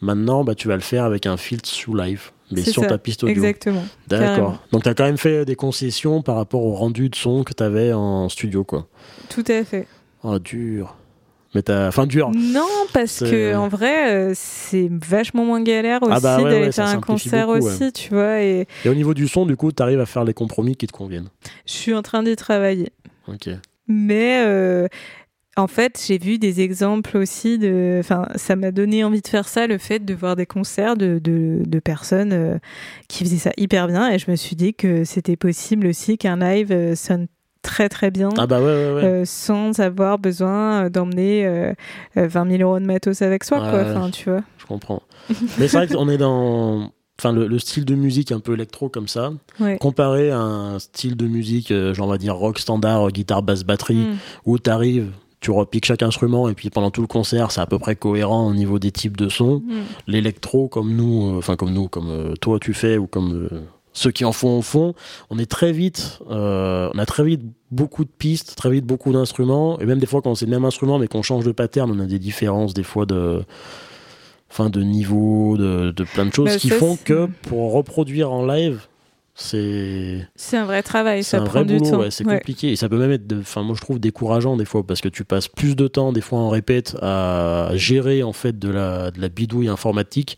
maintenant 0.00 0.44
bah, 0.44 0.54
tu 0.54 0.68
vas 0.68 0.74
le 0.74 0.82
faire 0.82 1.04
avec 1.04 1.26
un 1.26 1.36
filtre 1.36 1.68
sous 1.68 1.94
live, 1.94 2.30
mais 2.50 2.62
sur 2.62 2.86
ta 2.86 2.98
piste 2.98 3.24
audio. 3.24 3.34
Exactement. 3.34 3.84
D'accord. 4.08 4.62
Donc 4.72 4.84
tu 4.84 4.88
as 4.88 4.94
quand 4.94 5.04
même 5.04 5.18
fait 5.18 5.44
des 5.44 5.56
concessions 5.56 6.22
par 6.22 6.36
rapport 6.36 6.64
au 6.64 6.74
rendu 6.74 7.08
de 7.08 7.16
son 7.16 7.44
que 7.44 7.52
tu 7.52 7.62
avais 7.62 7.92
en 7.92 8.28
studio, 8.28 8.64
quoi. 8.64 8.86
Tout 9.28 9.44
à 9.48 9.64
fait. 9.64 9.86
Oh, 10.22 10.38
dur. 10.38 10.96
Mais 11.54 11.62
t'as. 11.62 11.88
Enfin, 11.88 12.06
dur. 12.06 12.30
Non, 12.34 12.68
parce 12.94 13.20
que 13.20 13.54
en 13.54 13.68
vrai, 13.68 14.14
euh, 14.14 14.32
c'est 14.34 14.88
vachement 14.90 15.44
moins 15.44 15.62
galère 15.62 16.00
ah 16.02 16.06
aussi 16.06 16.22
bah 16.22 16.42
d'aller 16.42 16.72
faire 16.72 16.88
un 16.88 17.00
concert 17.00 17.48
aussi, 17.48 17.92
tu 17.92 18.10
vois. 18.10 18.40
Et... 18.40 18.66
et 18.84 18.88
au 18.88 18.94
niveau 18.94 19.12
du 19.12 19.28
son, 19.28 19.44
du 19.44 19.56
coup, 19.56 19.70
tu 19.70 19.82
arrives 19.82 20.00
à 20.00 20.06
faire 20.06 20.24
les 20.24 20.32
compromis 20.34 20.76
qui 20.76 20.86
te 20.86 20.92
conviennent. 20.92 21.28
Je 21.66 21.72
suis 21.72 21.94
en 21.94 22.02
train 22.02 22.22
d'y 22.22 22.36
travailler. 22.36 22.92
Ok. 23.28 23.50
Mais 23.88 24.42
euh, 24.44 24.88
en 25.56 25.66
fait, 25.66 26.02
j'ai 26.06 26.18
vu 26.18 26.38
des 26.38 26.60
exemples 26.60 27.16
aussi 27.16 27.58
de. 27.58 27.98
Enfin, 28.00 28.26
ça 28.36 28.56
m'a 28.56 28.70
donné 28.70 29.04
envie 29.04 29.20
de 29.20 29.28
faire 29.28 29.48
ça, 29.48 29.66
le 29.66 29.78
fait 29.78 30.04
de 30.04 30.14
voir 30.14 30.36
des 30.36 30.46
concerts 30.46 30.96
de, 30.96 31.20
de, 31.22 31.78
personnes 31.80 32.32
euh, 32.32 32.58
qui 33.08 33.24
faisaient 33.24 33.36
ça 33.36 33.52
hyper 33.56 33.88
bien. 33.88 34.10
Et 34.10 34.18
je 34.18 34.30
me 34.30 34.36
suis 34.36 34.56
dit 34.56 34.74
que 34.74 35.04
c'était 35.04 35.36
possible 35.36 35.86
aussi 35.86 36.18
qu'un 36.18 36.36
live 36.36 36.72
euh, 36.72 36.94
sonne 36.94 37.26
très 37.62 37.88
très 37.88 38.10
bien 38.10 38.30
ah 38.38 38.48
bah 38.48 38.58
sans 39.24 39.78
avoir 39.78 40.18
besoin 40.18 40.90
d'emmener 40.90 41.72
20 42.16 42.50
000 42.50 42.60
euros 42.60 42.80
de 42.80 42.84
matos 42.84 43.22
avec 43.22 43.44
soi 43.44 43.58
quoi 43.58 43.82
enfin 43.82 44.10
tu 44.10 44.30
vois 44.30 44.42
je 44.58 44.66
comprends 44.66 45.00
mais 45.58 45.68
c'est 45.68 45.76
vrai 45.76 45.86
qu'on 45.86 46.08
est 46.08 46.18
dans 46.18 46.90
enfin 47.22 47.32
le, 47.32 47.58
style 47.58 47.84
de 47.84 47.94
musique 47.94 48.32
un 48.32 48.40
peu 48.40 48.54
électro 48.54 48.88
comme 48.88 49.06
ça, 49.06 49.32
comparé 49.80 50.30
à 50.30 50.40
un 50.40 50.78
style 50.80 51.16
de 51.16 51.26
musique, 51.26 51.70
euh, 51.70 51.94
genre 51.94 52.08
on 52.08 52.10
va 52.10 52.18
dire 52.18 52.34
rock 52.34 52.58
standard, 52.58 53.10
guitare, 53.12 53.42
basse, 53.42 53.62
batterie, 53.62 53.94
mm. 53.94 54.16
où 54.46 54.58
tu 54.58 54.68
arrives, 54.68 55.12
tu 55.40 55.52
repiques 55.52 55.84
chaque 55.84 56.02
instrument 56.02 56.48
et 56.48 56.54
puis 56.54 56.70
pendant 56.70 56.90
tout 56.90 57.00
le 57.00 57.06
concert 57.06 57.52
c'est 57.52 57.60
à 57.60 57.66
peu 57.66 57.78
près 57.78 57.94
cohérent 57.94 58.48
au 58.48 58.54
niveau 58.54 58.78
des 58.80 58.90
types 58.90 59.16
de 59.16 59.28
sons. 59.28 59.62
Mm. 59.64 59.72
L'électro 60.08 60.66
comme 60.66 60.94
nous, 60.94 61.34
euh, 61.34 61.38
enfin 61.38 61.54
comme 61.54 61.72
nous, 61.72 61.88
comme 61.88 62.10
euh, 62.10 62.34
toi 62.40 62.58
tu 62.58 62.74
fais 62.74 62.98
ou 62.98 63.06
comme 63.06 63.48
ceux 63.92 64.10
qui 64.10 64.24
en 64.24 64.32
font 64.32 64.58
au 64.58 64.62
fond, 64.62 64.94
on 65.30 65.38
est 65.38 65.50
très 65.50 65.70
vite, 65.70 66.18
on 66.28 66.98
a 66.98 67.06
très 67.06 67.24
vite 67.24 67.42
beaucoup 67.70 68.04
de 68.04 68.10
pistes, 68.10 68.56
très 68.56 68.70
vite 68.70 68.86
beaucoup 68.86 69.12
d'instruments 69.12 69.78
et 69.78 69.86
même 69.86 69.98
des 69.98 70.06
fois 70.06 70.22
quand 70.22 70.34
c'est 70.34 70.46
le 70.46 70.50
même 70.50 70.64
instrument 70.64 70.98
mais 70.98 71.08
qu'on 71.08 71.22
change 71.22 71.44
de 71.44 71.52
pattern, 71.52 71.90
on 71.90 72.00
a 72.00 72.06
des 72.06 72.18
différences 72.18 72.74
des 72.74 72.82
fois 72.82 73.06
de 73.06 73.44
enfin 74.52 74.68
de 74.68 74.82
niveau, 74.82 75.56
de, 75.56 76.04
plein 76.12 76.26
de 76.26 76.32
choses 76.32 76.50
bah, 76.50 76.56
qui 76.56 76.68
font 76.68 76.98
que 77.02 77.26
pour 77.42 77.72
reproduire 77.72 78.30
en 78.30 78.44
live, 78.44 78.86
c'est 79.34 80.28
c'est 80.36 80.58
un 80.58 80.66
vrai 80.66 80.82
travail, 80.82 81.24
ça 81.24 81.38
un 81.38 81.44
prend 81.44 81.64
vrai 81.64 81.78
du 81.78 81.78
temps. 81.78 82.02
c'est 82.10 82.24
compliqué 82.24 82.72
et 82.72 82.76
ça 82.76 82.90
peut 82.90 82.98
même 82.98 83.12
être, 83.12 83.34
enfin 83.40 83.62
moi 83.62 83.74
je 83.74 83.80
trouve 83.80 83.98
décourageant 83.98 84.58
des 84.58 84.66
fois 84.66 84.86
parce 84.86 85.00
que 85.00 85.08
tu 85.08 85.24
passes 85.24 85.48
plus 85.48 85.74
de 85.74 85.88
temps 85.88 86.12
des 86.12 86.20
fois 86.20 86.38
en 86.38 86.50
répète 86.50 86.96
à 87.00 87.70
gérer 87.74 88.22
en 88.22 88.34
fait 88.34 88.58
de 88.58 88.68
la 88.68 89.10
de 89.10 89.22
la 89.22 89.30
bidouille 89.30 89.68
informatique 89.68 90.36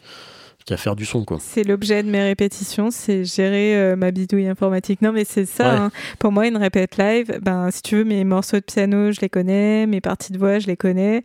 qu'à 0.64 0.76
faire 0.76 0.94
du 0.94 1.04
son 1.04 1.24
quoi. 1.24 1.38
C'est 1.40 1.64
l'objet 1.64 2.04
de 2.04 2.08
mes 2.08 2.22
répétitions, 2.22 2.92
c'est 2.92 3.24
gérer 3.24 3.76
euh, 3.76 3.96
ma 3.96 4.12
bidouille 4.12 4.46
informatique. 4.46 5.02
Non 5.02 5.10
mais 5.10 5.24
c'est 5.24 5.44
ça. 5.44 5.76
Hein. 5.76 5.90
Pour 6.20 6.30
moi 6.30 6.46
une 6.46 6.56
répète 6.56 6.96
live, 6.96 7.40
ben 7.42 7.72
si 7.72 7.82
tu 7.82 7.96
veux 7.96 8.04
mes 8.04 8.22
morceaux 8.22 8.58
de 8.58 8.62
piano 8.62 9.10
je 9.10 9.20
les 9.20 9.28
connais, 9.28 9.86
mes 9.86 10.00
parties 10.00 10.32
de 10.32 10.38
voix 10.38 10.60
je 10.60 10.68
les 10.68 10.76
connais. 10.76 11.24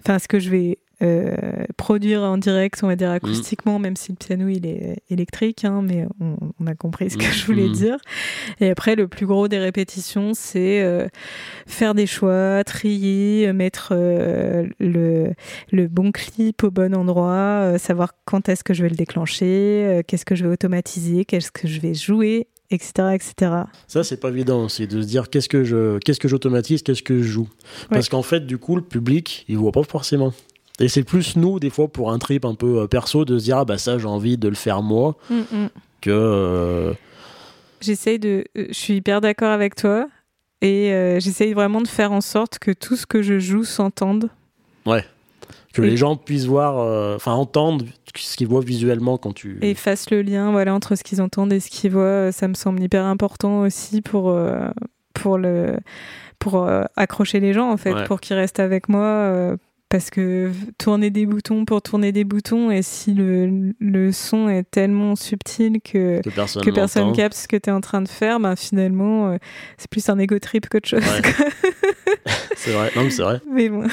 Enfin 0.00 0.18
ce 0.18 0.28
que 0.28 0.40
je 0.40 0.48
vais 0.48 0.78
euh, 1.02 1.64
produire 1.76 2.22
en 2.22 2.38
direct, 2.38 2.80
on 2.82 2.86
va 2.86 2.96
dire 2.96 3.10
acoustiquement, 3.10 3.78
même 3.78 3.96
si 3.96 4.12
le 4.12 4.16
piano 4.16 4.48
il 4.48 4.66
est 4.66 5.02
électrique, 5.10 5.64
hein, 5.64 5.82
mais 5.82 6.06
on, 6.20 6.66
a 6.66 6.74
compris 6.74 7.10
ce 7.10 7.16
que 7.16 7.24
je 7.24 7.44
voulais 7.44 7.68
mm. 7.68 7.72
dire. 7.72 7.96
Et 8.60 8.70
après, 8.70 8.94
le 8.94 9.08
plus 9.08 9.26
gros 9.26 9.48
des 9.48 9.58
répétitions, 9.58 10.32
c'est 10.34 10.80
euh, 10.82 11.08
faire 11.66 11.94
des 11.94 12.06
choix, 12.06 12.62
trier, 12.64 13.52
mettre 13.52 13.92
euh, 13.92 14.66
le, 14.78 15.32
le 15.72 15.88
bon 15.88 16.12
clip 16.12 16.62
au 16.62 16.70
bon 16.70 16.94
endroit, 16.94 17.78
savoir 17.78 18.12
quand 18.24 18.48
est-ce 18.48 18.62
que 18.62 18.74
je 18.74 18.82
vais 18.82 18.90
le 18.90 18.96
déclencher, 18.96 20.02
qu'est-ce 20.06 20.24
que 20.24 20.34
je 20.36 20.44
vais 20.44 20.52
automatiser, 20.52 21.24
qu'est-ce 21.24 21.50
que 21.50 21.66
je 21.66 21.80
vais 21.80 21.94
jouer 21.94 22.46
etc., 22.74 23.14
etc. 23.14 23.52
Ça, 23.86 24.04
c'est 24.04 24.16
pas 24.16 24.30
évident, 24.30 24.68
c'est 24.68 24.86
de 24.86 25.02
se 25.02 25.06
dire 25.06 25.30
qu'est-ce 25.30 25.48
que 25.48 25.64
je, 25.64 25.98
qu'est-ce 25.98 26.20
que 26.20 26.28
j'automatise, 26.28 26.82
qu'est-ce 26.82 27.02
que 27.02 27.18
je 27.18 27.28
joue? 27.28 27.48
Parce 27.90 28.08
qu'en 28.08 28.22
fait, 28.22 28.46
du 28.46 28.58
coup, 28.58 28.76
le 28.76 28.82
public, 28.82 29.44
il 29.48 29.58
voit 29.58 29.72
pas 29.72 29.82
forcément. 29.82 30.32
Et 30.80 30.88
c'est 30.88 31.02
plus 31.02 31.36
nous, 31.36 31.60
des 31.60 31.70
fois, 31.70 31.88
pour 31.88 32.12
un 32.12 32.18
trip 32.18 32.44
un 32.44 32.54
peu 32.54 32.80
euh, 32.80 32.86
perso, 32.86 33.24
de 33.24 33.38
se 33.38 33.44
dire, 33.44 33.58
ah 33.58 33.64
bah 33.64 33.78
ça, 33.78 33.98
j'ai 33.98 34.06
envie 34.06 34.38
de 34.38 34.48
le 34.48 34.54
faire 34.54 34.82
moi, 34.82 35.16
mm, 35.30 35.36
mm. 35.36 35.68
que. 36.00 36.10
Euh, 36.10 36.92
J'essaye 37.80 38.18
de. 38.18 38.44
Euh, 38.56 38.66
je 38.68 38.74
suis 38.74 38.94
hyper 38.94 39.20
d'accord 39.20 39.50
avec 39.50 39.74
toi. 39.74 40.08
Et 40.64 41.18
j'essaye 41.18 41.54
vraiment 41.54 41.80
de 41.80 41.88
faire 41.88 42.12
en 42.12 42.20
sorte 42.20 42.60
que 42.60 42.70
tout 42.70 42.94
ce 42.94 43.04
que 43.04 43.20
je 43.20 43.40
joue 43.40 43.64
s'entende. 43.64 44.30
Ouais. 44.86 45.04
Que 45.74 45.82
les 45.82 45.96
gens 45.96 46.14
puissent 46.14 46.44
voir, 46.44 46.76
enfin 47.16 47.32
entendre 47.32 47.84
ce 48.14 48.36
qu'ils 48.36 48.46
voient 48.46 48.60
visuellement 48.60 49.18
quand 49.18 49.32
tu. 49.32 49.58
Et 49.60 49.74
fassent 49.74 50.12
le 50.12 50.22
lien 50.22 50.52
voilà, 50.52 50.72
entre 50.72 50.94
ce 50.94 51.02
qu'ils 51.02 51.20
entendent 51.20 51.52
et 51.52 51.58
ce 51.58 51.68
qu'ils 51.68 51.90
voient. 51.90 52.30
Ça 52.30 52.46
me 52.46 52.54
semble 52.54 52.80
hyper 52.80 53.04
important 53.04 53.62
aussi 53.62 54.02
pour, 54.02 54.32
pour, 55.14 55.36
le, 55.36 55.78
pour 56.38 56.70
accrocher 56.94 57.40
les 57.40 57.52
gens, 57.52 57.68
en 57.68 57.76
fait, 57.76 58.04
pour 58.04 58.20
qu'ils 58.20 58.36
restent 58.36 58.60
avec 58.60 58.88
moi 58.88 59.56
parce 59.92 60.08
que 60.08 60.50
tourner 60.78 61.10
des 61.10 61.26
boutons 61.26 61.66
pour 61.66 61.82
tourner 61.82 62.12
des 62.12 62.24
boutons 62.24 62.70
et 62.70 62.80
si 62.80 63.12
le, 63.12 63.74
le 63.78 64.10
son 64.10 64.48
est 64.48 64.62
tellement 64.62 65.16
subtil 65.16 65.82
que, 65.82 66.22
que 66.22 66.30
personne, 66.30 67.12
que 67.12 67.14
capte 67.14 67.36
ce 67.36 67.46
que 67.46 67.58
tu 67.58 67.68
es 67.68 67.72
en 67.74 67.82
train 67.82 68.00
de 68.00 68.08
faire, 68.08 68.40
ben 68.40 68.56
finalement 68.56 69.28
euh, 69.28 69.36
c'est 69.76 69.90
plus 69.90 70.08
un 70.08 70.18
ego 70.18 70.38
trip 70.38 70.70
qu'autre 70.70 70.88
chose. 70.88 71.02
c'est 72.56 72.70
vrai, 72.70 72.90
non 72.96 73.04
mais 73.04 73.10
c'est 73.10 73.22
vrai. 73.22 73.42
Mais 73.52 73.68
bon. 73.68 73.86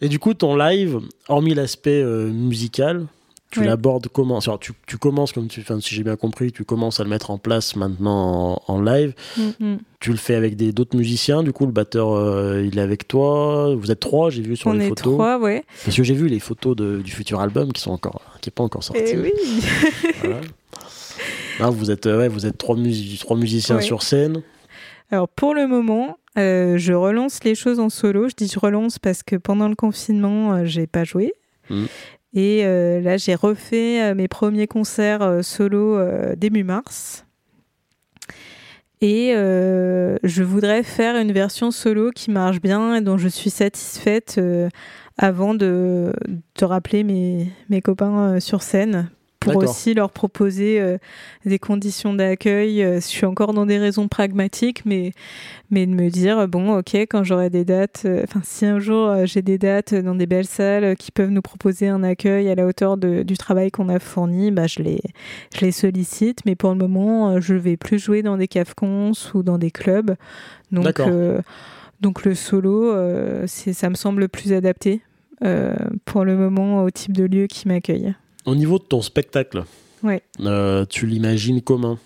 et 0.00 0.08
du 0.08 0.18
coup 0.18 0.32
ton 0.32 0.56
live, 0.56 1.00
hormis 1.28 1.52
l'aspect 1.52 2.02
euh, 2.02 2.30
musical, 2.30 3.04
tu 3.52 3.62
l'abordes 3.62 4.08
comment? 4.08 4.40
Tu, 4.60 4.72
tu, 4.86 4.96
commences, 4.96 5.32
comme 5.32 5.46
tu, 5.46 5.60
enfin, 5.60 5.78
si 5.80 5.94
j'ai 5.94 6.02
bien 6.02 6.16
compris, 6.16 6.50
tu 6.50 6.64
commences 6.64 6.98
à 7.00 7.04
le 7.04 7.10
mettre 7.10 7.30
en 7.30 7.38
place 7.38 7.76
maintenant 7.76 8.60
en, 8.66 8.80
live. 8.80 9.14
Mm-hmm. 9.38 9.78
Tu 10.00 10.10
le 10.10 10.16
fais 10.16 10.34
avec 10.34 10.56
d'autres 10.56 10.96
musiciens, 10.96 11.42
du 11.42 11.52
coup, 11.52 11.66
le 11.66 11.72
batteur, 11.72 12.12
euh, 12.12 12.66
il 12.66 12.78
est 12.78 12.82
avec 12.82 13.06
toi. 13.06 13.74
Vous 13.74 13.90
êtes 13.90 14.00
trois, 14.00 14.30
j'ai 14.30 14.42
vu 14.42 14.56
sur 14.56 14.72
les 14.72 14.88
photos. 14.88 15.06
On 15.06 15.10
est 15.10 15.14
trois, 15.14 15.38
ouais. 15.38 15.64
Parce 15.84 15.96
que 15.96 16.02
j'ai 16.02 16.14
vu 16.14 16.28
les 16.28 16.40
photos 16.40 16.74
de, 16.74 17.02
du 17.02 17.12
futur 17.12 17.40
album 17.40 17.72
qui 17.72 17.80
sont 17.80 17.92
encore, 17.92 18.22
qui 18.40 18.48
n'est 18.48 18.52
pas 18.52 18.64
encore 18.64 18.82
sorti. 18.82 19.02
Eh 19.06 19.18
oui. 19.18 19.32
vous 21.60 21.90
êtes, 21.90 22.06
ouais, 22.06 22.28
vous 22.28 22.46
êtes 22.46 22.58
trois, 22.58 22.76
trois 23.20 23.36
musiciens 23.36 23.80
sur 23.80 24.02
scène. 24.02 24.42
Alors 25.12 25.28
pour 25.28 25.54
le 25.54 25.66
moment, 25.66 26.16
euh, 26.38 26.78
je 26.78 26.94
relance 26.94 27.44
les 27.44 27.54
choses 27.54 27.78
en 27.78 27.90
solo. 27.90 28.28
Je 28.28 28.34
dis 28.34 28.48
je 28.48 28.58
relance 28.58 28.98
parce 28.98 29.22
que 29.22 29.36
pendant 29.36 29.68
le 29.68 29.74
confinement, 29.74 30.54
euh, 30.54 30.64
j'ai 30.64 30.86
pas 30.86 31.04
joué. 31.04 31.34
Mm. 31.68 31.84
Et 32.34 32.64
euh, 32.64 33.00
là, 33.00 33.16
j'ai 33.16 33.34
refait 33.34 34.02
euh, 34.02 34.14
mes 34.14 34.28
premiers 34.28 34.66
concerts 34.66 35.22
euh, 35.22 35.42
solo 35.42 35.98
début 36.36 36.64
mars. 36.64 37.26
Et 39.00 39.32
je 39.34 40.42
voudrais 40.44 40.84
faire 40.84 41.16
une 41.16 41.32
version 41.32 41.72
solo 41.72 42.12
qui 42.12 42.30
marche 42.30 42.60
bien 42.60 42.94
et 42.94 43.00
dont 43.00 43.18
je 43.18 43.26
suis 43.26 43.50
satisfaite 43.50 44.40
avant 45.18 45.54
de, 45.54 46.12
de 46.28 46.64
rappeler 46.64 47.02
mes, 47.02 47.48
mes 47.68 47.82
copains 47.82 48.38
sur 48.38 48.62
scène 48.62 49.10
pour 49.44 49.56
aussi 49.56 49.94
leur 49.94 50.10
proposer 50.10 50.80
euh, 50.80 50.98
des 51.44 51.58
conditions 51.58 52.14
d'accueil. 52.14 52.82
Euh, 52.82 52.96
je 52.96 53.06
suis 53.06 53.26
encore 53.26 53.52
dans 53.52 53.66
des 53.66 53.78
raisons 53.78 54.08
pragmatiques, 54.08 54.84
mais, 54.84 55.12
mais 55.70 55.86
de 55.86 55.92
me 55.92 56.08
dire, 56.08 56.48
bon, 56.48 56.78
ok, 56.78 56.94
quand 56.94 57.24
j'aurai 57.24 57.50
des 57.50 57.64
dates, 57.64 58.02
euh, 58.04 58.22
enfin, 58.24 58.40
si 58.44 58.66
un 58.66 58.78
jour 58.78 59.24
j'ai 59.24 59.42
des 59.42 59.58
dates 59.58 59.94
dans 59.94 60.14
des 60.14 60.26
belles 60.26 60.46
salles 60.46 60.96
qui 60.96 61.10
peuvent 61.10 61.30
nous 61.30 61.42
proposer 61.42 61.88
un 61.88 62.02
accueil 62.02 62.48
à 62.48 62.54
la 62.54 62.66
hauteur 62.66 62.96
de, 62.96 63.22
du 63.22 63.36
travail 63.36 63.70
qu'on 63.70 63.88
a 63.88 63.98
fourni, 63.98 64.50
bah, 64.50 64.66
je, 64.66 64.82
les, 64.82 65.00
je 65.54 65.60
les 65.60 65.72
sollicite. 65.72 66.40
Mais 66.46 66.54
pour 66.54 66.70
le 66.70 66.76
moment, 66.76 67.40
je 67.40 67.54
vais 67.54 67.76
plus 67.76 67.98
jouer 67.98 68.22
dans 68.22 68.36
des 68.36 68.48
cafcons 68.48 69.12
ou 69.34 69.42
dans 69.42 69.58
des 69.58 69.70
clubs. 69.70 70.14
Donc, 70.70 71.00
donc 72.00 72.24
le 72.24 72.34
solo, 72.34 72.94
c'est 73.46 73.72
ça 73.72 73.90
me 73.90 73.94
semble 73.94 74.28
plus 74.28 74.52
adapté 74.52 75.02
pour 76.04 76.24
le 76.24 76.36
moment 76.36 76.82
au 76.82 76.90
type 76.90 77.12
de 77.12 77.24
lieu 77.24 77.46
qui 77.46 77.68
m'accueille. 77.68 78.14
Au 78.44 78.54
niveau 78.54 78.78
de 78.78 78.84
ton 78.84 79.02
spectacle, 79.02 79.64
ouais. 80.02 80.22
Euh, 80.40 80.84
tu 80.86 81.06
l'imagines 81.06 81.62
comment? 81.62 81.98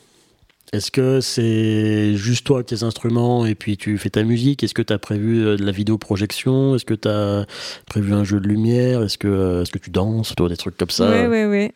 Est-ce 0.72 0.91
que 0.91 1.20
c'est 1.20 2.14
juste 2.16 2.47
toi 2.47 2.59
avec 2.59 2.66
tes 2.66 2.82
instruments 2.82 3.47
et 3.47 3.55
puis 3.55 3.76
tu 3.76 3.97
fais 3.99 4.11
ta 4.11 4.24
musique? 4.24 4.64
Est-ce 4.64 4.74
que 4.74 4.82
tu 4.82 4.93
as 4.93 4.99
prévu 4.99 5.45
euh, 5.45 5.57
de 5.57 5.64
la 5.64 5.72
vidéo-projection? 5.72 6.74
Est-ce 6.74 6.84
que 6.84 6.95
tu 6.95 7.09
as 7.09 7.47
prévu 7.87 8.12
un 8.12 8.24
jeu 8.24 8.41
de 8.41 8.49
lumière? 8.49 9.03
Est-ce 9.03 9.16
que, 9.16 9.28
euh, 9.28 9.62
est 9.62 9.70
que 9.70 9.78
tu 9.78 9.91
danses 9.91 10.34
Toi, 10.34 10.49
des 10.49 10.57
trucs 10.57 10.76
comme 10.76 10.91
ça? 10.91 11.11
Oui, 11.11 11.26
oui, 11.26 11.45
oui. 11.45 11.70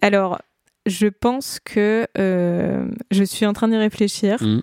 Alors, 0.00 0.38
je 0.86 1.08
pense 1.08 1.58
que 1.64 2.06
je 2.14 3.24
suis 3.24 3.44
en 3.44 3.52
train 3.52 3.68
d'y 3.68 3.76
réfléchir. 3.76 4.42
Mmh. 4.42 4.60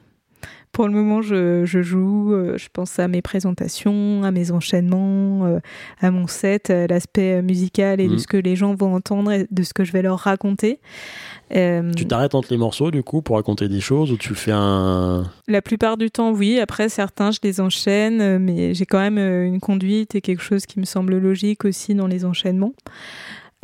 Pour 0.73 0.87
le 0.87 0.93
moment, 0.93 1.21
je, 1.21 1.65
joue, 1.65 2.33
euh, 2.33 2.57
je 2.57 2.67
pense 2.73 2.97
à 2.97 3.07
mes 3.07 3.21
présentations, 3.21 4.23
à 4.23 4.31
mes 4.31 4.49
enchaînements, 4.49 5.45
euh, 5.45 5.59
à 6.01 6.09
mon 6.09 6.25
set, 6.25 6.71
à 6.71 6.87
l'aspect 6.87 7.43
musical 7.43 8.01
et 8.01 8.07
de 8.07 8.13
mhm. 8.13 8.17
ce 8.17 8.25
que 8.25 8.37
les 8.37 8.55
gens 8.55 8.73
vont 8.73 8.95
entendre 8.95 9.31
et 9.31 9.45
de 9.51 9.61
ce 9.61 9.71
que 9.71 9.83
je 9.83 9.91
vais 9.91 10.01
leur 10.01 10.17
raconter. 10.17 10.79
Euh, 11.55 11.93
tu 11.93 12.07
t'arrêtes 12.07 12.33
entre 12.33 12.47
les 12.49 12.57
morceaux 12.57 12.89
du 12.89 13.03
coup 13.03 13.21
pour 13.21 13.35
raconter 13.35 13.67
des 13.67 13.81
choses 13.81 14.11
ou 14.11 14.17
tu 14.17 14.33
fais 14.33 14.53
un... 14.53 15.29
La 15.47 15.61
plupart 15.61 15.97
du 15.97 16.09
temps 16.09 16.31
oui, 16.31 16.59
après 16.59 16.89
certains 16.89 17.29
je 17.29 17.39
les 17.43 17.59
enchaîne 17.59 18.39
mais 18.39 18.73
j'ai 18.73 18.85
quand 18.87 18.99
même 18.99 19.19
une 19.19 19.59
conduite 19.59 20.15
et 20.15 20.21
quelque 20.21 20.41
chose 20.41 20.65
qui 20.65 20.79
me 20.79 20.85
semble 20.85 21.17
logique 21.17 21.65
aussi 21.65 21.93
dans 21.93 22.07
les 22.07 22.25
enchaînements. 22.25 22.73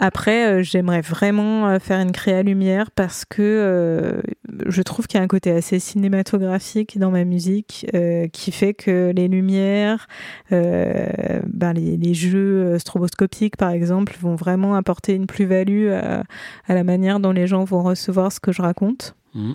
Après, 0.02 0.48
euh, 0.48 0.64
j'aimerais 0.64 1.02
vraiment 1.02 1.68
euh, 1.68 1.78
faire 1.78 2.00
une 2.00 2.14
créa 2.14 2.42
lumière 2.42 2.90
parce 2.90 3.26
que 3.26 3.42
euh, 3.42 4.22
je 4.66 4.82
trouve 4.82 5.08
qu'il 5.08 5.18
y 5.18 5.22
a 5.22 5.24
un 5.24 5.28
côté 5.28 5.52
assez 5.52 5.78
cinématographique 5.78 6.98
dans 6.98 7.12
ma 7.12 7.26
musique 7.26 7.86
qui 8.32 8.52
fait 8.52 8.74
que 8.74 9.12
les 9.14 9.28
lumières, 9.28 10.08
ben 10.52 11.74
les, 11.74 12.14
jeux 12.14 12.80
stroboscopiques 12.80 13.58
par 13.58 13.72
exemple, 13.72 14.16
vont 14.22 14.36
vraiment 14.36 14.76
apporter 14.76 15.14
une 15.14 15.28
plus-value 15.28 15.90
à, 15.92 16.24
la 16.68 16.84
manière 16.84 17.20
dont 17.20 17.32
les 17.32 17.48
gens 17.48 17.64
vont 17.64 17.84
recevoir 17.84 18.32
ce 18.32 18.40
que 18.40 18.52
je 18.52 18.62
raconte. 18.62 19.16
Mmh. 19.34 19.54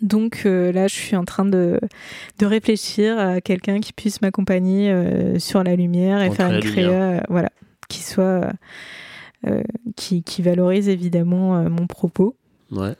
Donc 0.00 0.44
là, 0.44 0.86
je 0.86 0.94
suis 0.94 1.16
en 1.16 1.24
train 1.24 1.44
de, 1.44 1.80
de 2.38 2.46
réfléchir 2.46 3.18
à 3.18 3.40
quelqu'un 3.40 3.80
qui 3.80 3.92
puisse 3.92 4.22
m'accompagner 4.22 4.94
sur 5.38 5.64
la 5.64 5.76
lumière 5.76 6.22
et 6.22 6.30
faire 6.30 6.52
une 6.52 6.60
créa, 6.60 7.24
voilà, 7.28 7.50
qui 7.88 8.02
soit 8.02 8.48
qui, 9.96 10.22
qui, 10.22 10.42
valorise 10.42 10.88
évidemment 10.88 11.56
euh, 11.56 11.68
mon 11.68 11.86
propos. 11.86 12.36
Ouais. 12.70 12.94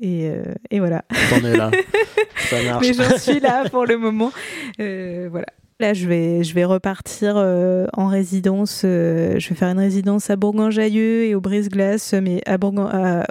Et, 0.00 0.28
euh, 0.28 0.54
et 0.70 0.78
voilà. 0.78 1.04
T'en 1.30 1.44
es 1.44 1.56
là. 1.56 1.70
Ça 2.36 2.62
marche. 2.62 2.86
Mais 2.86 2.92
j'en 2.92 3.16
suis 3.18 3.40
là 3.40 3.68
pour 3.70 3.86
le 3.86 3.96
moment. 3.96 4.32
voilà. 4.78 5.46
là, 5.80 5.94
je 5.94 6.06
vais, 6.06 6.44
je 6.44 6.54
vais 6.54 6.64
repartir 6.64 7.36
en 7.36 8.06
résidence. 8.06 8.80
je 8.82 9.48
vais 9.48 9.54
faire 9.54 9.68
une 9.68 9.78
résidence 9.78 10.30
à 10.30 10.36
Bourgoin-Jallieu 10.36 11.24
et 11.24 11.34
au 11.34 11.40
Brise-Glace. 11.40 12.14
Mais 12.14 12.42
à 12.46 12.56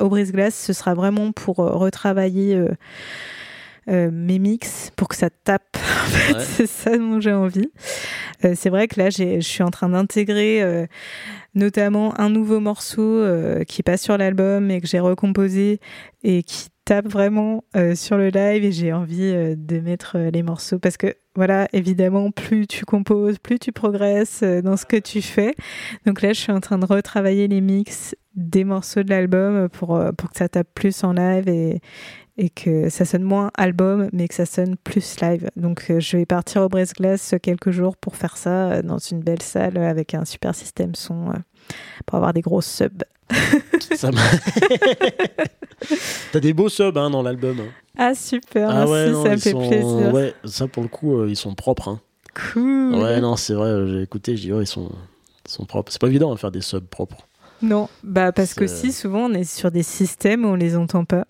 au 0.03 0.09
Brise-Glace, 0.09 0.55
ce 0.55 0.73
sera 0.73 0.93
vraiment 0.93 1.31
pour 1.31 1.57
retravailler 1.57 2.67
euh, 3.89 4.09
mes 4.13 4.39
mix 4.39 4.91
pour 4.95 5.09
que 5.09 5.15
ça 5.15 5.29
tape. 5.29 5.77
En 6.03 6.15
fait, 6.15 6.39
c'est 6.41 6.67
ça 6.67 6.97
dont 6.97 7.19
j'ai 7.19 7.33
envie. 7.33 7.71
Euh, 8.45 8.53
c'est 8.55 8.69
vrai 8.69 8.87
que 8.87 8.99
là, 8.99 9.09
je 9.09 9.39
suis 9.39 9.63
en 9.63 9.71
train 9.71 9.89
d'intégrer 9.89 10.61
euh, 10.61 10.85
notamment 11.55 12.19
un 12.19 12.29
nouveau 12.29 12.59
morceau 12.59 13.23
qui 13.67 13.83
passe 13.83 14.01
sur 14.01 14.17
l'album 14.17 14.71
et 14.71 14.81
que 14.81 14.87
j'ai 14.87 14.99
recomposé 14.99 15.79
et 16.23 16.43
qui 16.43 16.67
tape 16.85 17.07
vraiment 17.07 17.63
sur 17.95 18.17
le 18.17 18.29
live 18.29 18.63
et 18.63 18.71
j'ai 18.71 18.91
envie 18.91 19.55
de 19.55 19.79
mettre 19.79 20.17
les 20.17 20.43
morceaux 20.43 20.79
parce 20.79 20.97
que 20.97 21.15
voilà 21.35 21.67
évidemment 21.73 22.31
plus 22.31 22.67
tu 22.67 22.85
composes 22.85 23.39
plus 23.39 23.59
tu 23.59 23.71
progresses 23.71 24.43
dans 24.43 24.77
ce 24.77 24.85
que 24.85 24.97
tu 24.97 25.21
fais. 25.21 25.55
Donc 26.05 26.21
là 26.21 26.33
je 26.33 26.39
suis 26.39 26.51
en 26.51 26.59
train 26.59 26.77
de 26.77 26.85
retravailler 26.85 27.47
les 27.47 27.61
mix 27.61 28.15
des 28.35 28.63
morceaux 28.63 29.03
de 29.03 29.09
l'album 29.09 29.69
pour 29.69 30.01
pour 30.17 30.31
que 30.31 30.37
ça 30.37 30.49
tape 30.49 30.69
plus 30.73 31.03
en 31.03 31.13
live 31.13 31.47
et 31.47 31.81
et 32.37 32.49
que 32.49 32.89
ça 32.89 33.05
sonne 33.05 33.23
moins 33.23 33.51
album, 33.57 34.09
mais 34.11 34.27
que 34.27 34.33
ça 34.33 34.45
sonne 34.45 34.75
plus 34.77 35.21
live. 35.21 35.49
Donc 35.55 35.85
euh, 35.89 35.99
je 35.99 36.17
vais 36.17 36.25
partir 36.25 36.63
au 36.63 36.69
Brest 36.69 36.95
Glace 36.95 37.35
quelques 37.41 37.71
jours 37.71 37.95
pour 37.97 38.15
faire 38.15 38.37
ça 38.37 38.71
euh, 38.71 38.81
dans 38.81 38.97
une 38.97 39.21
belle 39.21 39.41
salle 39.41 39.77
avec 39.77 40.13
un 40.15 40.25
super 40.25 40.55
système 40.55 40.95
son 40.95 41.29
euh, 41.29 41.33
pour 42.05 42.15
avoir 42.17 42.33
des 42.33 42.41
grosses 42.41 42.67
subs. 42.67 43.03
T'as 46.31 46.39
des 46.39 46.53
beaux 46.53 46.69
subs 46.69 46.97
hein, 46.97 47.09
dans 47.09 47.21
l'album. 47.21 47.59
Hein. 47.59 47.69
Ah 47.97 48.15
super, 48.15 48.69
ah 48.69 48.85
merci, 48.85 49.13
ça 49.23 49.29
me 49.29 49.37
fait 49.37 49.53
plaisir. 49.53 50.13
Ouais, 50.13 50.33
ça 50.45 50.67
pour 50.67 50.83
le 50.83 50.89
coup, 50.89 51.25
ils 51.25 51.35
sont 51.35 51.53
propres. 51.53 51.89
Hein. 51.89 51.99
Cool. 52.53 52.95
Ouais, 52.95 53.21
non, 53.21 53.35
c'est 53.35 53.53
vrai, 53.53 53.87
j'ai 53.87 54.01
écouté, 54.01 54.35
je 54.35 54.41
dis, 54.41 54.51
oh, 54.51 54.61
ils 54.61 54.67
sont, 54.67 54.91
ils 55.45 55.51
sont 55.51 55.65
propres. 55.65 55.91
C'est 55.91 56.01
pas 56.01 56.07
évident 56.07 56.33
de 56.33 56.39
faire 56.39 56.51
des 56.51 56.61
subs 56.61 56.87
propres. 56.87 57.27
Non, 57.61 57.87
bah 58.03 58.31
parce 58.31 58.55
que 58.55 58.65
si 58.67 58.91
souvent 58.91 59.29
on 59.29 59.33
est 59.33 59.43
sur 59.43 59.71
des 59.71 59.83
systèmes 59.83 60.43
où 60.43 60.49
on 60.49 60.55
les 60.55 60.75
entend 60.75 61.05
pas. 61.05 61.25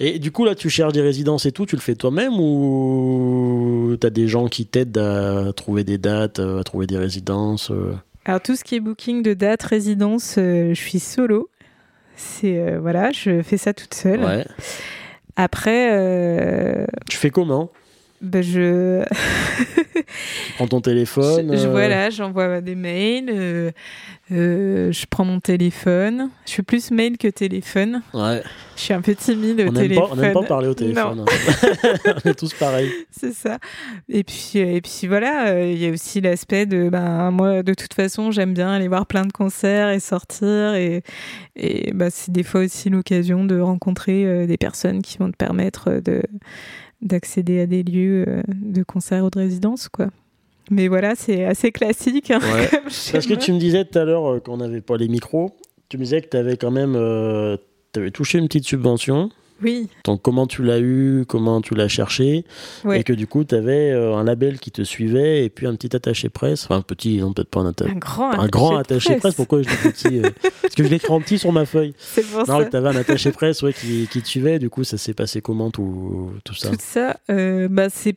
Et 0.00 0.18
du 0.18 0.30
coup, 0.30 0.44
là, 0.44 0.54
tu 0.54 0.70
cherches 0.70 0.92
des 0.92 1.00
résidences 1.00 1.46
et 1.46 1.52
tout, 1.52 1.66
tu 1.66 1.76
le 1.76 1.80
fais 1.80 1.94
toi-même 1.94 2.34
ou 2.38 3.96
tu 4.00 4.06
as 4.06 4.10
des 4.10 4.28
gens 4.28 4.46
qui 4.46 4.66
t'aident 4.66 4.98
à 4.98 5.52
trouver 5.52 5.84
des 5.84 5.98
dates, 5.98 6.38
à 6.38 6.62
trouver 6.64 6.86
des 6.86 6.98
résidences 6.98 7.70
euh 7.70 7.94
Alors, 8.24 8.40
tout 8.40 8.56
ce 8.56 8.64
qui 8.64 8.76
est 8.76 8.80
booking 8.80 9.22
de 9.22 9.34
dates, 9.34 9.62
résidences, 9.62 10.36
euh, 10.38 10.74
je 10.74 10.80
suis 10.80 11.00
solo. 11.00 11.48
C'est 12.16 12.58
euh, 12.58 12.78
voilà, 12.80 13.12
je 13.12 13.42
fais 13.42 13.56
ça 13.56 13.72
toute 13.72 13.94
seule. 13.94 14.24
Ouais. 14.24 14.44
Après. 15.36 16.86
Tu 17.08 17.16
fais 17.16 17.30
comment? 17.30 17.70
Ben 18.20 18.42
je. 18.42 19.04
prends 20.56 20.66
ton 20.66 20.80
téléphone. 20.80 21.56
Je, 21.56 21.66
voilà, 21.66 22.10
j'envoie 22.10 22.60
des 22.60 22.74
mails. 22.74 23.72
Euh, 24.30 24.92
je 24.92 25.06
prends 25.08 25.24
mon 25.24 25.40
téléphone. 25.40 26.28
Je 26.44 26.50
suis 26.50 26.62
plus 26.62 26.90
mail 26.90 27.16
que 27.16 27.28
téléphone. 27.28 28.02
Ouais. 28.12 28.42
Je 28.76 28.82
suis 28.82 28.92
un 28.92 29.00
peu 29.00 29.14
timide 29.14 29.60
au 29.60 29.72
téléphone. 29.72 30.08
on 30.10 30.16
n'aime 30.16 30.34
pas 30.34 30.42
parler 30.42 30.68
au 30.68 30.74
téléphone. 30.74 31.24
Hein. 31.26 31.58
on 32.24 32.28
est 32.28 32.38
tous 32.38 32.52
pareils. 32.52 32.90
C'est 33.10 33.32
ça. 33.32 33.58
Et 34.08 34.24
puis, 34.24 34.52
euh, 34.56 34.76
et 34.76 34.80
puis 34.82 35.06
voilà, 35.06 35.48
euh, 35.48 35.72
il 35.72 35.78
y 35.78 35.86
a 35.86 35.90
aussi 35.90 36.20
l'aspect 36.20 36.66
de, 36.66 36.90
ben, 36.90 37.30
moi, 37.30 37.62
de 37.62 37.72
toute 37.72 37.94
façon, 37.94 38.30
j'aime 38.30 38.52
bien 38.52 38.70
aller 38.70 38.88
voir 38.88 39.06
plein 39.06 39.24
de 39.24 39.32
concerts 39.32 39.88
et 39.88 40.00
sortir. 40.00 40.74
Et, 40.74 41.02
et 41.56 41.92
bah, 41.94 42.10
c'est 42.10 42.30
des 42.30 42.42
fois 42.42 42.60
aussi 42.60 42.90
l'occasion 42.90 43.44
de 43.44 43.58
rencontrer 43.58 44.46
des 44.46 44.58
personnes 44.58 45.00
qui 45.00 45.16
vont 45.18 45.30
te 45.30 45.36
permettre 45.36 46.02
de 46.04 46.22
d'accéder 47.02 47.60
à 47.60 47.66
des 47.66 47.82
lieux 47.82 48.42
de 48.48 48.82
concerts 48.82 49.24
ou 49.24 49.30
de 49.30 49.38
résidence, 49.38 49.88
quoi. 49.88 50.08
Mais 50.70 50.88
voilà, 50.88 51.14
c'est 51.14 51.44
assez 51.44 51.72
classique. 51.72 52.30
Hein, 52.30 52.40
Parce 52.82 53.26
que 53.26 53.34
tu 53.34 53.52
me 53.52 53.58
disais 53.58 53.84
tout 53.84 53.98
à 53.98 54.04
l'heure, 54.04 54.30
euh, 54.30 54.40
quand 54.40 54.54
on 54.54 54.58
n'avait 54.58 54.80
pas 54.80 54.96
les 54.96 55.08
micros, 55.08 55.56
tu 55.88 55.96
me 55.96 56.04
disais 56.04 56.20
que 56.20 56.28
tu 56.28 56.36
avais 56.36 56.56
quand 56.56 56.70
même 56.70 56.94
euh, 56.94 57.56
avais 57.96 58.10
touché 58.10 58.38
une 58.38 58.46
petite 58.46 58.66
subvention. 58.66 59.30
Oui. 59.62 59.88
Donc 60.04 60.22
comment 60.22 60.46
tu 60.46 60.62
l'as 60.62 60.80
eu, 60.80 61.24
comment 61.26 61.60
tu 61.60 61.74
l'as 61.74 61.88
cherché, 61.88 62.44
et 62.92 63.04
que 63.04 63.12
du 63.12 63.26
coup 63.26 63.44
tu 63.44 63.54
avais 63.54 63.90
euh, 63.90 64.14
un 64.14 64.24
label 64.24 64.58
qui 64.58 64.70
te 64.70 64.82
suivait 64.82 65.44
et 65.44 65.50
puis 65.50 65.66
un 65.66 65.74
petit 65.74 65.94
attaché 65.94 66.28
presse, 66.28 66.64
enfin 66.64 66.76
un 66.76 66.82
petit, 66.82 67.18
non 67.18 67.32
peut-être 67.32 67.50
pas 67.50 67.60
un 67.60 67.66
attaché, 67.66 67.90
un 67.90 67.96
grand, 67.96 68.30
un 68.30 68.32
attaché, 68.32 68.50
grand 68.50 68.76
attaché 68.76 69.16
presse. 69.16 69.34
Pourquoi 69.34 69.62
je 69.62 69.68
dis 69.68 69.76
petit 69.76 70.20
Parce 70.62 70.74
que 70.74 70.84
je 70.84 70.88
l'écris 70.88 71.12
en 71.12 71.20
petit 71.20 71.38
sur 71.38 71.52
ma 71.52 71.66
feuille. 71.66 71.94
C'est 71.98 72.26
pour 72.26 72.40
non, 72.40 72.60
ça. 72.60 72.64
tu 72.66 72.76
avais 72.76 72.88
un 72.88 72.96
attaché 72.96 73.32
presse 73.32 73.62
ouais, 73.62 73.72
qui, 73.72 74.08
qui, 74.10 74.22
te 74.22 74.28
suivait. 74.28 74.58
Du 74.58 74.70
coup, 74.70 74.84
ça 74.84 74.98
s'est 74.98 75.14
passé 75.14 75.40
comment 75.40 75.70
tout, 75.70 76.30
tout 76.44 76.54
ça? 76.54 76.70
Tout 76.70 76.76
ça, 76.78 77.16
bah 77.28 77.88
c'est 77.90 78.16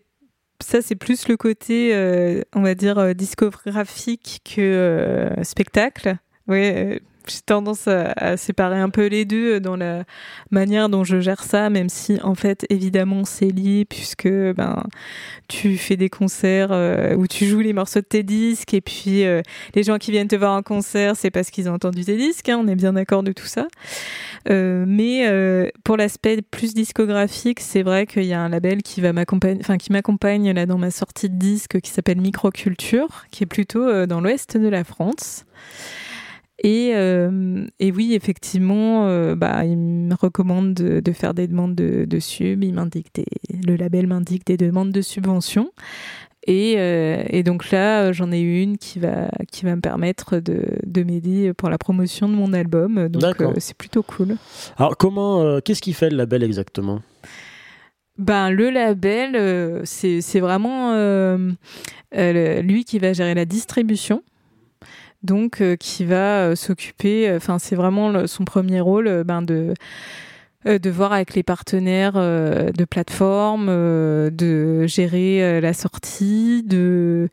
ça, 0.61 0.81
c'est 0.81 0.95
plus 0.95 1.27
le 1.27 1.37
côté, 1.37 1.93
euh, 1.93 2.41
on 2.53 2.61
va 2.61 2.75
dire, 2.75 2.97
euh, 2.97 3.13
discographique 3.13 4.41
que 4.43 4.61
euh, 4.61 5.43
spectacle. 5.43 6.17
Oui, 6.47 6.99
j'ai 7.27 7.41
tendance 7.41 7.87
à, 7.87 8.37
séparer 8.37 8.79
un 8.79 8.89
peu 8.89 9.07
les 9.07 9.25
deux 9.25 9.59
dans 9.59 9.75
la 9.75 10.03
manière 10.51 10.89
dont 10.89 11.03
je 11.03 11.19
gère 11.19 11.43
ça, 11.43 11.69
même 11.69 11.89
si 11.89 12.19
en 12.23 12.35
fait 12.35 12.65
évidemment 12.69 13.25
c'est 13.25 13.49
lié 13.49 13.85
puisque 13.85 14.29
ben 14.29 14.83
tu 15.47 15.77
fais 15.77 15.97
des 15.97 16.09
concerts 16.09 16.71
euh, 16.71 17.15
où 17.15 17.27
tu 17.27 17.45
joues 17.45 17.59
les 17.59 17.73
morceaux 17.73 17.99
de 17.99 18.05
tes 18.05 18.23
disques 18.23 18.73
et 18.73 18.81
puis 18.81 19.25
euh, 19.25 19.41
les 19.75 19.83
gens 19.83 19.97
qui 19.97 20.11
viennent 20.11 20.27
te 20.27 20.35
voir 20.35 20.53
en 20.53 20.61
concert 20.61 21.15
c'est 21.15 21.31
parce 21.31 21.51
qu'ils 21.51 21.69
ont 21.69 21.73
entendu 21.73 22.05
tes 22.05 22.17
disques, 22.17 22.49
hein, 22.49 22.57
on 22.61 22.67
est 22.67 22.75
bien 22.75 22.93
d'accord 22.93 23.23
de 23.23 23.31
tout 23.31 23.45
ça. 23.45 23.67
Euh, 24.49 24.85
mais 24.87 25.71
pour 25.83 25.97
l'aspect 25.97 26.41
plus 26.41 26.73
discographique, 26.73 27.59
c'est 27.59 27.83
vrai 27.83 28.05
qu'il 28.05 28.23
y 28.23 28.33
a 28.33 28.39
un 28.39 28.49
label 28.49 28.81
qui 28.81 29.01
va 29.01 29.13
m'accompagner, 29.13 29.59
enfin 29.61 29.77
qui 29.77 29.91
m'accompagne 29.91 30.51
là 30.51 30.65
dans 30.65 30.77
ma 30.77 30.91
sortie 30.91 31.29
de 31.29 31.35
disque 31.35 31.79
qui 31.81 31.91
s'appelle 31.91 32.19
Microculture, 32.19 33.25
qui 33.31 33.43
est 33.43 33.47
plutôt 33.47 34.05
dans 34.05 34.21
l'ouest 34.21 34.57
de 34.57 34.67
la 34.67 34.83
France. 34.83 35.45
Et, 36.63 36.91
euh, 36.93 37.65
et 37.79 37.91
oui, 37.91 38.13
effectivement, 38.13 39.07
euh, 39.07 39.35
bah, 39.35 39.65
il 39.65 39.77
me 39.77 40.13
recommande 40.13 40.75
de, 40.75 41.11
faire 41.11 41.33
des 41.33 41.47
demandes 41.47 41.73
de, 41.73 42.05
de 42.05 42.19
sub. 42.19 42.63
Il 42.63 42.73
m'indique 42.73 43.07
le 43.65 43.75
label 43.75 44.05
m'indique 44.05 44.45
des 44.45 44.57
demandes 44.57 44.91
de 44.91 45.01
subvention. 45.01 45.71
Et, 46.45 46.75
euh, 46.77 47.23
et, 47.29 47.41
donc 47.41 47.71
là, 47.71 48.11
j'en 48.11 48.31
ai 48.31 48.39
une 48.39 48.77
qui 48.77 48.99
va, 48.99 49.29
qui 49.51 49.65
va 49.65 49.75
me 49.75 49.81
permettre 49.81 50.39
de, 50.39 50.65
de 50.85 51.03
m'aider 51.03 51.53
pour 51.53 51.69
la 51.69 51.79
promotion 51.79 52.29
de 52.29 52.35
mon 52.35 52.53
album. 52.53 53.09
Donc 53.09 53.23
c'est 53.57 53.77
plutôt 53.77 54.03
cool. 54.03 54.37
Alors 54.77 54.97
comment, 54.97 55.59
qu'est-ce 55.61 55.81
qu'il 55.81 55.95
fait 55.95 56.09
le 56.11 56.17
label 56.17 56.43
exactement? 56.43 57.01
Ben, 58.17 58.51
le 58.51 58.69
label, 58.69 59.81
c'est 59.85 60.39
vraiment 60.39 60.93
lui 62.13 62.85
qui 62.85 62.99
va 62.99 63.13
gérer 63.13 63.33
la 63.33 63.45
distribution 63.45 64.21
donc 65.23 65.61
euh, 65.61 65.75
qui 65.75 66.05
va 66.05 66.41
euh, 66.41 66.55
s'occuper, 66.55 67.29
euh, 67.29 67.37
enfin 67.37 67.59
c'est 67.59 67.75
vraiment 67.75 68.27
son 68.27 68.45
premier 68.45 68.81
rôle 68.81 69.23
ben, 69.23 69.41
de 69.41 69.73
de 70.63 70.91
voir 70.91 71.11
avec 71.11 71.33
les 71.33 71.41
partenaires 71.41 72.13
de 72.13 72.85
plateforme, 72.85 73.65
de 73.65 74.85
gérer 74.85 75.59
la 75.59 75.73
sortie, 75.73 76.61
de 76.61 77.29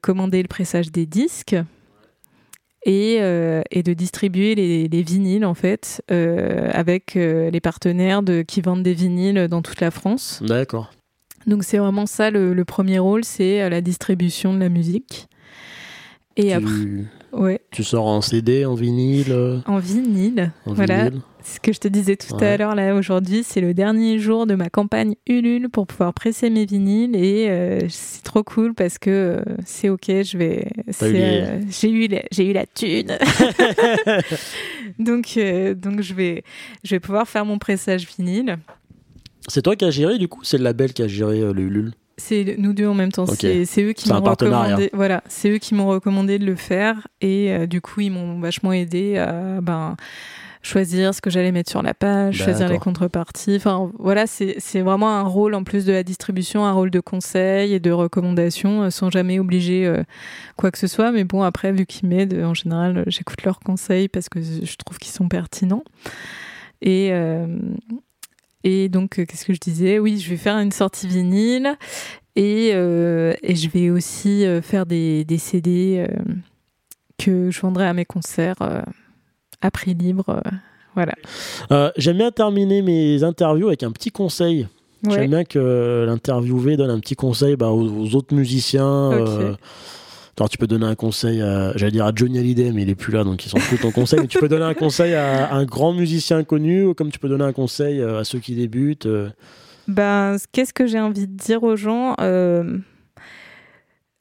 commander 0.00 0.42
le 0.42 0.48
pressage 0.48 0.90
des 0.90 1.06
disques 1.06 1.54
et, 2.84 3.18
et 3.70 3.82
de 3.84 3.92
distribuer 3.92 4.56
les, 4.56 4.88
les, 4.88 5.02
vinyles 5.04 5.44
en 5.44 5.54
fait 5.54 6.02
avec 6.08 7.14
les 7.14 7.60
partenaires 7.60 8.24
de, 8.24 8.42
qui 8.42 8.60
vendent 8.62 8.82
des 8.82 8.94
vinyles 8.94 9.46
dans 9.46 9.62
toute 9.62 9.80
la 9.80 9.92
France. 9.92 10.42
D'accord. 10.44 10.90
Donc 11.46 11.62
c'est 11.62 11.78
vraiment 11.78 12.06
ça 12.06 12.32
le, 12.32 12.52
le 12.52 12.64
premier 12.64 12.98
rôle, 12.98 13.22
c'est 13.24 13.70
la 13.70 13.80
distribution 13.80 14.52
de 14.52 14.58
la 14.58 14.70
musique. 14.70 15.28
Et 16.36 16.48
tu, 16.48 16.52
après, 16.52 16.72
ouais. 17.32 17.60
tu 17.70 17.84
sors 17.84 18.06
en 18.06 18.20
CD, 18.20 18.64
en 18.64 18.74
vinyle 18.74 19.32
euh 19.32 19.58
En 19.66 19.78
vinyle, 19.78 20.52
voilà. 20.66 21.10
Ce 21.44 21.60
que 21.60 21.74
je 21.74 21.78
te 21.78 21.88
disais 21.88 22.16
tout 22.16 22.34
à 22.40 22.56
l'heure, 22.56 22.74
là, 22.74 22.94
aujourd'hui, 22.94 23.44
c'est 23.44 23.60
le 23.60 23.74
dernier 23.74 24.18
jour 24.18 24.46
de 24.46 24.54
ma 24.54 24.70
campagne 24.70 25.14
Ulule 25.26 25.68
pour 25.68 25.86
pouvoir 25.86 26.14
presser 26.14 26.48
mes 26.48 26.64
vinyles 26.64 27.14
et 27.14 27.50
euh, 27.50 27.80
c'est 27.90 28.22
trop 28.22 28.42
cool 28.42 28.74
parce 28.74 28.98
que 28.98 29.10
euh, 29.10 29.54
c'est 29.66 29.90
ok, 29.90 30.06
je 30.06 30.38
vais. 30.38 30.72
j'ai 31.00 31.90
eu, 31.90 32.08
j'ai 32.32 32.50
eu 32.50 32.52
la 32.54 32.64
thune. 32.64 33.18
donc, 34.98 35.38
donc 35.76 36.00
je 36.00 36.14
vais, 36.14 36.44
je 36.82 36.94
vais 36.94 37.00
pouvoir 37.00 37.28
faire 37.28 37.44
mon 37.44 37.58
pressage 37.58 38.06
vinyle. 38.06 38.56
C'est 39.46 39.60
toi 39.60 39.76
qui 39.76 39.84
as 39.84 39.90
géré, 39.90 40.16
du 40.16 40.28
coup? 40.28 40.40
C'est 40.42 40.56
le 40.56 40.64
label 40.64 40.94
qui 40.94 41.02
a 41.02 41.08
géré 41.08 41.40
le 41.40 41.60
Ulule? 41.60 41.92
C'est 42.16 42.56
nous 42.58 42.72
deux 42.72 42.86
en 42.86 42.94
même 42.94 43.12
temps. 43.12 43.26
C'est 43.26 43.82
eux 43.82 43.92
qui 43.92 44.08
m'ont 44.08 44.20
recommandé. 44.20 44.90
Voilà, 44.92 45.22
c'est 45.28 45.50
eux 45.50 45.58
qui 45.58 45.74
m'ont 45.74 45.88
recommandé 45.88 46.38
de 46.38 46.46
le 46.46 46.56
faire 46.56 47.06
et 47.20 47.52
euh, 47.52 47.66
du 47.66 47.80
coup 47.80 48.00
ils 48.00 48.10
m'ont 48.10 48.40
vachement 48.40 48.72
aidé 48.72 49.18
à 49.18 49.60
ben 49.60 49.96
choisir 50.62 51.14
ce 51.14 51.20
que 51.20 51.28
j'allais 51.28 51.52
mettre 51.52 51.70
sur 51.70 51.82
la 51.82 51.92
page, 51.92 52.36
choisir 52.36 52.68
les 52.68 52.78
contreparties. 52.78 53.56
Enfin 53.56 53.90
voilà, 53.98 54.26
c'est 54.26 54.80
vraiment 54.80 55.10
un 55.10 55.22
rôle 55.22 55.54
en 55.54 55.62
plus 55.62 55.84
de 55.84 55.92
la 55.92 56.02
distribution, 56.02 56.64
un 56.64 56.72
rôle 56.72 56.90
de 56.90 57.00
conseil 57.00 57.74
et 57.74 57.80
de 57.80 57.90
recommandation 57.90 58.84
euh, 58.84 58.90
sans 58.90 59.10
jamais 59.10 59.38
obliger 59.38 59.86
euh, 59.86 60.02
quoi 60.56 60.70
que 60.70 60.78
ce 60.78 60.86
soit. 60.86 61.12
Mais 61.12 61.24
bon 61.24 61.42
après 61.42 61.72
vu 61.72 61.86
qu'ils 61.86 62.08
m'aident, 62.08 62.42
en 62.42 62.54
général 62.54 63.04
j'écoute 63.06 63.42
leurs 63.44 63.60
conseils 63.60 64.08
parce 64.08 64.28
que 64.28 64.40
je 64.40 64.76
trouve 64.76 64.98
qu'ils 64.98 65.12
sont 65.12 65.28
pertinents. 65.28 65.84
Et, 66.80 67.12
et 68.64 68.88
donc, 68.88 69.18
euh, 69.18 69.24
qu'est-ce 69.24 69.44
que 69.44 69.54
je 69.54 69.60
disais? 69.60 69.98
Oui, 69.98 70.18
je 70.18 70.28
vais 70.30 70.36
faire 70.36 70.56
une 70.56 70.72
sortie 70.72 71.06
vinyle. 71.06 71.76
Et, 72.36 72.70
et 72.70 73.54
je 73.54 73.68
vais 73.68 73.90
aussi 73.90 74.44
faire 74.60 74.86
des, 74.86 75.24
des 75.24 75.38
CD 75.38 76.04
que 77.16 77.52
je 77.52 77.60
vendrai 77.60 77.86
à 77.86 77.92
mes 77.92 78.04
concerts 78.04 78.56
à 79.60 79.70
prix 79.70 79.94
libre. 79.94 80.42
voilà. 80.96 81.12
J'aime 81.96 82.16
bien 82.16 82.32
terminer 82.32 82.82
mes 82.82 83.22
interviews 83.22 83.68
avec 83.68 83.84
un 83.84 83.92
petit 83.92 84.10
conseil. 84.10 84.66
J'aime 85.08 85.30
bien 85.30 85.44
que 85.44 86.06
l'interviewé 86.08 86.76
donne 86.76 86.90
un 86.90 86.98
petit 86.98 87.14
conseil 87.14 87.54
bah, 87.54 87.70
aux, 87.70 88.16
autres 88.16 88.34
musiciens. 88.34 89.12
Alors, 90.38 90.48
tu 90.48 90.58
peux 90.58 90.66
donner 90.66 90.86
un 90.86 90.94
conseil 90.94 91.40
à, 91.40 91.76
j'allais 91.76 91.92
dire 91.92 92.06
à 92.06 92.12
Johnny 92.14 92.38
Hallyday, 92.38 92.72
mais 92.72 92.82
il 92.82 92.90
est 92.90 92.94
plus 92.94 93.12
là, 93.12 93.22
donc 93.22 93.44
ils 93.46 93.48
s'en 93.48 93.58
foutent 93.58 93.80
ton 93.80 93.92
conseil. 93.92 94.20
Mais 94.20 94.26
tu 94.26 94.38
peux 94.38 94.48
donner 94.48 94.64
un 94.64 94.74
conseil 94.74 95.14
à, 95.14 95.52
un 95.54 95.64
grand 95.64 95.92
musicien 95.92 96.42
connu, 96.42 96.92
comme 96.94 97.10
tu 97.12 97.18
peux 97.18 97.28
donner 97.28 97.44
un 97.44 97.52
conseil 97.52 98.00
euh, 98.00 98.20
à 98.20 98.24
ceux 98.24 98.40
qui 98.40 98.54
débutent. 98.54 99.06
Euh? 99.06 99.30
Ben, 99.86 100.36
qu'est-ce 100.52 100.72
que 100.72 100.86
j'ai 100.86 100.98
envie 100.98 101.28
de 101.28 101.36
dire 101.36 101.62
aux 101.62 101.76
gens 101.76 102.14
euh, 102.20 102.78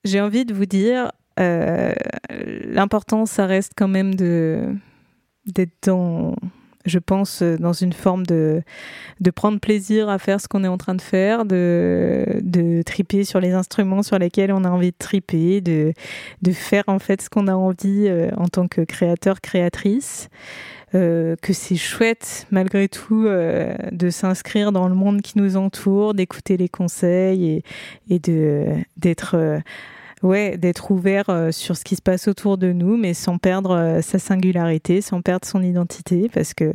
J'ai 0.03 0.21
envie 0.21 0.45
de 0.45 0.53
vous 0.53 0.65
dire, 0.67 1.11
l'important, 1.37 3.25
ça 3.25 3.47
reste 3.47 3.73
quand 3.75 3.87
même 3.87 4.13
de 4.15 4.75
d'être 5.45 5.87
dans 5.87 6.35
je 6.85 6.99
pense, 6.99 7.41
euh, 7.41 7.57
dans 7.57 7.73
une 7.73 7.93
forme 7.93 8.25
de, 8.25 8.61
de 9.19 9.31
prendre 9.31 9.59
plaisir 9.59 10.09
à 10.09 10.19
faire 10.19 10.41
ce 10.41 10.47
qu'on 10.47 10.63
est 10.63 10.67
en 10.69 10.77
train 10.77 10.95
de 10.95 11.01
faire, 11.01 11.45
de, 11.45 12.25
de 12.41 12.81
triper 12.81 13.23
sur 13.23 13.39
les 13.39 13.53
instruments 13.53 14.03
sur 14.03 14.19
lesquels 14.19 14.51
on 14.51 14.63
a 14.63 14.69
envie 14.69 14.91
de 14.91 14.97
triper, 14.97 15.61
de, 15.61 15.93
de 16.41 16.51
faire 16.51 16.83
en 16.87 16.99
fait 16.99 17.21
ce 17.21 17.29
qu'on 17.29 17.47
a 17.47 17.55
envie 17.55 18.07
euh, 18.07 18.29
en 18.37 18.47
tant 18.47 18.67
que 18.67 18.81
créateur, 18.81 19.41
créatrice. 19.41 20.29
Euh, 20.95 21.35
que 21.41 21.53
c'est 21.53 21.75
chouette 21.75 22.45
malgré 22.51 22.87
tout 22.87 23.25
de 23.25 24.09
s'inscrire 24.11 24.71
dans 24.71 24.87
le 24.87 24.93
monde 24.93 25.23
qui 25.23 25.39
nous 25.39 25.57
entoure, 25.57 26.13
d'écouter 26.13 26.55
les 26.55 26.69
conseils 26.69 27.49
et, 27.49 27.63
et 28.11 28.19
de 28.19 28.67
d'être 28.97 29.63
ouais, 30.23 30.57
d'être 30.57 30.89
ouvert 30.91 31.29
euh, 31.29 31.51
sur 31.51 31.77
ce 31.77 31.83
qui 31.83 31.95
se 31.95 32.01
passe 32.01 32.27
autour 32.27 32.57
de 32.57 32.71
nous, 32.71 32.97
mais 32.97 33.13
sans 33.13 33.37
perdre 33.37 33.75
euh, 33.75 34.01
sa 34.01 34.17
singularité, 34.17 35.01
sans 35.01 35.21
perdre 35.21 35.45
son 35.45 35.61
identité, 35.61 36.29
parce 36.33 36.53
que, 36.53 36.71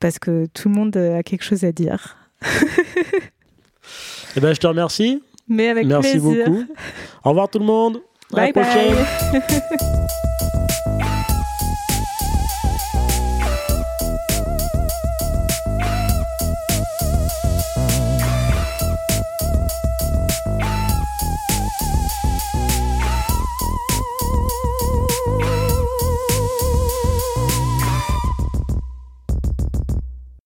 parce 0.00 0.18
que 0.18 0.46
tout 0.54 0.68
le 0.68 0.74
monde 0.74 0.96
a 0.96 1.22
quelque 1.22 1.44
chose 1.44 1.64
à 1.64 1.72
dire. 1.72 2.16
eh 4.36 4.40
ben, 4.40 4.54
je 4.54 4.60
te 4.60 4.66
remercie. 4.66 5.22
Mais 5.48 5.68
avec 5.68 5.86
Merci 5.86 6.18
beaucoup. 6.18 6.64
Au 7.24 7.30
revoir 7.30 7.50
tout 7.50 7.58
le 7.58 7.66
monde. 7.66 8.00
À 8.34 8.46
la 8.46 8.52
prochaine. 8.52 8.96